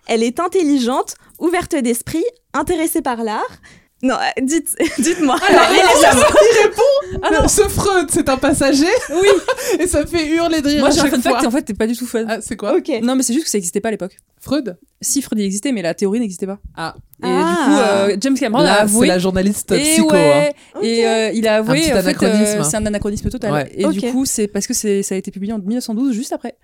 Elle 0.07 0.21
est 0.21 0.39
intelligente, 0.39 1.15
ouverte 1.39 1.75
d'esprit, 1.75 2.25
intéressée 2.53 3.01
par 3.01 3.23
l'art. 3.23 3.61
Non, 4.03 4.15
euh, 4.15 4.41
dites, 4.41 4.75
dites-moi. 4.99 5.37
Alors, 5.49 5.63
Elle 5.71 5.77
il 5.77 6.63
répond. 6.63 7.25
Alors- 7.25 7.49
Ce 7.49 7.61
Freud, 7.63 8.09
c'est 8.11 8.27
un 8.27 8.37
passager. 8.37 8.85
Oui. 9.09 9.29
Et 9.79 9.87
ça 9.87 10.01
me 10.01 10.05
fait 10.05 10.27
hurler 10.27 10.61
de 10.61 10.67
rire 10.67 10.79
Moi 10.81 10.89
à 10.89 10.91
j'ai 10.91 10.99
un 10.99 11.05
fun 11.07 11.21
fact 11.21 11.43
et 11.43 11.47
en 11.47 11.51
fait 11.51 11.61
t'es 11.63 11.73
pas 11.73 11.87
du 11.87 11.95
tout 11.95 12.05
fun. 12.05 12.25
Ah, 12.27 12.37
c'est 12.41 12.57
quoi? 12.57 12.75
Ok. 12.75 12.91
Non 13.01 13.15
mais 13.15 13.23
c'est 13.23 13.33
juste 13.33 13.45
que 13.45 13.49
ça 13.51 13.57
existait 13.57 13.79
pas 13.79 13.87
à 13.87 13.91
l'époque. 13.91 14.17
Freud 14.43 14.77
Si 15.01 15.21
Freud 15.21 15.39
il 15.39 15.45
existait 15.45 15.71
mais 15.71 15.81
la 15.81 15.93
théorie 15.93 16.19
n'existait 16.19 16.45
pas. 16.47 16.59
Ah. 16.75 16.95
Et 17.23 17.25
Ah. 17.25 17.49
du 17.49 17.55
coup 17.65 17.77
euh, 17.79 18.17
James 18.19 18.35
Cameron 18.37 18.61
a 18.61 18.65
Là, 18.65 18.75
c'est 18.75 18.81
avoué. 18.81 19.07
la 19.07 19.17
journaliste 19.19 19.71
et 19.71 19.79
psycho. 19.79 20.11
ouais, 20.11 20.53
hein. 20.75 20.79
et 20.81 21.07
euh, 21.07 21.31
il 21.33 21.47
a 21.47 21.57
avoué 21.57 21.79
petit 21.79 21.91
en 21.91 21.95
fait, 21.95 21.99
anachronisme. 21.99 22.59
euh, 22.59 22.63
c'est 22.63 22.77
un 22.77 22.85
anachronisme 22.85 23.29
total. 23.29 23.51
Ouais. 23.53 23.71
Et 23.75 23.85
du 23.87 24.01
coup 24.11 24.25
c'est 24.25 24.47
parce 24.47 24.67
que 24.67 24.73
c'est 24.73 25.03
ça 25.03 25.15
a 25.15 25.17
été 25.17 25.31
publié 25.31 25.53
en 25.53 25.59
1912 25.59 26.13
juste 26.13 26.33
après. 26.33 26.57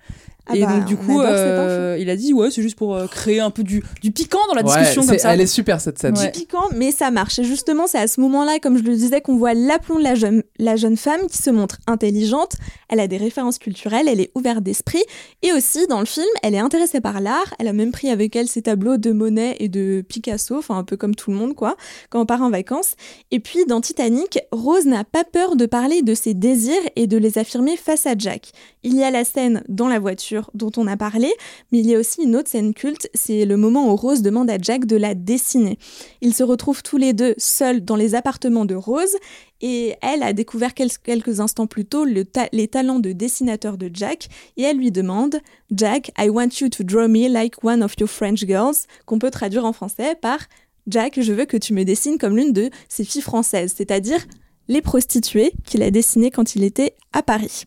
Ah 0.51 0.55
et 0.55 0.61
bah, 0.65 0.73
donc 0.77 0.85
du 0.85 0.95
on 0.95 0.97
coup 0.97 1.21
euh, 1.21 1.95
il 1.99 2.09
a 2.09 2.15
dit 2.15 2.33
ouais 2.33 2.49
c'est 2.49 2.63
juste 2.63 2.75
pour 2.75 2.97
créer 3.09 3.39
un 3.39 3.51
peu 3.51 3.63
du, 3.63 3.83
du 4.01 4.11
piquant 4.11 4.39
dans 4.49 4.55
la 4.55 4.65
Ouais, 4.65 4.77
discussion 4.79 5.05
comme 5.05 5.17
ça. 5.19 5.33
Elle 5.33 5.41
est 5.41 5.45
super 5.47 5.79
cette 5.79 5.99
scène. 5.99 6.17
Ouais. 6.17 6.31
piquant, 6.31 6.63
mais 6.75 6.91
ça 6.91 7.11
marche. 7.11 7.37
Et 7.39 7.43
justement, 7.43 7.85
c'est 7.87 7.99
à 7.99 8.07
ce 8.07 8.19
moment-là, 8.21 8.57
comme 8.59 8.77
je 8.77 8.83
le 8.83 8.95
disais, 8.95 9.21
qu'on 9.21 9.37
voit 9.37 9.53
l'aplomb 9.53 9.99
de 9.99 10.03
la 10.03 10.15
jeune, 10.15 10.41
la 10.57 10.75
jeune 10.75 10.97
femme 10.97 11.21
qui 11.29 11.37
se 11.37 11.51
montre 11.51 11.77
intelligente. 11.87 12.53
Elle 12.89 12.99
a 12.99 13.07
des 13.07 13.17
références 13.17 13.59
culturelles, 13.59 14.07
elle 14.07 14.19
est 14.19 14.31
ouverte 14.33 14.63
d'esprit. 14.63 15.03
Et 15.43 15.53
aussi, 15.53 15.85
dans 15.87 15.99
le 15.99 16.05
film, 16.07 16.25
elle 16.41 16.55
est 16.55 16.59
intéressée 16.59 16.99
par 16.99 17.21
l'art. 17.21 17.53
Elle 17.59 17.67
même 17.73 17.91
pris 17.91 18.09
avec 18.09 18.35
elle 18.35 18.47
ses 18.47 18.63
tableaux 18.63 18.97
de 18.97 19.11
Monet 19.11 19.55
et 19.59 19.69
de 19.69 20.03
Picasso, 20.07 20.57
enfin 20.57 20.77
un 20.77 20.83
peu 20.83 20.97
comme 20.97 21.15
tout 21.15 21.31
le 21.31 21.37
monde, 21.37 21.55
quoi, 21.55 21.75
quand 22.09 22.21
on 22.21 22.25
part 22.25 22.41
en 22.41 22.49
vacances. 22.49 22.95
Et 23.31 23.39
puis, 23.39 23.65
dans 23.65 23.81
Titanic, 23.81 24.39
Rose 24.51 24.85
n'a 24.85 25.03
pas 25.03 25.23
peur 25.23 25.55
de 25.55 25.65
parler 25.65 26.01
de 26.01 26.13
ses 26.13 26.33
désirs 26.33 26.73
et 26.95 27.07
de 27.07 27.17
les 27.17 27.37
affirmer 27.37 27.77
face 27.77 28.05
à 28.05 28.15
Jack. 28.17 28.51
Il 28.81 28.95
y 28.95 29.03
a 29.03 29.11
la 29.11 29.25
scène 29.25 29.61
dans 29.67 29.89
la 29.89 29.99
voiture 29.99 30.49
dont 30.53 30.71
on 30.77 30.87
a 30.87 30.95
parlé, 30.95 31.33
mais 31.71 31.79
il 31.79 31.87
y 31.87 31.95
a 31.95 31.99
aussi 31.99 32.23
une 32.23 32.35
autre 32.37 32.47
scène 32.49 32.73
culte, 32.73 33.09
c'est 33.13 33.43
le 33.43 33.57
moment 33.57 33.91
où 33.91 33.95
Rose 33.97 34.21
demande 34.21 34.49
à 34.49 34.57
Jack 34.57 34.85
de 34.85 34.95
la 34.95 35.15
dessiner. 35.15 35.77
Ils 36.21 36.33
se 36.33 36.43
retrouvent 36.43 36.81
tous 36.81 36.95
les 36.95 37.11
deux 37.11 37.35
seuls 37.37 37.83
dans 37.83 37.97
les 37.97 38.15
appartements 38.15 38.63
de 38.63 38.75
Rose 38.75 39.17
et 39.59 39.95
elle 40.01 40.23
a 40.23 40.31
découvert 40.31 40.73
quel- 40.73 40.97
quelques 41.03 41.41
instants 41.41 41.67
plus 41.67 41.83
tôt 41.83 42.05
les 42.05 42.67
talents 42.69 42.99
de 42.99 43.11
dessinateur 43.11 43.77
de 43.77 43.89
Jack 43.93 44.29
et 44.55 44.63
elle 44.63 44.77
lui 44.77 44.91
demande 44.91 45.41
Jack, 45.71 46.11
I 46.17 46.29
want 46.29 46.61
you 46.61 46.69
to 46.69 46.85
draw 46.85 47.09
me 47.09 47.27
like 47.27 47.61
one 47.61 47.83
of 47.83 47.95
your 47.99 48.09
French 48.09 48.45
girls, 48.45 48.85
qu'on 49.05 49.19
peut 49.19 49.31
traduire 49.31 49.65
en 49.65 49.73
français 49.73 50.15
par 50.15 50.39
Jack, 50.87 51.19
je 51.21 51.33
veux 51.33 51.45
que 51.45 51.57
tu 51.57 51.73
me 51.73 51.83
dessines 51.83 52.17
comme 52.17 52.37
l'une 52.37 52.53
de 52.53 52.69
ces 52.87 53.03
filles 53.03 53.21
françaises, 53.21 53.73
c'est-à-dire 53.75 54.25
les 54.69 54.81
prostituées 54.81 55.51
qu'il 55.65 55.83
a 55.83 55.91
dessinées 55.91 56.31
quand 56.31 56.55
il 56.55 56.63
était 56.63 56.95
à 57.11 57.21
Paris. 57.21 57.63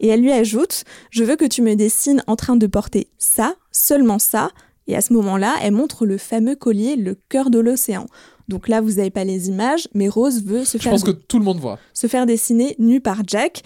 Et 0.00 0.08
elle 0.08 0.22
lui 0.22 0.32
ajoute 0.32 0.84
Je 1.10 1.22
veux 1.24 1.36
que 1.36 1.44
tu 1.44 1.60
me 1.60 1.74
dessines 1.76 2.22
en 2.26 2.36
train 2.36 2.56
de 2.56 2.66
porter 2.66 3.08
ça, 3.18 3.56
seulement 3.72 4.18
ça. 4.18 4.50
Et 4.86 4.96
à 4.96 5.00
ce 5.02 5.12
moment-là, 5.12 5.54
elle 5.62 5.72
montre 5.72 6.06
le 6.06 6.16
fameux 6.16 6.56
collier, 6.56 6.96
le 6.96 7.16
cœur 7.28 7.50
de 7.50 7.58
l'océan. 7.58 8.06
Donc 8.48 8.68
là, 8.68 8.80
vous 8.80 8.92
n'avez 8.94 9.10
pas 9.10 9.24
les 9.24 9.48
images, 9.48 9.88
mais 9.94 10.08
Rose 10.08 10.42
veut 10.44 10.64
se 10.64 10.76
Je 10.78 10.82
faire, 10.82 10.92
pense 10.92 11.04
que 11.04 11.10
tout 11.10 11.38
le 11.38 11.44
monde 11.44 11.58
voit. 11.58 11.78
se 11.94 12.06
faire 12.06 12.26
dessiner 12.26 12.76
nue 12.78 13.00
par 13.00 13.22
Jack. 13.26 13.62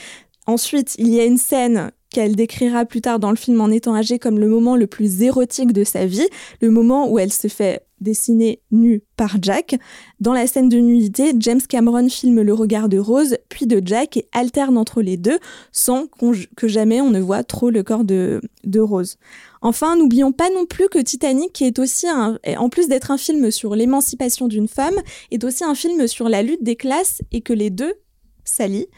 Ensuite, 0.47 0.95
il 0.99 1.09
y 1.09 1.21
a 1.21 1.25
une 1.25 1.37
scène 1.37 1.91
qu'elle 2.11 2.37
décrira 2.37 2.87
plus 2.87 3.01
tard 3.03 3.19
dans 3.19 3.31
le 3.31 3.37
film 3.37 3.61
en 3.61 3.69
étant 3.69 3.95
âgée 3.95 4.19
comme 4.19 4.39
le 4.39 4.49
moment 4.49 4.77
le 4.77 4.87
plus 4.87 5.21
érotique 5.23 5.73
de 5.73 5.85
sa 5.85 6.07
vie, 6.07 6.27
le 6.63 6.71
moment 6.71 7.11
où 7.11 7.19
elle 7.19 7.33
se 7.33 7.49
fait 7.49 7.83
dessiner 8.01 8.61
nue 8.71 9.03
par 9.17 9.37
Jack. 9.43 9.79
Dans 10.21 10.33
la 10.33 10.47
scène 10.47 10.69
de 10.69 10.79
nudité, 10.79 11.33
James 11.39 11.61
Cameron 11.61 12.09
filme 12.09 12.43
le 12.43 12.55
regard 12.55 12.89
de 12.89 12.99
Rose, 12.99 13.37
puis 13.49 13.67
de 13.67 13.83
Jack 13.85 14.17
et 14.17 14.29
alterne 14.33 14.79
entre 14.79 15.03
les 15.03 15.17
deux 15.17 15.39
sans 15.73 16.07
que 16.57 16.69
jamais 16.69 17.01
on 17.01 17.11
ne 17.11 17.21
voit 17.21 17.45
trop 17.45 17.71
le 17.71 17.83
corps 17.83 18.05
de, 18.05 18.41
Rose. 18.77 19.17
Enfin, 19.61 19.97
n'oublions 19.97 20.33
pas 20.33 20.51
non 20.51 20.67
plus 20.67 20.89
que 20.89 20.99
Titanic, 20.99 21.61
est 21.63 21.79
aussi 21.79 22.07
un, 22.09 22.39
en 22.59 22.69
plus 22.69 22.89
d'être 22.89 23.11
un 23.11 23.19
film 23.19 23.51
sur 23.51 23.75
l'émancipation 23.75 24.47
d'une 24.47 24.69
femme, 24.69 24.95
est 25.31 25.43
aussi 25.43 25.65
un 25.65 25.75
film 25.75 26.07
sur 26.07 26.29
la 26.29 26.43
lutte 26.43 26.63
des 26.63 26.77
classes 26.77 27.23
et 27.33 27.41
que 27.41 27.53
les 27.53 27.71
deux 27.71 27.95
s'allient. 28.45 28.89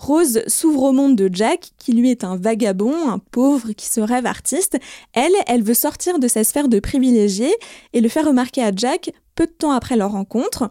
Rose 0.00 0.42
s'ouvre 0.46 0.84
au 0.84 0.92
monde 0.92 1.14
de 1.14 1.28
Jack, 1.30 1.72
qui 1.76 1.92
lui 1.92 2.10
est 2.10 2.24
un 2.24 2.36
vagabond, 2.36 3.10
un 3.10 3.18
pauvre 3.18 3.72
qui 3.72 3.86
se 3.86 4.00
rêve 4.00 4.24
artiste. 4.24 4.78
Elle, 5.12 5.34
elle 5.46 5.62
veut 5.62 5.74
sortir 5.74 6.18
de 6.18 6.26
sa 6.26 6.42
sphère 6.42 6.68
de 6.68 6.80
privilégié 6.80 7.54
et 7.92 8.00
le 8.00 8.08
faire 8.08 8.26
remarquer 8.26 8.62
à 8.62 8.72
Jack 8.74 9.12
peu 9.34 9.44
de 9.44 9.52
temps 9.52 9.72
après 9.72 9.96
leur 9.96 10.12
rencontre. 10.12 10.70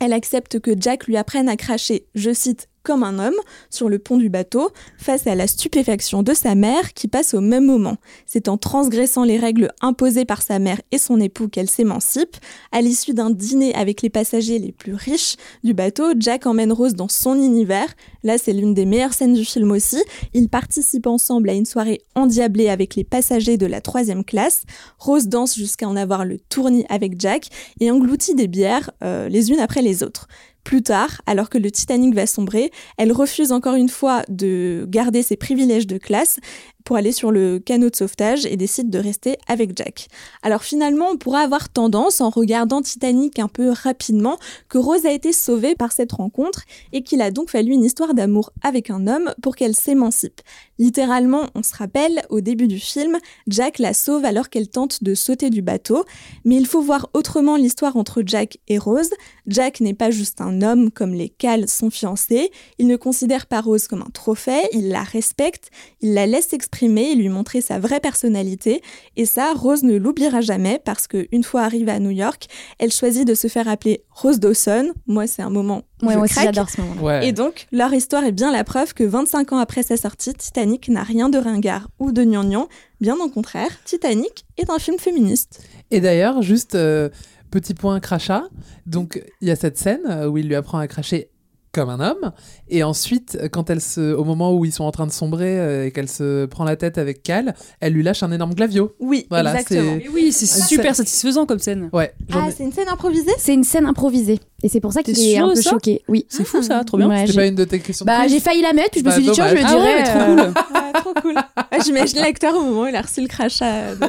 Elle 0.00 0.14
accepte 0.14 0.58
que 0.58 0.70
Jack 0.78 1.06
lui 1.06 1.18
apprenne 1.18 1.50
à 1.50 1.56
cracher, 1.56 2.06
je 2.14 2.32
cite, 2.32 2.68
comme 2.86 3.02
un 3.02 3.18
homme 3.18 3.34
sur 3.68 3.88
le 3.88 3.98
pont 3.98 4.16
du 4.16 4.28
bateau 4.28 4.70
face 4.96 5.26
à 5.26 5.34
la 5.34 5.48
stupéfaction 5.48 6.22
de 6.22 6.32
sa 6.34 6.54
mère 6.54 6.94
qui 6.94 7.08
passe 7.08 7.34
au 7.34 7.40
même 7.40 7.66
moment. 7.66 7.96
C'est 8.26 8.48
en 8.48 8.56
transgressant 8.56 9.24
les 9.24 9.38
règles 9.38 9.72
imposées 9.80 10.24
par 10.24 10.40
sa 10.40 10.60
mère 10.60 10.80
et 10.92 10.98
son 10.98 11.20
époux 11.20 11.48
qu'elle 11.48 11.68
s'émancipe. 11.68 12.36
À 12.70 12.80
l'issue 12.80 13.12
d'un 13.12 13.30
dîner 13.30 13.74
avec 13.74 14.02
les 14.02 14.08
passagers 14.08 14.60
les 14.60 14.70
plus 14.70 14.94
riches 14.94 15.34
du 15.64 15.74
bateau, 15.74 16.12
Jack 16.16 16.46
emmène 16.46 16.72
Rose 16.72 16.94
dans 16.94 17.08
son 17.08 17.34
univers. 17.34 17.92
Là, 18.22 18.38
c'est 18.38 18.52
l'une 18.52 18.72
des 18.72 18.86
meilleures 18.86 19.14
scènes 19.14 19.34
du 19.34 19.44
film 19.44 19.72
aussi. 19.72 20.00
Ils 20.32 20.48
participent 20.48 21.08
ensemble 21.08 21.50
à 21.50 21.54
une 21.54 21.66
soirée 21.66 22.02
endiablée 22.14 22.68
avec 22.68 22.94
les 22.94 23.04
passagers 23.04 23.56
de 23.56 23.66
la 23.66 23.80
troisième 23.80 24.24
classe. 24.24 24.62
Rose 25.00 25.26
danse 25.26 25.56
jusqu'à 25.56 25.88
en 25.88 25.96
avoir 25.96 26.24
le 26.24 26.38
tournis 26.38 26.86
avec 26.88 27.20
Jack 27.20 27.48
et 27.80 27.90
engloutit 27.90 28.36
des 28.36 28.46
bières 28.46 28.92
euh, 29.02 29.28
les 29.28 29.50
unes 29.50 29.58
après 29.58 29.82
les 29.82 30.04
autres. 30.04 30.28
Plus 30.66 30.82
tard, 30.82 31.22
alors 31.26 31.48
que 31.48 31.58
le 31.58 31.70
Titanic 31.70 32.12
va 32.12 32.26
sombrer, 32.26 32.72
elle 32.98 33.12
refuse 33.12 33.52
encore 33.52 33.76
une 33.76 33.88
fois 33.88 34.24
de 34.28 34.84
garder 34.88 35.22
ses 35.22 35.36
privilèges 35.36 35.86
de 35.86 35.96
classe 35.96 36.40
pour 36.86 36.96
aller 36.96 37.12
sur 37.12 37.32
le 37.32 37.58
canot 37.58 37.90
de 37.90 37.96
sauvetage 37.96 38.46
et 38.46 38.56
décide 38.56 38.90
de 38.90 38.98
rester 38.98 39.36
avec 39.48 39.76
Jack. 39.76 40.06
Alors 40.42 40.62
finalement, 40.62 41.08
on 41.10 41.16
pourra 41.16 41.40
avoir 41.40 41.68
tendance, 41.68 42.20
en 42.20 42.30
regardant 42.30 42.80
Titanic 42.80 43.40
un 43.40 43.48
peu 43.48 43.70
rapidement, 43.70 44.38
que 44.68 44.78
Rose 44.78 45.04
a 45.04 45.10
été 45.10 45.32
sauvée 45.32 45.74
par 45.74 45.90
cette 45.90 46.12
rencontre 46.12 46.62
et 46.92 47.02
qu'il 47.02 47.20
a 47.20 47.32
donc 47.32 47.50
fallu 47.50 47.72
une 47.72 47.84
histoire 47.84 48.14
d'amour 48.14 48.52
avec 48.62 48.90
un 48.90 49.08
homme 49.08 49.34
pour 49.42 49.56
qu'elle 49.56 49.74
s'émancipe. 49.74 50.40
Littéralement, 50.78 51.46
on 51.56 51.62
se 51.64 51.74
rappelle, 51.74 52.22
au 52.30 52.40
début 52.40 52.68
du 52.68 52.78
film, 52.78 53.18
Jack 53.48 53.80
la 53.80 53.92
sauve 53.92 54.24
alors 54.24 54.48
qu'elle 54.48 54.68
tente 54.68 55.02
de 55.02 55.14
sauter 55.14 55.50
du 55.50 55.62
bateau, 55.62 56.04
mais 56.44 56.54
il 56.54 56.66
faut 56.66 56.82
voir 56.82 57.10
autrement 57.14 57.56
l'histoire 57.56 57.96
entre 57.96 58.22
Jack 58.24 58.58
et 58.68 58.78
Rose. 58.78 59.10
Jack 59.48 59.80
n'est 59.80 59.94
pas 59.94 60.10
juste 60.10 60.40
un 60.40 60.62
homme 60.62 60.92
comme 60.92 61.14
les 61.14 61.30
Cal, 61.30 61.68
son 61.68 61.90
fiancé, 61.90 62.52
il 62.78 62.86
ne 62.86 62.96
considère 62.96 63.46
pas 63.46 63.60
Rose 63.60 63.88
comme 63.88 64.02
un 64.02 64.10
trophée, 64.12 64.68
il 64.72 64.88
la 64.90 65.02
respecte, 65.02 65.70
il 66.00 66.14
la 66.14 66.26
laisse 66.26 66.52
s'exprimer 66.76 67.12
et 67.12 67.14
lui 67.14 67.28
montrer 67.28 67.60
sa 67.60 67.78
vraie 67.78 68.00
personnalité, 68.00 68.82
et 69.16 69.24
ça, 69.24 69.54
Rose 69.54 69.82
ne 69.82 69.96
l'oubliera 69.96 70.40
jamais 70.40 70.80
parce 70.84 71.06
que 71.06 71.26
une 71.32 71.42
fois 71.42 71.62
arrivée 71.62 71.92
à 71.92 72.00
New 72.00 72.10
York, 72.10 72.46
elle 72.78 72.92
choisit 72.92 73.26
de 73.26 73.34
se 73.34 73.48
faire 73.48 73.68
appeler 73.68 74.04
Rose 74.10 74.38
Dawson. 74.38 74.92
Moi, 75.06 75.26
c'est 75.26 75.42
un 75.42 75.50
moment 75.50 75.82
où 76.02 76.06
Ouais, 76.06 76.12
je 76.12 76.18
moi 76.18 76.24
aussi, 76.26 76.40
j'adore 76.42 76.68
ce 76.68 76.82
moment. 76.82 77.02
Ouais. 77.02 77.26
Et 77.26 77.32
donc, 77.32 77.66
leur 77.72 77.92
histoire 77.94 78.24
est 78.24 78.32
bien 78.32 78.52
la 78.52 78.64
preuve 78.64 78.92
que 78.92 79.04
25 79.04 79.52
ans 79.52 79.58
après 79.58 79.82
sa 79.82 79.96
sortie, 79.96 80.34
Titanic 80.34 80.88
n'a 80.88 81.02
rien 81.02 81.30
de 81.30 81.38
ringard 81.38 81.88
ou 81.98 82.12
de 82.12 82.22
gnangnan. 82.22 82.68
Bien 83.00 83.16
au 83.16 83.28
contraire, 83.30 83.70
Titanic 83.84 84.44
est 84.58 84.68
un 84.68 84.78
film 84.78 84.98
féministe. 84.98 85.62
Et 85.90 86.00
d'ailleurs, 86.00 86.42
juste 86.42 86.74
euh, 86.74 87.08
petit 87.50 87.72
point 87.72 88.00
crachat. 88.00 88.44
Donc, 88.84 89.22
il 89.40 89.48
y 89.48 89.50
a 89.50 89.56
cette 89.56 89.78
scène 89.78 90.02
euh, 90.08 90.28
où 90.28 90.36
il 90.36 90.46
lui 90.46 90.54
apprend 90.54 90.78
à 90.78 90.86
cracher 90.86 91.30
comme 91.76 91.90
un 91.90 92.00
homme. 92.00 92.32
Et 92.68 92.82
ensuite, 92.82 93.38
quand 93.52 93.70
elle 93.70 93.80
se, 93.80 94.14
au 94.14 94.24
moment 94.24 94.54
où 94.54 94.64
ils 94.64 94.72
sont 94.72 94.84
en 94.84 94.90
train 94.90 95.06
de 95.06 95.12
sombrer 95.12 95.58
euh, 95.60 95.86
et 95.86 95.90
qu'elle 95.92 96.08
se 96.08 96.46
prend 96.46 96.64
la 96.64 96.74
tête 96.76 96.96
avec 96.98 97.22
Cal, 97.22 97.54
elle 97.80 97.92
lui 97.92 98.02
lâche 98.02 98.22
un 98.22 98.32
énorme 98.32 98.54
glavio. 98.54 98.94
Oui, 98.98 99.26
Voilà, 99.30 99.52
exactement. 99.52 99.98
oui, 100.12 100.32
c'est 100.32 100.46
Ah, 100.50 100.64
super 100.66 100.96
satisfaisant 100.96 101.44
comme 101.46 101.58
scène. 101.58 101.90
Ouais. 101.92 102.12
Ah, 102.32 102.46
ai- 102.48 102.52
c'est 102.52 102.64
une 102.64 102.72
scène 102.72 102.88
improvisée? 102.88 103.30
C'est 103.38 103.54
une 103.54 103.64
scène 103.64 103.86
improvisée. 103.86 104.40
Et 104.66 104.68
c'est 104.68 104.80
pour 104.80 104.92
ça 104.92 105.04
qu'il 105.04 105.16
est 105.16 105.38
un 105.38 105.54
peu 105.54 105.62
choqué. 105.62 106.02
Oui. 106.08 106.26
C'est 106.28 106.42
fou 106.44 106.60
ça, 106.60 106.82
trop 106.82 106.96
bien. 106.96 107.08
Ouais, 107.08 107.18
C'était 107.20 107.32
j'ai- 107.34 107.38
pas 107.38 107.46
une 107.46 107.54
de 107.54 107.62
tes 107.62 107.78
questions. 107.78 108.04
Bah, 108.04 108.26
j'ai 108.26 108.40
failli 108.40 108.62
la 108.62 108.72
mettre, 108.72 108.90
puis 108.90 108.98
je 109.00 109.04
me 109.04 109.10
Bah, 109.10 109.14
suis 109.14 109.22
dit, 109.24 109.30
tiens, 109.30 109.46
je 109.46 109.54
le 109.54 109.60
dirais. 109.60 109.70
Ah 109.72 109.78
ouais, 109.78 110.02
trop 110.02 110.18
euh, 110.18 110.36
cool. 110.36 110.52
Trop 110.96 111.14
cool. 111.22 111.34
Ah, 111.54 111.66
J'imagine 111.84 112.18
l'acteur 112.18 112.56
au 112.56 112.62
moment 112.62 112.80
où 112.82 112.86
il 112.88 112.96
a 112.96 113.02
reçu 113.02 113.20
le 113.20 113.28
crachat. 113.28 113.94
de- 113.94 114.06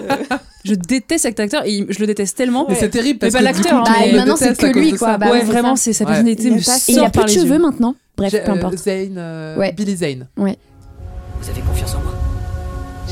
Je 0.66 0.74
déteste 0.74 1.24
cet 1.26 1.40
acteur 1.40 1.62
et 1.68 1.86
je 1.88 2.00
le 2.00 2.08
déteste 2.08 2.36
tellement. 2.36 2.66
Mais 2.68 2.74
c'est 2.74 2.90
terrible 2.90 3.20
parce 3.20 3.36
que 3.36 3.44
l'acteur, 3.44 3.84
hein, 3.88 3.94
le 4.12 4.18
maintenant, 4.18 4.36
c'est 4.36 4.58
que 4.58 4.80
lui, 4.80 4.94
quoi. 4.94 5.18
Bah 5.20 5.28
ouais, 5.28 5.32
ouais, 5.34 5.44
vraiment, 5.44 5.76
c'est 5.76 5.94
sa 5.94 6.06
Ouais. 6.06 6.10
personnalité 6.12 6.44
Il 6.46 6.54
me 6.54 6.58
Et 6.58 6.62
il 6.88 6.96
sort 6.96 7.06
a 7.06 7.10
plus 7.12 7.22
de 7.22 7.28
les 7.28 7.34
cheveux 7.36 7.60
maintenant. 7.60 7.94
Bref, 8.18 8.32
peu 8.32 8.50
euh, 8.50 8.54
importe. 8.56 8.78
Zayn, 8.80 9.16
euh, 9.16 9.58
Ouais. 9.58 9.74
Billy 9.74 9.96
Zane. 9.96 10.28
Vous 10.38 10.44
avez 10.48 11.62
confiance 11.62 11.94
en 11.94 12.00
moi 12.00 12.14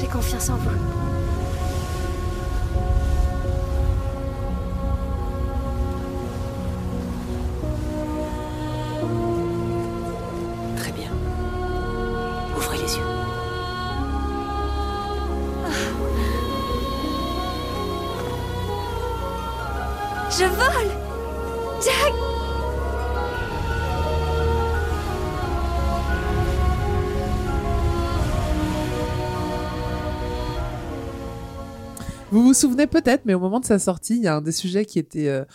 J'ai 0.01 0.07
confiance 0.07 0.49
en 0.49 0.53
vous. 0.55 0.94
Je 20.37 20.43
vole. 20.43 20.91
Jack. 21.81 22.13
Vous 32.31 32.43
vous 32.43 32.53
souvenez 32.53 32.85
peut-être, 32.85 33.21
mais 33.23 33.33
au 33.33 33.39
moment 33.39 33.61
de 33.61 33.65
sa 33.65 33.79
sortie, 33.79 34.17
il 34.17 34.23
y 34.23 34.27
a 34.27 34.35
un 34.35 34.41
des 34.41 34.51
sujets 34.51 34.83
qui 34.83 34.99
était 34.99 35.29
euh, 35.29 35.45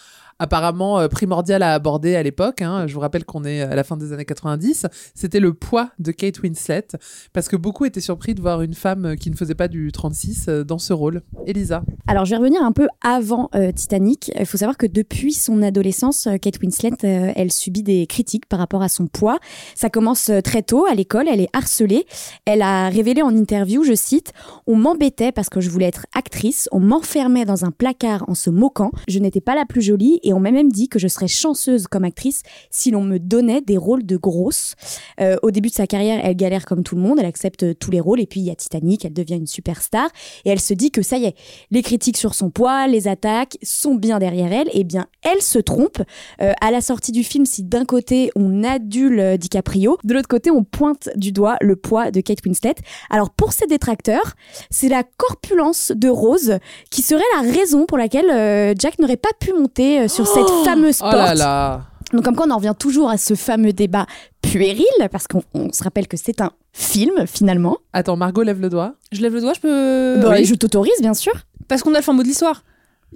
apparemment 0.40 0.98
euh, 0.98 1.06
primordial 1.08 1.62
à 1.62 1.74
aborder 1.74 2.16
à 2.16 2.22
l'époque. 2.22 2.62
hein. 2.62 2.86
Je 2.88 2.94
vous 2.94 3.00
rappelle 3.00 3.24
qu'on 3.24 3.44
est 3.44 3.60
à 3.60 3.74
la 3.76 3.84
fin 3.84 3.96
des 3.96 4.12
années 4.12 4.24
90. 4.24 4.86
C'était 5.14 5.38
le 5.38 5.54
poids 5.54 5.90
de 6.00 6.10
Kate 6.10 6.42
Winslet, 6.42 6.88
parce 7.32 7.48
que 7.48 7.56
beaucoup 7.56 7.84
étaient 7.84 8.00
surpris 8.00 8.34
de 8.34 8.40
voir 8.40 8.62
une 8.62 8.74
femme 8.74 9.04
euh, 9.06 9.14
qui 9.14 9.30
ne 9.30 9.36
faisait 9.36 9.54
pas 9.54 9.68
du 9.68 9.92
36 9.92 10.46
euh, 10.48 10.64
dans 10.64 10.78
ce 10.78 10.92
rôle. 10.92 11.22
Elisa. 11.46 11.82
Alors, 12.06 12.24
je 12.24 12.30
vais 12.30 12.38
revenir 12.38 12.62
un 12.62 12.72
peu 12.72 12.88
avant 13.02 13.50
Titanic. 13.74 14.32
Il 14.38 14.46
faut 14.46 14.56
savoir 14.56 14.76
que 14.76 14.86
depuis 14.86 15.32
son 15.32 15.62
adolescence, 15.62 16.26
Kate 16.40 16.58
Winslet, 16.62 16.90
elle 17.02 17.52
subit 17.52 17.82
des 17.82 18.06
critiques 18.06 18.46
par 18.46 18.58
rapport 18.58 18.82
à 18.82 18.88
son 18.88 19.06
poids. 19.06 19.38
Ça 19.74 19.90
commence 19.90 20.30
très 20.42 20.62
tôt 20.62 20.86
à 20.90 20.94
l'école, 20.94 21.26
elle 21.28 21.40
est 21.40 21.48
harcelée. 21.52 22.06
Elle 22.46 22.62
a 22.62 22.88
révélé 22.88 23.22
en 23.22 23.34
interview, 23.36 23.84
je 23.84 23.94
cite, 23.94 24.32
On 24.66 24.76
m'embêtait 24.76 25.32
parce 25.32 25.48
que 25.50 25.60
je 25.60 25.70
voulais 25.70 25.86
être 25.86 26.06
actrice, 26.14 26.68
on 26.72 26.80
m'enfermait 26.80 27.44
dans 27.44 27.64
un 27.64 27.70
placard 27.70 28.24
en 28.28 28.34
se 28.34 28.50
moquant, 28.50 28.90
je 29.08 29.18
n'étais 29.18 29.40
pas 29.40 29.54
la 29.54 29.66
plus 29.66 29.82
jolie 29.82 30.20
on 30.32 30.40
m'a 30.40 30.50
même 30.50 30.70
dit 30.70 30.88
que 30.88 30.98
je 30.98 31.08
serais 31.08 31.28
chanceuse 31.28 31.86
comme 31.86 32.04
actrice 32.04 32.42
si 32.70 32.90
l'on 32.90 33.02
me 33.02 33.18
donnait 33.18 33.60
des 33.60 33.76
rôles 33.76 34.04
de 34.04 34.16
grosse. 34.16 34.74
Euh, 35.20 35.36
au 35.42 35.50
début 35.50 35.68
de 35.68 35.74
sa 35.74 35.86
carrière, 35.86 36.20
elle 36.22 36.36
galère 36.36 36.64
comme 36.64 36.82
tout 36.82 36.96
le 36.96 37.02
monde, 37.02 37.18
elle 37.18 37.26
accepte 37.26 37.62
euh, 37.62 37.74
tous 37.74 37.90
les 37.90 38.00
rôles 38.00 38.20
et 38.20 38.26
puis 38.26 38.40
il 38.40 38.46
y 38.46 38.50
a 38.50 38.54
Titanic, 38.54 39.04
elle 39.04 39.12
devient 39.12 39.36
une 39.36 39.46
superstar 39.46 40.08
et 40.44 40.50
elle 40.50 40.60
se 40.60 40.74
dit 40.74 40.90
que 40.90 41.02
ça 41.02 41.16
y 41.18 41.24
est, 41.24 41.34
les 41.70 41.82
critiques 41.82 42.16
sur 42.16 42.34
son 42.34 42.50
poids, 42.50 42.86
les 42.86 43.08
attaques 43.08 43.58
sont 43.62 43.94
bien 43.94 44.18
derrière 44.18 44.52
elle, 44.52 44.68
et 44.72 44.84
bien 44.84 45.06
elle 45.22 45.42
se 45.42 45.58
trompe. 45.58 46.02
Euh, 46.40 46.52
à 46.60 46.70
la 46.70 46.80
sortie 46.80 47.12
du 47.12 47.24
film, 47.24 47.46
si 47.46 47.62
d'un 47.62 47.84
côté 47.84 48.30
on 48.36 48.64
adule 48.64 49.38
DiCaprio, 49.38 49.98
de 50.04 50.14
l'autre 50.14 50.28
côté 50.28 50.50
on 50.50 50.64
pointe 50.64 51.08
du 51.16 51.32
doigt 51.32 51.56
le 51.60 51.76
poids 51.76 52.10
de 52.10 52.20
Kate 52.20 52.44
Winslet. 52.44 52.74
Alors 53.10 53.30
pour 53.30 53.52
ses 53.52 53.66
détracteurs, 53.66 54.34
c'est 54.70 54.88
la 54.88 55.02
corpulence 55.02 55.92
de 55.94 56.08
Rose 56.08 56.58
qui 56.90 57.02
serait 57.02 57.22
la 57.36 57.50
raison 57.50 57.86
pour 57.86 57.98
laquelle 57.98 58.74
Jack 58.78 58.98
n'aurait 58.98 59.16
pas 59.16 59.30
pu 59.38 59.52
monter 59.52 60.00
euh, 60.00 60.08
sur 60.24 60.34
cette 60.34 60.64
fameuse 60.64 60.98
Oh 61.00 61.04
porte. 61.04 61.14
là 61.16 61.34
là 61.34 61.80
Donc 62.12 62.24
comme 62.24 62.34
quoi 62.36 62.46
on 62.48 62.50
en 62.50 62.56
revient 62.56 62.74
toujours 62.78 63.10
à 63.10 63.16
ce 63.18 63.34
fameux 63.34 63.72
débat 63.72 64.06
puéril, 64.42 64.84
parce 65.12 65.26
qu'on 65.26 65.42
on 65.54 65.72
se 65.72 65.82
rappelle 65.84 66.08
que 66.08 66.16
c'est 66.16 66.40
un 66.40 66.50
film 66.72 67.26
finalement. 67.26 67.78
Attends, 67.92 68.16
Margot 68.16 68.42
lève 68.42 68.60
le 68.60 68.68
doigt. 68.70 68.94
Je 69.12 69.20
lève 69.22 69.34
le 69.34 69.40
doigt, 69.40 69.52
je 69.54 69.60
peux. 69.60 70.20
Bah, 70.22 70.34
Oui. 70.38 70.44
Je 70.44 70.54
t'autorise 70.54 71.00
bien 71.00 71.14
sûr. 71.14 71.32
Parce 71.68 71.82
qu'on 71.82 71.94
a 71.94 71.98
le 71.98 72.02
fin 72.04 72.12
mot 72.12 72.22
de 72.22 72.28
l'histoire. 72.28 72.62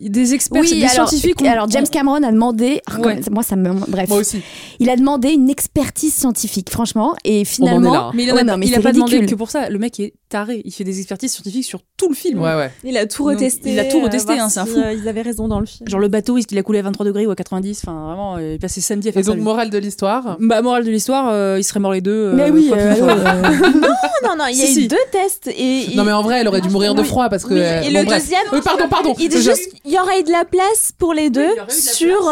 Des 0.01 0.35
experts, 0.35 0.63
des 0.65 0.83
alors, 0.83 1.09
scientifiques. 1.09 1.41
ont- 1.41 1.49
alors 1.49 1.71
James 1.71 1.87
Cameron 1.89 2.21
a 2.25 2.33
demandé, 2.33 2.81
ah, 2.91 2.99
Ouais. 3.01 3.21
moi 3.31 3.45
ça 3.45 3.55
me, 3.55 3.73
bref, 3.89 4.09
Moi 4.09 4.19
aussi. 4.19 4.43
il 4.81 4.91
a 4.91 4.97
demandé 4.97 5.29
une 5.31 5.49
expertise 5.49 6.13
scientifique, 6.13 6.69
franchement, 6.71 7.15
et 7.25 7.45
finalement, 7.45 7.95
hein. 8.09 8.11
Mais 8.13 8.25
il 8.25 8.33
en 8.33 8.35
Ouais, 8.35 8.41
a, 8.41 8.45
non, 8.45 8.57
mais 8.57 8.67
il 8.67 8.73
a 8.75 8.79
c'est 8.79 8.83
pas 8.83 8.93
demandé 8.93 9.25
que 9.25 9.35
pour 9.37 9.51
ça. 9.53 9.71
Le 9.71 9.79
mec 9.79 10.01
est 10.01 10.15
taré. 10.35 10.63
Il 10.65 10.73
fait 10.73 10.83
des 10.85 10.99
expertises 10.99 11.33
scientifiques 11.33 11.65
sur 11.65 11.81
tout 11.97 12.09
le 12.09 12.15
film. 12.15 12.41
Ouais, 12.41 12.55
ouais. 12.57 12.71
Il 12.83 12.97
a 12.97 13.07
tout 13.07 13.23
Donc, 13.23 13.35
retesté. 13.35 13.71
il 13.73 13.79
a 13.79 13.85
tout 13.85 13.99
euh, 13.99 14.05
retesté, 14.05 14.33
hein, 14.39 14.49
c'est 14.49 14.59
un 14.61 14.67
si, 14.67 14.73
fou. 14.73 14.79
euh, 14.81 14.93
ils 14.93 15.09
avaient 15.09 15.23
raison 15.23 15.47
dans 15.47 15.61
le 15.61 15.67
film. 15.67 15.89
Genre 15.89 16.01
le 16.01 16.09
bateau, 16.09 16.37
est-ce 16.39 16.47
qu'il 16.49 16.59
a 16.59 16.63
coulé 16.65 16.81
à 16.81 16.83
23 16.83 17.07
degrés 17.07 17.25
ou 17.27 17.31
à 17.31 17.37
90 17.37 17.83
Enfin, 17.85 18.05
vraiment, 18.07 18.39
il 18.39 18.59
passait 18.59 18.81
samedi 18.81 19.09
à 19.09 19.13
faire 19.13 19.21
Et 19.23 19.25
donc, 19.25 19.39
morale 19.39 19.71
de 19.71 19.79
l'histoire? 19.79 20.37
Bah, 20.41 20.61
morale 20.61 20.85
de 20.85 20.91
l'histoire, 20.91 21.29
euh, 21.31 21.57
ils 21.59 21.63
seraient 21.65 21.79
morts 21.81 21.93
les 21.93 22.01
deux. 22.01 22.11
euh, 22.11 22.33
mais 22.35 22.51
oui, 22.51 22.71
euh, 22.73 22.77
euh, 22.77 23.53
Non, 23.75 23.89
non, 24.25 24.37
non, 24.39 24.45
il 24.51 24.57
y 24.59 24.63
a 24.63 24.67
Si, 24.67 24.73
eu 24.73 24.75
si. 24.83 24.89
deux 24.89 24.97
tests 25.13 25.49
et. 25.57 25.95
Non, 25.95 26.03
mais 26.05 26.13
en 26.13 26.23
vrai, 26.23 26.41
elle 26.41 26.49
aurait 26.49 26.61
dû 26.61 26.69
mourir 26.71 26.95
de 26.95 27.03
froid 27.05 27.29
parce 27.29 27.45
que. 27.45 27.55
Oui, 27.55 27.61
et 27.61 27.93
bon, 27.93 28.01
le 28.01 28.05
bref. 28.07 28.23
deuxième, 28.23 28.43
Oui, 28.53 28.61
pardon, 28.65 28.89
pardon. 28.89 29.15
Il 29.21 29.29
dit 29.29 29.37
Je- 29.37 29.51
juste, 29.51 29.71
il 29.85 29.93
y 29.93 29.99
aurait 29.99 30.21
eu 30.21 30.25
de 30.25 30.33
la 30.33 30.45
place 30.45 30.91
pour 30.99 31.15
les 31.15 31.31
deux 31.31 31.49
sur, 31.69 32.31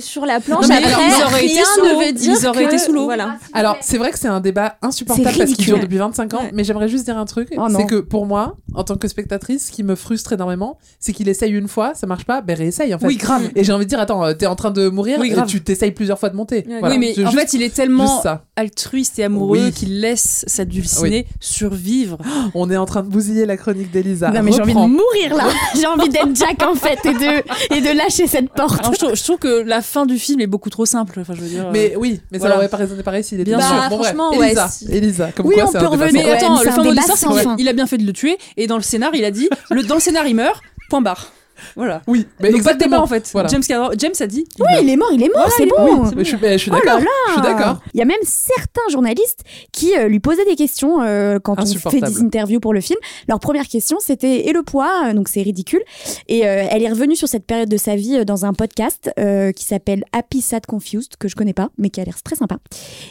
sur 0.00 0.26
la 0.26 0.40
planche. 0.40 0.64
Après, 0.64 0.76
alors, 0.84 1.00
ils 1.00 1.22
auraient 1.24 1.44
été 1.46 1.54
rien 1.54 1.64
sous 1.74 1.80
l'eau. 1.80 2.00
ne 2.00 2.04
veut 2.06 2.12
dire 2.12 2.36
Ils 2.40 2.46
auraient 2.46 2.64
été 2.64 2.78
sous 2.78 2.92
l'eau. 2.92 3.04
Voilà. 3.04 3.36
Alors, 3.54 3.76
c'est 3.80 3.96
vrai 3.98 4.10
que 4.10 4.18
c'est 4.18 4.28
un 4.28 4.40
débat 4.40 4.76
insupportable 4.82 5.36
parce 5.38 5.52
qu'il 5.52 5.64
dure 5.64 5.78
depuis 5.80 5.96
25 5.98 6.34
ans, 6.34 6.42
mais 6.52 6.64
j'aimerais 6.64 6.88
juste 6.88 7.04
dire 7.04 7.16
un 7.16 7.24
truc. 7.24 7.37
Oh 7.58 7.66
c'est 7.76 7.86
que 7.86 7.96
pour 7.96 8.26
moi, 8.26 8.56
en 8.74 8.84
tant 8.84 8.96
que 8.96 9.08
spectatrice, 9.08 9.66
ce 9.66 9.72
qui 9.72 9.82
me 9.82 9.94
frustre 9.94 10.32
énormément, 10.32 10.78
c'est 11.00 11.12
qu'il 11.12 11.28
essaye 11.28 11.52
une 11.52 11.68
fois, 11.68 11.92
ça 11.94 12.06
marche 12.06 12.24
pas, 12.24 12.40
ben 12.40 12.56
réessaye 12.56 12.94
en 12.94 12.98
fait. 12.98 13.06
Oui, 13.06 13.16
grave. 13.16 13.50
Et 13.54 13.64
j'ai 13.64 13.72
envie 13.72 13.84
de 13.84 13.90
dire, 13.90 14.00
attends, 14.00 14.24
euh, 14.24 14.34
t'es 14.34 14.46
en 14.46 14.56
train 14.56 14.70
de 14.70 14.88
mourir, 14.88 15.18
Oui, 15.20 15.32
et 15.36 15.46
tu 15.46 15.62
t'essayes 15.62 15.92
plusieurs 15.92 16.18
fois 16.18 16.28
de 16.30 16.36
monter. 16.36 16.64
Voilà. 16.80 16.94
Oui, 16.94 16.98
mais 16.98 17.12
en 17.26 17.30
juste- 17.30 17.38
fait, 17.50 17.52
il 17.54 17.62
est 17.62 17.74
tellement 17.74 18.20
ça. 18.22 18.44
altruiste 18.56 19.18
et 19.18 19.24
amoureux 19.24 19.58
Oui. 19.66 19.72
qu'il 19.72 20.00
laisse 20.00 20.44
sa 20.46 20.64
dulcinée 20.64 21.26
survivre. 21.40 22.18
On 22.54 22.70
est 22.70 22.76
en 22.76 22.86
train 22.86 23.02
de 23.02 23.08
bousiller 23.08 23.46
la 23.46 23.56
chronique 23.56 23.90
d'Elisa. 23.90 24.30
non 24.30 24.42
mais 24.42 24.52
j'ai 24.52 24.60
envie 24.62 24.74
de 24.74 24.78
mourir 24.78 25.36
là, 25.36 25.44
j'ai 25.74 25.86
envie 25.86 26.08
d'être 26.08 26.34
Jack 26.34 26.62
en 26.62 26.74
fait 26.74 26.98
et 27.04 27.12
de 27.14 27.74
et 27.76 27.80
de 27.80 27.96
lâcher 27.96 28.26
cette 28.26 28.50
porte. 28.50 28.80
Alors, 28.80 28.92
je, 28.94 28.98
trouve, 28.98 29.14
je 29.16 29.22
trouve 29.24 29.38
que 29.38 29.62
la 29.62 29.80
fin 29.82 30.06
du 30.06 30.18
film 30.18 30.40
est 30.40 30.46
beaucoup 30.46 30.70
trop 30.70 30.86
simple. 30.86 31.18
Enfin, 31.20 31.34
je 31.34 31.40
veux 31.40 31.48
dire. 31.48 31.66
euh, 31.66 31.70
Mais 31.72 31.94
oui, 31.96 32.20
mais 32.30 32.38
Voilà. 32.38 32.54
ça 32.54 32.58
aurait 32.60 32.68
pas 32.68 32.76
résonné 32.76 33.02
pareil 33.02 33.24
s'il 33.24 33.40
était 33.40 33.50
Bien 33.50 33.60
sûr. 33.60 33.70
Bon, 33.90 33.96
bref. 33.96 34.00
Franchement, 34.08 34.36
ouais, 34.36 34.46
Elisa, 34.48 34.68
si. 34.68 34.86
Elisa, 34.90 35.32
comme 35.32 35.46
Oui, 35.46 35.54
quoi 35.56 35.64
on 35.68 35.72
peut 35.72 35.86
revenir. 35.86 36.26
attends, 36.32 36.62
le 36.62 36.70
fin 36.70 36.76
mot 36.82 36.90
de 36.90 36.94
débat 36.94 37.02
c'est 37.18 37.26
il 37.58 37.68
a 37.68 37.72
bien 37.72 37.86
fait 37.86 37.98
de 37.98 38.06
le 38.06 38.12
tuer. 38.12 38.38
Et 38.56 38.66
dans 38.66 38.76
le 38.76 38.82
scénar, 38.82 39.14
il 39.14 39.24
a 39.24 39.30
dit 39.30 39.48
le, 39.70 39.82
dans 39.82 39.94
le 39.94 40.00
scénar, 40.00 40.26
il 40.26 40.34
meurt. 40.34 40.62
Point 40.88 41.02
barre. 41.02 41.32
Voilà. 41.76 42.02
Oui, 42.06 42.26
mais 42.40 42.50
Donc 42.50 42.62
pas 42.62 42.74
de 42.74 42.78
débat 42.78 42.96
exactement. 42.96 43.02
en 43.02 43.06
fait. 43.06 43.28
Voilà. 43.32 43.48
James, 43.48 43.62
Cameron- 43.66 43.90
James 43.98 44.12
a 44.20 44.26
dit. 44.26 44.46
Oui, 44.60 44.66
il 44.82 44.88
est 44.88 44.96
mort, 44.96 45.10
il 45.12 45.22
est 45.22 45.28
mort, 45.34 45.48
c'est 45.56 45.64
est 45.64 45.66
bon. 45.66 46.04
je 46.16 46.22
suis, 46.24 46.36
mais 46.40 46.52
je 46.52 46.62
suis 46.62 46.70
Oh 46.70 46.74
d'accord. 46.74 47.00
là 47.00 47.06
Je 47.28 47.32
suis 47.32 47.42
d'accord. 47.42 47.80
Il 47.94 47.98
y 47.98 48.02
a 48.02 48.06
même 48.06 48.16
certains 48.22 48.88
journalistes 48.90 49.42
qui 49.72 49.96
euh, 49.96 50.08
lui 50.08 50.20
posaient 50.20 50.44
des 50.44 50.56
questions 50.56 51.02
euh, 51.02 51.38
quand 51.38 51.56
on 51.60 51.66
fait 51.90 52.00
des 52.00 52.20
interviews 52.20 52.60
pour 52.60 52.72
le 52.74 52.80
film. 52.80 52.98
Leur 53.28 53.40
première 53.40 53.66
question, 53.66 53.98
c'était 54.00 54.46
et 54.48 54.52
le 54.52 54.62
poids, 54.62 55.08
Euh, 55.08 55.12
donc 55.14 55.28
c'est 55.28 55.42
ridicule. 55.42 55.82
Et 56.28 56.46
euh, 56.46 56.64
elle 56.70 56.82
est 56.82 56.90
revenue 56.90 57.16
sur 57.16 57.28
cette 57.28 57.44
période 57.46 57.68
de 57.68 57.76
sa 57.76 57.96
vie 57.96 58.16
euh, 58.18 58.24
dans 58.24 58.44
un 58.44 58.52
podcast 58.52 59.10
euh, 59.18 59.52
qui 59.52 59.64
s'appelle 59.64 60.04
Happy 60.12 60.40
Sad 60.40 60.66
Confused 60.66 61.16
que 61.18 61.28
je 61.28 61.36
connais 61.36 61.52
pas, 61.54 61.68
mais 61.78 61.90
qui 61.90 62.00
a 62.00 62.04
l'air 62.04 62.22
très 62.22 62.36
sympa. 62.36 62.58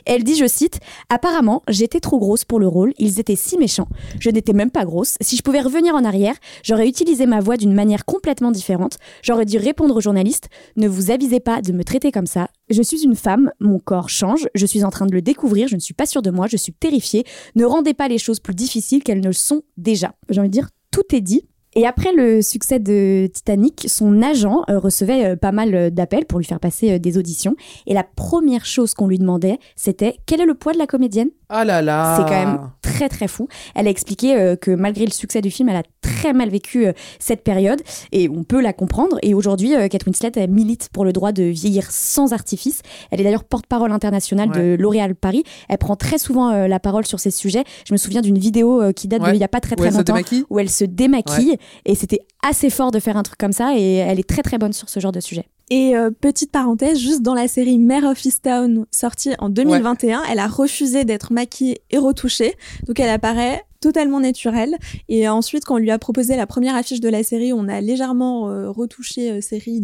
Elle 0.06 0.24
dit, 0.24 0.36
je 0.36 0.48
cite, 0.48 0.80
apparemment 1.10 1.64
j'étais 1.68 2.00
trop 2.00 2.20
grosse 2.20 2.46
pour 2.46 2.60
le 2.60 2.68
rôle. 2.68 2.94
Ils 2.98 3.20
étaient 3.20 3.36
si 3.36 3.58
méchants. 3.58 3.88
Je 4.20 4.30
n'étais 4.30 4.54
même 4.54 4.72
pas 4.72 4.86
grosse. 4.86 5.16
Si 5.22 5.36
je 5.36 5.42
pouvais 5.42 5.62
revenir 5.62 5.96
en 5.96 6.04
arrière, 6.06 6.36
j'aurais 6.64 6.88
utilisé 6.88 7.26
ma 7.26 7.40
voix 7.40 7.58
d'une 7.58 7.74
manière 7.74 8.06
complètement 8.06 8.37
différente. 8.52 8.98
J'aurais 9.22 9.46
dû 9.46 9.58
répondre 9.58 9.96
aux 9.96 10.02
journalistes 10.02 10.50
ne 10.76 10.88
vous 10.88 11.12
avisez 11.12 11.40
pas 11.40 11.62
de 11.62 11.74
me 11.74 11.84
traiter 11.84 12.12
comme 12.12 12.28
ça. 12.28 12.50
Je 12.70 12.82
suis 12.82 13.04
une 13.04 13.16
femme, 13.16 13.52
mon 13.60 13.80
corps 13.80 14.10
change, 14.10 14.48
je 14.56 14.66
suis 14.66 14.84
en 14.84 14.90
train 14.90 15.06
de 15.06 15.14
le 15.14 15.22
découvrir, 15.22 15.68
je 15.68 15.76
ne 15.76 15.80
suis 15.80 15.94
pas 15.94 16.06
sûre 16.06 16.22
de 16.22 16.30
moi, 16.30 16.48
je 16.48 16.58
suis 16.58 16.74
terrifiée. 16.74 17.26
Ne 17.56 17.66
rendez 17.66 17.94
pas 17.94 18.08
les 18.08 18.18
choses 18.18 18.40
plus 18.40 18.56
difficiles 18.56 19.04
qu'elles 19.04 19.22
ne 19.22 19.28
le 19.28 19.34
sont 19.34 19.64
déjà. 19.78 20.14
J'ai 20.30 20.40
envie 20.40 20.50
de 20.50 20.54
dire, 20.54 20.70
tout 20.92 21.16
est 21.16 21.22
dit. 21.22 21.48
Et 21.78 21.86
après 21.86 22.12
le 22.12 22.42
succès 22.42 22.80
de 22.80 23.30
Titanic, 23.32 23.86
son 23.88 24.24
agent 24.24 24.64
euh, 24.68 24.80
recevait 24.80 25.26
euh, 25.26 25.36
pas 25.36 25.52
mal 25.52 25.76
euh, 25.76 25.90
d'appels 25.92 26.26
pour 26.26 26.40
lui 26.40 26.46
faire 26.46 26.60
passer 26.60 26.98
des 26.98 27.20
auditions. 27.20 27.56
Et 27.86 27.94
la 27.94 28.04
première 28.04 28.66
chose 28.66 28.96
qu'on 28.96 29.06
lui 29.06 29.20
demandait, 29.20 29.60
c'était 29.76 30.18
quel 30.26 30.42
est 30.42 30.48
le 30.48 30.56
poids 30.56 30.74
de 30.74 30.80
la 30.80 30.88
comédienne? 30.88 31.30
Ah 31.50 31.64
là 31.64 31.84
là. 31.84 32.18
c'est 32.18 32.24
quand 32.24 32.46
même 32.46 32.60
très 32.82 33.08
très 33.10 33.28
fou. 33.28 33.48
Elle 33.76 33.88
a 33.88 33.90
expliqué 33.90 34.56
que 34.60 34.72
malgré 34.72 35.06
le 35.06 35.12
succès 35.12 35.40
du 35.40 35.50
film, 35.50 35.70
elle 35.70 35.78
a 35.78 35.84
très 36.02 36.34
mal 36.34 36.50
vécu 36.50 36.88
cette 37.20 37.42
période 37.42 37.82
et 38.12 38.28
on 38.28 38.44
peut 38.44 38.60
la 38.60 38.74
comprendre. 38.74 39.18
Et 39.22 39.34
aujourd'hui, 39.34 39.70
Kate 39.90 40.06
Winslet 40.06 40.34
elle 40.36 40.50
milite 40.50 40.90
pour 40.92 41.06
le 41.06 41.14
droit 41.14 41.32
de 41.32 41.44
vieillir 41.44 41.90
sans 41.90 42.34
artifice. 42.34 42.82
Elle 43.12 43.22
est 43.22 43.24
d'ailleurs 43.24 43.46
porte-parole 43.46 43.94
internationale 43.94 44.52
de 44.52 44.76
L'Oréal 44.78 45.16
Paris. 45.16 45.46
Elle 45.70 45.78
prend 45.78 45.96
très 45.96 46.18
souvent 46.18 46.68
la 46.68 46.80
parole 46.82 47.06
sur 47.06 47.22
ces 47.22 47.32
sujets. 47.32 47.64
Je 47.88 47.94
me 47.94 47.98
souviens 47.98 48.20
d'une 48.20 48.38
vidéo 48.38 48.92
qui 48.94 49.08
date 49.08 49.22
Ouais. 49.22 49.32
d'il 49.32 49.40
y 49.40 49.46
a 49.46 49.48
pas 49.48 49.62
très 49.62 49.78
très 49.78 49.92
longtemps 49.92 50.18
où 50.50 50.60
elle 50.60 50.70
se 50.70 50.84
démaquille 50.84 51.56
et 51.86 51.96
c'était 51.96 52.20
assez 52.44 52.70
fort 52.70 52.92
de 52.92 53.00
faire 53.00 53.18
un 53.18 53.24
truc 53.24 53.38
comme 53.38 53.54
ça 53.54 53.78
et 53.78 53.96
elle 53.96 54.20
est 54.20 54.28
très 54.28 54.42
très 54.42 54.58
bonne 54.58 54.74
sur 54.74 54.90
ce 54.90 55.00
genre 55.00 55.12
de 55.12 55.20
sujet. 55.20 55.46
Et 55.70 55.98
euh, 55.98 56.12
petite 56.12 56.52
parenthèse, 56.52 56.98
juste 56.98 57.22
dans 57.22 57.34
la 57.34 57.48
série 57.50 57.78
Mare 57.78 58.06
of 58.06 58.24
Easttown, 58.24 58.86
sortie 58.92 59.32
en 59.40 59.50
2021, 59.50 60.24
elle 60.32 60.40
a 60.40 60.48
refusé 60.48 61.04
d'être 61.04 61.34
maquillée 61.34 61.82
et 61.92 61.98
retouchée. 61.98 62.56
Donc 62.88 63.00
elle 63.02 63.10
apparaît 63.10 63.64
totalement 63.82 64.20
naturelle. 64.22 64.76
Et 65.10 65.28
ensuite, 65.28 65.66
quand 65.66 65.76
on 65.76 65.78
lui 65.78 65.92
a 65.92 66.00
proposé 66.00 66.36
la 66.38 66.48
première 66.48 66.76
affiche 66.76 67.00
de 67.02 67.10
la 67.10 67.22
série, 67.22 67.52
on 67.54 67.68
a 67.68 67.80
légèrement 67.82 68.50
euh, 68.50 68.70
retouché 68.72 69.30
euh, 69.32 69.40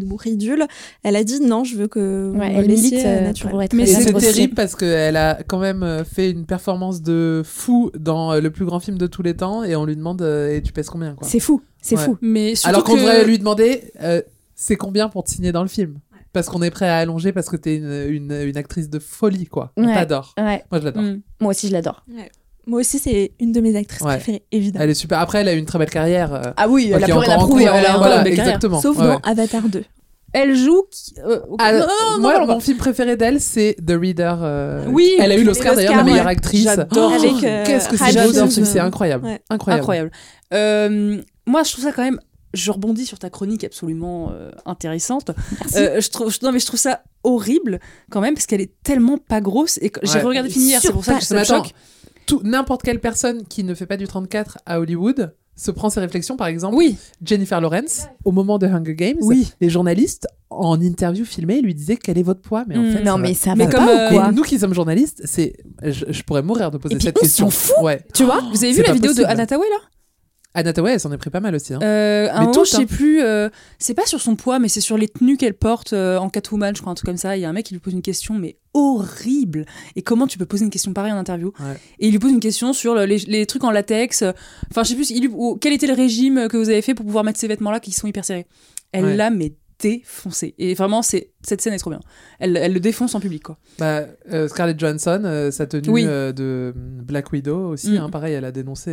ou 0.10 0.16
ridules. 0.16 0.66
Elle 1.04 1.16
a 1.18 1.24
dit 1.26 1.40
non, 1.42 1.64
je 1.66 1.76
veux 1.76 1.88
que 1.88 2.32
Ouais, 2.36 2.54
elle 2.56 2.66
milite 2.68 2.94
euh, 2.94 3.20
euh, 3.20 3.22
naturelle. 3.22 3.62
être 3.62 3.74
Mais 3.74 3.86
c'est 3.86 4.12
terrible 4.14 4.56
parce 4.56 4.76
qu'elle 4.76 5.18
a 5.18 5.40
quand 5.46 5.60
même 5.60 6.04
fait 6.12 6.32
une 6.32 6.46
performance 6.46 7.02
de 7.02 7.44
fou 7.46 7.92
dans 8.00 8.34
le 8.40 8.50
plus 8.52 8.66
grand 8.66 8.80
film 8.80 8.98
de 8.98 9.06
tous 9.08 9.22
les 9.22 9.36
temps 9.36 9.64
et 9.66 9.76
on 9.76 9.86
lui 9.86 9.96
demande 9.98 10.22
euh, 10.22 10.56
et 10.56 10.62
tu 10.62 10.72
pèses 10.72 10.90
combien 10.90 11.14
quoi. 11.14 11.28
C'est 11.28 11.40
fou, 11.42 11.62
c'est 11.82 11.96
Ouais. 11.98 12.04
fou. 12.06 12.18
Mais 12.22 12.54
Alors 12.64 12.84
qu'on 12.86 12.94
que- 12.96 13.00
devrait 13.00 13.26
lui 13.26 13.38
demander 13.38 13.92
euh, 14.02 14.22
c'est 14.66 14.76
combien 14.78 15.10
pour 15.10 15.24
te 15.26 15.30
signer 15.30 15.52
dans 15.52 15.62
le 15.64 15.68
film 15.68 16.00
Parce 16.32 16.48
qu'on 16.48 16.62
est 16.62 16.72
prêt 16.72 16.88
à 16.88 16.98
allonger 16.98 17.32
parce 17.34 17.50
que 17.50 17.58
t'es 17.58 17.76
une, 17.76 17.92
une, 18.10 18.32
une 18.32 18.58
actrice 18.58 18.90
de 18.90 19.00
folie 19.00 19.46
quoi. 19.46 19.72
On 19.78 19.86
Ouais. 19.86 19.94
t'adore. 19.94 20.34
Ouais. 20.38 20.64
Moi 20.72 20.80
je 20.80 20.86
l'adore. 20.86 21.04
Mm. 21.04 21.22
Moi 21.42 21.50
aussi, 21.52 21.68
je 21.68 21.74
l'adore. 21.74 22.06
Moi 22.66 22.80
aussi, 22.80 22.98
c'est 22.98 23.34
une 23.42 23.52
de 23.52 23.60
mes 23.60 23.76
actrices 23.76 24.02
Ouais. 24.02 24.16
préférées, 24.16 24.46
évidemment. 24.54 24.86
Elle 24.86 24.92
est 24.92 24.94
super. 24.94 25.20
Après 25.20 25.40
elle 25.42 25.50
a 25.50 25.54
eu 25.54 25.58
une 25.58 25.66
très 25.66 25.80
belle 25.80 25.90
carrière. 25.90 26.34
euh, 26.34 26.42
Ah 26.56 26.70
oui, 26.70 26.94
encore 26.96 27.30
en 27.40 27.48
cours. 27.48 27.60
elle 27.60 27.68
a 27.68 27.90
encore 27.90 27.98
Voilà, 27.98 28.26
exactement. 28.28 28.80
Sauf 28.80 28.98
Ouais, 28.98 29.04
dans. 29.06 29.18
Avatar 29.20 29.64
2. 29.68 29.84
Elle 30.36 30.56
joue. 30.56 30.84
qui- 30.90 31.14
euh, 31.20 31.42
ok. 31.48 31.60
Ah, 31.62 31.74
Non, 31.74 31.80
non, 31.80 31.86
non, 32.16 32.22
moi, 32.22 32.40
non, 32.40 32.48
mon 32.48 32.60
film 32.60 32.78
préféré 32.78 33.16
d'elle, 33.18 33.40
c'est 33.40 33.76
The 33.86 33.92
Reader. 33.92 34.36
euh, 34.42 34.86
Oui, 34.90 35.12
elle 35.20 35.32
a 35.32 35.36
eu 35.36 35.42
elle 35.42 35.46
l'Oscar 35.46 35.74
a 35.74 35.76
d'ailleurs 35.76 35.92
de 35.94 35.98
la 35.98 36.04
meilleure 36.06 36.26
ouais. 36.26 36.32
actrice. 36.32 36.64
J'adore. 36.64 36.88
Oh, 37.16 37.24
euh, 37.46 37.64
Qu'est-ce 37.66 37.88
que 37.90 37.98
c'est 37.98 38.14
dans 38.16 38.48
ce 38.50 38.54
film, 38.56 38.66
c'est 38.66 38.80
incroyable. 38.80 39.26
Ouais. 39.26 39.42
Incroyable. 39.52 39.82
Incroyable. 39.82 40.12
Euh, 40.54 41.22
moi, 41.46 41.62
je 41.64 41.72
trouve 41.74 41.84
ça 41.84 41.92
quand 41.92 42.04
même. 42.04 42.20
Je 42.54 42.72
rebondis 42.72 43.06
sur 43.06 43.18
ta 43.20 43.30
chronique 43.30 43.64
absolument 43.64 44.32
euh, 44.32 44.52
intéressante. 44.66 45.32
Merci. 45.62 45.78
Euh, 45.78 46.02
je 46.02 46.10
trouve, 46.10 46.32
non, 46.44 46.52
mais 46.52 46.60
je 46.60 46.66
trouve 46.68 46.80
ça 46.80 47.02
horrible 47.24 47.80
quand 48.12 48.22
même 48.22 48.34
parce 48.36 48.46
qu'elle 48.46 48.62
est 48.62 48.74
tellement 48.84 49.18
pas 49.18 49.42
grosse 49.42 49.80
et 49.82 49.90
que 49.90 50.00
j'ai 50.04 50.20
regardé 50.20 50.50
finir. 50.50 50.80
C'est 50.82 50.92
pour 50.92 51.04
ça 51.06 51.16
que 51.16 51.24
ça 51.24 51.40
me 51.40 51.44
choque. 51.44 51.74
tout 52.26 52.42
n'importe 52.44 52.84
quelle 52.84 53.00
personne 53.00 53.44
qui 53.48 53.64
ne 53.64 53.74
fait 53.74 53.86
pas 53.88 53.98
du 53.98 54.08
34 54.08 54.60
à 54.66 54.80
Hollywood 54.80 55.34
se 55.56 55.70
prend 55.70 55.90
ses 55.92 56.00
réflexions, 56.00 56.36
par 56.36 56.48
exemple, 56.48 56.76
Oui. 56.76 56.98
Jennifer 57.24 57.62
Lawrence, 57.62 58.08
au 58.26 58.32
moment 58.32 58.58
de 58.58 58.66
Hunger 58.66 58.96
Games, 58.96 59.18
Oui. 59.22 59.52
les 59.62 59.70
journalistes, 59.70 60.28
en 60.50 60.82
interview 60.82 61.26
filmée, 61.26 61.62
lui 61.62 61.76
disaient 61.76 61.96
quel 61.98 62.18
est 62.18 62.24
votre 62.24 62.42
poids. 62.42 62.64
Mais 62.68 62.76
en 62.78 62.82
Mm. 62.84 62.92
fait, 62.92 63.04
Non, 63.04 63.12
ça 63.14 63.18
mais 63.20 63.28
va- 63.30 63.34
ça 63.36 63.56
Mais 63.56 63.66
va 63.66 63.72
comme, 63.72 63.86
pas 63.86 63.92
euh, 63.92 64.10
ou 64.10 64.14
quoi 64.14 64.32
nous 64.32 64.42
qui 64.44 64.58
sommes 64.58 64.74
journalistes, 64.74 65.22
c'est, 65.26 65.54
je, 65.84 66.06
je 66.10 66.24
pourrais 66.24 66.42
mourir 66.42 66.72
de 66.72 66.78
poser 66.80 66.96
Et 66.96 66.98
puis, 66.98 67.06
cette 67.06 67.18
on 67.18 67.22
question. 67.22 67.50
s'en 67.52 67.74
fout. 67.74 67.84
Ouais. 67.84 68.04
Tu 68.16 68.24
vois 68.24 68.42
Vous 68.52 68.64
avez 68.64 68.74
vu 68.74 68.82
la 68.84 68.94
vidéo 68.94 69.12
possible. 69.12 69.28
de 69.28 69.32
Anna 69.32 69.46
Tawai 69.46 69.68
là? 69.70 69.78
Anna 70.56 70.72
Tawai, 70.72 70.92
elle 70.94 71.00
s'en 71.00 71.12
est 71.12 71.18
pris 71.18 71.30
pas 71.32 71.40
mal 71.40 71.56
aussi. 71.56 71.74
hein. 71.74 71.80
Euh, 71.82 72.30
un 72.32 72.52
je 72.54 72.64
sais 72.70 72.78
hein. 72.84 72.86
plus, 72.86 73.22
euh, 73.22 73.50
c'est 73.80 73.96
pas 73.96 74.06
sur 74.06 74.22
son 74.22 74.36
poids, 74.36 74.60
mais 74.60 74.68
c'est 74.68 74.82
sur 74.82 74.98
les 74.98 75.08
tenues 75.08 75.36
qu'elle 75.38 75.56
porte 75.56 75.94
euh, 75.94 76.18
en 76.18 76.30
Catwoman, 76.30 76.76
je 76.76 76.82
crois, 76.82 76.92
un 76.92 76.96
truc 76.96 77.08
comme 77.08 77.18
ça. 77.18 77.36
Il 77.36 77.42
y 77.42 77.46
a 77.46 77.50
un 77.50 77.54
mec 77.54 77.66
qui 77.66 77.74
lui 77.74 77.80
pose 77.82 77.94
une 77.94 78.04
question, 78.04 78.36
mais 78.36 78.58
horrible. 78.76 79.66
Et 79.96 80.02
comment 80.04 80.28
tu 80.28 80.38
peux 80.38 80.46
poser 80.46 80.64
une 80.66 80.70
question 80.70 80.94
pareille 80.94 81.12
en 81.12 81.18
interview? 81.18 81.54
Ouais. 81.60 81.76
Et 82.00 82.08
il 82.08 82.12
lui 82.12 82.20
pose 82.20 82.32
une 82.32 82.40
question 82.40 82.72
sur 82.74 82.94
le- 82.94 83.06
les, 83.06 83.18
les 83.20 83.46
trucs 83.48 83.64
en 83.64 83.72
latex. 83.72 84.24
Enfin, 84.70 84.84
je 84.84 84.90
sais 84.90 84.96
plus, 84.96 85.10
il 85.10 85.22
lui- 85.22 85.34
ou- 85.34 85.56
quel 85.60 85.74
était 85.74 85.88
le 85.88 85.94
régime 85.94 86.48
que 86.48 86.58
vous 86.58 86.70
avez 86.70 86.82
fait 86.84 86.94
pour 86.94 87.06
pouvoir 87.06 87.24
mettre 87.24 87.40
ces 87.40 87.48
vêtements-là 87.48 87.80
qui 87.80 87.92
sont 87.92 88.08
hyper 88.08 88.24
serrés? 88.24 88.46
Elle 88.92 89.06
Ouais. 89.06 89.16
l'a, 89.16 89.30
mais 89.32 89.54
défoncé. 89.80 90.54
Et 90.60 90.76
vraiment, 90.76 91.02
c'est 91.02 91.32
cette 91.42 91.62
scène 91.62 91.74
est 91.74 91.78
trop 91.80 91.90
bien. 91.90 92.00
Elle, 92.40 92.56
elle 92.58 92.74
le 92.74 92.80
défonce 92.80 93.16
en 93.16 93.20
public, 93.20 93.44
quoi. 93.44 93.58
Bah, 93.80 94.04
euh, 94.32 94.48
Scarlett 94.48 94.80
Johansson, 94.80 95.50
sa 95.52 95.66
tenue 95.66 95.90
Oui. 95.90 96.04
de 96.06 96.74
Black 96.76 97.32
Widow 97.34 97.70
aussi, 97.72 97.92
Mm. 97.94 97.98
hein, 97.98 98.10
pareil, 98.10 98.34
elle 98.36 98.46
a 98.46 98.52
dénoncé. 98.52 98.92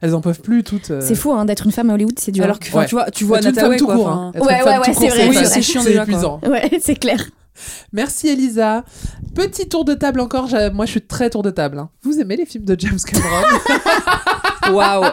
Elles 0.00 0.14
en 0.14 0.20
peuvent 0.20 0.40
plus 0.40 0.62
toutes. 0.62 0.90
euh, 0.90 1.00
C'est 1.02 1.14
fou 1.14 1.32
hein, 1.32 1.44
d'être 1.44 1.64
une 1.66 1.72
femme 1.72 1.90
à 1.90 1.94
Hollywood, 1.94 2.18
c'est 2.18 2.32
dur. 2.32 2.44
Alors 2.44 2.58
que, 2.58 2.70
Ouais. 2.76 2.86
tu 2.86 2.94
vois, 2.94 3.10
tu 3.10 3.24
vois 3.24 3.40
Tawai, 3.40 3.76
tout 3.76 3.86
court. 3.86 4.08
hein. 4.08 4.32
Ouais, 4.34 4.40
ouais, 4.42 4.58
femme 4.60 4.80
ouais, 4.80 4.86
tout 4.86 5.00
c'est 5.00 5.08
court, 5.08 5.16
vrai, 5.16 5.28
Oui, 5.28 5.36
c'est 5.44 5.62
chiant 5.62 5.80
c'est 5.82 5.88
déjà, 5.90 6.04
quoi. 6.04 6.12
épuisant. 6.14 6.40
Ouais, 6.48 6.70
c'est 6.82 6.96
clair. 6.96 7.24
Merci 7.92 8.28
Elisa. 8.28 8.84
Petit 9.34 9.68
tour 9.68 9.84
de 9.84 9.94
table 9.94 10.20
encore. 10.20 10.48
Moi, 10.72 10.86
je 10.86 10.92
suis 10.92 11.00
très 11.02 11.28
tour 11.28 11.42
de 11.42 11.50
table. 11.50 11.78
hein. 11.80 11.88
Vous 12.02 12.20
aimez 12.20 12.36
les 12.36 12.46
films 12.46 12.64
de 12.64 12.76
James 12.78 12.98
Cameron? 13.04 13.42
Waouh 14.72 15.04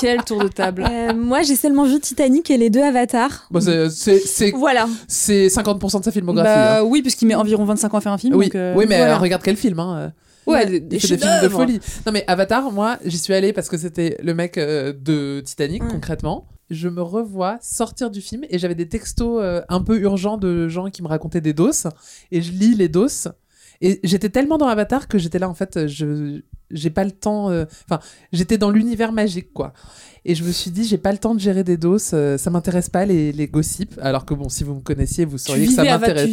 Quel 0.00 0.22
tour 0.22 0.42
de 0.42 0.48
table 0.48 0.84
Euh, 0.88 1.12
moi, 1.14 1.42
j'ai 1.42 1.56
seulement 1.56 1.84
vu 1.84 1.98
Titanic 1.98 2.50
et 2.50 2.56
les 2.58 2.70
deux 2.70 2.82
Avatars. 2.82 3.46
Bon, 3.50 3.60
c'est- 3.60 4.52
Voilà. 4.54 4.86
c'est 5.08 5.48
50% 5.48 6.00
de 6.00 6.04
sa 6.04 6.10
filmographie. 6.12 6.48
Bah 6.48 6.78
hein. 6.80 6.82
oui, 6.84 7.02
puisqu'il 7.02 7.26
met 7.26 7.34
environ 7.34 7.64
25 7.64 7.94
ans 7.94 7.98
à 7.98 8.00
faire 8.00 8.12
un 8.12 8.18
film. 8.18 8.34
Oui, 8.36 8.46
donc, 8.46 8.54
euh, 8.54 8.74
oui, 8.76 8.84
mais 8.88 8.98
voilà. 8.98 9.14
euh, 9.14 9.18
regarde 9.18 9.42
quel 9.42 9.56
film. 9.56 9.78
Hein. 9.80 10.12
Ouais, 10.46 10.80
des, 10.80 10.98
films 10.98 11.20
de 11.42 11.48
folie. 11.48 11.80
Non 12.06 12.12
mais 12.12 12.24
Avatar, 12.26 12.70
moi, 12.72 12.98
j'y 13.04 13.18
suis 13.18 13.32
allée 13.34 13.52
parce 13.52 13.68
que 13.68 13.76
c'était 13.76 14.18
le 14.22 14.34
mec 14.34 14.58
euh, 14.58 14.92
de 14.92 15.40
Titanic 15.44 15.86
concrètement. 15.86 16.48
Je 16.70 16.88
me 16.88 17.02
revois 17.02 17.58
sortir 17.60 18.10
du 18.10 18.20
film 18.20 18.44
et 18.48 18.58
j'avais 18.58 18.74
des 18.74 18.88
textos 18.88 19.40
euh, 19.42 19.60
un 19.68 19.82
peu 19.82 19.98
urgents 20.00 20.38
de 20.38 20.68
gens 20.68 20.90
qui 20.90 21.02
me 21.02 21.08
racontaient 21.08 21.40
des 21.42 21.52
doses 21.52 21.86
et 22.30 22.40
je 22.42 22.50
lis 22.52 22.74
les 22.74 22.88
doses 22.88 23.32
et 23.80 24.00
j'étais 24.04 24.30
tellement 24.30 24.58
dans 24.58 24.68
Avatar 24.68 25.06
que 25.08 25.18
j'étais 25.18 25.38
là 25.38 25.48
en 25.48 25.54
fait, 25.54 25.86
je 25.86 26.40
j'ai 26.70 26.88
pas 26.90 27.04
le 27.04 27.10
temps. 27.10 27.50
euh, 27.50 27.66
Enfin, 27.84 28.00
j'étais 28.32 28.56
dans 28.56 28.70
l'univers 28.70 29.12
magique 29.12 29.52
quoi. 29.52 29.74
Et 30.24 30.36
je 30.36 30.44
me 30.44 30.52
suis 30.52 30.70
dit, 30.70 30.84
j'ai 30.84 30.98
pas 30.98 31.10
le 31.10 31.18
temps 31.18 31.34
de 31.34 31.40
gérer 31.40 31.64
des 31.64 31.76
doses, 31.76 32.10
euh, 32.14 32.38
ça 32.38 32.48
m'intéresse 32.48 32.88
pas 32.88 33.04
les, 33.04 33.32
les 33.32 33.48
gossips. 33.48 33.98
Alors 34.00 34.24
que 34.24 34.34
bon, 34.34 34.48
si 34.48 34.62
vous 34.62 34.74
me 34.74 34.80
connaissiez, 34.80 35.24
vous 35.24 35.36
sauriez 35.36 35.66
que 35.66 35.72
ça 35.72 35.82
m'intéresse. 35.82 36.30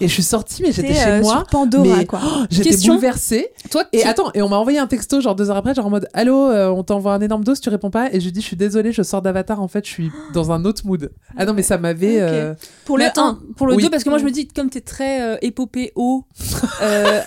Et 0.00 0.08
je 0.08 0.12
suis 0.12 0.24
sortie, 0.24 0.60
mais 0.60 0.72
j'étais 0.72 0.92
chez 0.94 1.06
euh, 1.06 1.20
moi. 1.22 1.34
sur 1.36 1.46
Pandora, 1.46 1.98
mais- 1.98 2.04
quoi. 2.04 2.18
Oh, 2.24 2.28
j'étais 2.50 2.70
Question. 2.70 2.94
bouleversée. 2.94 3.46
Toi, 3.70 3.84
Et 3.92 3.98
qui- 4.00 4.04
attends, 4.08 4.32
et 4.34 4.42
on 4.42 4.48
m'a 4.48 4.56
envoyé 4.56 4.80
un 4.80 4.88
texto 4.88 5.20
genre 5.20 5.36
deux 5.36 5.50
heures 5.50 5.56
après, 5.56 5.72
genre 5.72 5.86
en 5.86 5.90
mode 5.90 6.08
Allô, 6.14 6.50
euh, 6.50 6.68
on 6.68 6.82
t'envoie 6.82 7.14
un 7.14 7.20
énorme 7.20 7.44
dose, 7.44 7.60
tu 7.60 7.68
réponds 7.68 7.90
pas. 7.90 8.08
Et 8.12 8.18
je 8.18 8.24
lui 8.24 8.32
dis 8.32 8.40
Je 8.40 8.46
suis 8.46 8.56
désolée, 8.56 8.90
je 8.90 9.02
sors 9.02 9.22
d'Avatar, 9.22 9.62
en 9.62 9.68
fait, 9.68 9.84
je 9.86 9.90
suis 9.90 10.10
dans 10.34 10.50
un 10.50 10.64
autre 10.64 10.84
mood. 10.84 11.08
Ah 11.36 11.44
non, 11.44 11.54
mais 11.54 11.62
ça 11.62 11.78
m'avait. 11.78 12.20
Euh, 12.20 12.54
pour 12.86 12.98
le 12.98 13.04
attends, 13.04 13.28
1, 13.28 13.38
pour 13.56 13.68
le 13.68 13.76
oui. 13.76 13.84
2, 13.84 13.90
parce 13.90 14.02
que 14.02 14.08
moi 14.08 14.18
je 14.18 14.24
me 14.24 14.32
dis, 14.32 14.48
comme 14.48 14.68
t'es 14.68 14.80
très 14.80 15.38
épopée 15.42 15.92
eau, 15.94 16.24
tout 16.40 16.44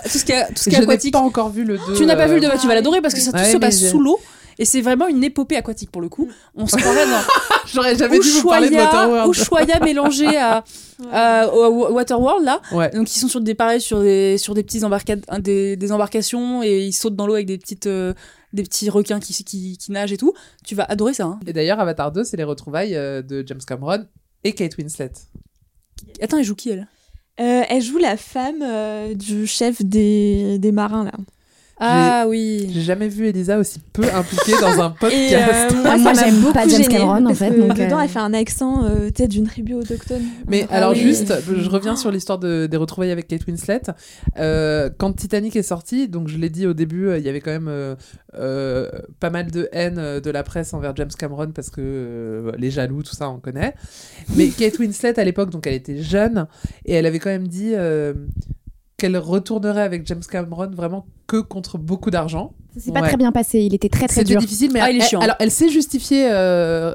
ce 0.10 0.26
qui 0.26 0.34
est, 0.34 0.46
tout 0.48 0.54
ce 0.58 0.64
qui 0.70 0.70
est 0.72 0.74
Je 0.74 0.78
n'ai 0.80 0.84
aquatique, 0.84 1.14
pas 1.14 1.20
encore 1.20 1.50
vu 1.52 1.64
le 1.64 1.78
2. 1.78 1.94
tu 1.96 2.06
n'as 2.06 2.18
pas 2.18 2.28
vu 2.28 2.36
le 2.36 2.42
2, 2.42 2.48
Ah 2.52 2.58
tu 2.60 2.68
vas 2.68 2.76
l'adorer 2.76 3.00
parce 3.02 3.14
que 3.14 3.22
ça 3.22 3.32
tout 3.32 3.38
se 3.50 3.56
passe 3.58 3.80
sous 3.88 4.02
l'eau. 4.02 4.20
Et 4.60 4.66
c'est 4.66 4.82
vraiment 4.82 5.08
une 5.08 5.24
épopée 5.24 5.56
aquatique 5.58 5.92
pour 5.92 6.02
le 6.02 6.10
coup. 6.10 6.30
On 6.56 6.68
se 6.68 6.76
croirait 6.76 7.06
dans 7.06 7.22
J'aurais 7.74 7.96
jamais 7.96 8.20
dû 8.20 8.30
vous 8.30 8.48
parler 8.50 8.70
de 8.70 8.76
Waterworld. 8.76 9.30
Ushuaïa 9.36 9.80
mélangé 9.80 10.28
à, 10.38 10.64
Waterworld 11.92 12.44
là. 12.46 12.62
Ouais. 12.72 12.90
Donc 12.92 13.14
ils 13.16 13.20
sont 13.20 13.28
sur 13.28 13.42
des 13.42 13.56
pareils 13.56 13.82
sur 13.82 14.02
des 14.02 14.38
sur 14.38 14.54
des 14.54 14.66
un- 15.30 15.40
des, 15.40 15.76
des 15.76 15.92
embarcations 15.92 16.64
et 16.64 16.80
ils 16.86 16.94
sautent 16.94 17.16
dans 17.16 17.28
l'eau 17.28 17.36
avec 17.36 17.48
des 17.48 17.58
petites 17.58 17.88
euh, 17.88 18.14
des 18.54 18.64
petits 18.64 18.90
requins 18.90 19.20
qui, 19.20 19.34
qui 19.44 19.78
qui 19.78 19.92
nagent 19.92 20.12
et 20.12 20.18
tout. 20.18 20.34
Tu 20.66 20.76
vas 20.76 20.84
adorer 20.84 21.14
ça. 21.14 21.26
hein. 21.26 21.40
Et 21.48 21.54
d'ailleurs, 21.54 21.80
Avatar 21.80 22.12
2, 22.12 22.24
c'est 22.24 22.38
les 22.38 22.44
retrouvailles 22.44 22.96
euh, 22.96 23.22
de 23.22 23.44
James 23.48 23.62
Cameron 23.66 24.06
et 24.44 24.54
Kate 24.54 24.78
Winslet. 24.78 25.12
Attends, 26.22 26.38
elle 26.38 26.44
joue 26.44 26.56
qui 26.56 26.70
elle? 26.72 26.88
Euh, 27.40 27.64
elle 27.70 27.82
joue 27.82 27.98
la 27.98 28.18
femme 28.18 28.62
euh, 28.62 29.14
du 29.14 29.48
chef 29.48 29.82
des, 29.84 30.60
des 30.60 30.72
marins, 30.72 31.06
là. 31.06 31.12
Ah 31.84 32.26
oui. 32.28 32.70
J'ai 32.72 32.82
jamais 32.82 33.08
vu 33.08 33.28
Elisa 33.28 33.58
aussi 33.58 33.80
peu 33.92 34.04
impliquée 34.14 34.54
dans 34.62 34.80
un 34.82 34.92
Et 34.94 35.00
podcast. 35.00 35.72
euh, 35.74 35.82
Moi, 35.82 35.98
moi, 35.98 35.98
ça 35.98 36.22
m'a 36.22 36.30
j'aime 36.30 36.40
beaucoup 36.42 36.54
pas 36.54 36.68
James 36.68 36.88
Cameron, 36.88 37.26
en 37.26 37.34
fait, 37.34 37.50
donc, 37.52 37.76
dedans, 37.76 37.98
euh, 37.98 38.02
elle 38.04 38.10
fait 38.10 38.20
un 38.20 38.34
accent 38.34 38.86
euh, 38.86 39.10
peut-être 39.10 39.30
d'une 39.32 39.48
tribu 39.48 39.74
autochtone. 39.74 40.22
Mais 40.48 40.68
Ah 40.70 40.78
alors 40.78 40.92
oui. 40.92 41.00
juste, 41.00 41.34
je 41.48 41.70
reviens 41.70 41.96
sur 41.96 42.12
l'histoire 42.12 42.38
de- 42.40 42.68
des 42.68 42.78
retrouvailles 42.78 43.12
avec 43.12 43.28
Kate 43.28 43.46
Winslet. 43.48 43.82
Euh, 44.38 44.90
quand 44.98 45.14
Titanic 45.14 45.56
est 45.56 45.64
sorti, 45.64 46.08
donc 46.08 46.28
je 46.28 46.38
l'ai 46.38 46.50
dit 46.50 46.68
au 46.68 46.74
début, 46.74 47.08
euh, 47.08 47.18
il 47.18 47.24
y 47.26 47.30
avait 47.30 47.42
quand 47.42 47.52
même 47.52 47.68
euh, 47.68 47.96
euh, 48.36 48.90
pas 49.20 49.30
mal 49.32 49.50
de 49.50 49.68
haine 49.72 49.98
euh, 49.98 50.20
de 50.20 50.30
la 50.30 50.44
presse 50.44 50.74
envers 50.74 50.96
James 50.96 51.10
Cameron 51.18 51.52
parce 51.52 51.70
que 51.70 51.82
euh, 51.82 52.52
les 52.58 52.70
jaloux, 52.72 53.02
tout 53.04 53.16
ça, 53.16 53.30
on 53.30 53.40
connaît. 53.40 53.74
Mais 54.36 54.48
Kate 54.50 54.78
Winslet 54.78 55.20
à 55.20 55.24
l'époque, 55.24 55.50
donc 55.50 55.66
elle 55.68 55.74
était 55.74 55.98
jeune 56.02 56.46
et 56.86 56.94
elle 56.94 57.06
avait 57.08 57.20
quand 57.20 57.30
même 57.32 57.48
dit 57.48 57.72
euh, 57.74 58.14
qu'elle 59.02 59.18
retournerait 59.18 59.82
avec 59.82 60.06
James 60.08 60.22
Cameron 60.30 60.70
vraiment 60.72 61.06
que 61.28 61.38
contre 61.38 61.78
beaucoup 61.78 62.12
d'argent. 62.12 62.54
Ça 62.76 62.80
s'est 62.80 62.92
pas 62.92 63.02
Ouais. 63.02 63.08
très 63.10 63.18
bien 63.18 63.32
passé, 63.32 63.60
il 63.60 63.74
était 63.74 63.90
très 63.90 64.08
très 64.08 64.22
C'était 64.22 64.32
dur. 64.34 64.40
difficile, 64.42 64.72
mais 64.74 64.80
Ah, 64.82 64.90
il 64.92 64.98
est 64.98 65.00
elle- 65.00 65.06
chiant. 65.08 65.20
alors 65.20 65.36
elle 65.40 65.52
s'est 65.52 65.70
justifiée 65.70 66.30
euh, 66.32 66.94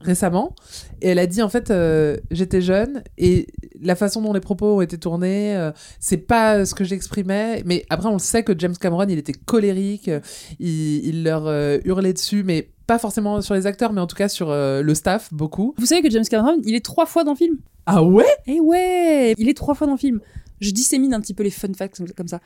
récemment 0.00 0.54
et 1.00 1.08
elle 1.10 1.18
a 1.18 1.26
dit 1.26 1.42
en 1.42 1.48
fait 1.48 1.70
euh, 1.70 2.16
j'étais 2.30 2.60
jeune 2.60 3.02
et 3.16 3.46
la 3.80 3.94
façon 3.94 4.20
dont 4.22 4.32
les 4.32 4.40
propos 4.40 4.76
ont 4.76 4.80
été 4.80 4.98
tournés, 4.98 5.56
euh, 5.56 5.70
c'est 6.00 6.16
pas 6.18 6.66
ce 6.66 6.74
que 6.74 6.84
j'exprimais. 6.84 7.62
Mais 7.64 7.84
après 7.90 8.08
on 8.08 8.14
le 8.14 8.18
sait 8.18 8.42
que 8.42 8.52
James 8.58 8.74
Cameron 8.78 9.06
il 9.08 9.18
était 9.18 9.32
colérique, 9.32 10.08
euh, 10.08 10.20
il, 10.58 11.06
il 11.06 11.22
leur 11.24 11.46
euh, 11.46 11.78
hurlait 11.84 12.12
dessus, 12.12 12.42
mais 12.44 12.68
pas 12.86 12.98
forcément 12.98 13.40
sur 13.42 13.54
les 13.54 13.66
acteurs, 13.66 13.92
mais 13.92 14.00
en 14.00 14.06
tout 14.06 14.16
cas 14.16 14.28
sur 14.28 14.50
euh, 14.50 14.82
le 14.82 14.94
staff 14.94 15.32
beaucoup. 15.32 15.74
Vous 15.78 15.86
savez 15.86 16.02
que 16.02 16.10
James 16.10 16.24
Cameron, 16.28 16.58
il 16.64 16.74
est 16.74 16.84
trois 16.84 17.06
fois 17.06 17.22
dans 17.24 17.32
le 17.32 17.36
film. 17.36 17.56
Ah 17.86 18.02
ouais? 18.02 18.24
Eh 18.46 18.60
ouais, 18.60 19.34
il 19.38 19.48
est 19.48 19.56
trois 19.56 19.74
fois 19.74 19.86
dans 19.86 19.94
le 19.94 19.98
film. 19.98 20.20
Je 20.60 20.70
dissémine 20.70 21.14
un 21.14 21.20
petit 21.20 21.34
peu 21.34 21.42
les 21.42 21.50
fun 21.50 21.68
facts 21.76 22.00
comme- 22.16 22.28
ça. 22.28 22.40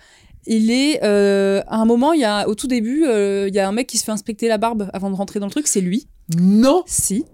Il 0.47 0.71
est 0.71 1.03
euh, 1.05 1.63
à 1.69 1.77
un 1.77 1.85
moment, 1.85 2.13
il 2.13 2.21
y 2.21 2.25
a 2.25 2.49
au 2.49 2.55
tout 2.55 2.67
début, 2.67 3.05
euh, 3.07 3.47
il 3.49 3.55
y 3.55 3.59
a 3.59 3.69
un 3.69 3.73
mec 3.73 3.87
qui 3.87 3.97
se 3.99 4.05
fait 4.05 4.13
inspecter 4.13 4.49
la 4.49 4.59
barbe 4.59 4.91
avant 4.93 5.11
de 5.11 5.15
rentrer 5.17 5.39
dans 5.41 5.47
le 5.47 5.53
truc. 5.53 5.67
C'est 5.69 5.81
lui. 5.81 6.09
Non. 6.39 6.83
Si. 6.87 7.25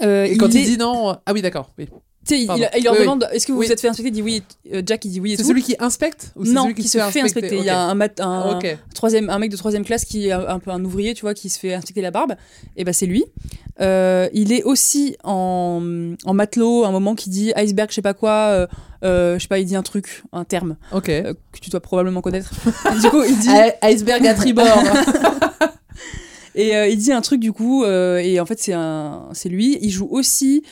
Euh, 0.00 0.24
Et 0.24 0.36
quand 0.36 0.48
il, 0.48 0.56
est- 0.58 0.64
dit 0.64 0.78
non, 0.78 1.16
ah 1.26 1.32
oui 1.32 1.42
d'accord. 1.42 1.70
Oui. 1.78 1.86
tu 1.86 1.92
sais, 2.24 2.40
il, 2.40 2.46
Pardon. 2.46 2.64
il- 2.74 2.78
il 2.78 2.84
leur 2.84 2.92
Oui, 2.94 2.98
oui. 3.00 3.04
demande 3.04 3.28
est-ce 3.32 3.46
que 3.46 3.52
vous 3.52 3.58
Oui. 3.58 3.66
vous 3.66 3.72
êtes 3.72 3.80
fait 3.80 3.88
inspecter? 3.88 4.08
Il 4.08 4.12
dit 4.12 4.22
oui. 4.22 4.42
Euh, 4.72 4.82
Jack 4.86 5.04
il 5.04 5.10
dit 5.10 5.20
oui 5.20 5.34
C'est 5.36 5.44
celui 5.44 5.62
qui 5.62 5.76
inspecte 5.78 6.32
ou 6.36 6.44
non, 6.44 6.62
celui 6.62 6.74
qui, 6.74 6.88
se 6.88 6.98
fait 7.10 7.20
inspecter. 7.20 7.58
Il 7.58 7.64
y 7.64 7.68
a 7.68 7.78
un, 7.80 7.94
mat- 7.94 8.20
un, 8.20 8.56
Ok. 8.56 8.76
troisième, 8.94 9.28
un 9.30 9.38
mec 9.38 9.50
de 9.50 9.56
troisième 9.56 9.84
classe 9.84 10.04
qui 10.04 10.28
est 10.28 10.32
un, 10.32 10.46
un 10.48 10.58
peu 10.58 10.70
un 10.70 10.82
ouvrier, 10.84 11.14
tu 11.14 11.22
vois, 11.22 11.34
qui 11.34 11.48
se 11.48 11.58
fait 11.58 11.74
inspecter 11.74 12.00
la 12.00 12.10
barbe. 12.10 12.34
Et 12.76 12.84
ben 12.84 12.92
c'est 12.94 13.06
lui. 13.06 13.24
Euh, 13.80 14.28
il 14.32 14.52
est 14.52 14.62
aussi 14.64 15.16
en, 15.24 16.14
en 16.24 16.34
matelot, 16.34 16.84
un 16.84 16.90
moment 16.90 17.14
qui 17.14 17.30
dit 17.30 17.52
iceberg, 17.56 17.88
je 17.90 17.94
sais 17.96 18.02
pas 18.02 18.14
quoi. 18.14 18.30
euh, 18.50 18.66
euh, 19.02 19.36
je 19.38 19.42
sais 19.42 19.48
pas, 19.48 19.58
il 19.58 19.64
dit 19.64 19.74
un 19.76 19.82
truc, 19.82 20.22
un 20.32 20.44
terme 20.44 20.76
euh, 20.92 21.34
que 21.52 21.58
tu 21.60 21.70
dois 21.70 21.80
probablement 21.80 22.20
connaître. 22.20 22.50
Et 22.94 23.00
du 23.00 23.08
coup, 23.10 23.22
il 23.24 23.38
dit 23.38 23.48
Iceberg 23.82 24.26
à 24.26 24.34
tribord. 24.34 24.66
et 26.54 26.76
euh, 26.76 26.86
il 26.86 26.98
dit 26.98 27.12
un 27.12 27.22
truc 27.22 27.40
du 27.40 27.52
coup 27.52 27.84
et 27.84 28.38
en 28.40 28.46
fait 28.46 28.58
c'est 28.58 28.74
un 28.74 29.28
c'est 29.32 29.48
lui. 29.48 29.78
Il 29.80 29.90
joue 29.90 30.08
aussi. 30.10 30.62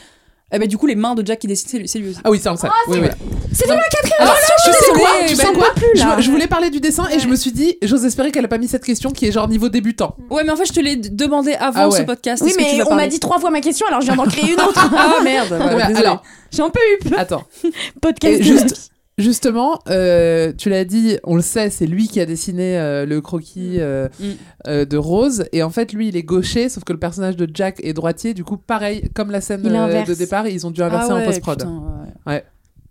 Eh 0.52 0.58
ben, 0.58 0.66
du 0.66 0.76
coup, 0.78 0.86
les 0.86 0.96
mains 0.96 1.14
de 1.14 1.24
Jack 1.24 1.38
qui 1.38 1.46
dessinent, 1.46 1.68
c'est 1.70 1.78
lui, 1.78 1.88
c'est 1.88 1.98
lui 2.00 2.10
aussi. 2.10 2.18
ah 2.24 2.30
oui, 2.30 2.38
ça 2.40 2.50
on 2.50 2.54
le 2.54 2.58
sait. 2.58 2.68
oui, 2.88 2.98
oui. 3.02 3.08
C'était 3.52 3.68
la 3.74 3.82
quatrième 3.88 4.20
Alors, 4.20 4.34
tu 4.64 4.72
sais 4.72 4.92
quoi, 4.92 5.08
tu 5.28 5.36
bah, 5.36 5.42
sais 5.44 5.52
quoi 5.52 5.66
plus, 5.74 5.94
là. 5.98 6.16
je, 6.18 6.22
je 6.22 6.30
voulais 6.30 6.46
parler 6.46 6.70
du 6.70 6.80
dessin 6.80 7.06
et 7.12 7.18
je 7.18 7.26
me 7.28 7.36
suis 7.36 7.52
dit, 7.52 7.76
j'ose 7.82 8.04
espérer 8.04 8.30
qu'elle 8.32 8.44
a 8.44 8.48
pas 8.48 8.58
mis 8.58 8.68
cette 8.68 8.84
question 8.84 9.10
qui 9.10 9.26
est 9.26 9.32
genre 9.32 9.48
niveau 9.48 9.68
débutant. 9.68 10.16
Ouais, 10.30 10.42
mais 10.44 10.50
en 10.52 10.56
fait, 10.56 10.66
je 10.66 10.72
te 10.72 10.80
l'ai 10.80 10.96
demandé 10.96 11.54
avant 11.54 11.80
Ah 11.82 11.88
ouais. 11.88 11.98
ce 11.98 12.02
podcast. 12.02 12.42
Oui, 12.42 12.50
Est-ce 12.50 12.58
que 12.58 12.62
tu 12.70 12.76
mais 12.78 12.82
on 12.90 12.94
m'a 12.94 13.06
dit 13.06 13.20
trois 13.20 13.38
fois 13.38 13.50
ma 13.50 13.60
question, 13.60 13.86
alors 13.88 14.00
je 14.00 14.06
viens 14.06 14.16
d'en 14.16 14.24
créer 14.26 14.52
une 14.52 14.60
autre. 14.60 14.88
Ah 14.96 15.22
merde, 15.22 15.48
désolée. 15.50 15.96
alors, 15.96 16.22
J'ai 16.52 16.62
un 16.62 16.70
peu 16.70 16.80
eu 16.80 17.08
peur. 17.08 17.18
attends. 17.18 17.44
Podcast. 18.00 18.42
Juste, 18.42 18.89
justement, 19.20 19.78
euh, 19.88 20.52
tu 20.56 20.68
l'as 20.70 20.84
dit, 20.84 21.18
on 21.24 21.36
le 21.36 21.42
sait, 21.42 21.70
c'est 21.70 21.86
lui 21.86 22.08
qui 22.08 22.20
a 22.20 22.26
dessiné 22.26 22.78
euh, 22.78 23.06
le 23.06 23.20
croquis 23.20 23.76
euh, 23.78 24.08
Mm. 24.18 24.24
euh, 24.66 24.84
de 24.84 24.96
Rose. 24.96 25.44
Et 25.52 25.62
en 25.62 25.70
fait, 25.70 25.92
lui, 25.92 26.08
il 26.08 26.16
est 26.16 26.22
gaucher, 26.22 26.68
sauf 26.68 26.84
que 26.84 26.92
le 26.92 26.98
personnage 26.98 27.36
de 27.36 27.48
Jack 27.52 27.80
est 27.84 27.92
droitier. 27.92 28.34
Du 28.34 28.44
coup, 28.44 28.56
pareil, 28.56 29.08
comme 29.14 29.30
la 29.30 29.40
scène 29.40 29.62
de 29.62 30.14
départ, 30.14 30.46
ils 30.48 30.66
ont 30.66 30.70
dû 30.70 30.82
inverser 30.82 31.08
Ah 31.10 31.14
ouais, 31.16 31.22
en 31.22 31.26
post-prod. 31.26 31.58
putain, 31.58 31.82
ouais. 32.26 32.32
Ouais. 32.34 32.44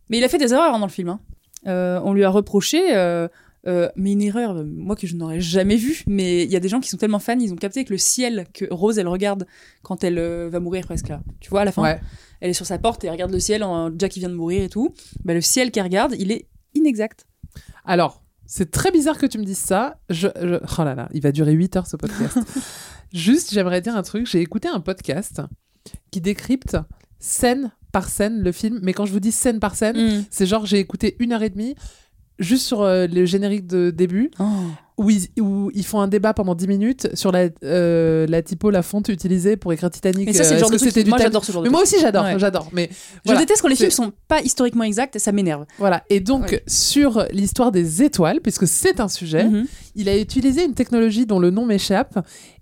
Mais 0.09 0.17
il 0.17 0.23
a 0.23 0.29
fait 0.29 0.37
des 0.37 0.53
erreurs 0.53 0.77
dans 0.79 0.85
le 0.85 0.91
film. 0.91 1.09
hein. 1.09 1.19
On 2.03 2.13
lui 2.13 2.23
a 2.23 2.29
reproché, 2.29 2.81
euh, 2.95 3.27
mais 3.95 4.13
une 4.13 4.21
erreur, 4.21 4.63
moi 4.65 4.95
que 4.95 5.05
je 5.05 5.15
n'aurais 5.15 5.41
jamais 5.41 5.75
vue. 5.75 6.03
Mais 6.07 6.43
il 6.45 6.51
y 6.51 6.55
a 6.55 6.59
des 6.59 6.69
gens 6.69 6.79
qui 6.79 6.89
sont 6.89 6.97
tellement 6.97 7.19
fans, 7.19 7.37
ils 7.39 7.51
ont 7.51 7.57
capté 7.57 7.83
que 7.83 7.91
le 7.91 7.97
ciel 7.97 8.45
que 8.53 8.65
Rose 8.71 8.97
elle 8.97 9.07
regarde 9.09 9.45
quand 9.83 10.03
elle 10.03 10.17
euh, 10.17 10.49
va 10.49 10.59
mourir 10.59 10.85
presque 10.85 11.09
là. 11.09 11.21
Tu 11.41 11.49
vois 11.49 11.61
à 11.61 11.65
la 11.65 11.71
fin, 11.71 11.83
Ouais. 11.83 11.99
Elle 12.41 12.49
est 12.49 12.53
sur 12.53 12.65
sa 12.65 12.77
porte 12.77 13.03
et 13.03 13.07
elle 13.07 13.13
regarde 13.13 13.31
le 13.31 13.39
ciel, 13.39 13.63
en, 13.63 13.91
Jack 13.97 14.11
qui 14.11 14.19
vient 14.19 14.29
de 14.29 14.35
mourir 14.35 14.63
et 14.63 14.69
tout. 14.69 14.93
Bah, 15.23 15.33
le 15.33 15.41
ciel 15.41 15.71
qu'elle 15.71 15.83
regarde, 15.83 16.15
il 16.19 16.31
est 16.31 16.47
inexact. 16.75 17.25
Alors, 17.85 18.23
C'est 18.45 18.71
très 18.71 18.89
bizarre 18.91 19.17
que 19.19 19.27
tu 19.27 19.37
me 19.37 19.43
dises 19.43 19.59
ça. 19.59 19.99
Je, 20.09 20.27
je- 20.41 20.55
Oh 20.79 20.83
là 20.83 20.95
là, 20.95 21.07
il 21.13 21.21
va 21.21 21.31
durer 21.31 21.51
8 21.51 21.75
heures 21.75 21.85
ce 21.87 21.95
podcast. 21.97 22.37
Juste, 23.13 23.53
j'aimerais 23.53 23.81
dire 23.81 23.95
un 23.95 24.01
truc. 24.01 24.25
J'ai 24.27 24.39
écouté 24.41 24.67
un 24.67 24.79
podcast 24.79 25.41
qui 26.11 26.19
décrypte 26.21 26.75
scène 27.19 27.71
par 27.91 28.07
scène 28.09 28.41
le 28.41 28.51
film. 28.51 28.79
Mais 28.81 28.93
quand 28.93 29.05
je 29.05 29.11
vous 29.11 29.19
dis 29.19 29.31
scène 29.31 29.59
par 29.59 29.75
scène, 29.75 29.97
Mm. 30.19 30.25
c'est 30.31 30.45
genre 30.47 30.65
j'ai 30.65 30.79
écouté 30.79 31.15
une 31.19 31.31
heure 31.33 31.43
et 31.43 31.49
demie 31.49 31.75
juste 32.39 32.65
sur 32.65 32.81
euh, 32.81 33.05
le 33.07 33.25
générique 33.25 33.67
de 33.67 33.91
début 33.91 34.31
Oh. 34.39 34.45
Où 34.99 35.09
ils, 35.09 35.27
où 35.41 35.71
ils 35.73 35.85
font 35.85 36.01
un 36.01 36.07
débat 36.07 36.33
pendant 36.33 36.53
10 36.55 36.67
minutes 36.67 37.09
sur 37.15 37.31
la, 37.31 37.47
euh, 37.63 38.27
la 38.27 38.41
typo, 38.41 38.69
la 38.69 38.81
fonte 38.83 39.07
utilisée 39.09 39.55
pour 39.57 39.71
écrire 39.73 39.89
Titanic. 39.89 40.27
Mais 40.27 40.33
ça, 40.33 40.43
c'est 40.43 40.51
Euh, 40.51 40.53
le 40.55 40.59
genre 40.59 40.73
est-ce 40.73 40.85
de 40.85 40.91
truc 40.91 41.03
qui- 41.05 41.09
moi, 41.09 41.17
j'adore 41.19 41.45
ce 41.45 41.51
genre 41.51 41.61
de 41.63 41.67
Mais 41.67 41.71
moi 41.71 41.81
aussi 41.81 41.95
j'adore, 41.99 42.25
Ouais. 42.25 42.37
j'adore. 42.37 42.67
Mais 42.73 42.89
Je 43.25 43.33
déteste 43.33 43.61
quand 43.61 43.69
les 43.69 43.75
films 43.77 43.89
sont 43.91 44.11
pas 44.27 44.41
historiquement 44.41 44.83
exacts, 44.83 45.17
ça 45.17 45.31
m'énerve. 45.31 45.65
Voilà. 45.79 46.03
Et 46.09 46.19
donc, 46.19 46.51
Ouais. 46.51 46.63
sur 46.67 47.25
l'histoire 47.31 47.71
des 47.71 48.03
étoiles, 48.03 48.41
puisque 48.41 48.67
c'est 48.67 48.99
un 48.99 49.07
sujet, 49.07 49.45
Mhm. 49.45 49.65
il 49.95 50.09
a 50.09 50.17
utilisé 50.17 50.65
une 50.65 50.73
technologie 50.73 51.25
dont 51.25 51.39
le 51.39 51.49
nom 51.49 51.65
m'échappe. 51.65 52.19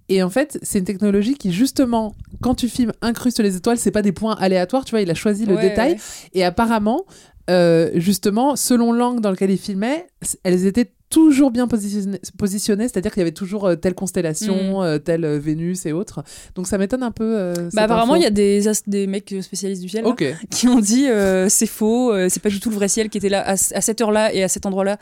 Et 0.09 0.23
en 0.23 0.29
fait, 0.29 0.57
c'est 0.61 0.79
une 0.79 0.85
technologie 0.85 1.35
qui, 1.35 1.51
justement, 1.51 2.15
quand 2.41 2.55
tu 2.55 2.69
filmes, 2.69 2.93
incruste 3.01 3.39
les 3.41 3.57
étoiles, 3.57 3.77
c'est 3.77 3.91
pas 3.91 4.01
des 4.01 4.13
points 4.13 4.35
aléatoires, 4.39 4.85
tu 4.85 4.91
vois, 4.91 5.01
il 5.01 5.09
a 5.09 5.15
choisi 5.15 5.45
le 5.45 5.55
Ouais, 5.55 5.61
détail. 5.69 5.97
Et 6.33 6.45
apparemment, 6.45 7.03
euh, 7.49 7.91
justement, 7.95 8.55
selon 8.55 8.91
l'angle 8.91 9.21
dans 9.21 9.31
lequel 9.31 9.51
il 9.51 9.57
filmait, 9.57 10.07
c- 10.21 10.37
elles 10.43 10.65
étaient 10.65 10.91
toujours 11.09 11.51
bien 11.51 11.67
positionnées, 11.69 12.19
positionnées, 12.37 12.89
c'est-à-dire 12.89 13.11
qu'il 13.13 13.21
y 13.21 13.23
avait 13.23 13.31
toujours 13.31 13.65
euh, 13.65 13.75
telle 13.75 13.93
constellation, 13.95 14.81
Mm. 14.81 14.83
euh, 14.83 14.99
telle 14.99 15.25
Vénus 15.37 15.85
et 15.85 15.93
autres. 15.93 16.21
Donc 16.55 16.67
ça 16.67 16.77
m'étonne 16.77 17.03
un 17.03 17.11
peu. 17.11 17.23
euh, 17.37 17.53
Bah 17.73 17.83
apparemment, 17.83 18.15
il 18.15 18.23
y 18.23 18.25
a 18.25 18.29
des, 18.29 18.61
des 18.87 19.07
mecs 19.07 19.33
spécialistes 19.41 19.81
du 19.81 19.87
ciel 19.87 20.03
là, 20.03 20.09
Ok. 20.09 20.25
qui 20.51 20.67
ont 20.67 20.79
dit 20.79 21.07
euh, 21.07 21.47
c'est 21.47 21.65
faux, 21.65 22.11
c'est 22.27 22.41
pas 22.41 22.49
du 22.49 22.59
tout 22.59 22.69
le 22.69 22.75
vrai 22.75 22.89
ciel 22.89 23.09
qui 23.09 23.17
était 23.19 23.29
là 23.29 23.41
à, 23.47 23.51
à 23.53 23.55
cette 23.57 24.01
heure-là 24.01 24.33
et 24.33 24.43
à 24.43 24.49
cet 24.49 24.65
endroit-là. 24.65 24.97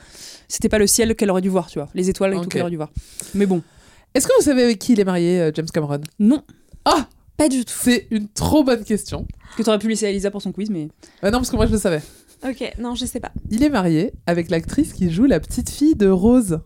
C'était 0.47 0.69
pas 0.69 0.77
le 0.77 0.85
ciel 0.87 1.15
qu'elle 1.15 1.31
aurait 1.31 1.41
dû 1.41 1.49
voir, 1.49 1.65
tu 1.67 1.79
vois, 1.79 1.89
les 1.95 2.09
étoiles 2.09 2.33
et 2.35 2.37
tout 2.41 2.47
qu'elle 2.49 2.61
aurait 2.61 2.69
dû 2.71 2.77
voir. 2.77 2.91
Mais 3.33 3.47
bon, 3.47 3.63
Est-ce 4.13 4.27
que 4.27 4.33
vous 4.37 4.43
savez 4.45 4.61
avec 4.63 4.77
qui 4.79 4.93
il 4.93 4.99
est 4.99 5.03
marié, 5.05 5.49
James 5.55 5.65
Cameron? 5.73 5.99
Non. 6.19 6.43
Ah 6.85 7.07
Pas 7.35 7.49
du 7.49 7.65
tout. 7.65 7.73
C'est 7.81 8.05
une 8.11 8.27
trop 8.29 8.63
bonne 8.63 8.83
question. 8.83 9.25
Que 9.57 9.63
t'aurais 9.63 9.79
pu 9.79 9.87
laisser 9.89 10.05
à 10.05 10.09
Elisa 10.09 10.29
pour 10.31 10.41
son 10.41 10.51
quiz, 10.51 10.69
mais. 10.69 10.87
Euh, 11.23 11.31
non, 11.31 11.39
parce 11.39 11.49
que 11.49 11.55
moi 11.55 11.65
je 11.65 11.71
le 11.71 11.77
savais. 11.79 12.01
Ok, 12.47 12.73
non, 12.79 12.95
je 12.95 13.05
sais 13.05 13.19
pas. 13.19 13.31
Il 13.49 13.63
est 13.63 13.69
marié 13.69 14.13
avec 14.27 14.49
l'actrice 14.49 14.93
qui 14.93 15.09
joue 15.11 15.25
la 15.25 15.39
petite 15.39 15.69
fille 15.69 15.95
de 15.95 16.07
Rose. 16.07 16.59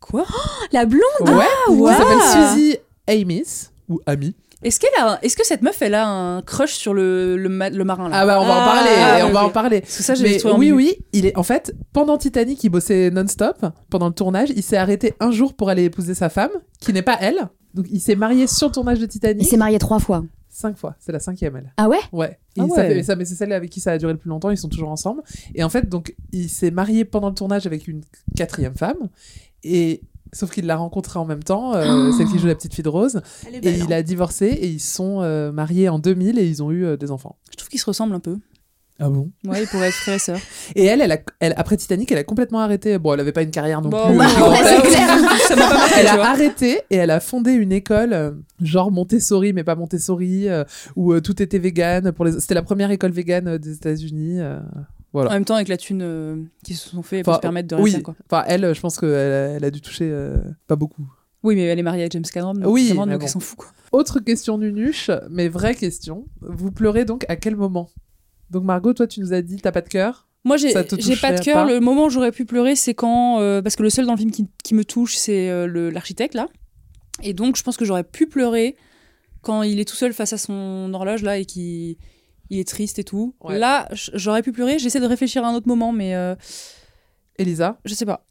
Quoi? 0.00 0.24
La 0.72 0.86
blonde? 0.86 1.00
Ouais, 1.20 1.44
wow. 1.68 1.88
qui 1.88 1.94
s'appelle 1.94 2.54
Suzy 2.56 2.76
Amis, 3.06 3.68
ou 3.88 4.00
Amy. 4.06 4.34
Est-ce 4.62 4.78
qu'elle 4.78 4.90
a, 4.96 5.18
est-ce 5.22 5.36
que 5.36 5.44
cette 5.44 5.62
meuf, 5.62 5.82
elle 5.82 5.94
a 5.94 6.06
un 6.08 6.40
crush 6.42 6.74
sur 6.74 6.94
le, 6.94 7.36
le, 7.36 7.48
ma- 7.48 7.68
le 7.68 7.82
marin 7.84 8.08
là? 8.08 8.20
Ah 8.20 8.26
bah 8.26 8.40
on 8.40 8.44
va 8.46 8.54
en 8.54 8.60
Ah, 8.60 8.64
parler, 8.64 8.90
ah, 8.96 9.26
on 9.26 9.32
va 9.32 9.44
en 9.44 9.50
parler. 9.50 9.80
Parce 9.80 9.96
que 9.96 10.02
ça, 10.04 10.14
j'ai 10.14 10.40
oui, 10.56 10.70
oui, 10.70 10.96
il 11.12 11.26
est 11.26 11.36
en 11.36 11.42
fait 11.42 11.74
pendant 11.92 12.16
Titanic, 12.16 12.62
il 12.62 12.68
bossait 12.70 13.10
non-stop 13.10 13.66
pendant 13.90 14.06
le 14.06 14.14
tournage. 14.14 14.50
Il 14.54 14.62
s'est 14.62 14.76
arrêté 14.76 15.14
un 15.18 15.32
jour 15.32 15.54
pour 15.54 15.68
aller 15.68 15.82
épouser 15.84 16.14
sa 16.14 16.28
femme, 16.28 16.52
qui 16.80 16.92
n'est 16.92 17.02
pas 17.02 17.18
elle. 17.20 17.48
Donc 17.74 17.86
il 17.90 18.00
s'est 18.00 18.14
marié 18.14 18.46
sur 18.46 18.68
le 18.68 18.72
tournage 18.72 19.00
de 19.00 19.04
Il 19.04 19.08
Titanic 19.08 19.48
s'est 19.48 19.56
marié 19.56 19.78
trois 19.80 19.98
fois. 19.98 20.22
Cinq 20.62 20.78
fois. 20.78 20.96
C'est 20.98 21.12
la 21.12 21.20
cinquième 21.20 21.56
elle. 21.56 21.74
Ah 21.76 21.88
ouais? 21.88 21.98
Ouais. 22.12 22.38
Ah 22.58 22.66
ça 22.68 22.74
ouais. 22.82 22.88
fait- 22.88 23.02
ça, 23.02 23.16
mais 23.16 23.24
c'est 23.26 23.34
celle 23.34 23.52
avec 23.52 23.68
qui 23.70 23.80
ça 23.80 23.92
a 23.92 23.98
duré 23.98 24.12
le 24.14 24.18
plus 24.18 24.30
longtemps. 24.30 24.48
Ils 24.50 24.56
sont 24.56 24.68
toujours 24.70 24.88
ensemble. 24.90 25.22
Et 25.54 25.62
en 25.62 25.68
fait, 25.68 25.88
donc 25.88 26.14
il 26.32 26.48
s'est 26.48 26.70
marié 26.70 27.04
pendant 27.04 27.28
le 27.28 27.34
tournage 27.34 27.66
avec 27.66 27.86
une 27.88 28.00
quatrième 28.36 28.74
femme. 28.74 29.08
Et 29.64 30.00
sauf 30.32 30.50
qu'il 30.50 30.64
l'a 30.66 30.76
rencontrée 30.76 31.18
en 31.18 31.26
même 31.26 31.42
temps, 31.42 31.74
euh, 31.74 32.10
celle 32.12 32.26
qui 32.28 32.38
joue 32.38 32.46
la 32.46 32.54
petite 32.54 32.74
fille 32.74 32.82
de 32.82 32.88
Rose. 32.88 33.20
Elle 33.46 33.54
est 33.54 33.58
Et 33.58 33.60
belle, 33.60 33.76
il 33.76 33.92
hein. 33.92 33.96
a 33.98 34.02
divorcé 34.02 34.46
et 34.46 34.66
ils 34.68 34.80
sont 34.80 35.20
euh, 35.20 35.52
mariés 35.52 35.88
en 35.90 35.98
2000 35.98 36.38
et 36.38 36.46
ils 36.48 36.62
ont 36.62 36.70
eu 36.70 36.84
euh, 36.86 36.96
des 36.96 37.10
enfants. 37.10 37.36
Je 37.50 37.56
trouve 37.56 37.68
qu'ils 37.68 37.80
se 37.80 37.84
ressemblent 37.86 38.14
un 38.14 38.20
peu. 38.20 38.38
Ah 39.04 39.10
bon 39.10 39.32
Ouais, 39.44 39.62
ils 39.62 39.66
pourraient 39.66 39.88
être 39.88 39.94
frères 39.94 40.14
et 40.14 40.18
sœurs. 40.20 40.38
Et 40.76 40.84
elle, 40.84 41.00
elle, 41.00 41.10
a- 41.10 41.18
elle, 41.40 41.54
après 41.56 41.76
Titanic, 41.76 42.12
elle 42.12 42.18
a 42.18 42.24
complètement 42.24 42.60
arrêté. 42.60 42.98
Bon, 42.98 43.12
elle 43.14 43.20
avait 43.20 43.32
pas 43.32 43.42
une 43.42 43.50
carrière 43.50 43.82
non 43.82 43.88
Bon, 43.88 44.06
plus. 44.06 44.16
ouais, 44.18 44.26
euh, 44.26 44.50
ouais, 44.50 44.82
clair. 44.88 45.08
Ça 45.48 45.56
m'a 45.56 45.68
pas 45.68 45.74
marqué, 45.78 45.94
Elle 45.98 46.06
a 46.06 46.22
arrêté 46.30 46.80
et 46.90 46.96
elle 46.96 47.10
a 47.10 47.18
fondé 47.18 47.52
une 47.52 47.72
école, 47.72 48.12
euh, 48.12 48.30
genre 48.60 48.92
Montessori, 48.92 49.52
mais 49.52 49.64
pas 49.64 49.74
Montessori, 49.74 50.48
euh, 50.48 50.62
où 50.94 51.12
euh, 51.12 51.20
tout 51.20 51.42
était 51.42 51.58
vegan. 51.58 52.12
Pour 52.12 52.24
les... 52.24 52.38
C'était 52.40 52.54
la 52.54 52.62
première 52.62 52.90
école 52.92 53.10
vegan 53.10 53.58
des 53.58 53.72
États-Unis. 53.74 54.38
Voilà. 55.12 55.30
En 55.30 55.32
même 55.34 55.44
temps, 55.44 55.56
avec 55.56 55.68
la 55.68 55.76
thune 55.76 56.00
euh, 56.02 56.36
qu'ils 56.64 56.76
se 56.76 56.88
sont 56.88 57.02
fait 57.02 57.22
pour 57.22 57.34
se 57.34 57.40
permettre 57.40 57.76
de 57.76 57.82
oui, 57.82 58.00
quoi. 58.02 58.14
enfin 58.30 58.44
elle, 58.46 58.74
je 58.74 58.80
pense 58.80 58.98
qu'elle 58.98 59.10
a, 59.10 59.48
elle 59.56 59.64
a 59.64 59.70
dû 59.70 59.80
toucher 59.82 60.08
euh, 60.10 60.36
pas 60.68 60.76
beaucoup. 60.76 61.02
Oui, 61.42 61.54
mais 61.56 61.64
elle 61.64 61.78
est 61.78 61.82
mariée 61.82 62.04
à 62.04 62.08
James 62.08 62.22
Cameron. 62.32 62.54
donc 62.54 62.64
Oui, 62.72 62.86
mais 62.90 62.94
donc 62.96 63.08
bon. 63.08 63.18
elle 63.20 63.28
s'en 63.28 63.40
fout, 63.40 63.58
quoi. 63.58 63.68
Autre 63.90 64.20
question 64.20 64.56
nunuche, 64.58 65.10
mais 65.28 65.48
vraie 65.48 65.74
question. 65.74 66.24
Vous 66.40 66.70
pleurez 66.70 67.04
donc 67.04 67.26
à 67.28 67.36
quel 67.36 67.56
moment? 67.56 67.90
Donc 68.52 68.64
Margot, 68.64 68.92
toi, 68.92 69.06
tu 69.06 69.18
nous 69.20 69.32
as 69.32 69.42
dit 69.42 69.56
t'as 69.56 69.72
pas 69.72 69.80
de 69.80 69.88
cœur? 69.88 70.28
Moi, 70.44 70.56
j'ai 70.56 70.72
pas 71.16 71.32
de 71.32 71.42
cœur. 71.42 71.66
pas? 71.66 71.72
Le 71.72 71.80
moment 71.80 72.04
où 72.06 72.10
j'aurais 72.10 72.32
pu 72.32 72.44
pleurer, 72.44 72.76
c'est 72.76 72.94
quand. 72.94 73.40
euh, 73.40 73.62
parce 73.62 73.76
que 73.76 73.82
le 73.82 73.90
seul 73.90 74.06
dans 74.06 74.12
le 74.12 74.18
film 74.18 74.30
qui, 74.30 74.46
qui 74.62 74.74
me 74.74 74.84
touche, 74.84 75.16
c'est 75.16 75.48
euh, 75.50 75.66
le- 75.66 75.90
l'architecte, 75.90 76.34
là. 76.34 76.48
Et 77.22 77.32
donc, 77.32 77.56
je 77.56 77.62
pense 77.62 77.76
que 77.76 77.84
j'aurais 77.84 78.04
pu 78.04 78.26
pleurer 78.26 78.76
quand 79.40 79.62
il 79.62 79.80
est 79.80 79.84
tout 79.88 79.94
seul 79.96 80.12
face 80.12 80.32
à 80.32 80.38
son 80.38 80.90
horloge, 80.94 81.22
là, 81.22 81.38
et 81.38 81.44
qu'il 81.44 81.96
il 82.50 82.58
est 82.58 82.68
triste 82.68 82.98
et 82.98 83.04
tout. 83.04 83.34
Ouais. 83.40 83.58
Là, 83.58 83.88
j'aurais 83.92 84.42
pu 84.42 84.52
pleurer. 84.52 84.78
J'essaie 84.78 85.00
de 85.00 85.06
réfléchir 85.06 85.44
à 85.44 85.48
un 85.48 85.54
autre 85.54 85.68
moment, 85.68 85.92
mais 85.92 86.14
euh, 86.14 86.34
Elisa? 87.38 87.78
je 87.84 87.94
sais 87.94 88.04
pas. 88.06 88.26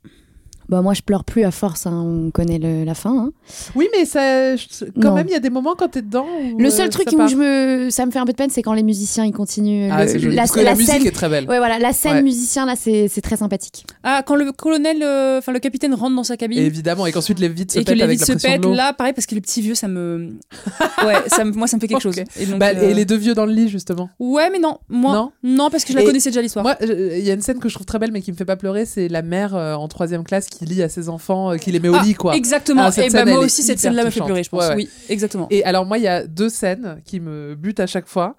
Bah 0.71 0.81
moi 0.81 0.93
je 0.93 1.01
pleure 1.01 1.23
plus 1.25 1.43
à 1.43 1.51
force, 1.51 1.85
hein, 1.85 1.91
on 1.93 2.31
connaît 2.31 2.57
le- 2.57 2.85
la 2.85 2.93
fin. 2.95 3.11
hein. 3.27 3.31
Oui, 3.75 3.89
mais 3.93 4.05
ça, 4.05 4.55
je- 4.55 4.65
quand 5.01 5.09
Non. 5.09 5.15
même, 5.15 5.27
il 5.27 5.33
y 5.33 5.35
a 5.35 5.39
des 5.41 5.49
moments 5.49 5.75
quand 5.77 5.89
t'es 5.89 6.01
dedans. 6.01 6.25
où, 6.53 6.57
Le 6.57 6.67
euh, 6.67 6.69
seul 6.71 6.89
truc 6.89 7.09
ça 7.09 7.15
où 7.15 7.17
part. 7.17 7.27
je 7.27 7.35
me, 7.35 7.89
ça 7.89 8.05
me 8.05 8.11
fait 8.11 8.19
un 8.19 8.25
peu 8.25 8.31
de 8.31 8.37
peine, 8.37 8.49
c'est 8.49 8.61
quand 8.61 8.71
les 8.73 8.81
musiciens 8.83 9.25
ils 9.25 9.33
continuent. 9.33 9.89
Ah, 9.91 10.05
le- 10.05 10.29
la, 10.29 10.35
Parce 10.43 10.51
que 10.51 10.61
la 10.61 10.73
musique 10.75 10.87
scène- 10.93 11.05
est 11.05 11.11
très 11.11 11.27
belle. 11.29 11.45
Ouais 11.49 11.57
voilà, 11.57 11.77
la 11.77 11.91
scène 11.91 12.13
Ouais. 12.15 12.21
musicien 12.23 12.65
là 12.65 12.75
c'est 12.77 13.09
c'est 13.09 13.19
très 13.21 13.35
sympathique. 13.35 13.85
Ah, 14.03 14.23
quand 14.25 14.35
le 14.35 14.49
colonel, 14.53 15.03
euh, 15.03 15.39
enfin 15.39 15.51
le 15.51 15.59
capitaine 15.59 15.93
rentre 15.93 16.15
dans 16.15 16.23
sa 16.23 16.37
cabine. 16.37 16.57
Évidemment, 16.59 17.05
et 17.05 17.11
qu'ensuite 17.11 17.39
les 17.39 17.49
vides 17.49 17.69
se 17.71 17.79
et 17.79 17.83
que 17.83 17.91
pètent 17.91 18.01
avec 18.01 18.17
vides 18.19 18.21
la 18.21 18.25
se 18.25 18.31
pression 18.31 18.51
pètent, 18.51 18.61
de 18.71 18.75
là, 18.75 18.93
pareil, 18.93 19.11
parce 19.13 19.25
que 19.27 19.35
les 19.35 19.41
petits 19.41 19.61
vieux, 19.61 19.75
ça 19.75 19.89
me. 19.89 20.35
Ouais, 21.05 21.15
ça 21.27 21.43
me- 21.43 21.51
moi, 21.51 21.67
ça 21.67 21.75
me 21.77 21.81
fait 21.81 21.87
quelque 21.87 22.01
chose. 22.01 22.15
Et, 22.39 22.45
donc, 22.45 22.59
Bah, 22.59 22.69
euh, 22.75 22.89
Et 22.89 22.93
les 22.93 23.05
deux 23.05 23.17
vieux 23.17 23.33
dans 23.33 23.45
le 23.45 23.51
lit, 23.53 23.67
justement. 23.69 24.09
Ouais, 24.19 24.49
mais 24.51 24.59
non, 24.59 24.77
moi. 24.87 25.13
Non 25.15 25.31
Non, 25.43 25.69
parce 25.69 25.83
que 25.83 25.91
je 25.93 25.97
la 25.97 26.03
connaissais 26.05 26.29
déjà 26.29 26.41
l'histoire. 26.41 26.63
Moi, 26.63 26.77
il 26.81 27.19
y 27.25 27.29
a 27.31 27.33
une 27.33 27.41
scène 27.41 27.59
que 27.59 27.67
je 27.69 27.73
trouve 27.73 27.85
très 27.87 27.99
belle, 27.99 28.11
mais 28.11 28.21
qui 28.21 28.31
me 28.31 28.37
fait 28.37 28.45
pas 28.45 28.55
pleurer, 28.55 28.85
c'est 28.85 29.07
la 29.09 29.21
mère 29.21 29.53
en 29.55 29.87
troisième 29.87 30.23
classe 30.23 30.45
qui 30.47 30.60
lit 30.65 30.81
à 30.83 30.89
ses 30.89 31.09
enfants, 31.09 31.51
euh, 31.51 31.57
qui 31.57 31.71
les 31.71 31.79
met 31.79 31.89
au 31.89 31.95
Ah, 31.95 32.03
lit, 32.03 32.13
quoi. 32.13 32.35
Exactement. 32.35 32.81
Ah, 32.83 32.85
et 32.87 32.87
bah, 32.87 32.91
scène, 32.91 33.11
moi 33.11 33.21
elle 33.21 33.29
est 33.29 33.45
aussi, 33.45 33.63
cette 33.63 33.79
scène-là 33.79 34.05
me 34.05 34.09
fait 34.09 34.21
pleurer, 34.21 34.43
je 34.43 34.49
pense. 34.49 34.61
Ouais, 34.61 34.69
ouais. 34.69 34.75
Oui, 34.75 34.89
exactement. 35.09 35.47
Et 35.49 35.63
alors, 35.63 35.85
moi, 35.85 35.97
il 35.97 36.03
y 36.03 36.07
a 36.07 36.25
deux 36.27 36.49
scènes 36.49 37.01
qui 37.05 37.19
me 37.19 37.55
butent 37.55 37.79
à 37.79 37.87
chaque 37.87 38.07
fois. 38.07 38.35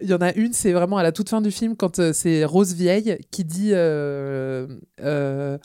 Il 0.00 0.08
y 0.10 0.14
en 0.14 0.18
a 0.20 0.32
une, 0.34 0.52
c'est 0.52 0.72
vraiment 0.72 0.96
à 0.96 1.02
la 1.04 1.12
toute 1.12 1.28
fin 1.28 1.40
du 1.40 1.50
film, 1.52 1.76
quand 1.76 1.98
euh, 2.00 2.12
c'est 2.12 2.44
Rose 2.44 2.74
Vieille 2.74 3.18
qui 3.30 3.44
dit 3.44 3.70
euh, 3.72 4.66
euh, 5.00 5.56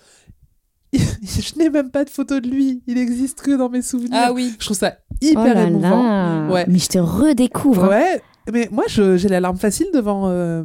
Je 0.93 1.57
n'ai 1.57 1.69
même 1.69 1.91
pas 1.91 2.05
de 2.05 2.09
photo 2.09 2.39
de 2.39 2.47
lui, 2.47 2.81
il 2.87 2.97
existe 2.97 3.41
que 3.41 3.57
dans 3.57 3.69
mes 3.69 3.81
souvenirs. 3.81 4.11
Ah 4.13 4.31
oui. 4.33 4.53
Je 4.59 4.65
trouve 4.65 4.77
ça 4.77 4.97
hyper 5.21 5.43
oh 5.51 5.53
là 5.53 5.63
émouvant. 5.63 6.03
là. 6.03 6.47
Ouais. 6.51 6.65
Mais 6.67 6.79
je 6.79 6.87
te 6.87 6.97
redécouvre. 6.99 7.85
hein. 7.85 7.89
Ouais, 7.89 8.21
mais 8.53 8.69
moi, 8.71 8.85
je- 8.87 9.17
j'ai 9.17 9.27
la 9.27 9.39
larme 9.39 9.57
facile 9.57 9.87
devant 9.93 10.29
euh, 10.29 10.63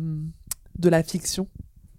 de 0.79 0.89
la 0.89 1.03
fiction. 1.03 1.49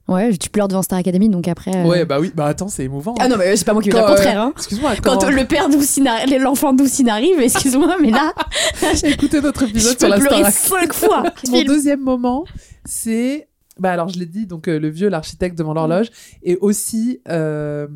Ouais, 0.10 0.36
tu 0.36 0.50
pleures 0.50 0.68
devant 0.68 0.82
Star 0.82 1.00
Academy 1.00 1.30
donc 1.30 1.48
après. 1.48 1.72
euh, 1.76 1.86
Ouais, 1.88 2.04
bah 2.06 2.20
oui, 2.20 2.32
bah 2.36 2.46
attends, 2.48 2.68
c'est 2.68 2.84
émouvant. 2.84 3.16
Ah 3.20 3.28
non 3.30 3.38
mais 3.38 3.56
c'est 3.56 3.64
pas 3.66 3.72
moi 3.74 3.82
qui 3.82 3.90
veux 3.90 3.96
dire 3.96 4.06
le 4.06 4.14
contraire. 4.14 4.42
euh, 4.42 4.46
Hein. 4.48 4.54
Excuse-moi, 4.58 4.92
Quand 5.02 5.18
quand, 5.22 5.30
le 5.30 5.46
père 5.46 5.70
d'Oussine, 5.70 6.06
arri- 6.08 6.38
l'enfant 6.40 6.74
d'Oussine 6.74 7.08
arrive, 7.10 7.40
excuse-moi, 7.40 7.96
mais 8.02 8.12
là, 8.12 8.34
j'ai 8.96 9.12
écouté 9.12 9.40
notre 9.40 9.62
je 9.66 9.70
épisode 9.70 9.98
sur 10.00 10.10
peux 10.10 10.14
la 10.14 10.20
pleurer 10.20 10.52
cinq 10.52 10.94
fois. 10.94 11.24
Mon 11.50 11.64
deuxième 11.64 12.02
moment, 12.02 12.44
c'est. 12.86 13.48
Bah 13.80 13.92
alors, 13.92 14.10
je 14.10 14.20
l'ai 14.20 14.26
dit, 14.28 14.46
donc 14.46 14.68
euh, 14.68 14.78
le 14.80 14.90
vieux, 14.90 15.08
l'architecte 15.10 15.58
devant 15.58 15.74
l'horloge, 15.74 16.08
et 16.44 16.58
aussi 16.58 17.22
euh, 17.30 17.88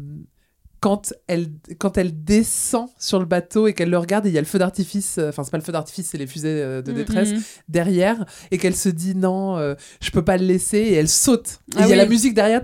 quand, 0.79 1.13
elle, 1.27 1.47
quand 1.79 1.97
elle 1.97 2.23
descend 2.23 2.87
sur 2.99 3.19
le 3.19 3.25
bateau 3.25 3.67
et 3.67 3.73
qu'elle 3.73 3.89
le 3.89 3.97
regarde, 3.97 4.25
et 4.25 4.29
il 4.29 4.35
y 4.35 4.37
a 4.37 4.41
le 4.41 4.45
feu 4.47 4.59
d'artifice, 4.59 5.15
euh, 5.17 5.29
enfin, 5.29 5.43
c'est 5.43 5.49
pas 5.51 5.57
le 5.57 5.63
feu 5.63 5.71
d'artifice, 5.71 6.09
c'est 6.11 6.17
les 6.19 6.27
fusées 6.27 6.49
euh, 6.61 6.81
de 6.81 6.91
détresse 6.91 7.31
Mhm. 7.31 7.41
derrière, 7.69 8.25
et 8.51 8.57
qu'elle 8.57 8.75
se 8.75 8.89
dit 8.89 9.15
non, 9.15 9.57
euh, 9.57 9.73
je 10.01 10.11
peux 10.11 10.23
pas 10.23 10.37
le 10.37 10.45
laisser, 10.45 10.77
et 10.77 10.93
elle 10.93 11.09
saute. 11.09 11.59
Et 11.75 11.79
il 11.79 11.83
Ah 11.83 11.87
y 11.87 11.93
a 11.93 11.95
la 11.95 12.05
musique 12.05 12.33
derrière. 12.35 12.61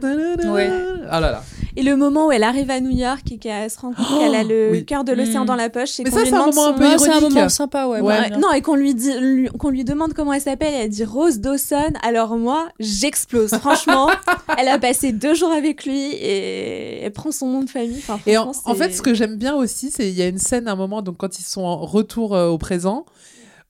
Ah 1.10 1.20
là 1.20 1.32
là. 1.32 1.44
Et 1.76 1.82
le 1.84 1.96
moment 1.96 2.28
où 2.28 2.32
elle 2.32 2.44
arrive 2.44 2.70
à 2.70 2.80
New 2.80 2.92
York 2.96 3.32
et 3.32 3.38
qu'elle 3.40 3.70
se 3.70 3.80
rend 3.80 3.94
compte 3.94 4.06
Oh, 4.12 4.20
qu'elle 4.20 4.36
a 4.36 4.44
le 4.44 4.70
oui. 4.72 4.86
cœur 4.86 5.04
de 5.04 5.12
l'océan 5.12 5.44
Mm. 5.44 5.48
dans 5.48 5.56
la 5.56 5.70
poche. 5.72 6.00
et 6.00 6.04
Mais 6.04 6.12
ça, 6.12 6.20
c'est 6.24 6.34
un 6.34 6.46
moment 6.46 6.68
un 6.68 6.74
peu 6.74 6.84
Ouais, 6.84 6.98
c'est 7.00 7.10
un 7.10 7.14
ironique. 7.18 7.34
moment 7.36 7.50
sympa, 7.50 7.88
ouais. 7.88 8.02
Non, 8.38 8.52
et 8.54 8.62
qu'on 8.62 8.76
lui, 8.76 8.94
dit, 8.94 9.12
qu'on 9.58 9.70
lui 9.70 9.84
demande 9.84 10.14
comment 10.14 10.34
elle 10.34 10.42
s'appelle, 10.42 10.74
elle 10.76 10.90
dit 10.90 11.04
Rose 11.04 11.40
Dawson. 11.40 11.94
Alors 12.04 12.38
moi, 12.38 12.68
j'explose. 12.80 13.50
Franchement, 13.56 14.10
elle 14.60 14.68
a 14.68 14.78
passé 14.78 15.12
deux 15.14 15.34
jours 15.34 15.52
avec 15.52 15.86
lui 15.86 16.12
et 16.14 17.02
elle 17.04 17.12
prend 17.12 17.32
son 17.32 17.48
nom 17.48 17.62
de 17.64 17.70
famille. 17.70 18.03
Enfin, 18.08 18.20
Et 18.26 18.38
en, 18.38 18.54
fait, 18.54 18.92
ce 18.92 19.02
que 19.02 19.14
j'aime 19.14 19.38
bien 19.38 19.56
aussi, 19.56 19.92
c'est 19.92 20.10
il 20.10 20.16
y 20.16 20.22
a 20.22 20.28
une 20.28 20.38
scène 20.38 20.68
à 20.68 20.74
un 20.74 20.76
moment, 20.76 21.02
donc 21.02 21.18
quand 21.18 21.40
ils 21.40 21.44
sont 21.44 21.62
en 21.64 21.78
retour 21.78 22.36
euh, 22.36 22.48
au 22.48 22.58
présent, 22.58 23.06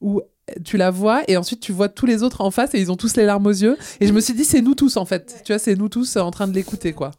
où 0.02 0.22
tu 0.66 0.76
la 0.78 0.92
vois 0.92 1.22
et 1.30 1.38
ensuite 1.38 1.62
tu 1.62 1.72
vois 1.72 1.88
tous 1.88 2.06
les 2.06 2.22
autres 2.22 2.42
en 2.42 2.52
face 2.52 2.74
et 2.76 2.80
ils 2.80 2.92
ont 2.92 2.98
tous 2.98 3.16
les 3.16 3.26
larmes 3.26 3.46
aux 3.48 3.52
yeux. 3.52 3.78
Et 4.02 4.08
je 4.08 4.14
me 4.14 4.20
suis 4.20 4.34
dit, 4.34 4.44
c'est 4.44 4.62
nous 4.62 4.76
tous 4.76 4.98
en 4.98 5.06
fait. 5.06 5.42
Tu 5.46 5.54
vois, 5.54 5.60
c'est 5.60 5.76
nous 5.76 5.90
tous 5.90 6.18
euh, 6.18 6.22
en 6.22 6.32
train 6.32 6.48
de 6.48 6.54
l'écouter, 6.54 6.94
quoi. 6.94 7.12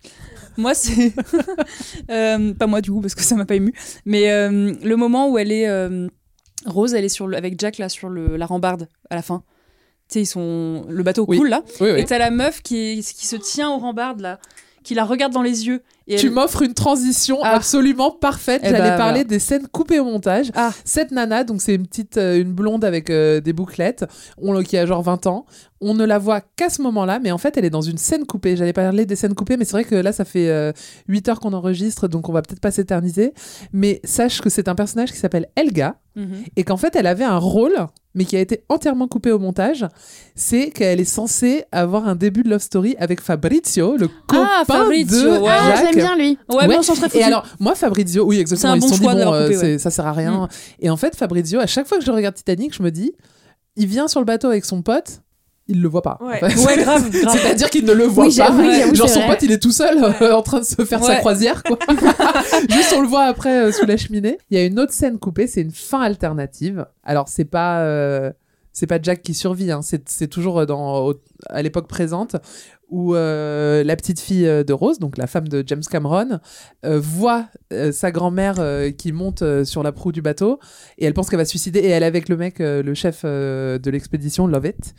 Moi, 0.56 0.74
c'est. 0.74 1.12
Euh, 2.10 2.52
pas 2.54 2.66
moi, 2.66 2.80
du 2.80 2.90
coup, 2.90 3.00
parce 3.00 3.14
que 3.14 3.22
ça 3.22 3.34
m'a 3.34 3.44
pas 3.44 3.54
ému. 3.54 3.72
Mais 4.04 4.30
euh, 4.30 4.72
le 4.82 4.96
moment 4.96 5.30
où 5.30 5.38
elle 5.38 5.52
est. 5.52 5.68
euh, 5.68 6.08
Rose, 6.66 6.94
elle 6.94 7.04
est 7.04 7.08
sur 7.08 7.26
le... 7.26 7.36
avec 7.36 7.58
Jack, 7.58 7.78
là, 7.78 7.88
sur 7.88 8.08
le... 8.08 8.36
la 8.36 8.46
rambarde, 8.46 8.88
à 9.10 9.14
la 9.16 9.22
fin. 9.22 9.42
Tu 10.08 10.14
sais, 10.14 10.20
ils 10.22 10.26
sont. 10.26 10.84
Le 10.88 11.02
bateau 11.02 11.24
Oui. 11.26 11.38
coule, 11.38 11.48
là. 11.48 11.62
Oui, 11.80 11.90
oui. 11.92 12.00
Et 12.00 12.04
t'as 12.04 12.18
la 12.18 12.30
meuf 12.30 12.62
qui, 12.62 13.02
qui 13.02 13.26
se 13.26 13.36
tient 13.36 13.70
aux 13.70 13.78
rambardes, 13.78 14.20
là, 14.20 14.38
qui 14.82 14.94
la 14.94 15.04
regarde 15.04 15.32
dans 15.32 15.42
les 15.42 15.66
yeux 15.66 15.82
Et 16.06 16.16
Tu 16.16 16.26
elle- 16.26 16.32
m'offres 16.32 16.62
une 16.62 16.74
transition 16.74 17.38
Ah. 17.42 17.54
absolument 17.56 18.10
parfaite. 18.10 18.60
Eh 18.64 18.68
J'allais 18.70 18.90
bah, 18.90 18.96
parler 18.96 19.12
voilà. 19.20 19.24
des 19.24 19.38
scènes 19.38 19.66
coupées 19.68 20.00
au 20.00 20.04
montage. 20.04 20.50
Ah. 20.54 20.70
Cette 20.84 21.10
nana, 21.12 21.44
donc 21.44 21.62
c'est 21.62 21.74
une 21.74 21.86
petite, 21.86 22.18
euh, 22.18 22.40
une 22.40 22.52
blonde 22.52 22.84
avec 22.84 23.08
euh, 23.10 23.40
des 23.40 23.52
bouclettes, 23.54 24.04
on, 24.40 24.62
qui 24.62 24.76
a 24.76 24.84
genre 24.84 25.02
20 25.02 25.26
ans. 25.26 25.46
On 25.80 25.94
ne 25.94 26.04
la 26.04 26.18
voit 26.18 26.40
qu'à 26.40 26.70
ce 26.70 26.80
moment-là, 26.82 27.18
mais 27.22 27.30
en 27.30 27.36
fait, 27.38 27.56
elle 27.58 27.64
est 27.64 27.70
dans 27.70 27.82
une 27.82 27.98
scène 27.98 28.24
coupée. 28.26 28.56
J'allais 28.56 28.72
parler 28.72 29.04
des 29.06 29.16
scènes 29.16 29.34
coupées, 29.34 29.56
mais 29.56 29.64
c'est 29.64 29.72
vrai 29.72 29.84
que 29.84 29.94
là, 29.94 30.12
ça 30.12 30.24
fait 30.24 30.48
euh, 30.48 30.72
8 31.08 31.28
heures 31.28 31.40
qu'on 31.40 31.52
enregistre, 31.52 32.08
donc 32.08 32.28
on 32.28 32.32
va 32.32 32.40
peut-être 32.42 32.60
pas 32.60 32.70
s'éterniser. 32.70 33.34
Mais 33.72 34.00
sache 34.04 34.40
que 34.40 34.48
c'est 34.50 34.68
un 34.68 34.74
personnage 34.74 35.10
qui 35.12 35.18
s'appelle 35.18 35.48
Elga, 35.56 35.96
Mhm. 36.16 36.44
et 36.56 36.62
qu'en 36.62 36.76
fait, 36.76 36.94
elle 36.94 37.08
avait 37.08 37.24
un 37.24 37.38
rôle, 37.38 37.74
mais 38.14 38.24
qui 38.24 38.36
a 38.36 38.40
été 38.40 38.62
entièrement 38.68 39.08
coupé 39.08 39.32
au 39.32 39.40
montage. 39.40 39.84
C'est 40.36 40.70
qu'elle 40.70 41.00
est 41.00 41.04
censée 41.04 41.64
avoir 41.72 42.06
un 42.08 42.14
début 42.14 42.44
de 42.44 42.50
love 42.50 42.60
story 42.62 42.94
avec 43.00 43.20
Fabrizio, 43.20 43.96
le 43.96 44.06
copain 44.08 44.48
Ah, 44.48 44.62
Fabrizio, 44.64 45.22
de 45.34 45.38
ouais. 45.40 45.48
Jacques. 45.48 45.93
J'aime 45.94 46.16
bien 46.16 46.16
lui. 46.16 46.38
Ouais, 46.48 46.66
mais 46.68 46.76
on 46.78 46.82
s'en 46.82 46.94
serait 46.94 47.08
foutu. 47.08 47.22
Et 47.22 47.24
alors, 47.24 47.46
moi, 47.60 47.74
Fabrizio, 47.74 48.24
oui, 48.24 48.38
exactement. 48.40 48.72
Un 48.72 48.76
ils 48.76 48.80
bon 48.80 48.88
sont 48.88 48.96
choix 48.96 49.14
dit, 49.14 49.20
bon, 49.24 49.32
coupé, 49.42 49.56
euh, 49.56 49.60
ouais. 49.72 49.78
ça 49.78 49.90
sert 49.90 50.06
à 50.06 50.12
rien. 50.12 50.48
Et 50.80 50.90
en 50.90 50.96
fait, 50.96 51.16
Fabrizio, 51.16 51.60
à 51.60 51.66
chaque 51.66 51.86
fois 51.86 51.98
que 51.98 52.04
je 52.04 52.10
regarde 52.10 52.34
Titanic, 52.34 52.74
je 52.74 52.82
me 52.82 52.90
dis, 52.90 53.12
il 53.76 53.86
vient 53.86 54.08
sur 54.08 54.20
le 54.20 54.26
bateau 54.26 54.48
avec 54.48 54.64
son 54.64 54.82
pote. 54.82 55.20
Il 55.66 55.80
le 55.80 55.88
voit 55.88 56.02
pas. 56.02 56.18
Ouais. 56.20 56.44
En 56.44 56.48
fait. 56.50 56.62
Ouais, 56.62 56.76
grave, 56.76 57.08
grave. 57.22 57.38
C'est-à-dire 57.40 57.70
qu'il 57.70 57.86
ne 57.86 57.92
le 57.94 58.04
voit 58.04 58.26
Oui, 58.26 58.36
pas. 58.36 58.52
Genre 58.92 59.08
son 59.08 59.20
vrai. 59.20 59.28
pote, 59.30 59.42
il 59.44 59.50
est 59.50 59.58
tout 59.62 59.72
seul 59.72 59.96
euh, 60.20 60.34
en 60.36 60.42
train 60.42 60.60
de 60.60 60.64
se 60.64 60.84
faire 60.84 61.02
sa 61.02 61.12
Ouais. 61.12 61.18
croisière, 61.20 61.62
quoi. 61.62 61.78
Juste 62.68 62.92
on 62.94 63.00
le 63.00 63.08
voit 63.08 63.22
après 63.24 63.64
euh, 63.64 63.72
sous 63.72 63.86
la 63.86 63.96
cheminée. 63.96 64.36
Il 64.50 64.58
y 64.58 64.60
a 64.60 64.66
une 64.66 64.78
autre 64.78 64.92
scène 64.92 65.18
coupée, 65.18 65.46
c'est 65.46 65.62
une 65.62 65.70
fin 65.70 66.02
alternative. 66.02 66.84
Alors 67.02 67.28
c'est 67.28 67.46
pas 67.46 67.78
euh, 67.80 68.30
c'est 68.74 68.88
pas 68.88 68.98
Jack 69.00 69.22
qui 69.22 69.34
survit, 69.34 69.70
hein, 69.70 69.80
c'est 69.82 70.26
toujours 70.26 70.58
euh, 70.58 71.12
à 71.48 71.62
l'époque 71.62 71.86
présente 71.86 72.36
où 72.90 73.14
euh, 73.14 73.82
la 73.84 73.96
petite 73.96 74.20
fille 74.20 74.46
euh, 74.46 74.64
de 74.64 74.72
Rose, 74.72 74.98
donc 74.98 75.16
la 75.16 75.28
femme 75.28 75.48
de 75.48 75.62
James 75.66 75.82
Cameron, 75.88 76.40
voit 76.82 77.46
sa 77.92 78.10
grand-mère 78.10 78.56
qui 78.98 79.12
monte 79.12 79.64
sur 79.64 79.82
la 79.82 79.92
proue 79.92 80.12
du 80.12 80.20
bateau 80.20 80.58
et 80.98 81.06
elle 81.06 81.14
pense 81.14 81.30
qu'elle 81.30 81.38
va 81.38 81.44
se 81.44 81.50
suicider 81.50 81.78
et 81.78 81.88
elle 81.88 82.02
est 82.02 82.06
avec 82.06 82.28
le 82.28 82.36
mec, 82.36 82.56
le 82.58 82.94
chef 82.94 83.24
de 83.24 83.90
l'expédition, 83.90 84.46
Lovett. 84.46 84.94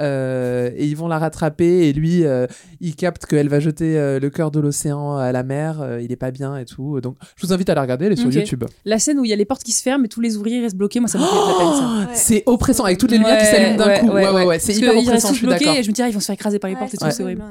Euh, 0.00 0.70
et 0.74 0.86
ils 0.86 0.96
vont 0.96 1.06
la 1.06 1.18
rattraper 1.18 1.86
et 1.86 1.92
lui 1.92 2.24
euh, 2.24 2.46
il 2.80 2.96
capte 2.96 3.26
qu'elle 3.26 3.50
va 3.50 3.60
jeter 3.60 3.98
euh, 3.98 4.18
le 4.18 4.30
cœur 4.30 4.50
de 4.50 4.58
l'océan 4.58 5.18
à 5.18 5.32
la 5.32 5.42
mer 5.42 5.82
euh, 5.82 6.00
il 6.00 6.10
est 6.10 6.16
pas 6.16 6.30
bien 6.30 6.56
et 6.56 6.64
tout 6.64 6.98
donc 7.02 7.16
je 7.36 7.46
vous 7.46 7.52
invite 7.52 7.68
à 7.68 7.74
la 7.74 7.82
regarder 7.82 8.06
elle 8.06 8.12
est 8.12 8.16
sur. 8.16 8.32
YouTube 8.32 8.64
La 8.86 8.98
scène 8.98 9.18
où 9.18 9.26
il 9.26 9.28
y 9.28 9.34
a 9.34 9.36
les 9.36 9.44
portes 9.44 9.62
qui 9.62 9.72
se 9.72 9.82
ferment 9.82 10.06
et 10.06 10.08
tous 10.08 10.22
les 10.22 10.38
ouvriers 10.38 10.62
restent 10.62 10.78
bloqués, 10.78 10.98
moi 10.98 11.10
ça 11.10 11.18
me 11.18 11.24
fait 11.24 11.30
la 11.30 11.58
peine 11.58 11.78
ça. 11.78 11.98
Ouais. 11.98 12.06
c'est 12.14 12.42
oppressant 12.46 12.84
avec 12.84 12.96
toutes 12.96 13.10
les 13.10 13.18
lumières 13.18 13.38
qui 13.38 13.44
s'allument 13.44 13.76
d'un 13.76 13.86
ouais, 13.86 14.00
coup 14.00 14.06
ouais 14.06 14.24
ouais, 14.24 14.30
ouais 14.32 14.44
ouais, 14.46 14.58
c'est 14.58 14.72
hyper 14.72 14.96
oppressant 14.96 15.28
je 15.28 15.34
suis 15.34 15.46
d'accord 15.46 15.74
et 15.74 15.82
je 15.82 15.88
me 15.90 15.94
dis, 15.94 16.00
ah, 16.00 16.08
ils 16.08 16.14
vont 16.14 16.20
se 16.20 16.24
faire 16.26 16.34
écraser 16.34 16.58
par 16.58 16.70
les 16.70 16.76
portes 16.76 16.94
et 16.94 16.96
tout, 16.96 17.04
c'est 17.10 17.22
horrible. 17.22 17.44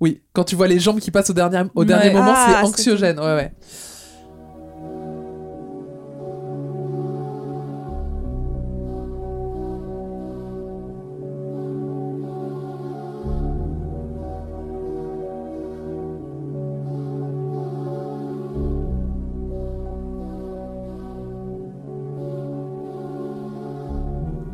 oui 0.00 0.20
quand 0.34 0.44
tu 0.44 0.56
vois 0.56 0.68
les 0.68 0.78
jambes 0.78 1.00
qui 1.00 1.10
passent 1.10 1.30
au 1.30 1.32
dernier 1.32 1.62
au 1.74 1.86
dernier 1.86 2.10
moment 2.10 2.34
Ah, 2.36 2.48
c'est 2.48 2.66
c'est 2.66 2.68
anxiogène 2.68 3.18
ouais 3.18 3.34
ouais 3.34 3.52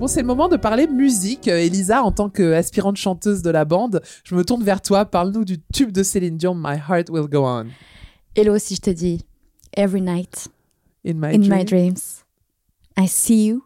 c'est 0.09 0.23
le 0.23 0.27
moment 0.27 0.49
de 0.49 0.57
parler 0.57 0.87
musique. 0.87 1.49
Euh, 1.49 1.59
Elisa, 1.59 2.03
en 2.03 2.13
tant 2.13 2.31
qu'aspirante 2.31 2.97
chanteuse 2.97 3.43
de 3.43 3.51
la 3.51 3.67
bande, 3.67 4.01
je 4.25 4.35
me 4.35 4.43
tourne 4.45 4.65
vers 4.65 4.81
toi. 4.81 5.05
Parle-nous 5.05 5.45
du 5.45 5.59
tube 5.73 5.93
de 5.93 6.03
Céline 6.03 6.39
Dion, 6.39 6.55
My 6.55 6.77
Heart 6.89 7.11
Will 7.11 7.29
Go 7.29 7.45
On. 7.45 7.67
Hello, 8.35 8.59
si 8.59 8.75
je 8.75 8.81
te 8.81 8.91
dis 8.91 9.25
Every 9.77 10.01
night 10.01 10.49
In 11.07 11.15
My, 11.15 11.35
in 11.35 11.41
Dream. 11.41 11.59
my 11.59 11.65
dreams, 11.65 12.25
I 12.99 13.07
see 13.07 13.47
you, 13.49 13.63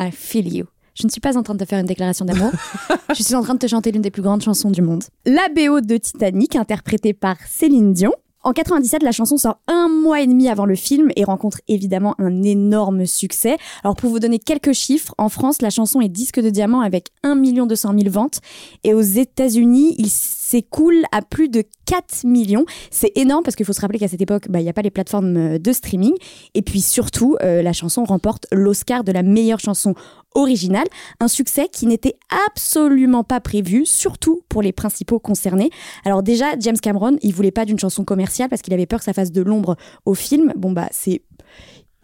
I 0.00 0.10
feel 0.10 0.52
you. 0.52 0.66
Je 0.94 1.06
ne 1.06 1.10
suis 1.10 1.20
pas 1.20 1.36
en 1.36 1.42
train 1.42 1.54
de 1.54 1.64
te 1.64 1.68
faire 1.68 1.78
une 1.78 1.86
déclaration 1.86 2.24
d'amour. 2.24 2.50
je 3.16 3.22
suis 3.22 3.34
en 3.34 3.42
train 3.42 3.54
de 3.54 3.60
te 3.60 3.66
chanter 3.68 3.92
l'une 3.92 4.02
des 4.02 4.10
plus 4.10 4.22
grandes 4.22 4.42
chansons 4.42 4.70
du 4.70 4.82
monde. 4.82 5.04
La 5.24 5.48
BO 5.54 5.80
de 5.80 5.96
Titanic, 5.96 6.56
interprétée 6.56 7.14
par 7.14 7.36
Céline 7.46 7.92
Dion. 7.92 8.12
En 8.44 8.52
97, 8.52 9.02
la 9.02 9.10
chanson 9.10 9.38
sort 9.38 9.58
un 9.68 9.88
mois 9.88 10.20
et 10.20 10.26
demi 10.26 10.50
avant 10.50 10.66
le 10.66 10.74
film 10.74 11.10
et 11.16 11.24
rencontre 11.24 11.62
évidemment 11.66 12.14
un 12.18 12.42
énorme 12.42 13.06
succès. 13.06 13.56
Alors 13.82 13.96
pour 13.96 14.10
vous 14.10 14.18
donner 14.18 14.38
quelques 14.38 14.74
chiffres, 14.74 15.14
en 15.16 15.30
France, 15.30 15.62
la 15.62 15.70
chanson 15.70 16.02
est 16.02 16.10
disque 16.10 16.40
de 16.40 16.50
diamant 16.50 16.82
avec 16.82 17.08
1 17.22 17.36
200 17.36 17.94
000 17.98 18.10
ventes 18.10 18.40
et 18.84 18.92
aux 18.92 19.00
États-Unis, 19.00 19.94
il 19.96 20.10
s'écoule 20.54 21.02
à 21.10 21.20
plus 21.20 21.48
de 21.48 21.64
4 21.86 22.24
millions. 22.24 22.64
C'est 22.92 23.10
énorme 23.16 23.42
parce 23.42 23.56
qu'il 23.56 23.66
faut 23.66 23.72
se 23.72 23.80
rappeler 23.80 23.98
qu'à 23.98 24.06
cette 24.06 24.22
époque, 24.22 24.48
bah, 24.48 24.60
il 24.60 24.62
n'y 24.62 24.68
a 24.68 24.72
pas 24.72 24.82
les 24.82 24.90
plateformes 24.92 25.36
euh, 25.36 25.58
de 25.58 25.72
streaming. 25.72 26.12
Et 26.54 26.62
puis 26.62 26.80
surtout, 26.80 27.36
euh, 27.42 27.60
la 27.60 27.72
chanson 27.72 28.04
remporte 28.04 28.46
l'Oscar 28.52 29.02
de 29.02 29.10
la 29.10 29.24
meilleure 29.24 29.58
chanson 29.58 29.94
originale, 30.36 30.86
un 31.18 31.26
succès 31.26 31.68
qui 31.70 31.86
n'était 31.86 32.14
absolument 32.46 33.24
pas 33.24 33.40
prévu, 33.40 33.84
surtout 33.84 34.42
pour 34.48 34.62
les 34.62 34.72
principaux 34.72 35.18
concernés. 35.18 35.70
Alors 36.04 36.22
déjà, 36.22 36.56
James 36.60 36.78
Cameron, 36.80 37.16
il 37.22 37.34
voulait 37.34 37.50
pas 37.50 37.64
d'une 37.64 37.78
chanson 37.78 38.04
commerciale 38.04 38.48
parce 38.48 38.62
qu'il 38.62 38.74
avait 38.74 38.86
peur 38.86 39.00
que 39.00 39.04
ça 39.04 39.12
fasse 39.12 39.32
de 39.32 39.42
l'ombre 39.42 39.76
au 40.04 40.14
film. 40.14 40.52
Bon 40.56 40.70
bah 40.70 40.88
c'est 40.92 41.22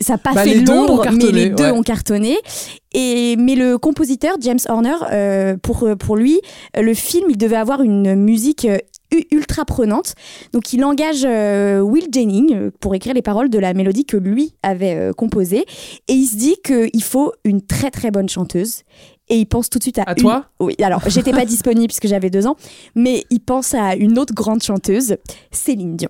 ça 0.00 0.14
n'a 0.14 0.18
pas 0.18 0.32
Bah, 0.32 0.44
fait 0.44 0.54
l'ombre, 0.60 1.04
mais 1.12 1.30
les 1.32 1.50
deux 1.50 1.64
ouais. 1.64 1.70
ont 1.70 1.82
cartonné. 1.82 2.36
Et 2.92 3.36
mais 3.36 3.54
le 3.54 3.78
compositeur 3.78 4.36
James 4.40 4.58
Horner, 4.68 4.94
euh, 5.12 5.56
pour 5.62 5.88
pour 5.98 6.16
lui, 6.16 6.40
euh, 6.76 6.82
le 6.82 6.94
film, 6.94 7.26
il 7.30 7.38
devait 7.38 7.56
avoir 7.56 7.82
une 7.82 8.14
musique 8.16 8.64
euh, 8.64 8.78
ultra 9.30 9.64
prenante. 9.64 10.14
Donc 10.52 10.72
il 10.72 10.84
engage 10.84 11.22
euh, 11.24 11.80
Will 11.80 12.06
Jennings 12.12 12.54
euh, 12.54 12.70
pour 12.80 12.94
écrire 12.94 13.14
les 13.14 13.22
paroles 13.22 13.50
de 13.50 13.58
la 13.58 13.74
mélodie 13.74 14.04
que 14.04 14.16
lui 14.16 14.54
avait 14.62 14.94
euh, 14.96 15.12
composée. 15.12 15.64
Et 16.08 16.12
il 16.14 16.26
se 16.26 16.36
dit 16.36 16.56
qu'il 16.64 17.02
faut 17.02 17.32
une 17.44 17.60
très 17.60 17.90
très 17.90 18.10
bonne 18.10 18.28
chanteuse. 18.28 18.82
Et 19.28 19.36
il 19.36 19.46
pense 19.46 19.70
tout 19.70 19.78
de 19.78 19.84
suite 19.84 19.98
à... 19.98 20.02
À 20.02 20.10
une- 20.12 20.16
toi 20.22 20.46
Oui, 20.58 20.74
alors 20.82 21.02
j'étais 21.06 21.30
pas 21.30 21.44
disponible 21.46 21.86
puisque 21.86 22.08
j'avais 22.08 22.30
deux 22.30 22.48
ans. 22.48 22.56
Mais 22.96 23.24
il 23.30 23.38
pense 23.40 23.74
à 23.74 23.94
une 23.94 24.18
autre 24.18 24.34
grande 24.34 24.62
chanteuse, 24.62 25.16
Céline 25.52 25.94
Dion. 25.96 26.08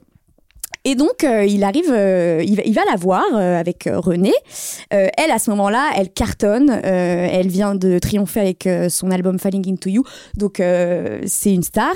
Et 0.84 0.94
donc, 0.94 1.24
euh, 1.24 1.44
il 1.44 1.62
arrive, 1.62 1.90
euh, 1.90 2.42
il, 2.42 2.72
va, 2.72 2.82
la 2.90 2.96
voir 2.96 3.24
euh, 3.34 3.58
avec 3.58 3.88
René. 3.92 4.32
Elle, 4.90 5.30
à 5.30 5.38
ce 5.38 5.50
moment-là, 5.50 5.90
elle 5.96 6.10
cartonne. 6.10 6.70
elle 6.70 7.48
vient 7.48 7.74
de 7.74 7.98
triompher 7.98 8.40
avec 8.40 8.68
son 8.88 9.10
album 9.10 9.38
Falling 9.38 9.70
Into 9.70 9.90
You. 9.90 10.04
Donc, 10.36 10.56
c'est 10.56 11.54
une 11.54 11.62
star. 11.62 11.94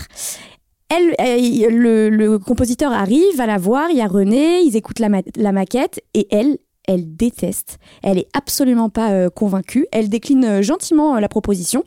Elle, 0.91 1.15
le, 1.19 2.37
compositeur 2.39 2.93
arrive, 2.93 3.37
va 3.37 3.47
la 3.47 3.59
voir, 3.59 3.91
il 3.91 3.97
y 3.97 4.01
a 4.03 4.07
René, 4.07 4.61
ils 4.61 4.77
écoutent 4.77 5.01
la, 5.01 5.09
ma- 5.09 5.23
la 5.37 5.53
maquette 5.53 6.01
et 6.13 6.29
elle, 6.31 6.59
elle 6.87 7.17
déteste. 7.17 7.79
Elle 8.03 8.19
est 8.19 8.29
absolument 8.35 8.91
pas 8.91 9.31
convaincue. 9.31 9.87
Elle 9.93 10.09
décline 10.09 10.63
gentiment 10.63 11.19
la 11.19 11.29
proposition. 11.29 11.85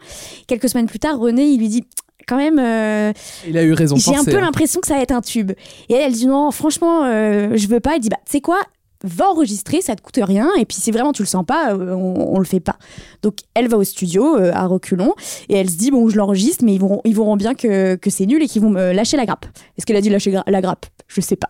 Quelques 0.47 0.69
semaines 0.69 0.87
plus 0.87 0.99
tard, 0.99 1.19
René, 1.19 1.45
il 1.45 1.59
lui 1.59 1.69
dit 1.69 1.83
quand 2.27 2.37
même, 2.37 2.59
euh, 2.59 3.13
Il 3.47 3.57
a 3.57 3.63
eu 3.63 3.73
raison 3.73 3.95
de 3.95 4.01
j'ai 4.01 4.15
un 4.15 4.23
peu 4.23 4.35
hein. 4.37 4.41
l'impression 4.41 4.81
que 4.81 4.87
ça 4.87 4.95
va 4.95 5.01
être 5.01 5.11
un 5.11 5.21
tube. 5.21 5.51
Et 5.89 5.93
elle, 5.93 6.01
elle 6.07 6.13
dit 6.13 6.27
non, 6.27 6.51
franchement, 6.51 7.03
euh, 7.05 7.51
je 7.55 7.67
veux 7.67 7.79
pas. 7.79 7.95
Elle 7.95 8.01
dit 8.01 8.09
bah, 8.09 8.17
tu 8.25 8.31
sais 8.33 8.41
quoi, 8.41 8.59
va 9.03 9.29
enregistrer, 9.29 9.81
ça 9.81 9.95
te 9.95 10.01
coûte 10.01 10.19
rien. 10.21 10.49
Et 10.57 10.65
puis 10.65 10.77
si 10.77 10.91
vraiment 10.91 11.13
tu 11.13 11.21
le 11.21 11.27
sens 11.27 11.45
pas, 11.45 11.73
euh, 11.73 11.93
on, 11.93 12.35
on 12.35 12.39
le 12.39 12.45
fait 12.45 12.59
pas. 12.59 12.77
Donc 13.21 13.35
elle 13.53 13.67
va 13.67 13.77
au 13.77 13.83
studio 13.83 14.35
euh, 14.37 14.51
à 14.53 14.65
reculons 14.65 15.13
et 15.49 15.55
elle 15.55 15.69
se 15.69 15.77
dit 15.77 15.91
bon, 15.91 16.09
je 16.09 16.17
l'enregistre, 16.17 16.63
mais 16.65 16.73
ils 16.73 16.79
verront, 16.79 17.01
ils 17.05 17.13
verront 17.15 17.35
bien 17.37 17.53
que, 17.55 17.95
que 17.95 18.09
c'est 18.09 18.25
nul 18.25 18.41
et 18.43 18.47
qu'ils 18.47 18.61
vont 18.61 18.69
me 18.71 18.91
lâcher 18.93 19.15
la 19.17 19.25
grappe. 19.25 19.45
Est-ce 19.77 19.85
qu'elle 19.85 19.95
a 19.97 20.01
dit 20.01 20.09
lâcher 20.09 20.31
gra- 20.31 20.43
la 20.47 20.61
grappe? 20.61 20.85
Je 21.07 21.21
sais 21.21 21.35
pas. 21.35 21.49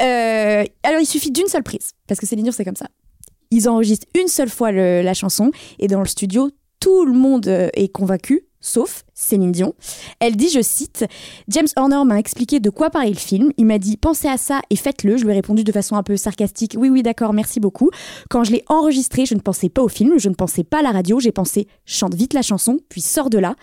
Euh, 0.00 0.64
alors 0.82 1.00
il 1.00 1.06
suffit 1.06 1.30
d'une 1.30 1.46
seule 1.46 1.62
prise 1.62 1.92
parce 2.06 2.20
que 2.20 2.26
Céline 2.26 2.44
Dion 2.44 2.52
c'est 2.52 2.64
comme 2.64 2.76
ça. 2.76 2.86
Ils 3.50 3.68
enregistrent 3.68 4.06
une 4.18 4.28
seule 4.28 4.48
fois 4.50 4.72
le- 4.72 5.02
la 5.02 5.14
chanson 5.14 5.50
et 5.78 5.88
dans 5.88 6.00
le 6.00 6.06
studio 6.06 6.50
tout 6.80 7.06
le 7.06 7.12
monde 7.12 7.46
est 7.74 7.88
convaincu 7.88 8.42
sauf 8.60 9.04
Céline 9.16 9.50
Dion. 9.50 9.74
Elle 10.20 10.36
dit, 10.36 10.48
je 10.48 10.60
cite, 10.60 11.04
James 11.48 11.66
Horner 11.74 12.02
m'a 12.04 12.18
expliqué 12.18 12.60
de 12.60 12.70
quoi 12.70 12.90
parlait 12.90 13.10
le 13.10 13.16
film. 13.16 13.50
Il 13.56 13.66
m'a 13.66 13.78
dit, 13.78 13.96
pensez 13.96 14.28
à 14.28 14.36
ça 14.36 14.60
et 14.70 14.76
faites-le. 14.76 15.16
Je 15.16 15.24
lui 15.24 15.32
ai 15.32 15.34
répondu 15.34 15.64
de 15.64 15.72
façon 15.72 15.96
un 15.96 16.04
peu 16.04 16.16
sarcastique, 16.16 16.76
oui, 16.78 16.88
oui, 16.88 17.02
d'accord, 17.02 17.32
merci 17.32 17.58
beaucoup. 17.58 17.90
Quand 18.30 18.44
je 18.44 18.52
l'ai 18.52 18.62
enregistré, 18.68 19.26
je 19.26 19.34
ne 19.34 19.40
pensais 19.40 19.68
pas 19.68 19.82
au 19.82 19.88
film, 19.88 20.18
je 20.18 20.28
ne 20.28 20.34
pensais 20.34 20.62
pas 20.62 20.78
à 20.78 20.82
la 20.82 20.92
radio, 20.92 21.18
j'ai 21.18 21.32
pensé, 21.32 21.66
chante 21.86 22.14
vite 22.14 22.34
la 22.34 22.42
chanson, 22.42 22.78
puis 22.88 23.00
sors 23.00 23.30
de 23.30 23.38
là. 23.38 23.56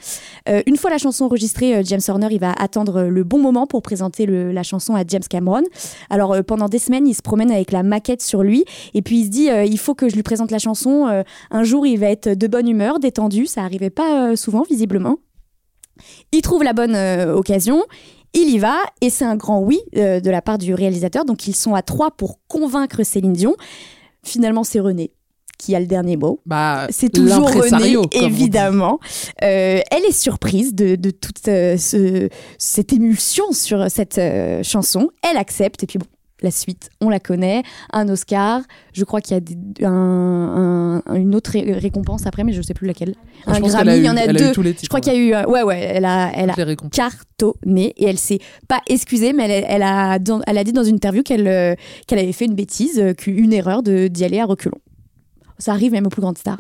Euh, 0.50 0.62
une 0.66 0.76
fois 0.76 0.90
la 0.90 0.98
chanson 0.98 1.26
enregistrée, 1.26 1.78
euh, 1.78 1.84
James 1.86 2.02
Horner, 2.08 2.28
il 2.32 2.40
va 2.40 2.52
attendre 2.52 3.04
le 3.04 3.24
bon 3.24 3.40
moment 3.40 3.68
pour 3.68 3.82
présenter 3.82 4.26
la 4.26 4.64
chanson 4.64 4.96
à 4.96 5.04
James 5.08 5.24
Cameron. 5.30 5.64
Alors 6.10 6.34
euh, 6.34 6.42
pendant 6.42 6.68
des 6.68 6.80
semaines, 6.80 7.08
il 7.08 7.14
se 7.14 7.22
promène 7.22 7.52
avec 7.52 7.72
la 7.72 7.84
maquette 7.84 8.22
sur 8.22 8.44
lui, 8.44 8.66
et 8.94 9.02
puis 9.02 9.20
il 9.20 9.26
se 9.26 9.30
dit, 9.30 9.50
euh, 9.50 9.66
il 9.66 9.78
faut 9.78 9.96
que 9.96 10.10
je 10.10 10.16
lui 10.16 10.24
présente 10.24 10.52
la 10.52 10.60
chanson. 10.60 11.08
Euh, 11.08 11.24
un 11.52 11.64
jour, 11.64 11.86
il 11.86 12.00
va 12.00 12.08
être 12.08 12.30
de 12.30 12.48
bonne 12.48 12.68
humeur, 12.68 13.00
détendu. 13.00 13.46
Ça 13.46 13.62
arrivait 13.62 13.90
pas 13.90 14.30
euh, 14.30 14.36
souvent, 14.36 14.64
visiblement. 14.64 15.18
Il 16.32 16.42
trouve 16.42 16.64
la 16.64 16.74
bonne 16.74 16.96
euh, 16.96 17.34
occasion. 17.36 17.84
Il 18.34 18.50
y 18.50 18.58
va 18.58 18.78
et 19.02 19.10
c'est 19.10 19.26
un 19.26 19.36
grand 19.36 19.60
oui 19.60 19.80
euh, 19.96 20.20
de 20.20 20.30
la 20.32 20.42
part 20.42 20.58
du 20.58 20.74
réalisateur. 20.74 21.24
Donc 21.26 21.48
ils 21.48 21.56
sont 21.56 21.76
à 21.76 21.82
trois 21.84 22.12
pour 22.12 22.40
convaincre 22.48 23.04
Céline 23.04 23.34
Dion. 23.34 23.56
Finalement, 24.24 24.64
c'est 24.64 24.80
René 24.80 25.12
qui 25.60 25.76
a 25.76 25.80
le 25.80 25.86
dernier 25.86 26.18
mot. 26.18 26.40
Bah, 26.46 26.88
C'est 26.90 27.10
toujours 27.10 27.48
René, 27.48 27.92
évidemment. 28.26 29.00
Euh, 29.44 29.80
elle 29.92 30.04
est 30.06 30.12
surprise 30.12 30.74
de, 30.74 30.96
de 30.96 31.12
toute 31.12 31.48
euh, 31.48 31.78
ce- 31.78 32.28
cette 32.58 32.92
émulsion 32.92 33.52
sur 33.52 33.90
cette 33.90 34.18
euh, 34.18 34.62
chanson. 34.64 35.10
Elle 35.22 35.38
accepte 35.38 35.84
et 35.84 35.88
puis 35.88 36.00
bon, 36.00 36.08
la 36.44 36.52
suite, 36.52 36.90
on 37.02 37.10
la 37.10 37.20
connaît. 37.20 37.64
Un 37.92 38.08
Oscar, 38.10 38.62
je 38.94 39.04
crois 39.04 39.22
qu'il 39.22 39.34
y 39.34 39.38
a 39.38 39.40
des- 39.40 39.58
un- 39.86 41.02
un- 41.06 41.16
une 41.16 41.34
autre 41.36 41.52
ré- 41.52 41.74
récompense 41.74 42.26
après, 42.28 42.44
mais 42.44 42.54
je 42.54 42.62
sais 42.62 42.74
plus 42.74 42.86
laquelle. 42.88 43.16
Ah, 43.48 43.54
un 43.56 43.60
Grammy, 43.60 43.98
il 43.98 44.04
y 44.06 44.10
en 44.10 44.18
a 44.18 44.28
deux. 44.40 44.54
je 44.84 44.88
crois 44.88 45.00
qu'il 45.02 45.14
y 45.14 45.16
a 45.16 45.20
eu, 45.20 45.34
euh, 45.34 45.46
ouais 45.50 45.64
ouais, 45.64 45.80
elle 45.80 46.06
a, 46.06 46.32
elle 46.36 46.50
a 46.50 46.54
cartonné 46.90 47.94
et 47.98 48.06
elle 48.06 48.18
s'est 48.20 48.40
pas 48.68 48.82
excusée, 48.88 49.34
mais 49.34 49.50
elle, 49.50 49.66
elle 49.68 49.84
a, 49.84 50.20
dans- 50.20 50.42
elle 50.48 50.58
a 50.58 50.64
dit 50.64 50.74
dans 50.74 50.84
une 50.84 50.96
interview 50.96 51.24
qu'elle 51.24 51.48
euh, 51.48 51.76
qu'elle 52.08 52.20
avait 52.20 52.32
fait 52.34 52.46
une 52.46 52.56
bêtise, 52.56 53.00
euh, 53.00 53.14
qu'une 53.14 53.54
erreur 53.54 53.82
d'y 53.84 54.24
aller 54.24 54.40
à 54.40 54.46
reculons. 54.46 54.78
Ça 55.58 55.72
arrive 55.72 55.92
même 55.92 56.06
aux 56.06 56.10
plus 56.10 56.22
grandes 56.22 56.38
stars. 56.38 56.60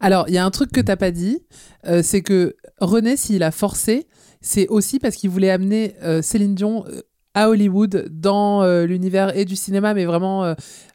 Alors, 0.00 0.24
il 0.28 0.34
y 0.34 0.38
a 0.38 0.44
un 0.44 0.50
truc 0.50 0.72
que 0.72 0.80
t'as 0.80 0.96
pas 0.96 1.10
dit, 1.12 1.38
euh, 1.86 2.02
c'est 2.02 2.22
que 2.22 2.56
René, 2.80 3.16
s'il 3.16 3.42
a 3.44 3.52
forcé, 3.52 4.08
c'est 4.40 4.66
aussi 4.68 4.98
parce 4.98 5.14
qu'il 5.14 5.30
voulait 5.30 5.50
amener 5.50 5.94
euh, 6.02 6.20
Céline 6.22 6.54
Dion 6.56 6.84
à 7.34 7.48
Hollywood 7.48 8.08
dans 8.10 8.62
euh, 8.62 8.84
l'univers 8.84 9.36
et 9.36 9.44
du 9.44 9.56
cinéma, 9.56 9.94
mais 9.94 10.04
vraiment 10.04 10.44
euh, 10.44 10.54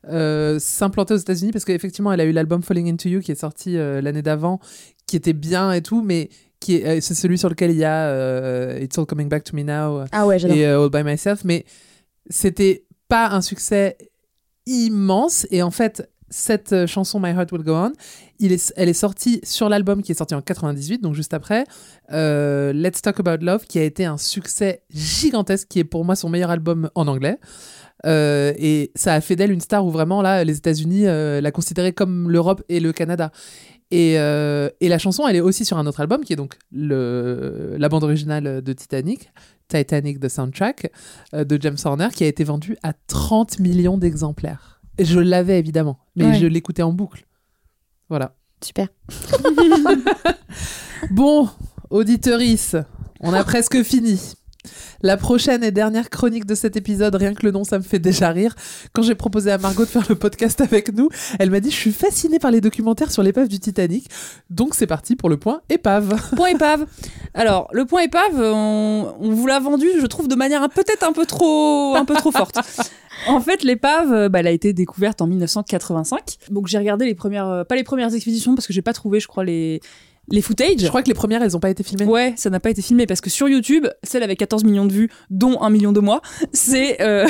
euh, 0.09 0.59
s'implanter 0.59 1.13
aux 1.13 1.17
États-Unis, 1.17 1.51
parce 1.51 1.65
qu'effectivement, 1.65 2.11
elle 2.11 2.21
a 2.21 2.25
eu 2.25 2.31
l'album 2.31 2.61
Falling 2.61 2.91
Into 2.91 3.09
You 3.09 3.21
qui 3.21 3.31
est 3.31 3.39
sorti 3.39 3.75
l'année 3.75 4.21
d'avant, 4.21 4.59
qui 5.05 5.15
était 5.15 5.33
bien 5.33 5.71
et 5.71 5.81
tout, 5.81 6.01
mais 6.01 6.29
qui 6.59 6.75
est, 6.75 7.01
c'est 7.01 7.13
celui 7.13 7.37
sur 7.37 7.49
lequel 7.49 7.71
il 7.71 7.77
y 7.77 7.85
a 7.85 8.79
It's 8.79 8.97
All 8.97 9.05
Coming 9.05 9.29
Back 9.29 9.43
to 9.45 9.55
Me 9.55 9.63
Now 9.63 10.05
Ah 10.11 10.25
ouais, 10.25 10.39
et 10.45 10.65
All 10.65 10.89
by 10.89 11.03
Myself, 11.03 11.43
mais 11.43 11.65
c'était 12.29 12.85
pas 13.07 13.29
un 13.29 13.41
succès 13.41 13.97
immense. 14.65 15.47
Et 15.49 15.61
en 15.63 15.71
fait, 15.71 16.09
cette 16.29 16.73
euh, 16.73 16.87
chanson 16.87 17.19
My 17.19 17.29
Heart 17.29 17.51
Will 17.51 17.63
Go 17.63 17.73
On, 17.73 17.93
elle 18.39 18.89
est 18.89 18.93
sortie 18.93 19.39
sur 19.43 19.69
l'album 19.69 20.01
qui 20.01 20.11
est 20.11 20.15
sorti 20.15 20.35
en 20.35 20.41
98, 20.41 21.01
donc 21.01 21.15
juste 21.15 21.33
après, 21.33 21.63
euh, 22.11 22.73
Let's 22.73 23.01
Talk 23.01 23.19
About 23.19 23.43
Love, 23.43 23.65
qui 23.65 23.79
a 23.79 23.83
été 23.83 24.05
un 24.05 24.17
succès 24.17 24.83
gigantesque, 24.93 25.67
qui 25.67 25.79
est 25.79 25.83
pour 25.83 26.05
moi 26.05 26.15
son 26.15 26.29
meilleur 26.29 26.51
album 26.51 26.89
en 26.95 27.07
anglais. 27.07 27.39
Euh, 28.05 28.53
et 28.57 28.91
ça 28.95 29.13
a 29.13 29.21
fait 29.21 29.35
d'elle 29.35 29.51
une 29.51 29.61
star 29.61 29.85
où 29.85 29.89
vraiment 29.89 30.21
là, 30.21 30.43
les 30.43 30.57
États-Unis 30.57 31.05
la 31.05 31.51
considéraient 31.51 31.93
comme 31.93 32.29
l'Europe 32.29 32.61
et 32.69 32.79
le 32.79 32.93
Canada. 32.93 33.31
Et, 33.89 34.15
la 34.17 34.97
chanson, 34.99 35.27
elle 35.27 35.37
est 35.37 35.41
aussi 35.41 35.65
sur 35.65 35.77
un 35.77 35.87
autre 35.87 36.01
album 36.01 36.23
qui 36.23 36.33
est 36.33 36.35
donc 36.35 36.57
la 36.71 37.89
bande 37.89 38.03
originale 38.03 38.61
de 38.61 38.73
Titanic, 38.73 39.31
Titanic 39.67 40.19
the 40.19 40.29
Soundtrack, 40.29 40.91
de 41.33 41.57
James 41.59 41.77
Horner, 41.83 42.09
qui 42.13 42.23
a 42.23 42.27
été 42.27 42.43
vendu 42.43 42.77
à 42.83 42.93
30 43.07 43.59
millions 43.59 43.97
d'exemplaires. 43.97 44.76
Je 44.99 45.19
l'avais 45.19 45.59
évidemment, 45.59 45.99
mais 46.15 46.25
Ouais. 46.25 46.39
je 46.39 46.45
l'écoutais 46.47 46.81
en 46.83 46.91
boucle. 46.93 47.25
Voilà. 48.09 48.35
Super. 48.63 48.87
Bon, 51.11 51.47
auditeurice, 51.89 52.75
on 53.19 53.31
a 53.33 53.43
presque 53.43 53.83
fini. 53.83 54.19
La 55.01 55.17
prochaine 55.17 55.63
et 55.63 55.71
dernière 55.71 56.09
chronique 56.09 56.45
de 56.45 56.55
cet 56.55 56.75
épisode, 56.75 57.15
rien 57.15 57.33
que 57.33 57.45
le 57.45 57.51
nom, 57.51 57.63
ça 57.63 57.77
me 57.77 57.83
fait 57.83 57.99
déjà 57.99 58.29
rire. 58.29 58.55
Quand 58.93 59.01
j'ai 59.01 59.15
proposé 59.15 59.51
à 59.51 59.57
Margot 59.57 59.83
de 59.83 59.89
faire 59.89 60.05
le 60.09 60.15
podcast 60.15 60.61
avec 60.61 60.93
nous, 60.93 61.09
elle 61.39 61.51
m'a 61.51 61.59
dit 61.59 61.71
Je 61.71 61.75
suis 61.75 61.91
fascinée 61.91 62.39
par 62.39 62.51
les 62.51 62.61
documentaires 62.61 63.11
sur 63.11 63.23
l'épave 63.23 63.47
du 63.47 63.59
Titanic. 63.59 64.09
Donc 64.49 64.75
c'est 64.75 64.87
parti 64.87 65.15
pour 65.15 65.29
le 65.29 65.37
point 65.37 65.61
épave. 65.69 66.19
Point 66.35 66.49
épave. 66.49 66.85
Alors, 67.33 67.67
le 67.71 67.85
point 67.85 68.01
épave, 68.01 68.39
on, 68.39 69.13
vous 69.19 69.47
l'a 69.47 69.59
vendu, 69.59 69.87
je 69.99 70.05
trouve, 70.05 70.27
de 70.27 70.35
manière 70.35 70.67
peut-être 70.69 71.03
un 71.03 71.13
peu 71.13 71.25
trop, 71.25 71.95
un 71.95 72.05
peu 72.05 72.15
trop 72.15 72.31
forte. 72.31 72.57
En 73.27 73.41
fait, 73.41 73.63
l'épave, 73.63 74.13
euh, 74.13 74.29
bah, 74.29 74.39
elle 74.39 74.47
a 74.47 74.51
été 74.51 74.73
découverte 74.73 75.21
en 75.21 75.27
1985. 75.27 76.37
Donc, 76.49 76.67
j'ai 76.67 76.77
regardé 76.77 77.05
les 77.05 77.15
premières, 77.15 77.47
euh, 77.47 77.63
pas 77.63 77.75
les 77.75 77.83
premières 77.83 78.13
expéditions 78.13 78.53
parce 78.55 78.67
que 78.67 78.73
j'ai 78.73 78.83
pas 78.83 78.93
trouvé, 78.93 79.19
je 79.19 79.27
crois, 79.27 79.43
les 79.43 79.81
les 80.29 80.41
footage. 80.41 80.79
Je 80.79 80.87
crois 80.87 81.01
que 81.01 81.07
les 81.07 81.13
premières, 81.13 81.41
elles 81.41 81.51
n'ont 81.51 81.59
pas 81.59 81.69
été 81.69 81.83
filmées. 81.83 82.05
Ouais, 82.05 82.33
ça 82.35 82.49
n'a 82.49 82.59
pas 82.59 82.69
été 82.69 82.81
filmé 82.81 83.05
parce 83.05 83.21
que 83.21 83.29
sur 83.29 83.47
YouTube, 83.47 83.87
celle 84.03 84.23
avec 84.23 84.39
14 84.39 84.63
millions 84.63 84.85
de 84.85 84.93
vues, 84.93 85.09
dont 85.29 85.61
1 85.61 85.69
million 85.69 85.91
de 85.91 85.99
moi, 85.99 86.21
c'est 86.53 87.01
euh, 87.01 87.27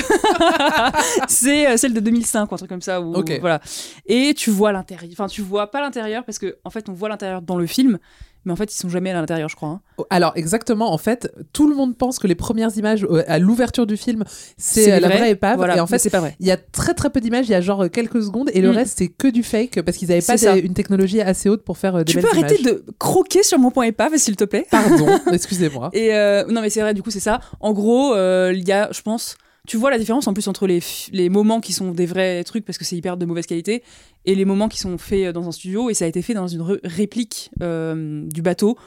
c'est 1.27 1.67
euh, 1.67 1.77
celle 1.77 1.93
de 1.93 1.99
2005 1.99 2.51
ou 2.51 2.55
un 2.55 2.57
truc 2.57 2.69
comme 2.69 2.81
ça. 2.81 3.01
Où. 3.01 3.13
Voilà. 3.39 3.61
Et 4.05 4.33
tu 4.33 4.49
vois 4.49 4.71
l'intérieur. 4.71 5.11
Enfin, 5.11 5.27
tu 5.27 5.41
vois 5.41 5.69
pas 5.69 5.81
l'intérieur 5.81 6.23
parce 6.25 6.39
que 6.39 6.57
en 6.63 6.69
fait, 6.69 6.89
on 6.89 6.93
voit 6.93 7.09
l'intérieur 7.09 7.41
dans 7.41 7.57
le 7.57 7.67
film, 7.67 7.99
mais 8.47 8.53
en 8.53 8.55
fait, 8.55 8.73
ils 8.73 8.77
sont 8.77 8.89
jamais 8.89 9.11
à 9.11 9.13
l'intérieur, 9.13 9.49
je 9.49 9.55
crois. 9.55 9.69
hein. 9.69 9.81
Alors 10.09 10.31
exactement, 10.35 10.91
en 10.93 10.97
fait, 10.97 11.31
tout 11.53 11.69
le 11.69 11.75
monde 11.75 11.95
pense 11.97 12.17
que 12.17 12.25
les 12.27 12.35
premières 12.35 12.75
images 12.77 13.03
euh, 13.03 13.23
à 13.27 13.37
l'ouverture 13.39 13.85
du 13.85 13.97
film, 13.97 14.23
c'est 14.57 14.99
la 14.99 15.07
vrai, 15.07 15.17
vraie 15.17 15.31
épave. 15.31 15.57
voilà, 15.57 15.77
et 15.77 15.79
en 15.79 15.87
fait, 15.87 15.99
c'est 15.99 16.09
pas 16.09 16.19
vrai. 16.19 16.35
Il 16.39 16.47
y 16.47 16.51
a 16.51 16.57
très 16.57 16.93
très 16.93 17.09
peu 17.09 17.19
d'images, 17.19 17.47
il 17.47 17.51
y 17.51 17.55
a 17.55 17.61
genre 17.61 17.83
euh, 17.83 17.89
quelques 17.89 18.21
secondes, 18.23 18.49
et 18.53 18.61
le 18.61 18.69
Mm. 18.71 18.75
reste 18.75 18.97
c'est 18.97 19.07
que 19.09 19.27
du 19.27 19.43
fake 19.43 19.81
parce 19.83 19.97
qu'ils 19.97 20.07
n'avaient 20.09 20.21
pas 20.21 20.37
des- 20.37 20.59
une 20.61 20.73
technologie 20.73 21.21
assez 21.21 21.49
haute 21.49 21.63
pour 21.63 21.77
faire 21.77 21.95
euh, 21.95 22.03
des 22.03 22.13
Tu 22.13 22.19
peux 22.19 22.27
arrêter 22.31 22.61
de 22.63 22.83
croquer 22.99 23.43
sur 23.43 23.59
mon 23.59 23.71
point 23.71 23.85
épave, 23.85 24.15
s'il 24.17 24.35
te 24.35 24.43
plaît? 24.45 24.65
Pardon, 24.71 25.07
excusez-moi. 25.31 25.89
Et 25.93 26.13
euh, 26.15 26.45
non, 26.47 26.61
mais 26.61 26.69
c'est 26.69 26.81
vrai, 26.81 26.93
du 26.93 27.03
coup, 27.03 27.11
c'est 27.11 27.19
ça. 27.19 27.39
En 27.59 27.73
gros, 27.73 28.13
euh, 28.15 28.53
il 28.55 28.67
y 28.67 28.71
a, 28.71 28.89
je 28.91 29.01
pense, 29.01 29.35
tu 29.67 29.77
vois 29.77 29.91
la 29.91 29.99
différence 29.99 30.27
en 30.27 30.33
plus 30.33 30.47
entre 30.47 30.65
les, 30.65 30.79
les 31.11 31.29
moments 31.29 31.59
qui 31.59 31.73
sont 31.73 31.91
des 31.91 32.05
vrais 32.05 32.43
trucs 32.43 32.65
parce 32.65 32.77
que 32.77 32.85
c'est 32.85 32.95
hyper 32.95 33.17
de 33.17 33.25
mauvaise 33.25 33.45
qualité 33.45 33.83
et 34.25 34.33
les 34.33 34.45
moments 34.45 34.69
qui 34.69 34.79
sont 34.79 34.97
faits 34.97 35.33
dans 35.33 35.47
un 35.47 35.51
studio 35.51 35.89
et 35.89 35.93
ça 35.93 36.05
a 36.05 36.07
été 36.07 36.21
fait 36.21 36.33
dans 36.33 36.47
une 36.47 36.79
réplique 36.83 37.51
euh, 37.61 38.25
du 38.27 38.41
bateau. 38.41 38.77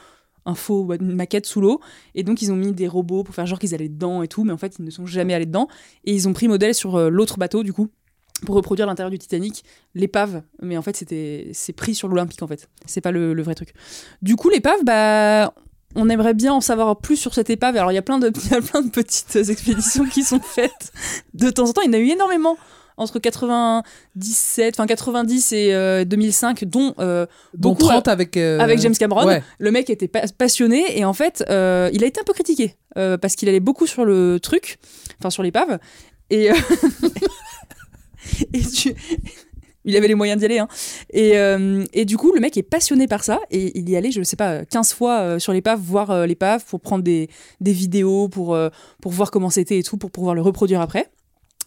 Un 0.43 0.55
faux, 0.55 0.91
une 0.99 1.13
maquette 1.13 1.45
sous 1.45 1.61
l'eau. 1.61 1.81
Et 2.15 2.23
donc, 2.23 2.41
ils 2.41 2.51
ont 2.51 2.55
mis 2.55 2.71
des 2.71 2.87
robots 2.87 3.23
pour 3.23 3.35
faire 3.35 3.45
genre 3.45 3.59
qu'ils 3.59 3.75
allaient 3.75 3.89
dedans 3.89 4.23
et 4.23 4.27
tout, 4.27 4.43
mais 4.43 4.51
en 4.51 4.57
fait, 4.57 4.77
ils 4.79 4.83
ne 4.83 4.89
sont 4.89 5.05
jamais 5.05 5.35
allés 5.35 5.45
dedans. 5.45 5.67
Et 6.03 6.15
ils 6.15 6.27
ont 6.27 6.33
pris 6.33 6.47
modèle 6.47 6.73
sur 6.73 6.95
euh, 6.95 7.09
l'autre 7.09 7.37
bateau, 7.37 7.61
du 7.61 7.73
coup, 7.73 7.89
pour 8.47 8.55
reproduire 8.55 8.87
l'intérieur 8.87 9.11
du 9.11 9.19
Titanic, 9.19 9.63
l'épave. 9.93 10.41
Mais 10.59 10.77
en 10.77 10.81
fait, 10.81 10.97
c'était 10.97 11.51
c'est 11.53 11.73
pris 11.73 11.93
sur 11.93 12.07
l'Olympique, 12.07 12.41
en 12.41 12.47
fait. 12.47 12.69
C'est 12.87 13.01
pas 13.01 13.11
le 13.11 13.39
vrai 13.43 13.53
truc. 13.53 13.75
Du 14.23 14.35
coup, 14.35 14.49
l'épave, 14.49 14.83
bah, 14.83 15.53
on 15.95 16.09
aimerait 16.09 16.33
bien 16.33 16.53
en 16.53 16.61
savoir 16.61 16.97
plus 16.97 17.15
sur 17.17 17.33
cette 17.33 17.49
épave. 17.49 17.75
Alors, 17.77 17.91
il 17.91 17.95
y 17.95 17.97
a 17.97 18.01
plein 18.01 18.19
de, 18.19 18.31
il 18.45 18.51
y 18.51 18.55
a 18.55 18.61
plein 18.61 18.81
de 18.81 18.89
petites 18.89 19.35
expéditions 19.49 20.05
qui 20.05 20.23
sont 20.23 20.39
faites 20.39 20.91
de 21.33 21.49
temps 21.49 21.69
en 21.69 21.73
temps. 21.73 21.81
Il 21.81 21.87
y 21.87 21.89
en 21.89 21.93
a 21.93 22.01
eu 22.01 22.09
énormément 22.09 22.57
entre 22.97 23.17
97, 23.19 24.75
enfin 24.75 24.85
90 24.85 25.53
et 25.53 25.73
euh, 25.73 26.03
2005, 26.05 26.65
dont 26.65 26.93
euh, 26.99 27.25
Dont 27.55 27.69
beaucoup 27.71 27.83
30 27.87 28.07
avec, 28.09 28.37
euh, 28.37 28.59
avec 28.59 28.79
James 28.79 28.93
Cameron. 28.95 29.25
ouais. 29.25 29.41
Le 29.59 29.71
mec 29.71 29.89
était 29.89 30.07
pa- 30.07 30.27
passionné 30.37 30.99
et 30.99 31.05
en 31.05 31.13
fait, 31.13 31.43
euh, 31.49 31.89
il 31.93 32.03
a 32.03 32.07
été 32.07 32.19
un 32.19 32.23
peu 32.23 32.33
critiqué 32.33 32.75
euh, 32.97 33.17
parce 33.17 33.35
qu'il 33.35 33.49
allait 33.49 33.59
beaucoup 33.59 33.87
sur 33.87 34.05
le 34.05 34.39
truc, 34.39 34.77
enfin 35.19 35.29
sur 35.31 35.41
l'épave. 35.41 35.79
Et, 36.29 36.51
euh, 36.51 36.55
et 38.53 38.61
tu- 38.61 38.93
il 39.85 39.95
avait 39.95 40.07
les 40.07 40.15
moyens 40.15 40.39
d'y 40.39 40.45
aller. 40.45 40.59
Hein. 40.59 40.67
Et, 41.11 41.37
euh, 41.37 41.83
et 41.93 42.05
du 42.05 42.17
coup, 42.17 42.31
le 42.33 42.39
mec 42.39 42.57
est 42.57 42.63
passionné 42.63 43.07
par 43.07 43.23
ça 43.23 43.39
et 43.49 43.77
il 43.77 43.89
y 43.89 43.95
allait, 43.95 44.11
je 44.11 44.21
sais 44.23 44.35
pas, 44.35 44.65
15 44.65 44.93
fois 44.93 45.19
euh, 45.19 45.39
sur 45.39 45.53
l'épave, 45.53 45.79
voir 45.79 46.11
euh, 46.11 46.25
l'épave 46.25 46.63
pour 46.65 46.79
prendre 46.79 47.03
des, 47.03 47.29
des 47.59 47.73
vidéos, 47.73 48.27
pour, 48.27 48.57
voir 49.05 49.31
comment 49.31 49.49
c'était 49.49 49.79
et 49.79 49.83
tout, 49.83 49.97
pour 49.97 50.11
pouvoir 50.11 50.35
le 50.35 50.41
reproduire 50.41 50.81
après. 50.81 51.09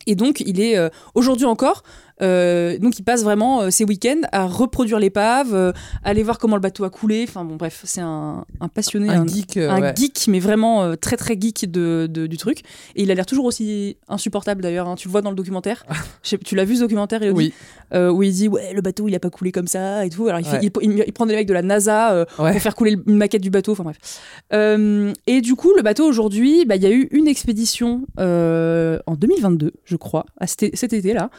Et 0.06 0.16
donc, 0.16 0.40
il 0.40 0.60
est 0.60 0.76
aujourd'hui 1.14 1.46
encore. 1.46 1.82
Euh, 2.22 2.78
donc, 2.78 2.98
il 2.98 3.02
passe 3.02 3.24
vraiment 3.24 3.62
euh, 3.62 3.70
ses 3.70 3.84
week-ends 3.84 4.20
à 4.32 4.46
reproduire 4.46 4.98
l'épave, 4.98 5.54
euh, 5.54 5.72
aller 6.04 6.22
voir 6.22 6.38
comment 6.38 6.56
le 6.56 6.60
bateau 6.62 6.84
a 6.84 6.90
coulé. 6.90 7.24
Enfin, 7.28 7.44
bon, 7.44 7.56
bref, 7.56 7.82
c'est 7.84 8.00
un, 8.00 8.44
un 8.60 8.68
passionné, 8.68 9.08
Un 9.10 9.26
geek, 9.26 9.56
euh, 9.56 9.70
un 9.70 9.80
ouais. 9.80 9.92
geek, 9.96 10.26
mais 10.28 10.38
vraiment 10.38 10.96
très 10.96 11.16
très 11.16 11.34
geek 11.40 11.70
de, 11.70 12.06
de- 12.10 12.26
du 12.26 12.36
truc. 12.36 12.60
Et 12.94 13.02
il 13.02 13.10
a 13.10 13.14
l'air 13.14 13.26
toujours 13.26 13.44
aussi 13.46 13.96
insupportable 14.08 14.62
d'ailleurs. 14.62 14.88
hein. 14.88 14.94
Tu 14.96 15.08
le 15.08 15.12
vois 15.12 15.22
dans 15.22 15.30
le 15.30 15.36
documentaire. 15.36 15.84
Sais- 16.22 16.38
tu 16.38 16.54
l'as 16.54 16.64
vu 16.64 16.76
ce 16.76 16.80
documentaire, 16.80 17.22
Elodie 17.22 17.52
Oui. 17.92 18.00
Où 18.10 18.22
il 18.22 18.32
dit 18.32 18.48
ouais 18.48 18.72
le 18.74 18.80
bateau 18.80 19.06
il 19.08 19.14
a 19.14 19.20
pas 19.20 19.30
coulé 19.30 19.52
comme 19.52 19.68
ça 19.68 20.04
et 20.04 20.10
tout. 20.10 20.26
Alors 20.26 20.40
il, 20.40 20.46
fait- 20.46 20.58
Ouais. 20.58 20.70
il, 20.82 20.90
il- 20.92 21.04
il 21.06 21.12
prend 21.12 21.26
des 21.26 21.34
mecs 21.36 21.46
de 21.46 21.52
la 21.54 21.62
NASA 21.62 22.24
Ouais. 22.38 22.52
pour 22.52 22.60
faire 22.60 22.74
couler 22.74 22.96
une 23.06 23.16
maquette 23.16 23.42
du 23.42 23.50
bateau. 23.50 23.72
Enfin 23.72 23.84
bref. 23.84 23.98
Et 25.26 25.40
du 25.40 25.54
coup 25.54 25.72
le 25.76 25.82
bateau 25.82 26.04
aujourd'hui, 26.06 26.64
bah, 26.64 26.76
il 26.76 26.82
y 26.82 26.86
a 26.86 26.90
eu 26.90 27.08
une 27.12 27.28
expédition 27.28 28.02
en 28.18 29.14
2022, 29.16 29.72
je 29.84 29.96
crois, 29.96 30.26
à 30.38 30.46
cet, 30.46 30.76
cet 30.76 30.92
été 30.92 31.12
là. 31.12 31.30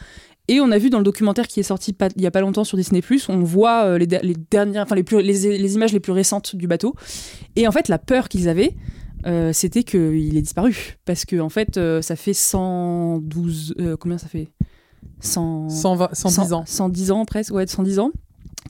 Et 0.48 0.60
on 0.60 0.70
a 0.70 0.78
vu 0.78 0.90
dans 0.90 0.98
le 0.98 1.04
documentaire 1.04 1.48
qui 1.48 1.58
est 1.60 1.64
sorti 1.64 1.92
pas- 1.92 2.08
il 2.16 2.22
y 2.22 2.26
a 2.26 2.30
pas 2.30 2.40
longtemps 2.40 2.64
sur 2.64 2.76
Disney+, 2.76 3.02
on 3.28 3.38
voit 3.40 3.84
euh, 3.84 3.98
les, 3.98 4.06
der- 4.06 4.22
les 4.22 4.36
dernières, 4.50 4.84
enfin 4.84 4.94
les, 4.94 5.02
plus, 5.02 5.20
les, 5.20 5.58
les 5.58 5.74
images 5.74 5.92
les 5.92 6.00
plus 6.00 6.12
récentes 6.12 6.54
du 6.54 6.66
bateau. 6.66 6.94
Et 7.56 7.66
en 7.66 7.72
fait, 7.72 7.88
la 7.88 7.98
peur 7.98 8.28
qu'ils 8.28 8.48
avaient, 8.48 8.74
euh, 9.26 9.52
c'était 9.52 9.82
qu'il 9.82 10.36
ait 10.36 10.42
disparu. 10.42 10.96
Parce 11.04 11.24
que 11.24 11.40
en 11.40 11.48
fait, 11.48 11.76
euh, 11.78 12.00
ça 12.00 12.14
fait 12.14 12.34
112... 12.34 13.74
euh, 13.80 13.96
combien 13.96 14.18
ça 14.18 14.28
fait? 14.28 14.48
100, 15.20 15.68
120 15.70 16.08
110 16.14 16.52
ans. 16.52 16.64
110 16.66 17.10
ans 17.10 17.24
presque, 17.24 17.52
ouais, 17.54 17.66
110 17.66 17.98
ans 17.98 18.10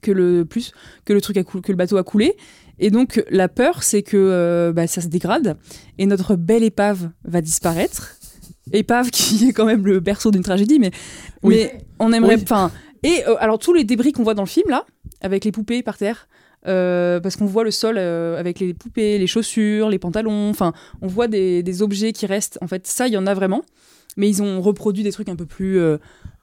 que 0.03 0.11
le 0.12 0.44
plus 0.44 0.73
que 1.05 1.12
le 1.12 1.20
truc 1.20 1.36
a 1.39 1.43
que 1.44 1.73
le 1.73 1.77
bateau 1.77 1.97
a 1.97 2.05
coulé. 2.05 2.36
Et 2.78 2.90
donc 2.90 3.24
la 3.31 3.48
peur, 3.48 3.82
c'est 3.82 4.03
que 4.03 4.16
euh, 4.16 4.73
bah, 4.73 4.86
ça 4.86 5.01
se 5.01 5.09
dégrade 5.09 5.57
et 5.98 6.05
notre 6.07 6.36
belle 6.36 6.62
épave 6.62 7.11
va 7.24 7.40
disparaître. 7.40 8.15
Épave 8.72 9.10
qui 9.10 9.48
est 9.48 9.52
quand 9.52 9.64
même 9.66 9.86
le 9.86 10.01
berceau 10.01 10.30
d'une 10.30 10.43
tragédie, 10.43 10.78
mais 10.78 10.90
Oui. 11.43 11.55
mais 11.56 11.78
on 11.98 12.12
aimerait, 12.12 12.36
Oui. 12.36 12.44
et 13.05 13.22
euh, 13.28 13.36
alors 13.38 13.59
tous 13.59 13.72
les 13.74 13.84
débris 13.84 14.12
qu'on 14.12 14.22
voit 14.24 14.34
dans 14.34 14.43
le 14.43 14.48
film 14.48 14.68
là, 14.70 14.84
avec 15.20 15.44
les 15.44 15.52
poupées 15.52 15.82
par 15.82 15.97
terre. 15.97 16.28
euh, 16.66 17.20
parce 17.20 17.36
qu'on 17.36 17.47
voit 17.47 17.62
le 17.62 17.70
sol 17.70 17.94
euh, 17.97 18.40
avec 18.40 18.59
les 18.59 18.74
poupées, 18.74 19.18
les 19.18 19.28
chaussures, 19.28 19.88
les 19.88 20.01
pantalons, 20.01 20.51
enfin, 20.51 20.72
on 21.01 21.06
voit 21.06 21.28
des, 21.28 21.62
des 21.62 21.80
objets 21.80 22.12
qui 22.12 22.26
restent. 22.26 22.59
En 22.60 22.66
fait, 22.66 22.88
ça, 22.88 23.06
il 23.06 23.12
y 23.12 23.16
en 23.16 23.26
a 23.28 23.34
vraiment. 23.34 23.62
Mais 24.16 24.28
ils 24.28 24.43
ont 24.43 24.60
reproduit 24.60 25.05
des 25.05 25.12
trucs 25.12 25.28
un 25.28 25.36
peu 25.36 25.47
plus 25.47 25.78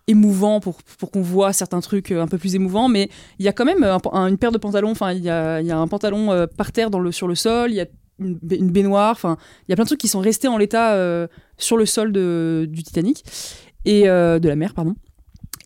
émouvant 0.08 0.62
pour, 0.62 0.82
pour 1.00 1.12
qu'on 1.12 1.22
voit 1.22 1.52
certains 1.52 1.82
trucs 1.82 2.12
un 2.12 2.28
peu 2.28 2.38
plus 2.38 2.56
émouvants, 2.56 2.88
mais 2.88 3.10
il 3.40 3.46
y 3.46 3.50
a 3.50 3.52
quand 3.54 3.66
même 3.66 3.84
un- 3.84 3.98
un- 4.14 4.28
une 4.28 4.38
paire 4.38 4.52
de 4.54 4.58
pantalons, 4.58 4.92
enfin 4.92 5.12
il 5.12 5.24
y 5.24 5.30
a, 5.30 5.60
y 5.62 5.72
a 5.72 5.78
un 5.78 5.88
pantalon 5.88 6.32
euh, 6.32 6.46
par 6.46 6.72
terre 6.72 6.90
dans 6.90 7.00
le, 7.00 7.12
sur 7.12 7.28
le 7.28 7.36
sol, 7.36 7.72
il 7.72 7.76
y 7.76 7.82
a 7.82 7.86
une, 8.20 8.38
ba- 8.42 8.56
une 8.56 8.72
baignoire, 8.72 9.12
enfin 9.12 9.38
il 9.68 9.72
y 9.72 9.74
a 9.74 9.76
plein 9.76 9.84
de 9.86 9.90
trucs 9.90 10.00
qui 10.00 10.08
sont 10.08 10.20
restés 10.20 10.48
en 10.48 10.58
l'état 10.58 10.94
euh, 10.94 11.28
sur 11.58 11.78
le 11.78 11.86
sol 11.86 12.12
de, 12.12 12.68
du 12.70 12.84
Titanic, 12.84 13.24
et 13.86 14.08
euh, 14.10 14.40
de 14.40 14.48
la 14.48 14.56
mer, 14.56 14.74
pardon. 14.74 14.96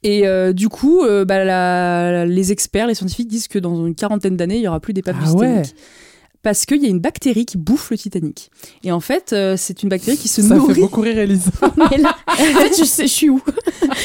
Et 0.03 0.27
euh, 0.27 0.53
du 0.53 0.69
coup, 0.69 1.01
bah, 1.25 1.43
la- 1.43 2.25
les 2.25 2.51
experts, 2.51 2.87
les 2.87 2.93
scientifiques 2.95 3.27
disent 3.27 3.47
que 3.47 3.59
dans 3.59 3.85
une 3.85 3.95
quarantaine 3.95 4.37
d'années, 4.37 4.57
il 4.57 4.61
y 4.63 4.67
aura 4.67 4.79
plus 4.79 4.93
d'épaves 4.93 5.15
Ah 5.19 5.23
du 5.25 5.31
Titanic. 5.31 5.55
ouais. 5.57 5.63
Parce 6.47 6.65
qu'il 6.65 6.81
y 6.81 6.85
a 6.85 6.89
une 6.89 7.01
bactérie 7.01 7.45
qui 7.45 7.57
bouffe 7.57 7.91
le 7.91 7.97
Titanic. 7.97 8.51
Et 8.81 8.93
en 8.93 9.01
fait, 9.01 9.33
euh, 9.33 9.55
c'est 9.57 9.83
une 9.83 9.89
bactérie 9.89 10.15
qui 10.15 10.29
se 10.29 10.41
Ça 10.41 10.55
nourrit. 10.55 10.75
fait 10.75 10.79
beaucoup 10.79 11.01
rire 11.01 11.19
Elisa. 11.19 11.51
Mais 11.91 11.97
là, 11.97 12.15
en 12.25 12.35
fait, 12.37 12.71
je, 12.79 12.85
sais- 12.85 13.05
je 13.05 13.11
suis 13.11 13.29
où? 13.29 13.41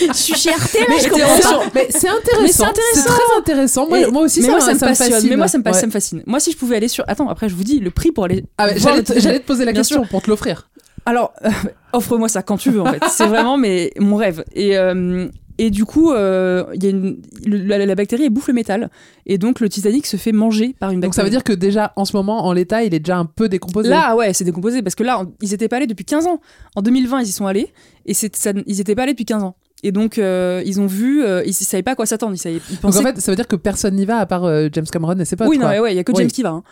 Je 0.08 0.12
suis 0.12 0.34
chez 0.34 0.50
RT, 0.50 0.74
là, 0.74 0.86
Mais 0.88 0.98
je 0.98 1.08
comprends. 1.08 1.62
Mais 1.72 1.86
c'est 1.90 2.08
intéressant. 2.08 2.66
C'est 2.94 3.04
très 3.04 3.38
intéressant. 3.38 3.86
Moi, 3.88 4.22
aussi, 4.22 4.40
mais 4.40 4.46
ça, 4.46 4.50
moi, 4.50 4.60
ça 4.60 4.74
me 4.74 4.80
passionne. 4.80 5.12
fascine. 5.12 5.30
Mais 5.30 5.36
moi, 5.36 5.46
ça 5.46 5.58
me, 5.58 5.62
passe- 5.62 5.74
Ouais. 5.76 5.80
ça 5.82 5.86
me 5.86 5.92
fascine. 5.92 6.22
Moi, 6.26 6.40
si 6.40 6.50
je 6.50 6.56
pouvais 6.56 6.74
aller 6.78 6.88
sur. 6.88 7.04
Attends, 7.06 7.28
après, 7.28 7.48
je 7.48 7.54
vous 7.54 7.62
dis 7.62 7.78
le 7.78 7.92
prix 7.92 8.10
pour 8.10 8.24
aller. 8.24 8.44
Ah, 8.58 8.76
J'allais 8.76 9.04
te- 9.04 9.12
le- 9.12 9.20
j'allais 9.20 9.38
te 9.38 9.46
poser 9.46 9.64
la 9.64 9.70
Bien 9.70 9.82
question 9.82 10.00
sûr. 10.02 10.08
pour 10.10 10.20
te 10.20 10.28
l'offrir. 10.28 10.68
Alors, 11.06 11.32
euh, 11.44 11.50
offre-moi 11.92 12.28
ça 12.28 12.42
quand 12.42 12.56
tu 12.56 12.70
veux, 12.70 12.80
en 12.80 12.86
fait. 12.86 13.02
C'est 13.08 13.26
vraiment 13.26 13.56
mais, 13.56 13.92
mon 14.00 14.16
rêve. 14.16 14.44
Et, 14.54 14.76
euh, 14.76 15.28
et 15.64 15.70
du 15.70 15.84
coup, 15.84 16.10
euh, 16.12 16.64
y 16.80 16.86
a 16.86 16.90
une, 16.90 17.22
le- 17.46 17.58
la, 17.58 17.84
la 17.84 17.94
bactérie, 17.94 18.24
elle 18.24 18.30
bouffe 18.30 18.48
le 18.48 18.54
métal. 18.54 18.90
Et 19.26 19.38
donc, 19.38 19.60
le 19.60 19.68
Titanic 19.68 20.06
se 20.06 20.16
fait 20.16 20.32
manger 20.32 20.74
par 20.78 20.90
une 20.90 21.00
bactérie. 21.00 21.08
Donc 21.08 21.14
ça 21.14 21.22
veut 21.22 21.30
dire 21.30 21.44
que 21.44 21.52
déjà, 21.52 21.92
en 21.96 22.04
ce 22.04 22.16
moment, 22.16 22.46
en 22.46 22.52
l'état, 22.52 22.82
il 22.82 22.94
est 22.94 22.98
déjà 23.00 23.16
un 23.18 23.24
peu 23.26 23.48
décomposé. 23.48 23.88
Là, 23.88 24.16
ouais, 24.16 24.32
c'est 24.34 24.44
décomposé. 24.44 24.82
Parce 24.82 24.94
que 24.94 25.04
là, 25.04 25.20
on- 25.20 25.32
ils 25.40 25.54
étaient 25.54 25.68
pas 25.68 25.76
allés 25.76 25.86
depuis 25.86 26.04
15 26.04 26.26
ans. 26.26 26.40
En 26.74 26.82
2020, 26.82 27.20
ils 27.20 27.28
y 27.28 27.32
sont 27.32 27.46
allés. 27.46 27.68
Et 28.06 28.14
ça- 28.14 28.28
ils 28.66 28.80
étaient 28.80 28.94
pas 28.94 29.04
allés 29.04 29.12
depuis 29.12 29.24
15 29.24 29.42
ans. 29.44 29.54
Et 29.84 29.92
donc, 29.92 30.18
euh, 30.18 30.62
ils 30.64 30.80
ont 30.80 30.86
vu, 30.86 31.22
euh, 31.24 31.42
ils, 31.44 31.52
savaient 31.52 31.82
pas 31.82 31.92
à 31.92 31.94
quoi 31.96 32.06
s'attendre. 32.06 32.34
Ils, 32.34 32.38
savaient- 32.38 32.60
ils 32.70 32.80
Donc 32.80 32.94
en 32.96 33.02
fait, 33.02 33.20
ça 33.20 33.32
veut 33.32 33.36
dire 33.36 33.48
que 33.48 33.56
personne 33.56 33.94
n'y 33.96 34.04
va 34.04 34.18
à 34.18 34.26
part 34.26 34.44
James 34.72 34.86
Cameron 34.90 35.18
et 35.18 35.24
ses 35.24 35.36
potes. 35.36 35.48
oui, 35.48 35.58
non, 35.58 35.66
quoi. 35.66 35.80
ouais, 35.80 35.92
il 35.92 35.96
y 35.96 35.98
a 36.00 36.04
que. 36.04 36.12
James 36.16 36.28
qui 36.30 36.42
va. 36.42 36.50
hein. 36.50 36.62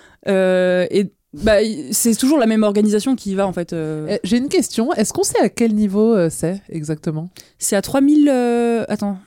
Et 0.90 1.10
bah, 1.32 1.56
c'est 1.92 2.14
toujours 2.16 2.38
la 2.38 2.46
même 2.46 2.62
organisation 2.62 3.14
qui 3.16 3.30
y 3.32 3.34
va 3.34 3.46
en 3.46 3.52
fait. 3.52 3.72
euh. 3.72 4.06
Eh, 4.10 4.20
J'ai 4.24 4.36
une 4.38 4.48
question. 4.48 4.92
Est-ce 4.94 5.12
qu'on 5.12 5.22
sait 5.22 5.40
à 5.40 5.48
quel 5.48 5.74
niveau 5.74 6.14
euh, 6.14 6.28
c'est 6.30 6.60
exactement? 6.68 7.30
C'est 7.58 7.76
à 7.76 7.82
3000. 7.82 8.28
euh, 8.28 8.84
Attends. 8.88 9.18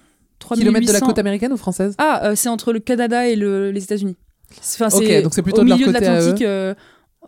Kilomètres 0.55 0.85
de 0.88 0.91
la 0.91 0.99
3800. 0.99 1.05
côte 1.07 1.19
américaine 1.19 1.53
ou 1.53 1.57
française? 1.57 1.95
Ah, 1.97 2.25
euh, 2.27 2.35
c'est 2.35 2.49
entre 2.49 2.73
le 2.73 2.80
Canada 2.80 3.27
et 3.27 3.35
le- 3.38 3.71
les 3.71 3.84
États-Unis. 3.84 4.17
Enfin, 4.59 4.89
Ok, 4.91 5.21
donc 5.23 5.34
c'est 5.34 5.41
plutôt 5.41 5.61
au 5.61 5.63
de 5.63 5.73
milieu 5.73 5.88
de 5.88 5.91
l'Atlantique, 5.93 6.43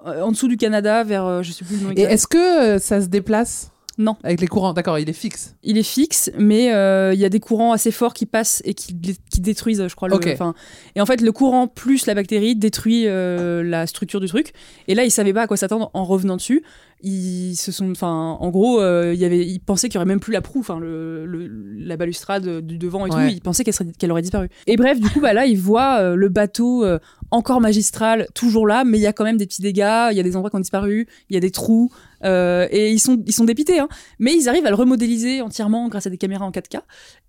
en 0.06 0.31
dessous 0.31 0.47
du 0.49 0.57
Canada, 0.57 1.03
vers 1.06 1.41
je 1.41 1.52
sais 1.53 1.64
plus 1.64 1.77
le 1.77 1.84
nom 1.88 1.91
Et 1.95 2.02
est-ce 2.02 2.27
que 2.27 2.77
ça 2.77 3.02
se 3.02 3.07
déplace? 3.07 3.72
Non. 3.97 4.17
Avec 4.23 4.41
les 4.41 4.47
courants, 4.47 4.73
d'accord, 4.73 4.99
il 4.99 5.09
est 5.09 5.13
fixe. 5.13 5.55
Il 5.63 5.77
est 5.77 5.84
fixe, 5.84 6.30
mais 6.38 6.73
euh, 6.73 7.13
il 7.13 7.19
y 7.19 7.23
a 7.26 7.30
des 7.30 7.39
courants 7.39 7.72
assez 7.72 7.91
forts 7.91 8.13
qui 8.13 8.26
passent 8.26 8.61
et 8.65 8.73
qui, 8.73 8.93
qui 9.31 9.39
détruisent, 9.41 9.88
je 9.88 9.95
crois. 9.95 10.09
Le, 10.09 10.15
Ok. 10.15 10.30
enfin, 10.34 10.53
et 10.95 11.01
en 11.01 11.05
fait, 11.05 11.22
le 11.22 11.31
courant 11.31 11.67
plus 11.67 12.05
la 12.05 12.13
bactérie 12.13 12.55
détruit 12.57 13.03
euh, 13.07 13.63
la 13.63 13.88
structure 13.88 14.19
du 14.19 14.27
truc. 14.27 14.51
Et 14.89 14.95
là, 14.95 15.05
ils 15.05 15.11
savaient 15.11 15.34
pas 15.34 15.43
à 15.43 15.47
quoi 15.47 15.55
s'attendre 15.57 15.91
en 15.93 16.03
revenant 16.03 16.35
dessus. 16.35 16.61
Ils 17.03 17.55
se 17.55 17.72
sont, 17.72 17.91
enfin, 17.91 18.38
en 18.39 18.49
gros, 18.49 18.81
euh, 18.81 19.11
il 19.13 19.19
y 19.19 19.26
avait, 19.26 19.45
ils 19.45 19.59
pensaient 19.59 19.89
qu'il 19.89 19.95
y 19.95 19.97
aurait 19.99 20.05
même 20.07 20.19
plus 20.22 20.34
la 20.34 20.41
proue, 20.41 20.59
enfin, 20.61 20.80
le, 20.80 21.26
le- 21.26 21.47
la 21.77 21.97
balustrade 21.97 22.61
du 22.65 22.77
devant 22.77 23.05
et 23.05 23.11
Ouais. 23.13 23.27
tout. 23.30 23.34
Ils 23.35 23.41
pensaient 23.41 23.63
qu'elle 23.63 24.11
aurait 24.11 24.22
disparu. 24.23 24.49
Et 24.65 24.76
bref, 24.76 24.99
du 24.99 25.09
coup, 25.09 25.19
bah 25.22 25.34
là, 25.34 25.45
ils 25.45 25.57
voient 25.59 25.99
euh, 25.99 26.15
le 26.15 26.30
bateau 26.30 26.84
encore 27.31 27.61
magistral, 27.61 28.27
toujours 28.34 28.68
là, 28.68 28.84
mais 28.84 28.97
il 28.97 29.02
y 29.02 29.07
a 29.07 29.14
quand 29.14 29.23
même 29.23 29.38
des 29.38 29.45
petits 29.45 29.61
dégâts. 29.61 30.10
Il 30.11 30.18
y 30.18 30.19
a 30.19 30.23
des 30.23 30.35
endroits 30.35 30.49
qui 30.49 30.56
ont 30.56 30.60
disparu. 30.60 31.07
Il 31.30 31.34
y 31.34 31.38
a 31.38 31.39
des 31.39 31.52
trous. 31.52 31.91
euh, 32.23 32.68
et 32.72 32.91
ils 32.91 32.99
sont, 32.99 33.22
ils 33.26 33.34
sont 33.34 33.45
dépités, 33.45 33.80
hein. 33.80 33.88
Mais 34.19 34.34
ils 34.34 34.47
arrivent 34.49 34.65
à 34.65 34.69
le 34.69 34.76
remodéliser 34.76 35.41
entièrement 35.41 35.88
grâce 35.88 36.07
à 36.07 36.10
des 36.10 36.18
caméras 36.18 36.45
en 36.45 36.52
4K. 36.52 36.81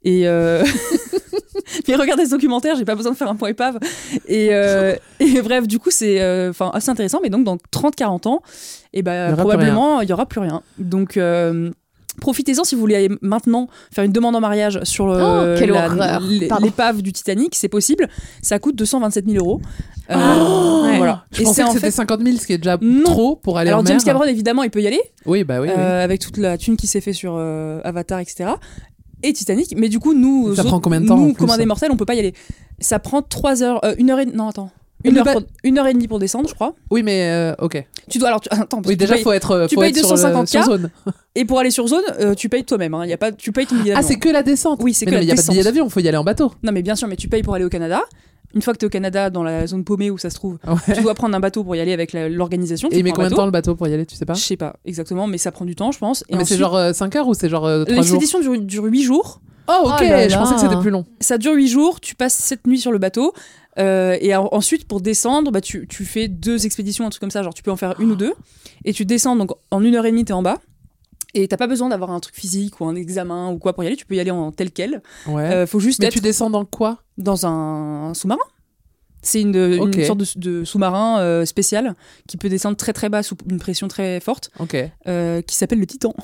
Et 0.05 0.29
euh... 0.29 0.65
mais 1.89 1.97
regardez 1.97 2.27
ce 2.27 2.31
documentaire, 2.31 2.77
j'ai 2.77 2.85
pas 2.85 2.95
besoin 2.95 3.13
de 3.13 3.17
faire 3.17 3.29
un 3.29 3.37
point 3.37 3.49
épave. 3.49 3.79
Et, 4.27 4.49
euh, 4.53 4.95
et 5.21 5.43
bref, 5.43 5.67
du 5.67 5.79
coup, 5.79 5.91
c'est 5.91 6.49
enfin 6.49 6.71
assez 6.73 6.91
intéressant. 6.91 7.21
Mais 7.23 7.31
donc, 7.31 7.45
dans 7.45 7.57
30-40 7.57 8.29
ans, 8.29 8.43
et 8.93 9.01
y 9.01 9.03
ben 9.03 9.37
probablement, 9.37 10.01
il 10.01 10.09
y 10.09 10.13
aura 10.13 10.27
plus 10.27 10.41
rien. 10.41 10.63
Donc. 10.79 11.19
Euh, 12.17 12.21
Profitez-en 12.21 12.65
si 12.65 12.75
vous 12.75 12.81
voulez 12.81 12.97
aller 12.97 13.09
maintenant 13.23 13.69
faire 13.93 14.05
une 14.05 14.13
demande 14.13 14.35
en 14.37 14.41
mariage 14.41 14.81
sur 14.85 15.07
le- 15.07 15.57
Oh, 15.61 16.59
l'épave 16.61 17.03
du 17.03 17.13
Titanic, 17.13 17.55
c'est 17.55 17.69
possible. 17.69 18.09
Ça 18.43 18.59
coûte 18.59 18.77
227 18.77 19.27
000 19.29 19.45
euros. 19.45 19.61
Euh, 20.11 20.15
Oh 20.17 20.85
voilà. 20.99 21.25
Je 21.33 21.43
pensais 21.43 21.55
c'est 21.55 21.63
que 21.63 21.69
en 21.69 21.73
c'était 21.73 21.87
fait- 21.87 21.91
50 21.93 22.21
000, 22.23 22.37
ce 22.39 22.47
qui 22.47 22.53
est 22.53 22.59
déjà 22.59 22.79
Non. 22.81 23.03
trop 23.05 23.37
pour 23.37 23.59
aller 23.59 23.69
Alors 23.69 23.81
en 23.81 23.85
James 23.85 23.97
mer. 23.97 24.05
Cameron, 24.05 24.25
évidemment, 24.25 24.63
il 24.63 24.71
peut 24.71 24.81
y 24.81 24.87
aller. 24.87 25.01
Oui, 25.27 25.45
bah 25.45 25.61
oui. 25.61 25.69
oui. 25.69 25.75
Euh, 25.77 26.05
avec 26.05 26.21
toute 26.21 26.37
la 26.39 26.57
thune 26.59 26.77
qui 26.77 26.87
s'est 26.87 27.01
fait 27.01 27.13
sur 27.13 27.35
euh, 27.37 27.81
Avatar, 27.85 28.21
etc. 28.21 28.51
Et 29.23 29.33
Titanic. 29.33 29.75
Mais 29.77 29.89
du 29.89 29.99
coup, 29.99 30.15
nous, 30.15 30.55
Ça 30.55 30.61
autres- 30.63 30.71
prend 30.71 30.81
combien 30.81 31.01
de 31.01 31.07
temps, 31.09 31.17
Nous, 31.17 31.33
plus 31.35 31.47
comme 31.47 31.57
des 31.57 31.67
mortels, 31.67 31.91
on 31.93 31.97
peut 31.97 32.05
pas 32.05 32.15
y 32.15 32.19
aller. 32.21 32.35
Ça 32.79 32.99
prend 32.99 33.23
3 33.23 33.63
heures, 33.63 33.85
euh, 33.85 33.95
une 33.99 34.11
heure 34.11 34.21
et 34.21 34.27
non 34.27 34.49
attends, 34.49 34.71
une 35.05 35.19
heure, 35.19 35.27
une 35.65 35.79
heure 35.79 35.87
et 35.87 35.93
demie 35.93 36.09
pour 36.09 36.19
descendre, 36.19 36.49
je 36.49 36.55
crois. 36.55 36.75
Oui, 36.91 37.03
mais 37.03 37.31
euh, 37.31 37.55
ok. 37.61 37.85
Tu 38.11 38.19
dois 38.19 38.29
alors, 38.29 38.41
tu- 38.41 38.49
attends, 38.51 38.79
parce 38.79 38.89
Oui, 38.89 38.95
que 38.95 38.99
tu 39.03 39.05
déjà, 39.05 39.15
payes- 39.15 39.23
faut 39.25 39.33
être, 39.33 39.51
euh, 39.53 39.67
tu 39.67 39.75
faut 39.77 39.81
payes 39.81 39.91
être 39.91 39.97
sur, 39.99 40.07
le- 40.09 40.15
250 40.15 40.49
sur 40.49 40.63
zone. 40.65 40.91
et 41.35 41.45
pour 41.45 41.59
aller 41.61 41.71
sur 41.71 41.87
zone, 41.87 42.03
euh, 42.21 42.35
tu 42.35 42.49
payes 42.49 42.65
toi-même. 42.65 42.95
Hein. 42.95 43.07
Y 43.07 43.13
a 43.13 43.19
pas, 43.19 43.33
tu 43.33 43.53
payes 43.53 43.67
ton 43.67 43.77
billet 43.77 43.95
Ah, 43.97 44.03
c'est 44.03 44.17
que 44.17 44.29
la 44.29 44.43
descente 44.43 44.81
Oui, 44.83 44.95
c'est 44.95 45.05
Mais 45.07 45.11
que 45.13 45.17
non, 45.17 45.21
la 45.21 45.21
mais 45.21 45.25
il 45.25 45.27
n'y 45.27 45.33
a 45.33 45.37
pas 45.37 45.43
de 45.43 45.51
billet 45.53 45.63
d'avion, 45.65 45.89
faut 45.89 46.01
y 46.01 46.09
aller 46.09 46.17
en 46.17 46.25
bateau. 46.25 46.53
Non, 46.63 46.73
mais 46.73 46.83
bien 46.83 46.97
sûr, 46.97 47.09
mais 47.09 47.17
tu 47.17 47.29
payes 47.29 47.43
pour 47.43 47.55
aller 47.55 47.65
au 47.65 47.69
Canada. 47.69 48.03
Une 48.55 48.63
fois 48.63 48.73
que 48.73 48.79
tu 48.79 48.85
es 48.85 48.87
au 48.87 48.91
Canada, 48.91 49.29
dans 49.29 49.43
la 49.43 49.67
zone 49.67 49.85
paumée 49.85 50.11
où 50.11 50.17
ça 50.19 50.31
se 50.31 50.37
trouve, 50.37 50.59
Ouais. 50.67 50.95
tu 50.95 51.03
dois 51.03 51.15
prendre 51.15 51.37
un 51.37 51.41
bateau 51.41 51.63
pour 51.63 51.77
y 51.77 51.81
aller 51.81 51.93
avec 51.93 52.13
l'organisation. 52.15 52.89
Et 52.91 52.99
il 53.01 53.07
un 53.07 53.11
combien 53.11 53.25
de 53.25 53.31
bateau. 53.31 53.37
temps 53.43 53.45
le 53.47 53.51
bateau 53.53 53.75
pour 53.75 53.87
y 53.89 53.93
aller, 53.93 54.07
tu 54.07 54.17
sais 54.17 54.25
pas 54.25 54.35
Je 54.35 54.41
sais 54.41 54.57
pas 54.57 54.77
exactement, 54.87 55.27
mais 55.27 55.37
ça 55.37 55.53
prend 55.53 55.65
du 55.65 55.75
temps, 55.75 55.93
je 55.93 55.99
pense. 55.99 56.25
Et 56.31 56.37
Mais 56.37 56.45
c'est 56.45 56.57
genre 56.57 56.95
5 56.95 57.15
heures 57.17 57.29
ou 57.29 57.35
c'est 57.35 57.49
genre 57.51 57.63
3 57.65 57.85
jours 57.87 57.95
L'expédition 57.97 58.41
dure, 58.41 58.59
dure 58.61 58.85
8 58.85 59.03
jours. 59.03 59.41
Oh, 59.69 59.73
ok, 59.87 59.95
Oh 60.01 60.05
là 60.05 60.29
je 60.29 60.37
pensais 60.37 60.55
que 60.55 60.61
c'était 60.61 60.79
plus 60.81 60.91
long. 60.91 61.05
Ça 61.21 61.39
dure 61.39 61.53
8 61.55 61.67
jours, 61.69 62.01
tu 62.01 62.15
passes 62.15 62.35
cette 62.35 62.67
nuit 62.69 62.79
sur 62.79 62.93
le 62.93 62.99
bateau. 62.99 63.35
Euh, 63.79 64.17
et 64.21 64.35
en- 64.35 64.49
ensuite, 64.53 64.87
pour 64.87 65.01
descendre, 65.01 65.51
bah, 65.51 65.61
tu, 65.61 65.87
tu 65.89 66.05
fais 66.05 66.29
deux 66.29 66.67
expéditions, 66.67 67.07
un 67.07 67.11
truc 67.11 67.21
comme 67.21 67.31
ça. 67.31 67.43
Genre, 67.43 67.55
tu 67.55 67.63
peux 67.63 67.71
en 67.71 67.77
faire 67.77 68.01
une 68.01 68.11
ou 68.13 68.17
deux. 68.17 68.35
Et 68.85 68.93
tu 68.93 69.05
descends, 69.05 69.37
donc 69.37 69.51
en 69.71 69.83
une 69.83 69.95
heure 69.95 70.07
et 70.07 70.11
demie, 70.11 70.25
t'es 70.25 70.33
en 70.33 70.43
bas. 70.43 70.59
Et 71.35 71.49
t'as 71.49 71.57
pas 71.59 71.67
besoin 71.67 71.91
d'avoir 71.91 72.11
un 72.13 72.21
truc 72.21 72.35
physique 72.35 72.81
ou 72.81 72.87
un 72.87 72.95
examen 72.95 73.51
ou 73.51 73.59
quoi 73.59 73.75
pour 73.75 73.85
y 73.85 73.87
aller. 73.87 73.97
Tu 73.97 74.07
peux 74.07 74.15
y 74.15 74.21
aller 74.21 74.31
en 74.31 74.53
tel 74.53 74.71
quel. 74.71 75.03
Ouais. 75.27 75.43
Euh, 75.43 75.67
faut 75.67 75.81
juste 75.81 76.01
mais 76.01 76.07
être 76.07 76.13
tu 76.15 76.21
descends 76.21 76.49
dans 76.51 76.65
quoi? 76.65 77.03
dans 77.19 77.45
un 77.47 78.15
sous-marin. 78.15 78.41
C'est 79.23 79.41
une, 79.41 79.53
sorte 80.05 80.19
de, 80.21 80.27
de 80.61 80.65
sous-marin 80.65 81.19
euh, 81.19 81.45
spécial 81.45 81.97
qui 82.29 82.37
peut 82.37 82.49
descendre 82.49 82.77
très 82.77 82.93
très 82.93 83.09
bas 83.09 83.25
sous 83.25 83.37
une 83.51 83.59
pression 83.59 83.89
très 83.89 84.21
forte, 84.21 84.51
Ok. 84.61 84.77
euh, 85.09 85.43
qui 85.43 85.57
s'appelle 85.57 85.81
le 85.81 85.87
Titan. 85.87 86.15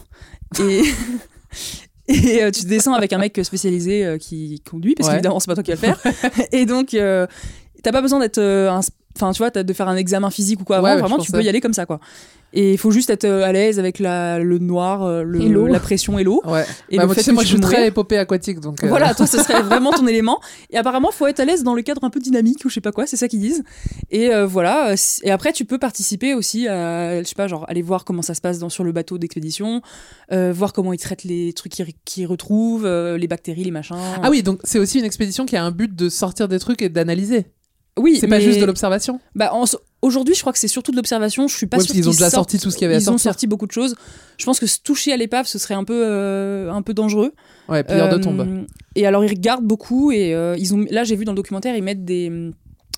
Et, 0.60 0.82
et 2.28 2.42
euh, 2.44 2.50
tu 2.50 2.64
descends 2.64 2.94
avec 2.94 3.12
un 3.12 3.18
mec 3.18 3.38
spécialisé 3.42 4.04
euh, 4.04 4.18
qui 4.18 4.60
conduit, 4.68 4.94
parce 4.94 5.08
Ouais. 5.08 5.14
qu'évidemment 5.14 5.40
c'est 5.40 5.46
pas 5.46 5.54
toi 5.54 5.62
qui 5.62 5.72
vas 5.72 5.88
le 5.88 5.94
faire. 5.94 6.12
et 6.52 6.66
donc 6.66 6.94
euh, 6.94 7.26
t'as 7.82 7.92
pas 7.92 8.02
besoin 8.02 8.18
d'être 8.20 8.38
un- 8.40 8.80
Enfin, 9.22 9.32
tu 9.32 9.38
vois, 9.38 9.50
de 9.50 9.72
faire 9.72 9.88
un 9.88 9.96
examen 9.96 10.30
physique 10.30 10.60
ou 10.60 10.64
quoi 10.64 10.78
avant. 10.78 10.86
Ouais, 10.88 10.96
vraiment, 11.00 11.16
tu 11.18 11.30
peux 11.32 11.42
y 11.42 11.48
aller 11.48 11.60
comme 11.60 11.74
ça, 11.74 11.86
quoi. 11.86 12.00
Et 12.54 12.72
il 12.72 12.76
faut 12.78 12.90
juste 12.90 13.08
être 13.08 13.24
euh, 13.24 13.44
à 13.44 13.52
l'aise 13.52 13.78
avec 13.78 13.98
la, 13.98 14.38
le 14.38 14.58
noir, 14.58 15.04
euh, 15.04 15.22
le- 15.22 15.38
la 15.72 15.80
pression 15.80 16.18
et 16.18 16.22
l'eau. 16.24 16.42
Ouais. 16.44 16.66
Et 16.90 16.98
Bah, 16.98 17.04
le 17.04 17.06
moi, 17.06 17.14
fait 17.14 17.22
tu 17.22 17.24
sais, 17.24 17.30
que 17.30 17.34
moi, 17.34 17.42
tu 17.44 17.48
je 17.48 17.52
suis 17.54 17.60
très 17.62 17.86
épopée 17.86 18.18
aquatique, 18.18 18.60
donc. 18.60 18.84
euh, 18.84 18.88
Voilà, 18.88 19.14
toi, 19.14 19.26
ce 19.26 19.38
serait 19.38 19.62
vraiment 19.62 19.90
ton 19.90 20.06
élément. 20.06 20.38
Et 20.68 20.76
apparemment, 20.76 21.10
faut 21.12 21.26
être 21.26 21.40
à 21.40 21.46
l'aise 21.46 21.62
dans 21.62 21.72
le 21.74 21.80
cadre 21.80 22.04
un 22.04 22.10
peu 22.10 22.20
dynamique 22.20 22.62
ou 22.66 22.68
je 22.68 22.74
sais 22.74 22.82
pas 22.82 22.92
quoi, 22.92 23.06
c'est 23.06 23.16
ça 23.16 23.26
qu'ils 23.26 23.40
disent. 23.40 23.64
Et 24.10 24.34
euh, 24.34 24.44
voilà. 24.44 24.94
Et 25.22 25.30
après, 25.30 25.54
tu 25.54 25.64
peux 25.64 25.78
participer 25.78 26.34
aussi 26.34 26.68
à, 26.68 27.22
je 27.22 27.26
sais 27.26 27.34
pas, 27.34 27.48
genre 27.48 27.64
aller 27.70 27.80
voir 27.80 28.04
comment 28.04 28.20
ça 28.20 28.34
se 28.34 28.42
passe 28.42 28.58
dans, 28.58 28.68
sur 28.68 28.84
le 28.84 28.92
bateau 28.92 29.16
d'expédition, 29.16 29.80
euh, 30.32 30.52
voir 30.54 30.74
comment 30.74 30.92
ils 30.92 30.98
traitent 30.98 31.24
les 31.24 31.54
trucs 31.54 31.72
qu'ils 32.04 32.26
retrouvent, 32.26 32.86
les 32.86 33.28
bactéries, 33.28 33.64
les 33.64 33.70
machins. 33.70 33.96
Ah 34.22 34.28
oui, 34.28 34.42
donc 34.42 34.60
c'est 34.64 34.78
aussi 34.78 34.98
une 34.98 35.06
expédition 35.06 35.46
qui 35.46 35.56
a 35.56 35.64
un 35.64 35.70
but 35.70 35.94
de 35.96 36.10
sortir 36.10 36.48
des 36.48 36.58
trucs 36.58 36.82
et 36.82 36.90
d'analyser. 36.90 37.46
Oui, 37.98 38.16
C'est 38.20 38.26
pas 38.28 38.40
juste 38.40 38.60
de 38.60 38.64
l'observation. 38.64 39.20
Bah, 39.34 39.50
en- 39.52 39.64
aujourd'hui, 40.00 40.34
je 40.34 40.40
crois 40.40 40.52
que 40.52 40.58
c'est 40.58 40.68
surtout 40.68 40.90
de 40.92 40.96
l'observation. 40.96 41.46
Je 41.48 41.56
suis 41.56 41.66
pas 41.66 41.76
Ouais, 41.76 41.82
parce 41.82 41.92
qu'ils 41.92 42.08
ont 42.08 42.10
qu'ils 42.10 42.18
déjà 42.18 42.30
sortent- 42.30 42.50
sorti 42.50 42.58
tout 42.62 42.70
ce 42.70 42.76
qu'il 42.76 42.82
y 42.82 42.86
avait 42.86 42.94
à 42.94 42.98
Ils 42.98 43.02
ont 43.02 43.12
sortir. 43.12 43.30
sorti 43.32 43.46
beaucoup 43.46 43.66
de 43.66 43.72
choses. 43.72 43.94
Je 44.38 44.44
pense 44.44 44.58
que 44.60 44.66
se 44.66 44.78
toucher 44.82 45.12
à 45.12 45.16
l'épave, 45.16 45.46
ce 45.46 45.58
serait 45.58 45.74
un 45.74 45.84
peu, 45.84 46.02
euh, 46.06 46.70
un 46.72 46.82
peu 46.82 46.94
dangereux. 46.94 47.32
Ouais, 47.68 47.84
pilleur 47.84 48.08
de 48.08 48.16
Euh, 48.16 48.18
tombe. 48.18 48.64
Et 48.96 49.06
alors 49.06 49.24
ils 49.24 49.28
regardent 49.30 49.64
beaucoup 49.64 50.10
et 50.12 50.34
euh, 50.34 50.56
ils 50.58 50.74
ont 50.74 50.84
là 50.90 51.04
j'ai 51.04 51.16
vu 51.16 51.24
dans 51.24 51.32
le 51.32 51.36
documentaire 51.36 51.76
ils 51.76 51.82
mettent 51.82 52.04
des 52.04 52.30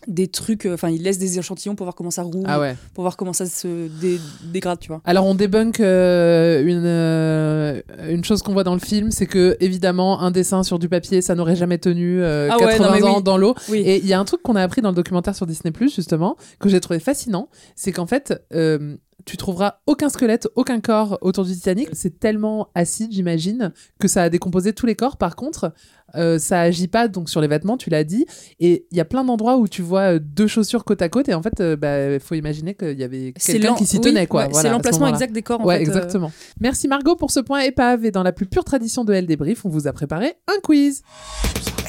des 0.06 0.28
trucs 0.28 0.66
enfin 0.66 0.90
ils 0.90 1.02
laissent 1.02 1.18
des 1.18 1.38
échantillons 1.38 1.74
pour 1.74 1.84
voir 1.84 1.94
comment 1.94 2.10
ça 2.10 2.22
roule 2.22 2.44
Ah 2.46 2.60
ouais. 2.60 2.76
pour 2.94 3.02
voir 3.02 3.16
comment 3.16 3.32
ça 3.32 3.46
se 3.46 3.88
dé- 4.00 4.20
dégrade 4.52 4.78
tu 4.80 4.88
vois 4.88 5.00
Alors 5.04 5.26
on 5.26 5.34
débunk 5.34 5.80
euh, 5.80 6.62
une, 6.64 6.82
euh, 6.84 7.80
une 8.08 8.24
chose 8.24 8.42
qu'on 8.42 8.52
voit 8.52 8.64
dans 8.64 8.74
le 8.74 8.80
film, 8.80 9.10
c'est 9.10 9.26
que 9.26 9.56
évidemment 9.60 10.20
un 10.20 10.30
dessin 10.30 10.62
sur 10.62 10.78
du 10.78 10.88
papier, 10.88 11.22
ça 11.22 11.34
n'aurait 11.34 11.56
jamais 11.56 11.78
tenu 11.78 12.22
euh, 12.22 12.48
Ah 12.50 12.56
ouais, 12.58 12.72
80 12.78 12.86
non, 12.86 12.92
mais 12.94 13.02
ans 13.02 13.16
oui. 13.18 13.22
dans 13.22 13.36
l'eau. 13.36 13.54
oui 13.68 13.78
Et 13.78 13.98
il 13.98 14.06
y 14.06 14.12
a 14.12 14.20
un 14.20 14.24
truc 14.24 14.42
qu'on 14.42 14.56
a 14.56 14.62
appris 14.62 14.82
dans 14.82 14.90
le 14.90 14.96
documentaire 14.96 15.34
sur 15.34 15.46
Disney 15.46 15.72
Plus 15.72 15.94
justement 15.94 16.36
que 16.58 16.68
j'ai 16.68 16.80
trouvé 16.80 17.00
fascinant, 17.00 17.48
c'est 17.76 17.92
qu'en 17.92 18.06
fait 18.06 18.42
euh, 18.52 18.96
Tu 19.26 19.36
trouveras 19.38 19.76
aucun 19.86 20.10
squelette, 20.10 20.48
aucun 20.54 20.80
corps 20.80 21.16
autour 21.22 21.44
du 21.44 21.52
Titanic. 21.54 21.88
C'est 21.94 22.18
tellement 22.20 22.68
acide, 22.74 23.10
j'imagine, 23.12 23.72
que 23.98 24.06
ça 24.06 24.22
a 24.22 24.28
décomposé 24.28 24.74
tous 24.74 24.84
les 24.84 24.94
corps. 24.96 25.16
Par 25.16 25.34
contre, 25.34 25.72
euh, 26.14 26.38
ça 26.38 26.60
agit 26.60 26.88
pas 26.88 27.08
donc 27.08 27.28
sur 27.28 27.40
les 27.40 27.48
vêtements, 27.48 27.76
tu 27.76 27.90
l'as 27.90 28.04
dit. 28.04 28.24
Et 28.60 28.86
il 28.90 28.96
y 28.96 29.00
a 29.00 29.04
plein 29.04 29.24
d'endroits 29.24 29.56
où 29.56 29.66
tu 29.68 29.82
vois 29.82 30.14
euh, 30.14 30.18
deux 30.20 30.46
chaussures 30.46 30.84
côte 30.84 31.02
à 31.02 31.08
côte. 31.08 31.28
Et 31.28 31.34
en 31.34 31.42
fait, 31.42 31.54
il 31.58 31.76
bah, 31.76 32.18
faut 32.20 32.34
imaginer 32.34 32.74
qu'il 32.74 32.98
y 32.98 33.04
avait 33.04 33.32
C'est 33.36 33.54
quelqu'un 33.54 33.74
qui 33.74 33.86
s'y 33.86 33.96
oui, 33.96 34.02
tenait. 34.02 34.26
quoi. 34.26 34.42
ouais, 34.42 34.48
Voilà, 34.50 34.68
c'est 34.68 34.72
l'emplacement 34.72 35.08
exact 35.08 35.32
des 35.32 35.42
corps, 35.42 35.60
en 35.60 35.64
ouais, 35.64 35.78
fait, 35.78 35.84
euh. 35.84 35.86
exactement. 35.86 36.32
Merci 36.60 36.88
Margot 36.88 37.16
pour 37.16 37.30
ce 37.30 37.40
point 37.40 37.60
épave. 37.60 38.04
Et 38.04 38.10
dans 38.10 38.22
la 38.22 38.32
plus 38.32 38.46
pure 38.46 38.64
tradition 38.64 39.04
de 39.04 39.12
Elle 39.12 39.26
Débrief, 39.26 39.64
on 39.64 39.68
vous 39.68 39.86
a 39.88 39.92
préparé 39.92 40.34
un 40.46 40.60
quiz. 40.62 41.02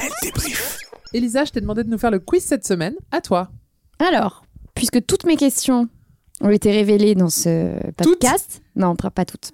Elle 0.00 0.10
Débrief. 0.22 0.78
Elisa, 1.14 1.44
je 1.44 1.52
t'ai 1.52 1.60
demandé 1.60 1.84
de 1.84 1.88
nous 1.90 1.98
faire 1.98 2.10
le 2.10 2.18
quiz 2.18 2.42
cette 2.42 2.66
semaine. 2.66 2.94
À 3.12 3.20
toi. 3.20 3.50
Alors, 3.98 4.44
puisque 4.74 5.04
toutes 5.06 5.24
mes 5.24 5.36
questions 5.36 5.88
ont 6.40 6.50
été 6.50 6.70
révélées 6.70 7.14
dans 7.14 7.30
ce 7.30 7.72
podcast. 7.96 8.60
Non, 8.74 8.96
pas 8.96 9.10
pas 9.10 9.24
toutes. 9.24 9.52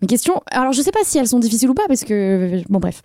Mes 0.00 0.08
questions. 0.08 0.42
Alors, 0.50 0.72
je 0.72 0.82
sais 0.82 0.90
pas 0.90 1.04
si 1.04 1.18
elles 1.18 1.28
sont 1.28 1.38
difficiles 1.38 1.70
ou 1.70 1.74
pas, 1.74 1.86
parce 1.86 2.02
que. 2.02 2.60
Bon, 2.68 2.80
bref. 2.80 3.02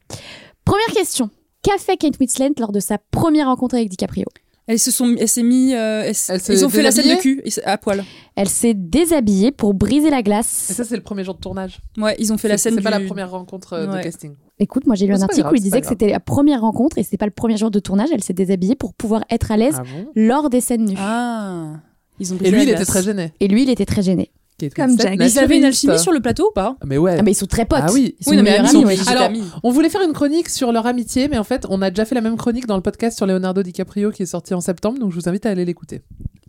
Première 0.67 0.87
question. 0.93 1.29
Qu'a 1.63 1.77
fait 1.77 1.97
Kate 1.97 2.19
Winslet 2.19 2.51
lors 2.59 2.71
de 2.71 2.79
sa 2.79 2.97
première 2.97 3.47
rencontre 3.47 3.75
avec 3.75 3.89
DiCaprio 3.89 4.25
Elle 4.67 4.79
se 4.79 4.91
sont, 4.91 5.15
elle 5.17 5.27
s'est 5.27 5.43
mis, 5.43 5.73
euh, 5.73 6.01
elle 6.03 6.09
s- 6.11 6.29
s'est 6.39 6.53
ils 6.53 6.65
ont 6.65 6.69
fait 6.69 6.81
la 6.81 6.91
scène 6.91 7.05
de 7.05 7.09
déshabillée 7.15 7.41
cul 7.51 7.61
à 7.65 7.77
poil. 7.77 8.03
Elle 8.35 8.49
s'est 8.49 8.73
déshabillée 8.73 9.51
pour 9.51 9.73
briser 9.73 10.09
la 10.09 10.21
glace. 10.21 10.69
Et 10.69 10.73
ça, 10.73 10.83
c'est 10.83 10.95
le 10.97 11.01
premier 11.03 11.23
jour 11.23 11.35
de 11.35 11.39
tournage. 11.39 11.79
Ouais, 11.97 12.15
ils 12.19 12.31
ont 12.33 12.37
fait 12.37 12.47
la 12.49 12.57
C'est- 12.57 12.69
scène. 12.69 12.75
C'est 12.77 12.83
pas 12.83 12.95
du- 12.97 13.03
la 13.03 13.07
première 13.07 13.31
rencontre 13.31 13.73
euh, 13.73 13.87
de 13.97 14.03
casting. 14.03 14.35
Écoute, 14.59 14.85
moi 14.87 14.95
j'ai 14.95 15.05
lu 15.07 15.13
un 15.13 15.15
c'est 15.15 15.19
pas 15.21 15.25
article 15.25 15.41
grave, 15.43 15.53
où 15.53 15.55
il 15.55 15.59
c'est 15.59 15.63
disait 15.63 15.71
pas 15.77 15.81
que 15.81 15.85
grave. 15.85 15.97
c'était 15.99 16.11
la 16.11 16.19
première 16.19 16.61
rencontre 16.61 16.97
et 16.97 17.03
c'était 17.03 17.17
pas 17.17 17.25
le 17.27 17.31
premier 17.31 17.57
jour 17.57 17.71
de 17.71 17.79
tournage. 17.79 18.09
Elle 18.13 18.23
s'est 18.23 18.33
déshabillée 18.33 18.75
pour 18.75 18.93
pouvoir 18.93 19.23
être 19.29 19.51
à 19.51 19.57
l'aise 19.57 19.75
Ah 19.77 19.83
bon 19.83 20.07
lors 20.15 20.49
des 20.49 20.61
scènes 20.61 20.85
nues. 20.85 20.95
Ah. 20.97 21.75
Ils 22.19 22.33
ont 22.33 22.37
Et 22.37 22.39
brisé 22.39 22.51
lui, 22.51 22.57
la 22.57 22.63
il 22.63 22.69
était 22.69 22.75
glace. 22.77 22.87
très 22.87 23.03
gêné. 23.03 23.31
Et 23.39 23.47
lui, 23.47 23.63
il 23.63 23.69
était 23.69 23.85
très 23.85 24.01
gêné. 24.01 24.31
Kate 24.57 24.73
Comme 24.73 24.91
Winslet, 24.91 25.17
Jack. 25.17 25.29
Ils 25.29 25.39
avaient 25.39 25.57
une 25.57 25.65
alchimie 25.65 25.99
sur 25.99 26.11
le 26.11 26.19
plateau 26.19 26.49
ou 26.49 26.51
pas 26.51 26.77
Mais 26.85 26.97
ouais. 26.97 27.17
Ah, 27.19 27.23
mais 27.23 27.31
ils 27.31 27.35
sont 27.35 27.45
très 27.45 27.65
potes. 27.65 27.79
Ah 27.83 27.91
oui. 27.93 28.15
Ils 28.19 28.23
sont 28.23 28.31
Oui, 28.31 28.37
non, 28.37 28.43
mais 28.43 28.51
meilleurs 28.51 28.69
amis, 28.75 28.85
ouais. 28.85 28.97
Alors, 29.07 29.29
on 29.63 29.71
voulait 29.71 29.89
faire 29.89 30.01
une 30.01 30.13
chronique 30.13 30.49
sur 30.49 30.71
leur 30.71 30.87
amitié, 30.87 31.27
mais 31.27 31.37
en 31.37 31.43
fait, 31.43 31.65
on 31.69 31.81
a 31.81 31.89
déjà 31.89 32.05
fait 32.05 32.15
la 32.15 32.21
même 32.21 32.37
chronique 32.37 32.65
dans 32.65 32.75
le 32.75 32.81
podcast 32.81 33.17
sur 33.17 33.27
Leonardo 33.27 33.61
DiCaprio 33.61 34.11
qui 34.11 34.23
est 34.23 34.27
sorti 34.27 34.53
en 34.53 34.61
septembre, 34.61 34.99
donc 34.99 35.11
je 35.11 35.15
vous 35.19 35.29
invite 35.29 35.45
à 35.45 35.51
aller 35.51 35.65
l'écouter. 35.65 36.01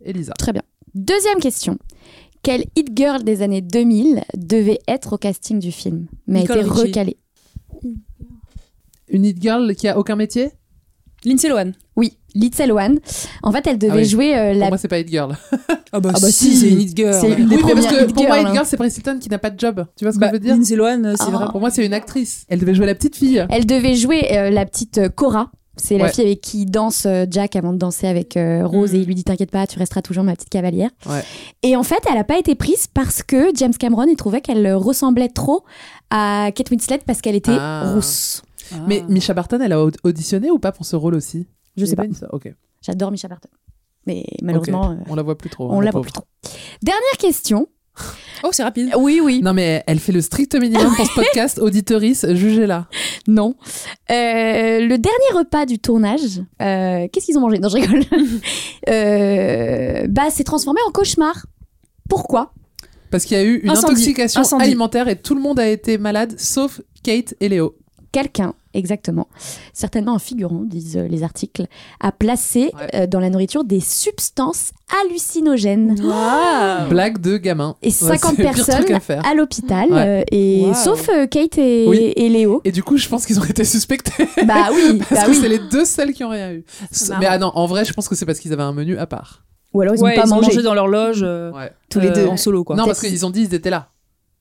Elisa. 0.03 0.33
Très 0.39 0.53
bien. 0.53 0.63
Deuxième 0.95 1.39
question. 1.39 1.79
Quelle 2.43 2.65
hit 2.77 2.97
girl 2.97 3.25
des 3.25 3.43
années 3.43 3.61
2000 3.61 4.23
devait 4.37 4.79
être 4.89 5.15
au 5.15 5.19
casting 5.19 5.59
du 5.59 5.73
film, 5.73 6.07
mais 6.27 6.41
a 6.41 6.43
été 6.45 6.63
recalée 6.63 7.19
Une 9.09 9.25
hit 9.25 9.41
girl 9.43 9.75
qui 9.75 9.87
a 9.89 9.99
aucun 9.99 10.17
métier? 10.17 10.51
Lindsay 11.25 11.49
Lohan. 11.49 11.73
Oui, 11.97 12.17
Lindsay 12.35 12.67
Lohan. 12.67 12.95
En 13.43 13.51
fait, 13.53 13.67
elle 13.67 13.79
devait 13.79 13.93
Ah 13.93 13.97
oui. 13.97 14.05
jouer 14.05 14.37
euh, 14.39 14.53
Pour 14.53 14.61
la. 14.61 14.69
moi, 14.69 14.79
c'est 14.79 14.89
pas 14.89 14.99
hit 15.01 15.09
girl. 15.11 15.37
Ah 15.93 16.01
bah, 16.01 16.11
Ah 16.15 16.19
bah 16.21 16.31
si, 16.31 16.55
c'est 16.57 16.69
une 16.69 16.81
hit 16.81 16.97
girl. 16.97 17.15
c'est 17.21 17.33
une 17.33 17.49
des 17.49 17.57
oui, 17.57 17.63
mais 17.67 17.73
parce 17.75 17.87
premières 17.87 17.91
que 18.05 18.09
hit 18.09 18.15
pour 18.15 18.25
moi, 18.25 18.35
girls, 18.37 18.41
hit 18.43 18.49
hein. 18.51 18.55
girl, 18.55 18.67
c'est 18.67 18.77
Paris 18.77 18.93
Hilton 18.97 19.19
qui 19.21 19.29
n'a 19.29 19.39
pas 19.39 19.51
de 19.51 19.59
job. 19.59 19.85
Tu 19.97 20.05
vois 20.05 20.13
ce 20.13 20.17
que 20.17 20.21
Bah, 20.21 20.29
je 20.29 20.33
veux 20.35 20.39
dire 20.39 20.55
Lindsay 20.55 20.77
Lohan, 20.77 21.03
c'est 21.17 21.25
Ah. 21.27 21.31
vrai. 21.31 21.47
Pour 21.51 21.61
moi, 21.61 21.71
c'est 21.71 21.85
une 21.85 21.95
actrice. 21.95 22.45
Elle 22.49 22.61
devait 22.61 22.75
jouer 22.75 22.87
la 22.87 22.95
petite 22.95 23.17
fille. 23.17 23.45
Elle 23.51 23.67
devait 23.67 23.95
jouer 23.95 24.37
euh, 24.37 24.51
la 24.51 24.65
petite 24.67 24.99
euh, 24.99 25.09
Cora. 25.09 25.51
C'est 25.81 25.97
la 25.97 26.09
fille 26.09 26.25
avec 26.25 26.41
qui 26.41 26.67
danse 26.67 27.05
euh, 27.07 27.25
Jack 27.31 27.55
avant 27.55 27.73
de 27.73 27.79
danser 27.79 28.09
avec 28.09 28.37
euh, 28.37 28.67
Rose 28.67 28.93
Mm. 28.93 28.97
et 28.97 28.99
il 28.99 29.07
lui 29.07 29.15
dit 29.15 29.23
T'inquiète 29.23 29.53
pas, 29.53 29.65
tu 29.69 29.79
resteras 29.79 30.03
toujours 30.03 30.25
ma 30.25 30.35
petite 30.35 30.49
cavalière. 30.51 30.91
Ouais. 31.09 31.23
Et 31.63 31.77
en 31.77 31.85
fait, 31.85 32.01
elle 32.09 32.17
n'a 32.17 32.25
pas 32.25 32.37
été 32.37 32.57
prise 32.57 32.89
parce 32.93 33.23
que 33.23 33.51
James 33.55 33.73
Cameron 33.79 34.07
il 34.09 34.17
trouvait 34.17 34.41
qu'elle 34.41 34.67
euh, 34.67 34.77
ressemblait 34.77 35.29
trop 35.29 35.63
à 36.11 36.51
Kate 36.53 36.71
Winslet 36.73 36.99
parce 37.07 37.21
qu'elle 37.21 37.37
était 37.37 37.57
Ah. 37.57 37.93
rousse. 37.95 38.43
Mais 38.87 39.03
Misha 39.09 39.35
Barton, 39.35 39.61
elle 39.61 39.73
a 39.73 39.83
aud- 39.83 39.97
auditionné 40.05 40.51
ou 40.51 40.59
pas 40.59 40.73
pour 40.73 40.85
ce 40.87 40.97
rôle 40.97 41.15
aussi? 41.15 41.47
Je 41.77 41.85
sais 41.85 41.97
pas. 41.97 42.05
Une- 42.05 42.15
Ok. 42.33 42.53
J'adore 42.83 43.11
Misha 43.11 43.29
Barton. 43.29 43.49
Mais 44.07 44.25
malheureusement, 44.43 44.91
Ok. 44.93 44.97
euh, 45.01 45.11
on 45.11 45.15
la 45.15 45.23
voit 45.23 45.37
plus 45.39 45.51
trop. 45.51 45.71
on 45.71 45.81
la 45.81 45.87
la 45.87 45.91
voit 45.93 46.03
plus 46.03 46.13
trop. 46.13 46.25
Dernière 46.83 47.17
question. 47.19 47.69
Oh, 48.45 48.51
c'est 48.53 48.63
rapide. 48.63 48.91
Oui, 48.97 49.21
oui. 49.21 49.41
Non, 49.43 49.53
mais 49.53 49.83
elle 49.89 49.99
fait 49.99 50.13
le 50.13 50.21
strict 50.21 50.55
minimum 50.55 50.95
pour 50.95 51.05
ce 51.05 51.13
podcast. 51.13 51.59
Auditorice, 51.63 52.25
jugez-la. 52.35 52.87
Non. 53.27 53.57
Euh, 54.13 54.15
le 54.87 54.97
dernier 54.97 55.33
repas 55.35 55.67
du 55.67 55.81
tournage, 55.81 56.41
euh, 56.63 57.09
qu'est-ce 57.13 57.27
qu'ils 57.27 57.37
ont 57.37 57.41
mangé? 57.41 57.59
Non, 57.59 57.69
je 57.69 57.75
rigole. 57.79 58.05
Euh, 58.89 60.07
bah, 60.09 60.29
c'est 60.31 60.45
transformé 60.45 60.81
en 60.87 60.93
cauchemar. 60.93 61.47
Pourquoi? 62.09 62.53
Parce 63.11 63.25
qu'il 63.25 63.37
y 63.37 63.41
a 63.41 63.45
eu 63.45 63.57
une 63.57 63.71
Incendie. 63.71 63.95
intoxication 63.95 64.41
Incendie. 64.43 64.65
alimentaire 64.65 65.09
et 65.09 65.17
tout 65.21 65.35
le 65.35 65.41
monde 65.41 65.59
a 65.59 65.69
été 65.69 65.99
malade, 65.99 66.35
sauf 66.39 66.81
Kate 67.03 67.35
et 67.41 67.49
Léo. 67.49 67.77
Quelqu'un, 68.13 68.55
exactement, 68.75 69.29
certainement 69.73 70.15
un 70.15 70.19
figurant, 70.19 70.63
disent 70.65 70.97
euh, 70.97 71.09
les 71.09 71.23
articles, 71.23 71.67
a 72.01 72.13
placé 72.13 72.71
Ouais. 72.75 72.89
euh, 72.95 73.07
dans 73.07 73.21
la 73.21 73.31
nourriture 73.31 73.65
des 73.65 73.81
substances 73.81 74.71
hallucinogènes. 75.03 75.95
Blague 76.89 77.21
de 77.21 77.37
gamin. 77.37 77.77
Et 77.83 77.87
Ouais, 77.89 77.91
50 77.93 78.21
c'est 78.37 78.43
le 78.43 78.49
pire 78.51 78.65
personnes 78.67 79.21
à 79.25 79.35
l'hôpital, 79.35 79.91
Ouais. 79.93 80.07
euh, 80.07 80.25
et 80.33 80.65
Wow. 80.67 80.75
sauf 80.75 81.09
euh, 81.09 81.27
Kate 81.27 81.59
et, 81.59 81.87
Oui. 81.89 82.13
et 82.17 82.29
Léo. 82.29 82.61
Et 82.65 82.73
du 82.73 82.83
coup, 82.83 82.97
je 82.97 83.09
pense 83.09 83.27
qu'ils 83.27 83.39
ont 83.41 83.45
été 83.45 83.65
suspectés. 83.65 84.29
Bah 84.47 84.69
oui, 84.75 84.99
Parce 84.99 85.11
bah 85.11 85.25
que 85.27 85.31
oui. 85.31 85.39
c'est 85.41 85.49
les 85.49 85.59
deux 85.59 85.85
seuls 85.85 86.13
qui 86.13 86.25
ont 86.25 86.31
rien 86.31 86.53
eu. 86.53 86.65
Mais 87.21 87.27
ah 87.27 87.39
non, 87.39 87.53
en 87.55 87.67
vrai, 87.67 87.85
je 87.85 87.93
pense 87.93 88.09
que 88.09 88.15
c'est 88.15 88.27
parce 88.27 88.39
qu'ils 88.41 88.53
avaient 88.53 88.63
un 88.63 88.73
menu 88.73 88.97
à 88.99 89.07
part. 89.07 89.45
Ou 89.75 89.83
alors 89.83 89.95
ils 89.95 90.01
ont 90.03 90.05
ouais, 90.07 90.15
pas 90.15 90.23
ils 90.25 90.33
ont 90.33 90.37
mangé. 90.37 90.49
mangé 90.49 90.63
dans 90.63 90.75
leur 90.75 90.89
loge. 90.89 91.21
euh, 91.23 91.53
Ouais. 91.53 91.71
Tous 91.91 92.01
les 92.01 92.11
deux. 92.11 92.27
En 92.27 92.37
solo, 92.39 92.65
quoi. 92.65 92.75
Non, 92.77 92.87
parce 92.87 93.01
qu'ils 93.01 93.27
ont 93.27 93.31
dit 93.31 93.43
ils 93.43 93.55
étaient 93.55 93.71
là. 93.71 93.91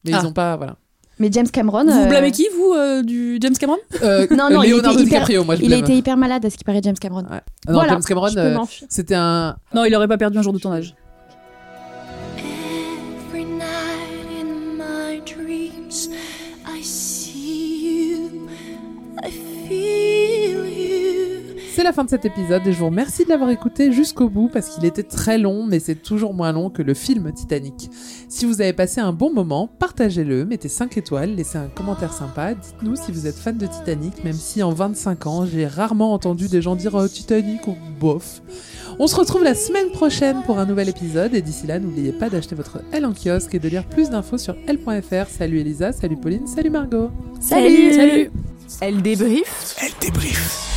Mais 0.05 0.11
Ah. 0.13 0.19
ils 0.21 0.25
ont 0.27 0.31
pas, 0.33 0.55
voilà. 0.55 0.77
Mais 1.19 1.29
James 1.31 1.49
Cameron. 1.49 1.85
Vous 1.85 1.91
euh, 1.91 2.05
blâmez 2.07 2.31
qui, 2.31 2.47
vous, 2.55 2.73
euh, 2.73 3.01
du 3.01 3.37
James 3.41 3.55
Cameron? 3.57 3.77
Euh, 4.03 4.27
Non, 4.31 4.49
non, 4.51 4.61
il 4.61 4.71
Leonardo 4.71 4.99
était 4.99 5.07
hyper- 5.07 5.19
DiCaprio, 5.25 5.43
moi 5.43 5.55
je 5.55 5.63
Il 5.63 5.73
a 5.73 5.77
été 5.77 5.95
hyper 5.95 6.15
malade 6.17 6.45
à 6.45 6.49
ce 6.49 6.57
qui 6.57 6.63
paraît, 6.63 6.81
James 6.83 6.97
Cameron. 6.99 7.21
Ouais. 7.23 7.27
Ah 7.31 7.41
non, 7.67 7.73
Voilà, 7.73 7.93
James 7.93 8.03
Cameron, 8.07 8.27
euh, 8.37 8.57
c'était 8.89 9.15
un. 9.15 9.55
Non, 9.73 9.85
il 9.85 9.95
aurait 9.95 10.07
pas 10.07 10.17
perdu 10.17 10.37
un 10.37 10.41
jour 10.41 10.53
de 10.53 10.59
tournage. 10.59 10.95
C'est 21.77 21.83
la 21.83 21.93
fin 21.93 22.03
de 22.03 22.09
cet 22.09 22.25
épisode 22.25 22.65
et 22.65 22.73
je 22.73 22.79
vous 22.79 22.87
remercie 22.87 23.23
de 23.23 23.29
l'avoir 23.29 23.51
écouté 23.51 23.91
jusqu'au 23.91 24.29
bout 24.29 24.49
parce 24.51 24.69
qu'il 24.69 24.83
était 24.85 25.03
très 25.03 25.37
long, 25.37 25.63
mais 25.63 25.79
c'est 25.79 25.93
toujours 25.93 26.33
moins 26.33 26.51
long 26.51 26.71
que 26.71 26.81
le 26.81 26.95
film 26.95 27.31
Titanic. 27.31 27.91
Si 28.29 28.47
vous 28.47 28.61
avez 28.61 28.73
passé 28.73 28.99
un 28.99 29.13
bon 29.13 29.31
moment, 29.31 29.69
partagez-le, 29.77 30.43
mettez 30.43 30.69
5 30.69 30.97
étoiles, 30.97 31.35
laissez 31.35 31.59
un 31.59 31.67
commentaire 31.67 32.13
sympa, 32.13 32.55
dites-nous 32.55 32.95
si 32.95 33.11
vous 33.11 33.27
êtes 33.27 33.35
fan 33.35 33.59
de 33.59 33.67
Titanic, 33.67 34.23
même 34.23 34.33
si 34.33 34.63
en 34.63 34.71
25 34.71 35.27
ans, 35.27 35.45
j'ai 35.45 35.67
rarement 35.67 36.13
entendu 36.13 36.47
des 36.47 36.63
gens 36.63 36.75
dire 36.75 36.95
oh, 36.95 37.07
Titanic 37.07 37.67
ou 37.67 37.75
bof. 37.99 38.41
On 38.97 39.05
se 39.05 39.15
retrouve 39.15 39.43
la 39.43 39.53
semaine 39.53 39.91
prochaine 39.91 40.41
pour 40.47 40.57
un 40.57 40.65
nouvel 40.65 40.89
épisode 40.89 41.35
et 41.35 41.43
d'ici 41.43 41.67
là, 41.67 41.77
n'oubliez 41.77 42.11
pas 42.11 42.31
d'acheter 42.31 42.55
votre 42.55 42.81
L 42.91 43.05
en 43.05 43.13
kiosque 43.13 43.53
et 43.53 43.59
de 43.59 43.69
lire 43.69 43.85
plus 43.85 44.09
d'infos 44.09 44.39
sur 44.39 44.55
L.fr. 44.65 45.29
Salut 45.29 45.59
Elisa, 45.59 45.91
salut 45.91 46.17
Pauline, 46.17 46.47
salut 46.47 46.71
Margot. 46.71 47.11
Salut 47.39 47.93
Salut 47.93 48.31
Elle 48.81 49.03
débrief 49.03 49.75
Elle 49.79 49.91
débrief. 50.01 50.76